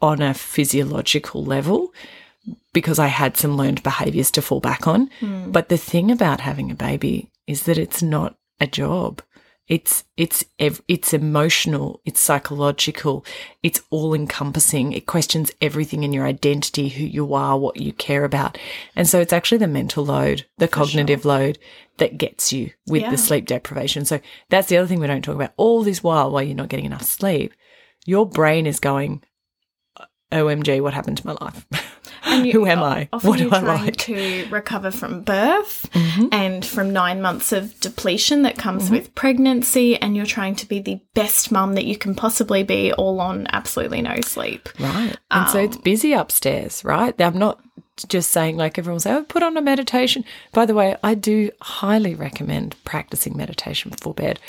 on 0.00 0.20
a 0.20 0.34
physiological 0.34 1.44
level 1.44 1.92
because 2.72 2.98
I 2.98 3.06
had 3.06 3.36
some 3.36 3.56
learned 3.56 3.82
behaviors 3.82 4.30
to 4.32 4.42
fall 4.42 4.60
back 4.60 4.86
on. 4.86 5.08
Mm. 5.20 5.52
But 5.52 5.68
the 5.68 5.78
thing 5.78 6.10
about 6.10 6.40
having 6.40 6.70
a 6.70 6.74
baby 6.74 7.30
is 7.46 7.62
that 7.62 7.78
it's 7.78 8.02
not 8.02 8.36
a 8.60 8.66
job. 8.66 9.22
It's 9.66 10.04
it's 10.16 10.44
it's 10.58 11.14
emotional, 11.14 12.00
it's 12.04 12.20
psychological, 12.20 13.24
it's 13.62 13.80
all 13.88 14.12
encompassing. 14.12 14.92
It 14.92 15.06
questions 15.06 15.52
everything 15.62 16.02
in 16.02 16.12
your 16.12 16.26
identity, 16.26 16.90
who 16.90 17.04
you 17.04 17.32
are, 17.32 17.58
what 17.58 17.80
you 17.80 17.94
care 17.94 18.24
about. 18.24 18.58
And 18.94 19.08
so 19.08 19.20
it's 19.20 19.32
actually 19.32 19.58
the 19.58 19.66
mental 19.66 20.04
load, 20.04 20.44
the 20.58 20.66
For 20.66 20.74
cognitive 20.74 21.22
sure. 21.22 21.32
load 21.32 21.58
that 21.96 22.18
gets 22.18 22.52
you 22.52 22.72
with 22.86 23.02
yeah. 23.02 23.10
the 23.10 23.16
sleep 23.16 23.46
deprivation. 23.46 24.04
So 24.04 24.20
that's 24.50 24.68
the 24.68 24.76
other 24.76 24.86
thing 24.86 25.00
we 25.00 25.06
don't 25.06 25.22
talk 25.22 25.34
about. 25.34 25.54
All 25.56 25.82
this 25.82 26.02
while 26.02 26.30
while 26.30 26.42
you're 26.42 26.54
not 26.54 26.68
getting 26.68 26.86
enough 26.86 27.04
sleep, 27.04 27.54
your 28.04 28.26
brain 28.26 28.66
is 28.66 28.80
going 28.80 29.22
OMG, 30.34 30.80
what 30.82 30.94
happened 30.94 31.18
to 31.18 31.26
my 31.26 31.36
life? 31.40 31.66
And 32.24 32.46
you- 32.46 32.52
Who 32.52 32.66
am 32.66 32.82
I? 32.82 33.08
Often 33.12 33.28
What 33.30 33.38
do 33.38 33.50
I 33.50 33.60
like? 33.60 33.96
to 33.98 34.46
recover 34.50 34.90
from 34.90 35.22
birth 35.22 35.88
Mm-hmm. 35.92 36.26
and 36.32 36.64
from 36.64 36.92
nine 36.92 37.20
months 37.20 37.52
of 37.52 37.78
depletion 37.80 38.42
that 38.42 38.56
comes 38.56 38.90
with 38.90 39.14
pregnancy, 39.14 39.96
and 39.96 40.16
you're 40.16 40.26
trying 40.26 40.54
to 40.56 40.66
be 40.66 40.78
the 40.80 41.00
best 41.14 41.50
mum 41.52 41.74
that 41.74 41.84
you 41.84 41.96
can 41.96 42.14
possibly 42.14 42.62
be, 42.62 42.92
all 42.92 43.20
on 43.20 43.46
absolutely 43.52 44.00
no 44.02 44.20
sleep. 44.22 44.68
Right. 44.80 45.16
And 45.30 45.48
so 45.50 45.58
Um, 45.60 45.64
it's 45.66 45.76
busy 45.76 46.12
upstairs, 46.12 46.84
right? 46.84 47.18
I'm 47.20 47.38
not 47.38 47.60
just 48.08 48.30
saying 48.30 48.56
like 48.56 48.78
everyone 48.78 49.00
say, 49.00 49.12
oh, 49.12 49.22
put 49.22 49.42
on 49.42 49.56
a 49.56 49.62
meditation. 49.62 50.24
By 50.52 50.66
the 50.66 50.74
way, 50.74 50.96
I 51.02 51.14
do 51.14 51.50
highly 51.60 52.14
recommend 52.14 52.74
practicing 52.84 53.36
meditation 53.36 53.90
before 53.90 54.14
bed. 54.14 54.40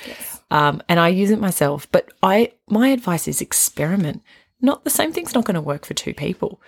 Um, 0.52 0.82
and 0.90 1.00
I 1.00 1.10
use 1.10 1.32
it 1.32 1.40
myself, 1.40 1.88
but 1.92 2.10
I 2.24 2.52
my 2.70 2.90
advice 2.90 3.28
is 3.28 3.42
experiment. 3.42 4.22
Not 4.62 4.84
the 4.84 4.90
same 4.90 5.12
thing's 5.12 5.36
not 5.36 5.46
going 5.46 5.56
to 5.56 5.62
work 5.62 5.86
for 5.86 5.94
two 5.94 6.14
people. 6.14 6.60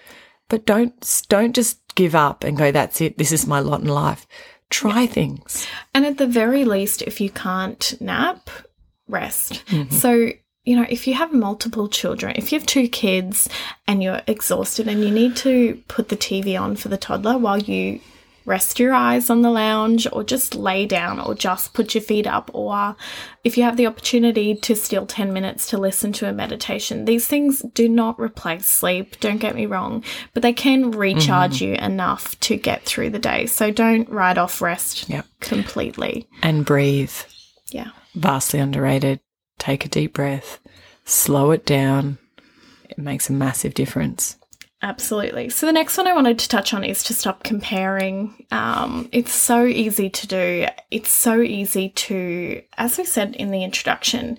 But 0.49 0.65
don't 0.65 1.25
don't 1.29 1.55
just 1.55 1.79
give 1.95 2.15
up 2.15 2.43
and 2.43 2.57
go, 2.57 2.71
that's 2.71 3.01
it, 3.01 3.17
this 3.17 3.31
is 3.31 3.47
my 3.47 3.59
lot 3.59 3.81
in 3.81 3.87
life. 3.87 4.25
Try 4.69 5.07
things. 5.07 5.67
And 5.93 6.05
at 6.05 6.17
the 6.17 6.27
very 6.27 6.63
least, 6.63 7.01
if 7.01 7.19
you 7.19 7.29
can't 7.29 7.99
nap, 7.99 8.49
rest. 9.07 9.65
Mm-hmm. 9.67 9.93
So, 9.93 10.31
you 10.63 10.75
know, 10.75 10.85
if 10.89 11.07
you 11.07 11.13
have 11.15 11.33
multiple 11.33 11.87
children, 11.87 12.33
if 12.35 12.51
you 12.51 12.59
have 12.59 12.67
two 12.67 12.87
kids 12.87 13.49
and 13.87 14.03
you're 14.03 14.21
exhausted 14.27 14.87
and 14.87 15.03
you 15.03 15.11
need 15.11 15.35
to 15.37 15.81
put 15.87 16.09
the 16.09 16.17
TV 16.17 16.59
on 16.59 16.75
for 16.75 16.89
the 16.89 16.97
toddler 16.97 17.37
while 17.37 17.57
you 17.57 17.99
rest 18.47 18.79
your 18.79 18.93
eyes 18.93 19.29
on 19.29 19.43
the 19.43 19.51
lounge 19.51 20.07
or 20.11 20.23
just 20.23 20.55
lay 20.55 20.87
down 20.87 21.19
or 21.19 21.35
just 21.35 21.73
put 21.73 21.93
your 21.93 22.01
feet 22.01 22.25
up 22.25 22.49
or 22.53 22.95
if 23.43 23.57
you 23.57 23.63
have 23.63 23.77
the 23.77 23.85
opportunity 23.85 24.55
to 24.55 24.75
steal 24.75 25.05
10 25.05 25.31
minutes 25.31 25.69
to 25.69 25.77
listen 25.77 26.11
to 26.11 26.27
a 26.27 26.33
meditation 26.33 27.05
these 27.05 27.27
things 27.27 27.61
do 27.75 27.87
not 27.87 28.19
replace 28.19 28.65
sleep 28.65 29.19
don't 29.19 29.37
get 29.37 29.53
me 29.53 29.65
wrong 29.67 30.03
but 30.33 30.41
they 30.41 30.53
can 30.53 30.89
recharge 30.89 31.59
mm-hmm. 31.59 31.73
you 31.73 31.73
enough 31.75 32.39
to 32.39 32.55
get 32.55 32.83
through 32.83 33.11
the 33.11 33.19
day 33.19 33.45
so 33.45 33.69
don't 33.69 34.09
write 34.09 34.39
off 34.39 34.61
rest 34.61 35.07
Yep. 35.09 35.25
completely 35.41 36.27
And 36.41 36.65
breathe. 36.65 37.13
yeah 37.69 37.91
Vastly 38.17 38.59
underrated. 38.59 39.19
Take 39.59 39.85
a 39.85 39.89
deep 39.89 40.13
breath. 40.13 40.59
Slow 41.05 41.51
it 41.51 41.65
down. 41.67 42.17
It 42.89 42.97
makes 42.97 43.29
a 43.29 43.33
massive 43.33 43.75
difference. 43.75 44.37
Absolutely. 44.87 45.49
So 45.49 45.65
the 45.65 45.73
next 45.73 45.97
one 45.97 46.07
I 46.07 46.13
wanted 46.13 46.39
to 46.39 46.47
touch 46.47 46.73
on 46.73 46.85
is 46.85 47.03
to 47.03 47.13
stop 47.13 47.43
comparing. 47.43 48.45
Um, 48.51 49.09
it's 49.11 49.33
so 49.33 49.65
easy 49.65 50.09
to 50.09 50.27
do. 50.27 50.65
It's 50.89 51.11
so 51.11 51.41
easy 51.41 51.89
to, 51.89 52.61
as 52.77 52.97
we 52.97 53.03
said 53.03 53.35
in 53.35 53.51
the 53.51 53.65
introduction, 53.65 54.37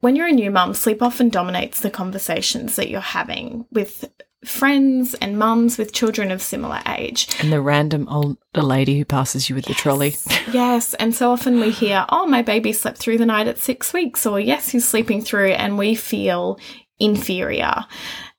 when 0.00 0.16
you're 0.16 0.28
a 0.28 0.32
new 0.32 0.50
mum, 0.50 0.72
sleep 0.72 1.02
often 1.02 1.28
dominates 1.28 1.80
the 1.80 1.90
conversations 1.90 2.76
that 2.76 2.88
you're 2.88 3.02
having 3.02 3.66
with 3.70 4.10
friends 4.42 5.12
and 5.16 5.38
mums 5.38 5.76
with 5.76 5.92
children 5.92 6.30
of 6.30 6.40
similar 6.40 6.80
age. 6.88 7.28
And 7.38 7.52
the 7.52 7.60
random 7.60 8.08
old 8.08 8.38
lady 8.54 8.96
who 8.96 9.04
passes 9.04 9.50
you 9.50 9.54
with 9.54 9.66
the 9.66 9.74
trolley. 9.74 10.16
Yes, 10.50 10.94
and 10.94 11.14
so 11.14 11.30
often 11.30 11.60
we 11.60 11.70
hear, 11.70 12.04
oh, 12.08 12.26
my 12.26 12.42
baby 12.42 12.72
slept 12.72 12.98
through 12.98 13.18
the 13.18 13.26
night 13.26 13.48
at 13.48 13.58
six 13.58 13.92
weeks, 13.92 14.26
or 14.26 14.40
yes, 14.40 14.70
he's 14.70 14.88
sleeping 14.88 15.22
through, 15.22 15.52
and 15.52 15.78
we 15.78 15.94
feel 15.94 16.58
inferior. 16.98 17.86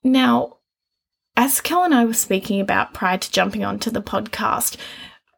Now, 0.04 0.58
as 1.36 1.62
Kel 1.62 1.84
and 1.84 1.94
I 1.94 2.06
were 2.06 2.14
speaking 2.14 2.62
about 2.62 2.94
prior 2.94 3.18
to 3.18 3.32
jumping 3.32 3.64
onto 3.64 3.90
the 3.90 4.02
podcast, 4.02 4.78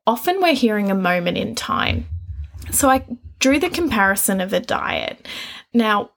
often 0.05 0.41
we're 0.41 0.53
hearing 0.53 0.91
a 0.91 0.95
moment 0.95 1.37
in 1.37 1.55
time. 1.55 2.07
So 2.71 2.89
I 2.89 3.05
drew 3.39 3.59
the 3.59 3.69
comparison 3.69 4.41
of 4.41 4.53
a 4.53 4.59
diet. 4.59 5.25
Now, 5.73 6.11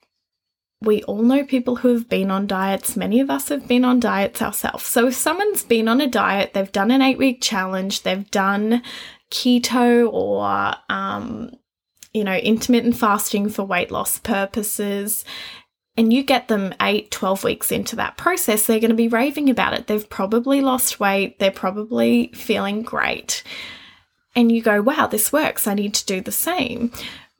we 0.80 1.02
all 1.04 1.22
know 1.22 1.44
people 1.44 1.76
who 1.76 1.88
have 1.88 2.08
been 2.08 2.30
on 2.30 2.46
diets. 2.46 2.96
Many 2.96 3.20
of 3.20 3.30
us 3.30 3.48
have 3.48 3.66
been 3.66 3.84
on 3.84 3.98
diets 3.98 4.40
ourselves. 4.40 4.84
So 4.84 5.08
if 5.08 5.14
someone's 5.14 5.64
been 5.64 5.88
on 5.88 6.00
a 6.00 6.06
diet, 6.06 6.54
they've 6.54 6.70
done 6.70 6.90
an 6.90 7.02
eight 7.02 7.18
week 7.18 7.40
challenge, 7.40 8.02
they've 8.02 8.30
done 8.30 8.82
keto 9.30 10.10
or, 10.12 10.74
um, 10.88 11.50
you 12.14 12.24
know, 12.24 12.36
intermittent 12.36 12.96
fasting 12.96 13.48
for 13.48 13.64
weight 13.64 13.90
loss 13.90 14.18
purposes, 14.18 15.24
and 15.98 16.12
you 16.12 16.22
get 16.22 16.46
them 16.46 16.72
8, 16.80 17.10
12 17.10 17.42
weeks 17.42 17.72
into 17.72 17.96
that 17.96 18.16
process, 18.16 18.66
they're 18.66 18.78
going 18.78 18.90
to 18.90 18.94
be 18.94 19.08
raving 19.08 19.50
about 19.50 19.74
it. 19.74 19.88
They've 19.88 20.08
probably 20.08 20.60
lost 20.60 21.00
weight, 21.00 21.40
they're 21.40 21.50
probably 21.50 22.28
feeling 22.28 22.82
great. 22.82 23.42
And 24.36 24.52
you 24.52 24.62
go, 24.62 24.80
wow, 24.80 25.08
this 25.08 25.32
works. 25.32 25.66
I 25.66 25.74
need 25.74 25.94
to 25.94 26.06
do 26.06 26.20
the 26.20 26.30
same. 26.30 26.92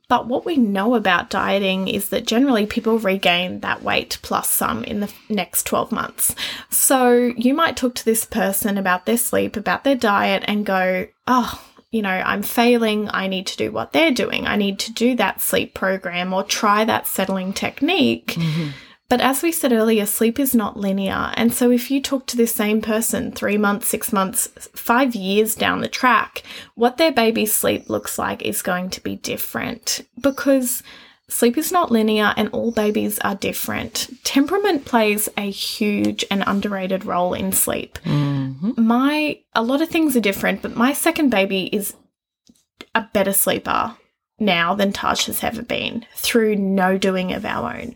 But 0.09 0.27
what 0.27 0.43
we 0.43 0.57
know 0.57 0.95
about 0.95 1.29
dieting 1.29 1.87
is 1.87 2.09
that 2.09 2.27
generally 2.27 2.65
people 2.65 2.99
regain 2.99 3.61
that 3.61 3.81
weight 3.81 4.17
plus 4.23 4.49
some 4.49 4.83
in 4.83 4.99
the 4.99 5.13
next 5.29 5.65
12 5.65 5.93
months. 5.93 6.35
So 6.69 7.13
you 7.37 7.53
might 7.53 7.77
talk 7.77 7.95
to 7.95 8.05
this 8.05 8.25
person 8.25 8.77
about 8.77 9.05
their 9.05 9.17
sleep, 9.17 9.55
about 9.55 9.85
their 9.85 9.95
diet, 9.95 10.43
and 10.47 10.65
go, 10.65 11.07
oh, 11.27 11.63
you 11.91 12.01
know, 12.01 12.09
I'm 12.09 12.43
failing. 12.43 13.09
I 13.11 13.27
need 13.27 13.47
to 13.47 13.57
do 13.57 13.71
what 13.71 13.93
they're 13.93 14.11
doing. 14.11 14.45
I 14.45 14.55
need 14.55 14.79
to 14.79 14.93
do 14.93 15.15
that 15.15 15.41
sleep 15.41 15.73
program 15.73 16.33
or 16.33 16.43
try 16.43 16.85
that 16.85 17.07
settling 17.07 17.53
technique. 17.53 18.27
Mm-hmm. 18.27 18.69
But 19.09 19.21
as 19.21 19.41
we 19.41 19.51
said 19.51 19.73
earlier, 19.73 20.05
sleep 20.05 20.39
is 20.39 20.53
not 20.53 20.77
linear. 20.77 21.31
And 21.33 21.51
so 21.51 21.71
if 21.71 21.89
you 21.89 21.99
talk 21.99 22.27
to 22.27 22.37
this 22.37 22.53
same 22.53 22.79
person 22.79 23.31
three 23.31 23.57
months, 23.57 23.87
six 23.87 24.13
months, 24.13 24.47
five 24.75 25.15
years 25.15 25.55
down 25.55 25.81
the 25.81 25.87
track, 25.87 26.43
what 26.75 26.97
their 26.97 27.11
baby's 27.11 27.51
sleep 27.51 27.89
looks 27.89 28.19
like 28.19 28.43
is 28.43 28.61
going 28.61 28.91
to 28.91 29.01
be 29.01 29.15
different 29.15 30.01
because 30.21 30.83
sleep 31.29 31.57
is 31.57 31.71
not 31.71 31.91
linear 31.91 32.33
and 32.35 32.49
all 32.49 32.71
babies 32.71 33.19
are 33.19 33.35
different. 33.35 34.09
Temperament 34.23 34.85
plays 34.85 35.29
a 35.37 35.49
huge 35.49 36.25
and 36.29 36.43
underrated 36.45 37.05
role 37.05 37.33
in 37.33 37.51
sleep. 37.51 37.99
Mm-hmm. 38.03 38.81
My, 38.81 39.39
a 39.53 39.63
lot 39.63 39.81
of 39.81 39.89
things 39.89 40.15
are 40.15 40.21
different, 40.21 40.61
but 40.61 40.75
my 40.75 40.93
second 40.93 41.29
baby 41.29 41.65
is 41.65 41.93
a 42.95 43.07
better 43.13 43.33
sleeper 43.33 43.95
now 44.39 44.73
than 44.73 44.93
Taj 44.93 45.25
has 45.25 45.43
ever 45.43 45.61
been 45.61 46.05
through 46.15 46.55
no 46.55 46.97
doing 46.97 47.33
of 47.33 47.45
our 47.45 47.75
own. 47.75 47.95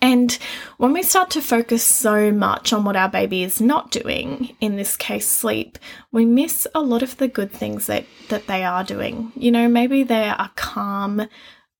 And 0.00 0.32
when 0.76 0.92
we 0.92 1.02
start 1.02 1.30
to 1.30 1.40
focus 1.40 1.82
so 1.82 2.30
much 2.30 2.72
on 2.72 2.84
what 2.84 2.96
our 2.96 3.08
baby 3.08 3.42
is 3.42 3.60
not 3.60 3.90
doing, 3.90 4.54
in 4.60 4.76
this 4.76 4.96
case 4.96 5.26
sleep, 5.26 5.78
we 6.12 6.24
miss 6.24 6.66
a 6.74 6.80
lot 6.80 7.02
of 7.02 7.16
the 7.16 7.28
good 7.28 7.50
things 7.50 7.86
that, 7.86 8.04
that 8.28 8.46
they 8.46 8.64
are 8.64 8.84
doing. 8.84 9.32
You 9.34 9.50
know, 9.50 9.68
maybe 9.68 10.02
they're 10.02 10.36
calm 10.56 11.26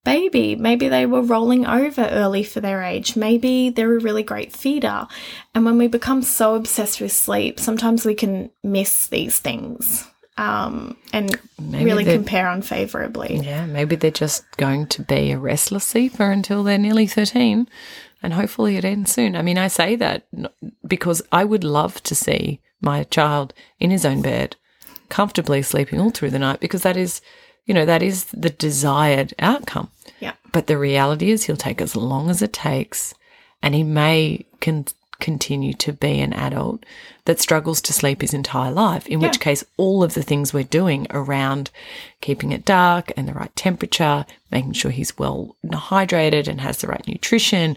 baby, 0.05 0.55
maybe 0.55 0.89
they 0.89 1.07
were 1.07 1.23
rolling 1.23 1.67
over 1.67 2.07
early 2.07 2.45
for 2.45 2.61
their 2.61 2.83
age, 2.83 3.17
maybe 3.17 3.71
they're 3.71 3.97
a 3.97 4.01
really 4.01 4.23
great 4.23 4.53
feeder. 4.53 5.07
And 5.55 5.65
when 5.65 5.79
we 5.79 5.89
become 5.89 6.23
so 6.23 6.55
obsessed 6.55 7.01
with 7.01 7.13
sleep, 7.13 7.59
sometimes 7.59 8.05
we 8.05 8.15
can 8.15 8.51
miss 8.63 9.07
these 9.09 9.39
things 9.39 10.07
um, 10.37 10.97
and 11.13 11.39
Maybe 11.61 11.85
really 11.85 12.05
compare 12.05 12.49
unfavorably. 12.49 13.41
Yeah, 13.43 13.67
maybe 13.67 13.97
they're 13.97 14.11
just 14.11 14.45
going 14.57 14.87
to 14.89 15.03
be 15.03 15.33
a 15.33 15.39
restless 15.39 15.85
sleeper 15.85 16.31
until 16.31 16.63
they're 16.65 16.79
nearly 16.79 17.07
13 17.07 17.69
and 18.23 18.33
hopefully 18.33 18.77
it 18.77 18.85
ends 18.85 19.13
soon. 19.13 19.37
I 19.37 19.43
mean, 19.43 19.59
I 19.59 19.69
say 19.69 19.97
that 19.97 20.27
because 20.87 21.23
I 21.31 21.45
would 21.45 21.63
love 21.63 22.03
to 22.05 22.15
see 22.15 22.61
my 22.81 23.05
child 23.05 23.53
in 23.79 23.91
his 23.91 24.05
own 24.05 24.23
bed, 24.23 24.57
comfortably 25.09 25.63
sleeping 25.63 26.01
all 26.01 26.11
through 26.11 26.31
the 26.31 26.39
night 26.39 26.61
because 26.61 26.83
that 26.83 26.97
is, 26.97 27.21
you 27.67 27.75
know, 27.75 27.85
that 27.85 28.03
is 28.03 28.25
the 28.25 28.51
desired 28.51 29.35
outcome. 29.39 29.91
Yeah. 30.21 30.35
But 30.53 30.67
the 30.67 30.79
reality 30.79 31.31
is 31.31 31.45
he'll 31.45 31.57
take 31.57 31.81
as 31.81 31.97
long 31.97 32.31
as 32.31 32.43
it 32.43 32.53
takes 32.53 33.15
and 33.63 33.75
he 33.75 33.83
may 33.83 34.45
con- 34.61 34.87
continue 35.21 35.73
to 35.73 35.93
be 35.93 36.21
an 36.21 36.35
adult 36.35 36.85
that 37.25 37.41
struggles 37.41 37.81
to 37.81 37.93
sleep 37.93 38.21
his 38.21 38.35
entire 38.35 38.71
life, 38.71 39.07
in 39.07 39.21
which 39.21 39.41
case 39.41 39.65
all 39.79 40.05
of 40.05 40.13
the 40.13 40.23
things 40.23 40.53
we're 40.53 40.65
doing 40.65 41.07
around 41.11 41.71
keeping 42.21 42.53
it 42.53 42.65
dark 42.65 43.11
and 43.17 43.27
the 43.27 43.33
right 43.33 43.55
temperature, 43.57 44.27
making 44.51 44.73
sure 44.73 44.91
he's 44.91 45.17
well 45.17 45.57
hydrated 45.67 46.47
and 46.47 46.61
has 46.61 46.79
the 46.79 46.89
right 46.89 47.07
nutrition 47.09 47.77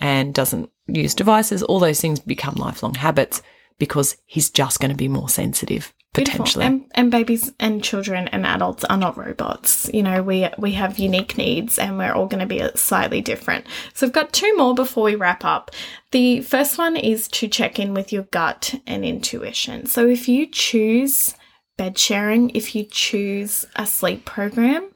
and 0.00 0.32
doesn't 0.32 0.70
use 0.86 1.14
devices, 1.14 1.62
all 1.62 1.78
those 1.78 2.00
things 2.00 2.20
become 2.20 2.54
lifelong 2.54 2.94
habits 2.94 3.42
because 3.78 4.16
he's 4.24 4.48
just 4.48 4.80
going 4.80 4.90
to 4.90 4.96
be 4.96 5.08
more 5.08 5.28
sensitive. 5.28 5.92
Potentially. 6.24 6.64
And, 6.64 6.84
and 6.94 7.10
babies 7.10 7.52
and 7.58 7.82
children 7.82 8.28
and 8.28 8.46
adults 8.46 8.84
are 8.84 8.96
not 8.96 9.16
robots. 9.16 9.90
You 9.92 10.02
know, 10.02 10.22
we 10.22 10.48
we 10.58 10.72
have 10.72 10.98
unique 10.98 11.36
needs 11.36 11.78
and 11.78 11.98
we're 11.98 12.12
all 12.12 12.26
going 12.26 12.40
to 12.40 12.46
be 12.46 12.62
slightly 12.74 13.20
different. 13.20 13.66
So 13.94 14.06
I've 14.06 14.12
got 14.12 14.32
two 14.32 14.56
more 14.56 14.74
before 14.74 15.04
we 15.04 15.14
wrap 15.14 15.44
up. 15.44 15.70
The 16.10 16.40
first 16.42 16.78
one 16.78 16.96
is 16.96 17.28
to 17.28 17.48
check 17.48 17.78
in 17.78 17.94
with 17.94 18.12
your 18.12 18.24
gut 18.24 18.74
and 18.86 19.04
intuition. 19.04 19.86
So 19.86 20.06
if 20.06 20.28
you 20.28 20.46
choose 20.46 21.34
bed 21.76 21.98
sharing, 21.98 22.50
if 22.50 22.74
you 22.74 22.84
choose 22.84 23.64
a 23.76 23.86
sleep 23.86 24.24
program, 24.24 24.90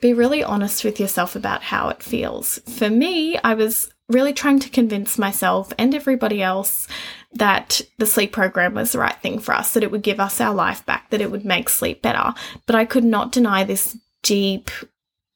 be 0.00 0.12
really 0.12 0.44
honest 0.44 0.84
with 0.84 1.00
yourself 1.00 1.36
about 1.36 1.62
how 1.62 1.88
it 1.88 2.02
feels. 2.02 2.58
For 2.66 2.90
me, 2.90 3.38
I 3.38 3.54
was 3.54 3.90
really 4.08 4.32
trying 4.32 4.60
to 4.60 4.70
convince 4.70 5.18
myself 5.18 5.72
and 5.78 5.94
everybody 5.94 6.42
else 6.42 6.86
that 7.36 7.80
the 7.98 8.06
sleep 8.06 8.32
program 8.32 8.74
was 8.74 8.92
the 8.92 8.98
right 8.98 9.16
thing 9.20 9.38
for 9.38 9.54
us, 9.54 9.72
that 9.72 9.82
it 9.82 9.90
would 9.90 10.02
give 10.02 10.20
us 10.20 10.40
our 10.40 10.54
life 10.54 10.84
back, 10.86 11.10
that 11.10 11.20
it 11.20 11.30
would 11.30 11.44
make 11.44 11.68
sleep 11.68 12.02
better. 12.02 12.34
But 12.66 12.76
I 12.76 12.84
could 12.84 13.04
not 13.04 13.32
deny 13.32 13.64
this 13.64 13.96
deep 14.22 14.70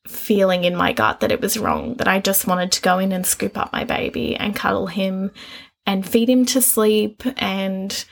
feeling 0.06 0.64
in 0.64 0.74
my 0.74 0.92
gut 0.92 1.20
that 1.20 1.32
it 1.32 1.40
was 1.40 1.56
wrong, 1.56 1.94
that 1.94 2.08
I 2.08 2.20
just 2.20 2.46
wanted 2.46 2.72
to 2.72 2.82
go 2.82 2.98
in 2.98 3.12
and 3.12 3.26
scoop 3.26 3.56
up 3.56 3.72
my 3.72 3.84
baby 3.84 4.34
and 4.36 4.56
cuddle 4.56 4.86
him 4.86 5.30
and 5.86 6.08
feed 6.08 6.28
him 6.28 6.44
to 6.46 6.60
sleep 6.60 7.22
and 7.38 8.04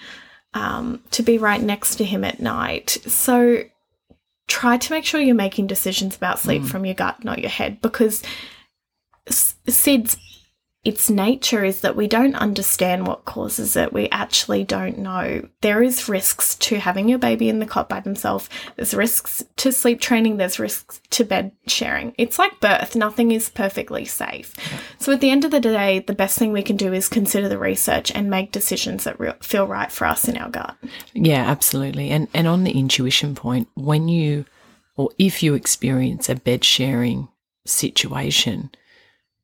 um, 0.54 1.02
to 1.10 1.22
be 1.22 1.38
right 1.38 1.60
next 1.60 1.96
to 1.96 2.04
him 2.04 2.24
at 2.24 2.40
night. 2.40 2.98
So 3.06 3.64
try 4.46 4.76
to 4.76 4.92
make 4.92 5.04
sure 5.04 5.20
you're 5.20 5.34
making 5.34 5.66
decisions 5.66 6.16
about 6.16 6.38
sleep 6.38 6.64
from 6.64 6.84
your 6.84 6.94
gut, 6.94 7.22
not 7.24 7.38
your 7.38 7.50
head, 7.50 7.80
because 7.82 8.22
SIDS, 9.28 10.16
its 10.88 11.10
nature 11.10 11.66
is 11.66 11.82
that 11.82 11.96
we 11.96 12.08
don't 12.08 12.34
understand 12.34 13.06
what 13.06 13.26
causes 13.26 13.76
it. 13.76 13.92
We 13.92 14.08
actually 14.08 14.64
don't 14.64 14.96
know. 14.96 15.46
There 15.60 15.82
is 15.82 16.08
risks 16.08 16.54
to 16.54 16.80
having 16.80 17.10
your 17.10 17.18
baby 17.18 17.50
in 17.50 17.58
the 17.58 17.66
cot 17.66 17.90
by 17.90 18.00
themselves. 18.00 18.48
There's 18.76 18.94
risks 18.94 19.44
to 19.56 19.70
sleep 19.70 20.00
training. 20.00 20.38
There's 20.38 20.58
risks 20.58 21.02
to 21.10 21.24
bed 21.24 21.52
sharing. 21.66 22.14
It's 22.16 22.38
like 22.38 22.60
birth. 22.60 22.96
Nothing 22.96 23.32
is 23.32 23.50
perfectly 23.50 24.06
safe. 24.06 24.54
So 24.98 25.12
at 25.12 25.20
the 25.20 25.28
end 25.28 25.44
of 25.44 25.50
the 25.50 25.60
day, 25.60 25.98
the 25.98 26.14
best 26.14 26.38
thing 26.38 26.52
we 26.52 26.62
can 26.62 26.78
do 26.78 26.94
is 26.94 27.10
consider 27.10 27.50
the 27.50 27.58
research 27.58 28.10
and 28.14 28.30
make 28.30 28.50
decisions 28.50 29.04
that 29.04 29.20
re- 29.20 29.34
feel 29.42 29.66
right 29.66 29.92
for 29.92 30.06
us 30.06 30.26
in 30.26 30.38
our 30.38 30.48
gut. 30.48 30.74
Yeah, 31.12 31.44
absolutely. 31.50 32.08
And 32.08 32.28
and 32.32 32.48
on 32.48 32.64
the 32.64 32.72
intuition 32.72 33.34
point, 33.34 33.68
when 33.74 34.08
you 34.08 34.46
or 34.96 35.10
if 35.18 35.42
you 35.42 35.52
experience 35.52 36.30
a 36.30 36.36
bed 36.36 36.64
sharing 36.64 37.28
situation, 37.66 38.70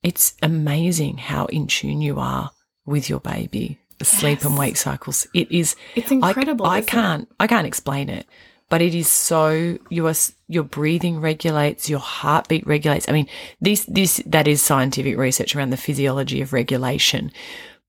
it's 0.05 0.35
amazing 0.43 1.16
how 1.16 1.47
in 1.47 1.66
tune 1.66 2.02
you 2.02 2.20
are 2.20 2.51
with 2.86 3.09
your 3.09 3.20
baby. 3.20 3.78
The 3.98 4.05
sleep 4.05 4.44
and 4.44 4.59
wake 4.59 4.76
cycles. 4.76 5.26
It 5.35 5.51
is 5.51 5.76
It's 5.97 6.10
incredible. 6.10 6.66
I, 6.66 6.78
it? 6.78 6.86
can't 6.86 7.28
I 7.40 7.47
can't 7.47 7.66
explain 7.66 8.09
it. 8.10 8.26
But 8.68 8.82
it 8.82 8.94
is 8.94 9.09
so 9.09 9.78
your 9.89 10.12
your 10.48 10.64
breathing 10.64 11.20
regulates, 11.20 11.89
your 11.89 12.01
heartbeat 12.01 12.66
regulates. 12.66 13.09
I 13.09 13.12
mean, 13.12 13.28
this 13.60 13.85
this 13.86 14.22
that 14.26 14.47
is 14.47 14.60
scientific 14.62 15.16
research 15.16 15.56
around 15.56 15.70
the 15.70 15.76
physiology 15.76 16.43
of 16.43 16.52
regulation. 16.52 17.32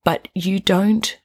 But 0.04 0.28
you 0.34 0.60
don't 0.60 1.18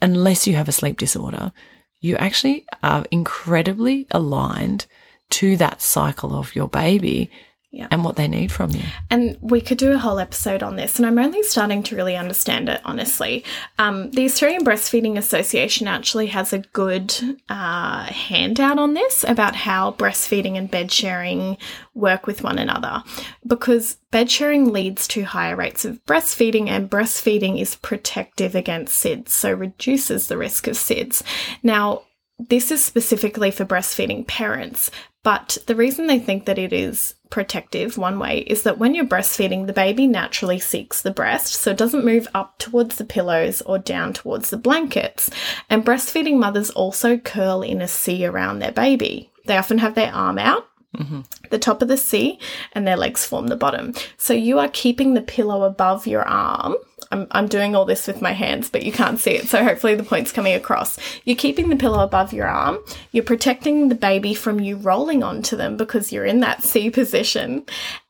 unless 0.00 0.46
you 0.46 0.54
have 0.56 0.68
a 0.68 0.72
sleep 0.72 0.98
disorder, 0.98 1.52
you 2.00 2.16
actually 2.16 2.64
are 2.82 3.04
incredibly 3.10 4.06
aligned 4.12 4.86
to 5.28 5.56
that 5.56 5.82
cycle 5.82 6.34
of 6.34 6.54
your 6.54 6.68
baby 6.68 7.30
Yeah. 7.76 7.88
and 7.90 8.04
what 8.04 8.16
they 8.16 8.26
need 8.26 8.50
from 8.50 8.70
you. 8.70 8.80
And 9.10 9.36
we 9.42 9.60
could 9.60 9.76
do 9.76 9.92
a 9.92 9.98
whole 9.98 10.18
episode 10.18 10.62
on 10.62 10.76
this, 10.76 10.96
and 10.96 11.04
I'm 11.04 11.18
only 11.18 11.42
starting 11.42 11.82
to 11.82 11.94
really 11.94 12.16
understand 12.16 12.70
it, 12.70 12.80
honestly. 12.86 13.44
Um, 13.78 14.10
the 14.12 14.24
Australian 14.24 14.64
Breastfeeding 14.64 15.18
Association 15.18 15.86
actually 15.86 16.28
has 16.28 16.54
a 16.54 16.60
good 16.60 17.14
uh, 17.50 18.04
handout 18.04 18.78
on 18.78 18.94
this 18.94 19.24
about 19.28 19.54
how 19.54 19.92
breastfeeding 19.92 20.56
and 20.56 20.70
bed 20.70 20.90
sharing 20.90 21.58
work 21.92 22.26
with 22.26 22.42
one 22.42 22.58
another. 22.58 23.02
Because 23.46 23.98
bed 24.10 24.30
sharing 24.30 24.72
leads 24.72 25.06
to 25.08 25.24
higher 25.24 25.54
rates 25.54 25.84
of 25.84 26.02
breastfeeding, 26.06 26.68
and 26.68 26.88
breastfeeding 26.88 27.60
is 27.60 27.76
protective 27.76 28.54
against 28.54 29.04
SIDS, 29.04 29.28
so 29.28 29.52
reduces 29.52 30.28
the 30.28 30.38
risk 30.38 30.66
of 30.66 30.76
SIDS. 30.76 31.22
Now, 31.62 32.04
this 32.38 32.70
is 32.70 32.84
specifically 32.84 33.50
for 33.50 33.64
breastfeeding 33.64 34.26
parents, 34.26 34.90
but 35.26 35.58
the 35.66 35.74
reason 35.74 36.06
they 36.06 36.20
think 36.20 36.44
that 36.44 36.56
it 36.56 36.72
is 36.72 37.16
protective, 37.30 37.98
one 37.98 38.20
way, 38.20 38.44
is 38.46 38.62
that 38.62 38.78
when 38.78 38.94
you're 38.94 39.04
breastfeeding, 39.04 39.66
the 39.66 39.72
baby 39.72 40.06
naturally 40.06 40.60
seeks 40.60 41.02
the 41.02 41.10
breast, 41.10 41.52
so 41.54 41.72
it 41.72 41.76
doesn't 41.76 42.04
move 42.04 42.28
up 42.32 42.56
towards 42.58 42.94
the 42.94 43.04
pillows 43.04 43.60
or 43.62 43.76
down 43.76 44.12
towards 44.12 44.50
the 44.50 44.56
blankets. 44.56 45.28
And 45.68 45.84
breastfeeding 45.84 46.38
mothers 46.38 46.70
also 46.70 47.18
curl 47.18 47.62
in 47.62 47.82
a 47.82 47.88
C 47.88 48.24
around 48.24 48.60
their 48.60 48.70
baby. 48.70 49.32
They 49.46 49.56
often 49.56 49.78
have 49.78 49.96
their 49.96 50.14
arm 50.14 50.38
out. 50.38 50.68
Mm-hmm. 50.96 51.22
The 51.50 51.58
top 51.58 51.82
of 51.82 51.88
the 51.88 51.96
C 51.96 52.38
and 52.74 52.86
their 52.86 52.96
legs 52.96 53.26
form 53.26 53.48
the 53.48 53.56
bottom. 53.56 53.94
So 54.16 54.32
you 54.32 54.60
are 54.60 54.68
keeping 54.68 55.14
the 55.14 55.22
pillow 55.22 55.64
above 55.64 56.06
your 56.06 56.22
arm. 56.22 56.76
I'm, 57.10 57.26
I'm 57.30 57.48
doing 57.48 57.74
all 57.74 57.84
this 57.84 58.06
with 58.06 58.22
my 58.22 58.32
hands, 58.32 58.68
but 58.70 58.82
you 58.82 58.92
can't 58.92 59.18
see 59.18 59.32
it. 59.32 59.48
So 59.48 59.62
hopefully 59.62 59.94
the 59.94 60.02
point's 60.02 60.32
coming 60.32 60.54
across. 60.54 60.98
You're 61.24 61.36
keeping 61.36 61.68
the 61.68 61.76
pillow 61.76 62.00
above 62.00 62.32
your 62.32 62.46
arm. 62.46 62.78
You're 63.12 63.24
protecting 63.24 63.88
the 63.88 63.94
baby 63.94 64.34
from 64.34 64.60
you 64.60 64.76
rolling 64.76 65.22
onto 65.22 65.56
them 65.56 65.76
because 65.76 66.12
you're 66.12 66.24
in 66.24 66.40
that 66.40 66.62
C 66.62 66.90
position. 66.90 67.64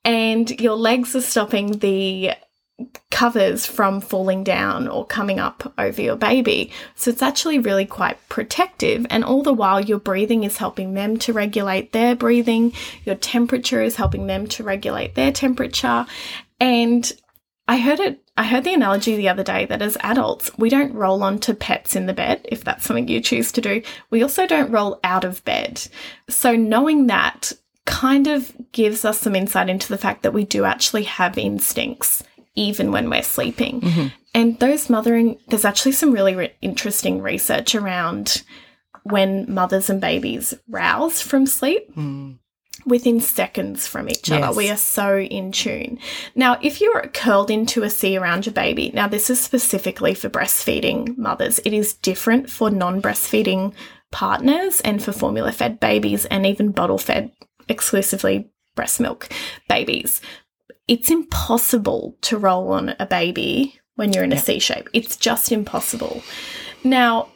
And 0.05 0.51
your 0.61 0.77
legs 0.77 1.17
are 1.17 1.21
stopping 1.21 1.79
the 1.79 2.33
covers 3.11 3.65
from 3.65 4.01
falling 4.01 4.45
down 4.45 4.87
or 4.87 5.07
coming 5.07 5.41
up 5.41 5.73
over 5.79 6.03
your 6.03 6.17
baby. 6.17 6.71
So 6.95 7.11
it's 7.11 7.23
actually 7.23 7.59
really 7.59 7.87
quite 7.87 8.19
protective. 8.29 9.07
And 9.09 9.25
all 9.25 9.43
the 9.43 9.55
while, 9.55 9.81
your 9.81 9.99
breathing 9.99 10.45
is 10.45 10.59
helping 10.59 10.95
them 10.95 11.17
to 11.19 11.33
regulate 11.33 11.93
their 11.93 12.15
breathing, 12.15 12.73
your 13.05 13.15
temperature 13.15 13.83
is 13.83 13.97
helping 13.97 14.27
them 14.27 14.47
to 14.49 14.63
regulate 14.63 15.15
their 15.15 15.33
temperature. 15.33 16.07
And 16.61 17.11
I 17.67 17.79
heard 17.79 18.01
it. 18.01 18.23
I 18.37 18.45
heard 18.45 18.65
the 18.65 18.75
analogy 18.75 19.17
the 19.17 19.29
other 19.29 19.43
day 19.43 19.65
that 19.67 19.81
as 19.81 19.97
adults, 20.01 20.51
we 20.59 20.69
don't 20.69 20.93
roll 20.93 21.23
onto 21.23 21.55
pets 21.55 21.97
in 21.97 22.07
the 22.07 22.13
bed 22.13 22.41
if 22.45 22.65
that's 22.65 22.85
something 22.85 23.09
you 23.09 23.21
choose 23.21 23.51
to 23.53 23.61
do. 23.61 23.83
We 24.11 24.23
also 24.23 24.47
don't 24.47 24.71
roll 24.71 25.01
out 25.03 25.25
of 25.25 25.45
bed. 25.45 25.87
So 26.29 26.55
knowing 26.55 27.07
that 27.07 27.53
kind 27.87 28.27
of 28.27 28.53
gives 28.73 29.05
us 29.05 29.21
some 29.21 29.35
insight 29.35 29.71
into 29.71 29.89
the 29.89 29.99
fact 29.99 30.23
that 30.23 30.35
we 30.35 30.45
do 30.45 30.65
actually 30.65 31.05
have 31.05 31.39
instincts 31.39 32.23
even 32.57 32.91
when 32.91 33.09
we're 33.09 33.23
sleeping. 33.23 33.81
Mm-hmm. 33.81 34.07
And 34.35 34.59
those 34.59 34.91
mothering, 34.91 35.39
there's 35.49 35.65
actually 35.65 35.93
some 35.93 36.13
really 36.13 36.35
re- 36.35 36.53
interesting 36.61 37.23
research 37.23 37.75
around 37.75 38.43
when 39.05 39.53
mothers 39.53 39.89
and 39.89 40.01
babies 40.01 40.53
rouse 40.69 41.21
from 41.21 41.47
sleep 41.47 41.95
mm. 41.95 42.37
Within 42.85 43.21
seconds 43.21 43.87
from 43.87 44.09
each 44.09 44.31
other. 44.31 44.57
We 44.57 44.71
are 44.71 44.77
so 44.77 45.19
in 45.19 45.53
tune. 45.53 45.99
Now, 46.35 46.59
if 46.61 46.81
you're 46.81 47.03
curled 47.09 47.51
into 47.51 47.83
a 47.83 47.91
C 47.91 48.17
around 48.17 48.47
your 48.47 48.53
baby, 48.53 48.91
now 48.95 49.09
this 49.09 49.31
is 49.31 49.41
specifically 49.41 50.15
for 50.15 50.29
breastfeeding 50.29 51.17
mothers, 51.17 51.59
it 51.65 51.73
is 51.73 51.95
different 51.95 52.51
for 52.51 52.71
non 52.71 53.01
breastfeeding 53.01 53.73
partners 54.13 54.81
and 54.81 55.03
for 55.03 55.13
formula 55.13 55.53
fed 55.53 55.81
babies 55.81 56.25
and 56.27 56.47
even 56.47 56.71
bottle 56.71 56.99
fed 56.99 57.33
exclusively 57.69 58.51
breast 58.75 59.01
milk 59.01 59.29
babies. 59.69 60.21
It's 60.87 61.11
impossible 61.11 62.17
to 62.23 62.39
roll 62.39 62.73
on 62.73 62.95
a 63.01 63.07
baby 63.07 63.81
when 63.97 64.13
you're 64.13 64.25
in 64.25 64.33
a 64.33 64.39
C 64.39 64.59
shape. 64.61 64.89
It's 64.93 65.17
just 65.17 65.51
impossible. 65.51 66.23
Now, 66.85 67.29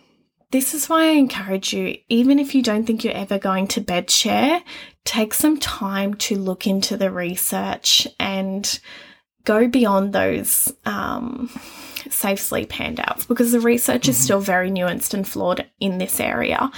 this 0.51 0.75
is 0.75 0.89
why 0.89 1.05
I 1.05 1.13
encourage 1.13 1.73
you, 1.73 1.97
even 2.09 2.39
if 2.39 2.55
you 2.55 2.63
don't 2.63 2.85
think 2.85 3.05
you're 3.05 3.13
ever 3.13 3.39
going 3.39 3.69
to 3.69 3.81
bed 3.81 4.11
share, 4.11 4.63
take 5.05 5.33
some 5.33 5.59
time 5.59 6.15
to 6.15 6.37
look 6.37 6.67
into 6.67 6.97
the 6.97 7.11
research 7.11 8.09
and 8.19 8.81
go 9.45 9.69
beyond 9.69 10.13
those 10.13 10.73
um, 10.85 11.51
safe 12.13 12.41
sleep 12.41 12.73
handouts 12.73 13.25
because 13.25 13.53
the 13.53 13.61
research 13.61 14.09
is 14.09 14.17
still 14.17 14.41
very 14.41 14.71
nuanced 14.71 15.15
and 15.15 15.27
flawed 15.27 15.67
in 15.79 15.99
this 15.99 16.21
area. 16.21 16.71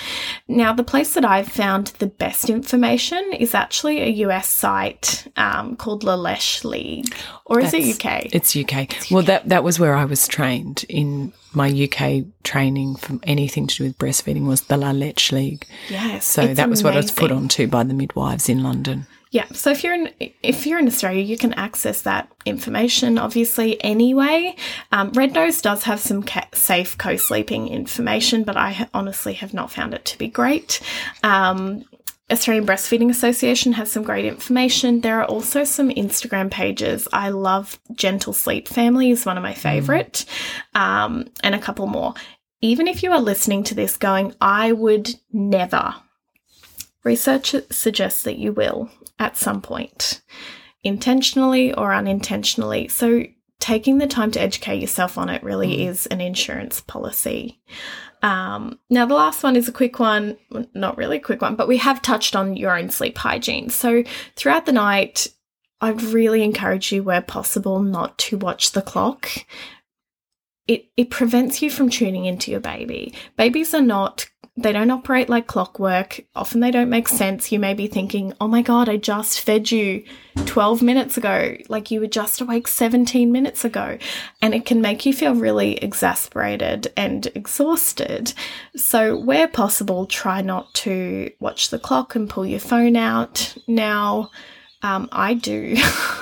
Now, 0.49 0.73
the 0.73 0.85
place 0.85 1.15
that 1.15 1.25
I've 1.25 1.49
found 1.49 1.89
the 1.99 2.07
best 2.07 2.51
information 2.51 3.33
is 3.33 3.55
actually 3.55 4.01
a 4.01 4.09
US 4.27 4.49
site 4.49 5.27
um, 5.37 5.77
called 5.77 6.05
La 6.05 6.15
Leche 6.15 6.65
League, 6.65 7.15
or 7.47 7.61
is 7.61 7.75
it 7.75 8.05
UK? 8.05 8.27
It's 8.33 8.57
UK. 8.57 9.11
Well, 9.11 9.23
that 9.25 9.49
that 9.49 9.65
was 9.65 9.79
where 9.79 9.95
I 9.95 10.05
was 10.05 10.27
trained 10.29 10.85
in 10.89 11.33
my 11.55 11.69
UK 11.69 12.25
training 12.43 12.97
from 12.97 13.21
anything 13.25 13.67
to 13.67 13.77
do 13.77 13.85
with 13.85 13.99
breastfeeding 13.99 14.47
was 14.47 14.63
the 14.63 14.77
La 14.77 14.91
Leche 14.91 15.33
League. 15.33 15.67
yes. 15.89 16.25
So 16.25 16.43
it's 16.43 16.57
that 16.57 16.71
was 16.71 16.83
what 16.83 16.95
I 16.95 16.97
was 16.97 17.11
put 17.11 17.31
amazing. 17.31 17.37
on 17.37 17.49
to 17.49 17.67
by 17.69 17.85
the 17.85 17.95
midwives 17.95 18.49
in 18.49 18.63
London. 18.63 19.07
Yeah, 19.33 19.47
so 19.53 19.71
if 19.71 19.83
you're 19.83 19.95
in 19.95 20.11
if 20.43 20.67
you're 20.67 20.79
in 20.79 20.87
Australia, 20.87 21.23
you 21.23 21.39
can 21.39 21.55
access 21.55 22.03
that 22.03 22.31
information 22.45 23.17
obviously 23.17 23.83
anyway. 23.83 24.55
Um, 24.93 25.11
Red 25.13 25.33
Nose 25.33 25.63
does 25.63 25.85
have 25.85 26.01
some 26.01 26.23
ca- 26.23 26.49
safe 26.53 26.99
co-sleeping 26.99 27.69
information, 27.69 28.45
but 28.45 28.59
I 28.59 28.73
ha- 28.73 28.91
honestly 28.93 29.33
have 29.35 29.55
not 29.55 29.73
found 29.73 29.95
it 29.95 30.05
to 30.05 30.19
be 30.19 30.29
great. 30.29 30.83
Um, 31.23 31.85
Australian 32.31 32.67
Breastfeeding 32.67 33.09
Association 33.09 33.73
has 33.73 33.91
some 33.91 34.03
great 34.03 34.27
information. 34.27 35.01
There 35.01 35.21
are 35.21 35.27
also 35.27 35.65
some 35.65 35.89
Instagram 35.89 36.51
pages. 36.51 37.09
I 37.11 37.31
love 37.31 37.81
Gentle 37.95 38.35
Sleep 38.35 38.69
Family 38.69 39.11
is 39.11 39.25
one 39.25 39.39
of 39.39 39.43
my 39.43 39.55
favorite, 39.55 40.27
um, 40.75 41.25
and 41.43 41.55
a 41.55 41.59
couple 41.59 41.87
more. 41.87 42.13
Even 42.61 42.87
if 42.87 43.03
you 43.03 43.13
are 43.13 43.21
listening 43.21 43.65
to 43.65 43.75
this 43.75 43.97
going, 43.97 44.35
I 44.43 44.73
would 44.73 45.15
never 45.33 45.95
Research 47.05 47.55
suggests 47.71 48.23
that 48.23 48.39
you 48.39 48.53
will 48.53 48.89
at 49.19 49.37
some 49.37 49.61
point, 49.61 50.23
intentionally 50.83 51.73
or 51.73 51.93
unintentionally. 51.93 52.89
So, 52.89 53.25
taking 53.61 53.99
the 53.99 54.09
time 54.09 54.33
to 54.33 54.41
educate 54.41 54.81
yourself 54.81 55.17
on 55.17 55.29
it 55.29 55.43
really 55.45 55.85
is 55.85 56.07
an 56.07 56.21
insurance 56.21 56.81
policy. 56.81 57.61
Um, 58.23 58.79
now, 58.91 59.07
the 59.07 59.15
last 59.15 59.43
one 59.43 59.57
is 59.57 59.69
a 59.69 59.73
quick 59.73 59.99
one, 59.99 60.37
not 60.75 60.97
really 60.97 61.19
a 61.19 61.21
quick 61.21 61.43
one, 61.43 61.57
but 61.57 61.69
we 61.69 61.77
have 61.79 62.03
touched 62.03 62.37
on 62.37 62.57
your 62.57 62.77
own 62.77 62.91
sleep 62.91 63.19
hygiene. 63.19 63.71
So, 63.71 64.05
throughout 64.37 64.67
the 64.67 64.73
night, 64.73 65.29
I'd 65.81 66.03
really 66.03 66.43
encourage 66.43 66.93
you, 66.93 67.03
where 67.03 67.21
possible, 67.21 67.83
not 67.83 68.17
to 68.19 68.39
watch 68.39 68.71
the 68.71 68.83
clock. 68.83 69.29
It, 70.69 70.87
it 70.97 71.11
prevents 71.11 71.61
you 71.61 71.71
from 71.71 71.91
tuning 71.91 72.25
into 72.25 72.53
your 72.53 72.61
baby. 72.61 73.15
Babies 73.37 73.75
are 73.75 73.83
not 73.83 74.27
They 74.55 74.73
don't 74.73 74.91
operate 74.91 75.31
like 75.31 75.47
clockwork. 75.47 76.21
Often 76.37 76.61
they 76.61 76.71
don't 76.71 76.91
make 76.91 77.09
sense. 77.09 77.51
You 77.51 77.59
may 77.59 77.73
be 77.73 77.87
thinking, 77.87 78.35
oh 78.39 78.49
my 78.49 78.61
God, 78.61 78.87
I 78.87 78.99
just 78.99 79.41
fed 79.41 79.71
you 79.71 80.05
12 80.45 80.83
minutes 80.83 81.17
ago. 81.17 81.57
Like 81.71 81.91
you 81.91 82.01
were 82.01 82.07
just 82.07 82.43
awake 82.43 82.69
17 82.69 83.33
minutes 83.33 83.65
ago. 83.65 83.97
And 84.43 84.55
it 84.55 84.67
can 84.67 84.83
make 84.83 85.07
you 85.07 85.15
feel 85.15 85.35
really 85.35 85.77
exasperated 85.77 86.93
and 86.99 87.27
exhausted. 87.35 88.35
So, 88.77 89.19
where 89.19 89.49
possible, 89.49 90.05
try 90.05 90.43
not 90.43 90.73
to 90.75 91.31
watch 91.41 91.71
the 91.71 91.79
clock 91.79 92.15
and 92.15 92.29
pull 92.29 92.45
your 92.45 92.61
phone 92.61 92.95
out. 92.95 93.57
Now, 93.67 94.31
um, 94.83 95.09
I 95.13 95.33
do. 95.33 95.77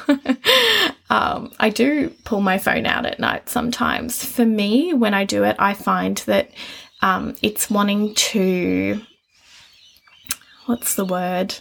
um, 1.11 1.51
I 1.59 1.71
do 1.71 2.11
pull 2.25 2.43
my 2.43 2.59
phone 2.59 2.87
out 2.87 3.07
at 3.07 3.19
night 3.19 3.49
sometimes. 3.49 4.25
For 4.25 4.47
me, 4.47 4.95
when 4.95 5.15
I 5.15 5.25
do 5.25 5.43
it, 5.43 5.57
I 5.59 5.75
find 5.75 6.19
that 6.27 6.51
um, 7.03 7.35
it's 7.43 7.71
wanting 7.71 8.15
to, 8.15 9.01
what's 10.67 10.95
the 10.95 11.05
word? 11.05 11.55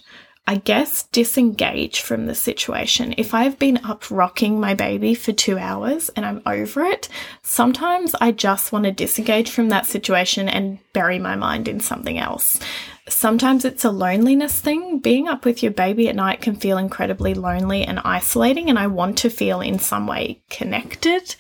I 0.50 0.56
guess 0.56 1.04
disengage 1.12 2.02
from 2.02 2.26
the 2.26 2.34
situation. 2.34 3.14
If 3.18 3.36
I've 3.36 3.60
been 3.60 3.78
up 3.86 4.10
rocking 4.10 4.60
my 4.60 4.74
baby 4.74 5.14
for 5.14 5.32
two 5.32 5.60
hours 5.60 6.10
and 6.10 6.26
I'm 6.26 6.42
over 6.48 6.84
it, 6.86 7.08
sometimes 7.44 8.16
I 8.20 8.32
just 8.32 8.72
want 8.72 8.86
to 8.86 8.92
disengage 8.92 9.52
from 9.52 9.70
that 9.70 9.86
situation 9.86 10.50
and 10.50 10.80
bury 10.92 11.20
my 11.20 11.36
mind 11.36 11.68
in 11.68 11.80
something 11.80 12.18
else. 12.18 12.60
Sometimes 13.08 13.64
it's 13.64 13.86
a 13.86 13.92
loneliness 13.92 14.60
thing. 14.60 14.98
Being 14.98 15.28
up 15.28 15.46
with 15.46 15.62
your 15.62 15.72
baby 15.72 16.10
at 16.10 16.16
night 16.16 16.42
can 16.42 16.56
feel 16.56 16.80
incredibly 16.80 17.36
lonely 17.36 17.84
and 17.84 18.00
isolating, 18.00 18.72
and 18.72 18.80
I 18.80 18.88
want 18.88 19.20
to 19.20 19.30
feel 19.30 19.62
in 19.62 19.78
some 19.78 20.08
way 20.08 20.42
connected. 20.50 21.36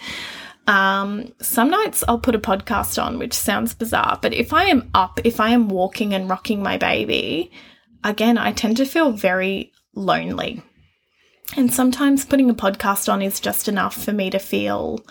Um, 0.69 1.33
some 1.41 1.71
nights 1.71 2.03
I'll 2.07 2.19
put 2.19 2.35
a 2.35 2.39
podcast 2.39 3.03
on, 3.03 3.17
which 3.17 3.33
sounds 3.33 3.73
bizarre, 3.73 4.19
but 4.21 4.35
if 4.35 4.53
I 4.53 4.65
am 4.65 4.91
up, 4.93 5.19
if 5.23 5.39
I 5.39 5.49
am 5.49 5.67
walking 5.67 6.13
and 6.13 6.29
rocking 6.29 6.61
my 6.61 6.77
baby, 6.77 7.51
again, 8.03 8.37
I 8.37 8.51
tend 8.51 8.77
to 8.77 8.85
feel 8.85 9.11
very 9.11 9.73
lonely. 9.95 10.61
And 11.57 11.73
sometimes 11.73 12.23
putting 12.23 12.51
a 12.51 12.53
podcast 12.53 13.11
on 13.11 13.23
is 13.23 13.39
just 13.39 13.67
enough 13.67 13.95
for 13.95 14.11
me 14.11 14.29
to 14.29 14.37
feel, 14.37 15.03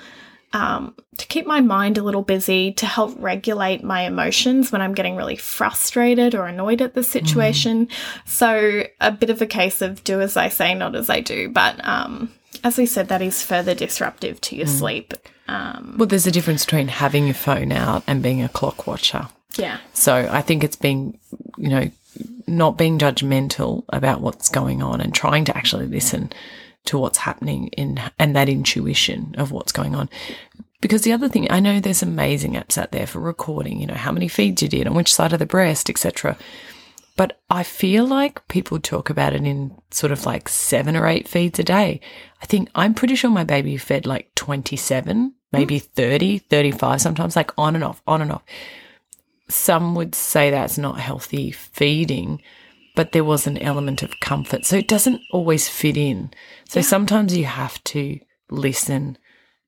um, 0.53 0.95
to 1.17 1.27
keep 1.27 1.45
my 1.45 1.61
mind 1.61 1.99
a 1.99 2.05
little 2.05 2.23
busy, 2.23 2.73
to 2.75 2.87
help 2.87 3.17
regulate 3.19 3.83
my 3.83 4.03
emotions 4.03 4.71
when 4.71 4.81
I'm 4.81 4.95
getting 4.95 5.17
really 5.17 5.35
frustrated 5.35 6.37
or 6.37 6.47
annoyed 6.47 6.81
at 6.81 6.95
the 6.95 7.03
situation. 7.03 7.87
Mm. 7.87 7.93
So, 8.27 8.85
a 9.01 9.11
bit 9.11 9.31
of 9.31 9.43
a 9.43 9.47
case 9.47 9.83
of 9.83 10.05
do 10.05 10.21
as 10.21 10.37
I 10.37 10.51
say, 10.51 10.73
not 10.75 10.95
as 10.95 11.11
I 11.11 11.19
do. 11.19 11.49
But 11.49 11.85
um, 11.85 12.33
as 12.65 12.79
we 12.79 12.87
said, 12.87 13.09
that 13.09 13.23
is 13.23 13.43
further 13.43 13.75
disruptive 13.75 14.41
to 14.43 14.57
your 14.57 14.67
mm. 14.67 14.79
sleep. 14.79 15.15
Um, 15.47 15.97
well, 15.99 16.07
there's 16.07 16.27
a 16.27 16.31
difference 16.31 16.65
between 16.65 16.89
having 16.89 17.27
your 17.27 17.35
phone 17.35 17.73
out 17.73 18.03
and 18.07 18.23
being 18.23 18.43
a 18.43 18.49
clock 18.49 18.87
watcher. 18.87 19.29
Yeah. 19.57 19.79
So 19.95 20.29
I 20.31 20.43
think 20.43 20.63
it's 20.63 20.77
being, 20.77 21.19
you 21.57 21.69
know, 21.69 21.91
not 22.47 22.79
being 22.79 22.99
judgmental 22.99 23.85
about 23.91 24.21
what's 24.21 24.49
going 24.49 24.83
on 24.83 25.01
and 25.01 25.15
trying 25.15 25.45
to 25.47 25.57
actually 25.57 25.87
listen 25.87 26.33
to 26.87 26.99
what's 26.99 27.19
happening 27.19 27.69
in 27.69 28.01
and 28.19 28.35
that 28.35 28.49
intuition 28.49 29.35
of 29.39 29.53
what's 29.53 29.73
going 29.73 29.95
on. 29.95 30.09
Because 30.81 31.03
the 31.03 31.13
other 31.13 31.29
thing, 31.29 31.51
I 31.51 31.61
know 31.61 31.81
there's 31.81 32.03
amazing 32.03 32.53
apps 32.53 32.79
out 32.79 32.93
there 32.93 33.07
for 33.07 33.19
recording, 33.19 33.81
you 33.81 33.87
know, 33.87 33.95
how 33.95 34.13
many 34.13 34.29
feeds 34.29 34.63
you 34.63 34.69
did, 34.69 34.87
on 34.87 34.95
which 34.95 35.13
side 35.13 35.33
of 35.33 35.41
the 35.41 35.47
breast, 35.47 35.91
etc. 35.91 36.37
But 37.19 37.39
I 37.51 37.65
feel 37.65 38.07
like 38.07 38.49
people 38.49 38.81
talk 38.81 39.11
about 39.11 39.35
it 39.35 39.45
in 39.45 39.77
sort 39.91 40.13
of 40.13 40.25
like 40.25 40.49
seven 40.49 40.97
or 40.97 41.07
eight 41.07 41.29
feeds 41.29 41.59
a 41.59 41.65
day. 41.65 42.01
I 42.41 42.47
think 42.47 42.71
I'm 42.75 42.95
pretty 42.95 43.17
sure 43.17 43.31
my 43.31 43.45
baby 43.45 43.77
fed 43.77 44.07
like 44.07 44.35
27 44.37 45.35
maybe 45.53 45.79
hmm. 45.79 45.87
30, 45.95 46.39
35, 46.39 47.01
sometimes 47.01 47.37
like 47.37 47.53
on 47.59 47.75
and 47.75 47.85
off, 47.85 48.03
on 48.07 48.23
and 48.23 48.33
off. 48.33 48.43
Some 49.49 49.95
would 49.95 50.15
say 50.15 50.51
that's 50.51 50.79
not 50.79 51.01
healthy 51.01 51.51
feeding, 51.51 52.43
but 52.95 53.13
there 53.13 53.25
was 53.25 53.47
an 53.47 53.59
element 53.59 54.03
of 54.03 54.21
comfort. 54.21 54.67
So 54.67 54.77
it 54.77 54.89
doesn't 54.89 55.23
always 55.33 55.69
fit 55.69 55.97
in. 55.97 56.31
So 56.69 56.81
yeah. 56.81 56.87
sometimes 56.87 57.37
you 57.37 57.45
have 57.45 57.83
to 57.85 58.19
listen 58.51 59.17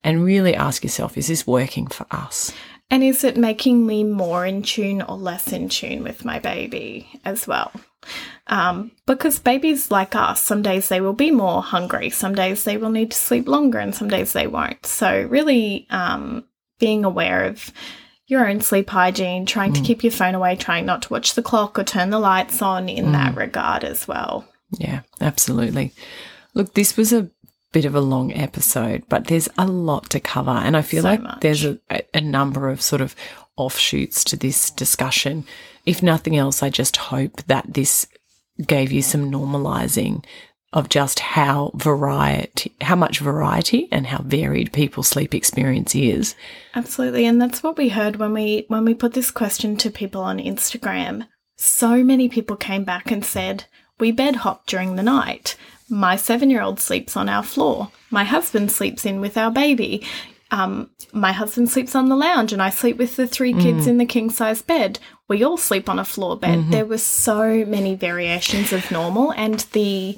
and 0.03 0.23
really 0.23 0.55
ask 0.55 0.83
yourself, 0.83 1.17
is 1.17 1.27
this 1.27 1.47
working 1.47 1.87
for 1.87 2.05
us? 2.11 2.53
And 2.91 3.03
is 3.03 3.23
it 3.23 3.37
making 3.37 3.87
me 3.87 4.03
more 4.03 4.45
in 4.45 4.63
tune 4.63 5.01
or 5.01 5.15
less 5.15 5.53
in 5.53 5.69
tune 5.69 6.03
with 6.03 6.25
my 6.25 6.39
baby 6.39 7.09
as 7.23 7.47
well? 7.47 7.71
Um, 8.47 8.91
because 9.05 9.39
babies 9.39 9.89
like 9.89 10.13
us, 10.13 10.41
some 10.41 10.61
days 10.61 10.89
they 10.89 10.99
will 10.99 11.13
be 11.13 11.31
more 11.31 11.63
hungry, 11.63 12.09
some 12.09 12.35
days 12.35 12.65
they 12.65 12.75
will 12.75 12.89
need 12.89 13.11
to 13.11 13.17
sleep 13.17 13.47
longer, 13.47 13.79
and 13.79 13.95
some 13.95 14.09
days 14.09 14.33
they 14.33 14.45
won't. 14.45 14.85
So, 14.85 15.25
really 15.29 15.87
um, 15.89 16.43
being 16.79 17.05
aware 17.05 17.45
of 17.45 17.71
your 18.27 18.49
own 18.49 18.59
sleep 18.59 18.89
hygiene, 18.89 19.45
trying 19.45 19.71
mm. 19.71 19.75
to 19.75 19.83
keep 19.83 20.03
your 20.03 20.11
phone 20.11 20.35
away, 20.35 20.57
trying 20.57 20.85
not 20.85 21.03
to 21.03 21.13
watch 21.13 21.35
the 21.35 21.43
clock 21.43 21.79
or 21.79 21.85
turn 21.85 22.09
the 22.09 22.19
lights 22.19 22.61
on 22.61 22.89
in 22.89 23.07
mm. 23.07 23.11
that 23.13 23.35
regard 23.35 23.85
as 23.85 24.05
well. 24.05 24.45
Yeah, 24.77 25.01
absolutely. 25.21 25.93
Look, 26.53 26.73
this 26.73 26.97
was 26.97 27.13
a 27.13 27.29
bit 27.71 27.85
of 27.85 27.95
a 27.95 28.01
long 28.01 28.33
episode, 28.33 29.03
but 29.09 29.25
there's 29.25 29.49
a 29.57 29.67
lot 29.67 30.09
to 30.09 30.19
cover. 30.19 30.51
And 30.51 30.75
I 30.75 30.81
feel 30.81 31.03
so 31.03 31.09
like 31.09 31.21
much. 31.21 31.39
there's 31.41 31.65
a, 31.65 31.79
a 32.13 32.21
number 32.21 32.69
of 32.69 32.81
sort 32.81 33.01
of 33.01 33.15
offshoots 33.55 34.23
to 34.25 34.37
this 34.37 34.69
discussion. 34.71 35.45
If 35.85 36.03
nothing 36.03 36.37
else, 36.37 36.61
I 36.61 36.69
just 36.69 36.97
hope 36.97 37.43
that 37.43 37.73
this 37.73 38.07
gave 38.65 38.91
you 38.91 39.01
some 39.01 39.31
normalizing 39.31 40.23
of 40.73 40.87
just 40.87 41.19
how 41.19 41.71
variety, 41.75 42.73
how 42.81 42.95
much 42.95 43.19
variety 43.19 43.89
and 43.91 44.07
how 44.07 44.21
varied 44.23 44.71
people's 44.71 45.07
sleep 45.07 45.35
experience 45.35 45.93
is. 45.95 46.35
Absolutely, 46.75 47.25
and 47.25 47.41
that's 47.41 47.61
what 47.61 47.77
we 47.77 47.89
heard 47.89 48.15
when 48.15 48.33
we 48.33 48.65
when 48.69 48.85
we 48.85 48.93
put 48.93 49.13
this 49.13 49.31
question 49.31 49.75
to 49.77 49.89
people 49.89 50.21
on 50.21 50.39
Instagram. 50.39 51.27
So 51.57 52.03
many 52.03 52.29
people 52.29 52.55
came 52.55 52.85
back 52.85 53.11
and 53.11 53.23
said, 53.25 53.65
"We 53.99 54.11
bed 54.11 54.37
hop 54.37 54.65
during 54.65 54.95
the 54.95 55.03
night. 55.03 55.57
My 55.91 56.15
7-year-old 56.15 56.79
sleeps 56.79 57.17
on 57.17 57.29
our 57.29 57.43
floor. 57.43 57.91
My 58.09 58.23
husband 58.23 58.71
sleeps 58.71 59.05
in 59.05 59.21
with 59.21 59.37
our 59.37 59.51
baby. 59.51 60.07
Um, 60.49 60.89
my 61.13 61.31
husband 61.31 61.69
sleeps 61.69 61.95
on 61.95 62.09
the 62.09 62.15
lounge 62.15 62.51
and 62.51 62.61
I 62.61 62.69
sleep 62.69 62.97
with 62.97 63.15
the 63.15 63.27
three 63.27 63.53
kids 63.53 63.85
mm. 63.85 63.89
in 63.89 63.97
the 63.97 64.05
king 64.05 64.29
size 64.29 64.61
bed. 64.61 64.99
We 65.27 65.43
all 65.43 65.57
sleep 65.57 65.89
on 65.89 65.99
a 65.99 66.05
floor 66.05 66.37
bed. 66.37 66.59
Mm-hmm. 66.59 66.71
There 66.71 66.85
were 66.85 66.97
so 66.97 67.65
many 67.65 67.95
variations 67.95 68.73
of 68.73 68.89
normal, 68.91 69.31
and 69.31 69.59
the 69.71 70.17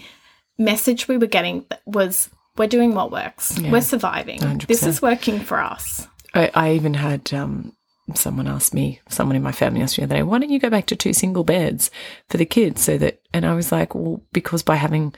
message 0.57 1.07
we 1.07 1.17
were 1.17 1.27
getting 1.27 1.65
was 1.85 2.29
we're 2.57 2.67
doing 2.67 2.95
what 2.95 3.11
works, 3.11 3.57
yeah. 3.59 3.71
we're 3.71 3.81
surviving. 3.81 4.39
100%. 4.39 4.67
This 4.67 4.83
is 4.83 5.01
working 5.01 5.39
for 5.39 5.59
us. 5.59 6.07
I, 6.33 6.49
I 6.53 6.71
even 6.73 6.95
had 6.95 7.33
um, 7.33 7.75
someone 8.15 8.47
ask 8.47 8.73
me, 8.73 9.01
someone 9.09 9.35
in 9.35 9.43
my 9.43 9.51
family 9.51 9.81
asked 9.81 9.97
me 9.97 10.05
the 10.05 10.13
other 10.13 10.19
day, 10.19 10.23
why 10.23 10.39
don't 10.39 10.49
you 10.49 10.59
go 10.59 10.69
back 10.69 10.87
to 10.87 10.95
two 10.95 11.13
single 11.13 11.43
beds 11.43 11.89
for 12.29 12.37
the 12.37 12.45
kids 12.45 12.81
so 12.81 12.97
that, 12.97 13.21
and 13.33 13.45
I 13.45 13.53
was 13.53 13.71
like, 13.71 13.95
well, 13.95 14.21
because 14.33 14.63
by 14.63 14.75
having 14.75 15.13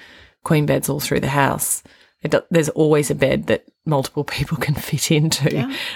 queen 0.46 0.66
beds 0.66 0.88
all 0.88 1.02
through 1.02 1.20
the 1.20 1.28
house, 1.28 1.84
it, 2.22 2.34
there's 2.50 2.70
always 2.70 3.12
a 3.12 3.16
bed 3.16 3.48
that 3.48 3.66
multiple 3.86 4.24
people 4.38 4.58
can 4.58 4.76
fit 4.76 5.12
into 5.12 5.44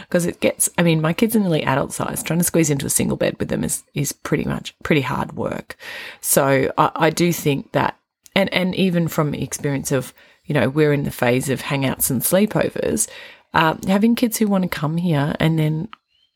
because 0.01 0.25
yeah. 0.25 0.31
it 0.31 0.39
gets 0.41 0.69
i 0.77 0.83
mean 0.83 1.01
my 1.01 1.13
kids 1.13 1.35
are 1.35 1.39
nearly 1.39 1.63
adult 1.63 1.93
size. 1.93 2.21
Trying 2.21 2.39
to 2.39 2.45
squeeze 2.45 2.69
into 2.69 2.85
a 2.85 2.89
single 2.89 3.17
bed 3.17 3.37
with 3.39 3.47
them 3.47 3.63
is 3.63 3.83
is 3.93 4.11
pretty 4.11 4.43
much 4.43 4.75
pretty 4.83 5.01
hard 5.01 5.33
work. 5.37 5.77
So 6.19 6.71
i, 6.77 6.91
I 6.95 7.09
do 7.09 7.31
think 7.31 7.71
that 7.71 7.97
and 8.35 8.53
and 8.53 8.75
even 8.75 9.07
from 9.07 9.33
experience 9.33 9.91
of 9.91 10.13
you 10.45 10.53
know 10.53 10.67
we're 10.67 10.93
in 10.93 11.03
the 11.03 11.11
phase 11.11 11.49
of 11.49 11.61
hangouts 11.61 12.09
and 12.09 12.21
sleepovers 12.21 13.07
uh, 13.53 13.75
having 13.87 14.13
kids 14.15 14.37
who 14.37 14.47
want 14.47 14.63
to 14.63 14.69
come 14.69 14.97
here 14.97 15.35
and 15.39 15.57
then 15.57 15.87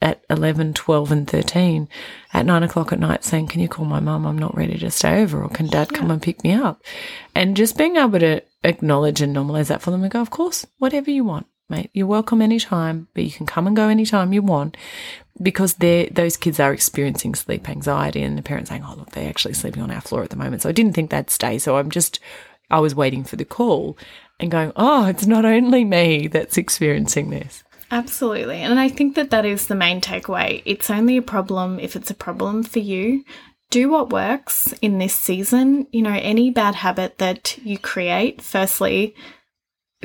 at 0.04 0.22
11, 0.30 0.74
12, 0.74 1.12
and 1.14 1.28
13 1.30 1.88
at 2.34 2.46
nine 2.46 2.62
o'clock 2.62 2.92
at 2.92 3.00
night 3.00 3.24
saying, 3.24 3.48
Can 3.48 3.62
you 3.62 3.70
call 3.70 3.86
my 3.86 4.02
mum? 4.02 4.28
I'm 4.28 4.38
not 4.38 4.56
ready 4.56 4.78
to 4.78 4.92
stay 4.92 5.22
over. 5.22 5.42
Or 5.42 5.50
can 5.50 5.68
dad 5.68 5.94
come 5.94 6.12
and 6.12 6.22
pick 6.22 6.44
me 6.44 6.52
up? 6.52 6.84
And 7.34 7.56
just 7.56 7.78
being 7.78 7.96
able 7.96 8.20
to 8.20 8.42
acknowledge 8.66 9.22
and 9.22 9.34
normalize 9.34 9.68
that 9.68 9.82
for 9.82 9.92
them 9.92 10.04
and 10.04 10.12
go, 10.12 10.22
Of 10.22 10.30
course, 10.30 10.66
whatever 10.78 11.10
you 11.10 11.24
want, 11.24 11.48
mate. 11.70 11.90
You're 11.94 12.06
welcome 12.06 12.42
anytime, 12.42 13.08
but 13.14 13.24
you 13.24 13.32
can 13.32 13.46
come 13.46 13.66
and 13.66 13.78
go 13.78 13.88
anytime 13.88 14.34
you 14.34 14.42
want 14.42 14.76
because 15.42 15.76
they 15.76 16.10
those 16.12 16.38
kids 16.38 16.60
are 16.60 16.74
experiencing 16.74 17.34
sleep 17.34 17.68
anxiety 17.70 18.22
and 18.22 18.38
the 18.38 18.44
parents 18.44 18.70
saying, 18.70 18.84
Oh, 18.86 18.96
look, 18.96 19.12
they're 19.12 19.30
actually 19.30 19.54
sleeping 19.54 19.82
on 19.82 19.92
our 19.92 20.02
floor 20.02 20.22
at 20.22 20.32
the 20.32 20.36
moment. 20.36 20.64
So 20.64 20.70
I 20.70 20.74
didn't 20.74 20.94
think 20.94 21.12
they'd 21.12 21.30
stay. 21.30 21.58
So 21.60 21.78
I'm 21.78 21.90
just, 21.90 22.20
I 22.70 22.80
was 22.82 22.94
waiting 22.94 23.24
for 23.24 23.38
the 23.38 23.46
call 23.46 23.98
and 24.38 24.52
going, 24.52 24.74
Oh, 24.76 25.06
it's 25.06 25.26
not 25.26 25.46
only 25.46 25.86
me 25.86 26.28
that's 26.28 26.58
experiencing 26.58 27.30
this. 27.30 27.64
Absolutely. 27.94 28.58
And 28.58 28.80
I 28.80 28.90
think 28.90 29.14
that 29.16 29.30
that 29.30 29.46
is 29.46 29.68
the 29.68 29.76
main 29.76 30.02
takeaway. 30.02 30.64
It's 30.66 30.90
only 30.90 31.16
a 31.16 31.22
problem 31.22 31.80
if 31.80 31.96
it's 31.96 32.10
a 32.10 32.16
problem 32.16 32.64
for 32.64 32.80
you. 32.80 33.24
Do 33.70 33.88
what 33.88 34.10
works 34.10 34.74
in 34.82 34.98
this 34.98 35.14
season. 35.14 35.86
You 35.92 36.02
know, 36.02 36.18
any 36.20 36.50
bad 36.50 36.74
habit 36.74 37.20
that 37.20 37.56
you 37.60 37.78
create, 37.78 38.42
firstly, 38.42 39.14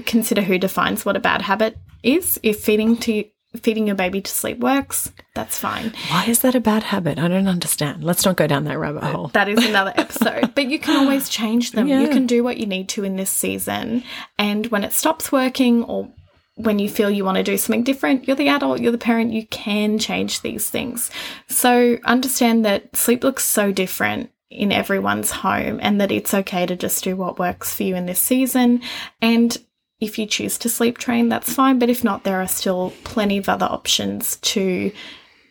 consider 0.04 0.42
who 0.42 0.58
defines 0.58 1.06
what 1.06 1.16
a 1.16 1.20
bad 1.20 1.40
habit 1.40 1.78
is. 2.02 2.38
If 2.42 2.60
feeding 2.60 2.98
to 2.98 3.24
feeding 3.56 3.86
your 3.86 3.96
baby 3.96 4.20
to 4.20 4.30
sleep 4.30 4.58
works, 4.58 5.10
that's 5.34 5.58
fine. 5.58 5.94
Why 6.10 6.26
is 6.26 6.40
that 6.40 6.54
a 6.54 6.60
bad 6.60 6.82
habit? 6.82 7.18
I 7.18 7.28
don't 7.28 7.48
understand. 7.48 8.04
Let's 8.04 8.26
not 8.26 8.36
go 8.36 8.46
down 8.46 8.64
that 8.64 8.78
rabbit 8.78 9.02
hole. 9.02 9.28
That 9.28 9.48
is 9.48 9.64
another 9.64 9.94
episode. 9.96 10.54
but 10.54 10.68
you 10.68 10.78
can 10.78 10.96
always 10.96 11.30
change 11.30 11.72
them. 11.72 11.88
Yeah. 11.88 12.02
You 12.02 12.08
can 12.08 12.26
do 12.26 12.44
what 12.44 12.58
you 12.58 12.66
need 12.66 12.90
to 12.90 13.04
in 13.04 13.16
this 13.16 13.30
season. 13.30 14.04
And 14.38 14.66
when 14.66 14.84
it 14.84 14.92
stops 14.92 15.32
working 15.32 15.84
or 15.84 16.10
when 16.58 16.78
you 16.78 16.88
feel 16.88 17.08
you 17.08 17.24
want 17.24 17.36
to 17.36 17.42
do 17.44 17.56
something 17.56 17.84
different, 17.84 18.26
you're 18.26 18.36
the 18.36 18.48
adult, 18.48 18.80
you're 18.80 18.92
the 18.92 18.98
parent, 18.98 19.32
you 19.32 19.46
can 19.46 19.98
change 19.98 20.40
these 20.40 20.68
things. 20.68 21.10
So 21.48 21.98
understand 22.04 22.64
that 22.64 22.94
sleep 22.96 23.22
looks 23.22 23.44
so 23.44 23.70
different 23.70 24.30
in 24.50 24.72
everyone's 24.72 25.30
home 25.30 25.78
and 25.80 26.00
that 26.00 26.10
it's 26.10 26.34
okay 26.34 26.66
to 26.66 26.74
just 26.74 27.04
do 27.04 27.14
what 27.14 27.38
works 27.38 27.74
for 27.74 27.84
you 27.84 27.94
in 27.94 28.06
this 28.06 28.20
season. 28.20 28.82
And 29.22 29.56
if 30.00 30.18
you 30.18 30.26
choose 30.26 30.58
to 30.58 30.68
sleep 30.68 30.98
train, 30.98 31.28
that's 31.28 31.52
fine. 31.52 31.78
But 31.78 31.90
if 31.90 32.02
not, 32.02 32.24
there 32.24 32.40
are 32.40 32.48
still 32.48 32.92
plenty 33.04 33.38
of 33.38 33.48
other 33.48 33.66
options 33.66 34.36
to 34.36 34.90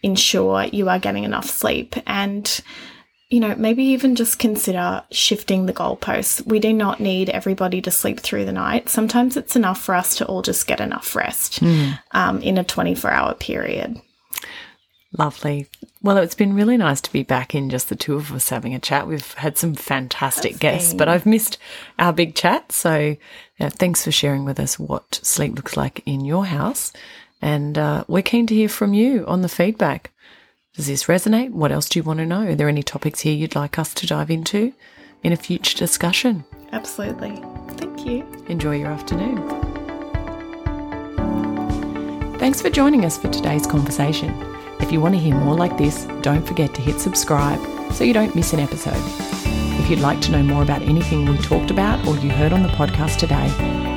ensure 0.04 0.64
you 0.66 0.90
are 0.90 1.00
getting 1.00 1.24
enough 1.24 1.50
sleep. 1.50 1.96
And 2.06 2.62
you 3.30 3.41
know, 3.41 3.54
maybe 3.56 3.84
even 3.84 4.16
just 4.16 4.40
consider 4.40 5.04
shifting 5.12 5.66
the 5.66 5.74
goalposts. 5.74 6.45
We 6.45 6.60
do 6.60 6.72
not 6.72 6.99
need 6.99 7.30
everybody 7.30 7.82
to 7.82 7.91
sleep 7.91 8.22
through 8.22 8.45
the 8.45 8.54
night. 8.54 8.88
Sometimes 8.88 9.36
it's 9.36 9.56
enough 9.56 9.82
for 9.82 9.95
us 9.95 10.16
to 10.18 10.26
all 10.26 10.41
just 10.41 10.66
get 10.66 10.80
enough 10.80 11.14
rest 11.16 11.62
mm. 11.62 11.99
um, 12.12 12.41
in 12.41 12.58
a 12.58 12.64
24 12.64 13.12
hour 13.12 13.34
period. 13.34 14.02
Lovely. 15.18 15.68
Well, 16.02 16.18
it's 16.18 16.36
been 16.36 16.54
really 16.54 16.78
nice 16.78 17.02
to 17.02 17.12
be 17.12 17.24
back 17.24 17.54
in 17.54 17.70
just 17.70 17.90
the 17.90 17.95
two 17.95 18.16
of 18.16 18.32
us 18.32 18.49
having 18.49 18.76
a 18.76 18.80
chat. 18.80 19.08
We've 19.08 19.34
had 19.34 19.58
some 19.58 19.74
fantastic 19.74 20.54
That's 20.54 20.62
guests, 20.62 20.90
been. 20.91 20.98
but 20.98 21.10
I've 21.10 21.26
missed 21.26 21.58
our 21.99 22.14
big 22.14 22.36
chat. 22.36 22.72
So 22.72 23.18
yeah, 23.60 23.70
thanks 23.70 24.04
for 24.04 24.12
sharing 24.12 24.45
with 24.45 24.60
us 24.60 24.80
what 24.80 25.20
sleep 25.22 25.56
looks 25.56 25.76
like 25.76 26.02
in 26.06 26.24
your 26.24 26.45
house. 26.45 26.94
And 27.41 27.78
uh, 27.78 28.06
we're 28.08 28.24
keen 28.24 28.48
to 28.48 28.56
hear 28.56 28.70
from 28.70 28.94
you 28.94 29.26
on 29.28 29.41
the 29.41 29.49
feedback. 29.49 30.12
Does 30.78 30.86
this 30.86 31.06
resonate? 31.06 31.49
What 31.49 31.72
else 31.72 31.90
do 31.90 31.98
you 31.98 32.04
want 32.04 32.20
to 32.20 32.26
know? 32.28 32.44
Are 32.44 32.54
there 32.54 32.70
any 32.70 32.84
topics 32.84 33.22
here 33.22 33.34
you'd 33.34 33.56
like 33.56 33.80
us 33.80 33.95
to 33.95 34.06
dive 34.06 34.30
into 34.30 34.74
in 35.24 35.34
a 35.34 35.36
future 35.36 35.76
discussion? 35.76 36.45
Absolutely. 36.72 37.36
Thank 37.78 38.06
you. 38.06 38.24
Enjoy 38.48 38.78
your 38.78 38.90
afternoon. 38.90 39.38
Thanks 42.38 42.62
for 42.62 42.70
joining 42.70 43.06
us 43.06 43.18
for 43.18 43.28
today's 43.28 43.66
conversation. 43.66 44.32
If 44.80 44.91
you 44.91 45.02
want 45.02 45.16
to 45.16 45.20
hear 45.20 45.34
more 45.34 45.56
like 45.56 45.80
this, 45.80 46.06
don't 46.22 46.48
forget 46.48 46.76
to 46.76 46.82
hit 46.82 46.99
subscribe 46.99 47.60
so 47.91 48.04
you 48.04 48.14
don't 48.14 48.36
miss 48.36 48.54
an 48.54 48.60
episode. 48.60 49.02
If 49.82 49.90
you'd 49.90 50.02
like 50.02 50.22
to 50.22 50.32
know 50.32 50.44
more 50.44 50.62
about 50.62 50.84
anything 50.84 51.26
we 51.26 51.40
talked 51.40 51.72
about 51.72 52.08
or 52.08 52.16
you 52.18 52.30
heard 52.30 52.54
on 52.54 52.62
the 52.62 52.70
podcast 52.70 53.18
today, 53.18 53.48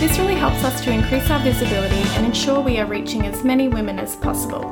This 0.00 0.18
really 0.18 0.34
helps 0.34 0.64
us 0.64 0.80
to 0.84 0.90
increase 0.90 1.30
our 1.30 1.38
visibility 1.40 2.02
and 2.16 2.26
ensure 2.26 2.60
we 2.60 2.78
are 2.80 2.86
reaching 2.86 3.24
as 3.26 3.44
many 3.44 3.68
women 3.68 3.98
as 4.00 4.16
possible. 4.16 4.62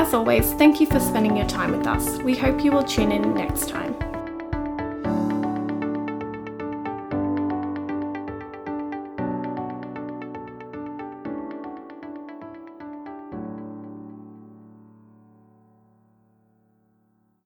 As 0.00 0.14
always, 0.14 0.52
thank 0.52 0.80
you 0.80 0.86
for 0.86 1.00
spending 1.00 1.36
your 1.36 1.48
time 1.48 1.76
with 1.76 1.84
us. 1.84 2.18
We 2.18 2.36
hope 2.36 2.62
you 2.62 2.70
will 2.70 2.84
tune 2.84 3.10
in 3.10 3.34
next 3.34 3.68
time. 3.68 3.96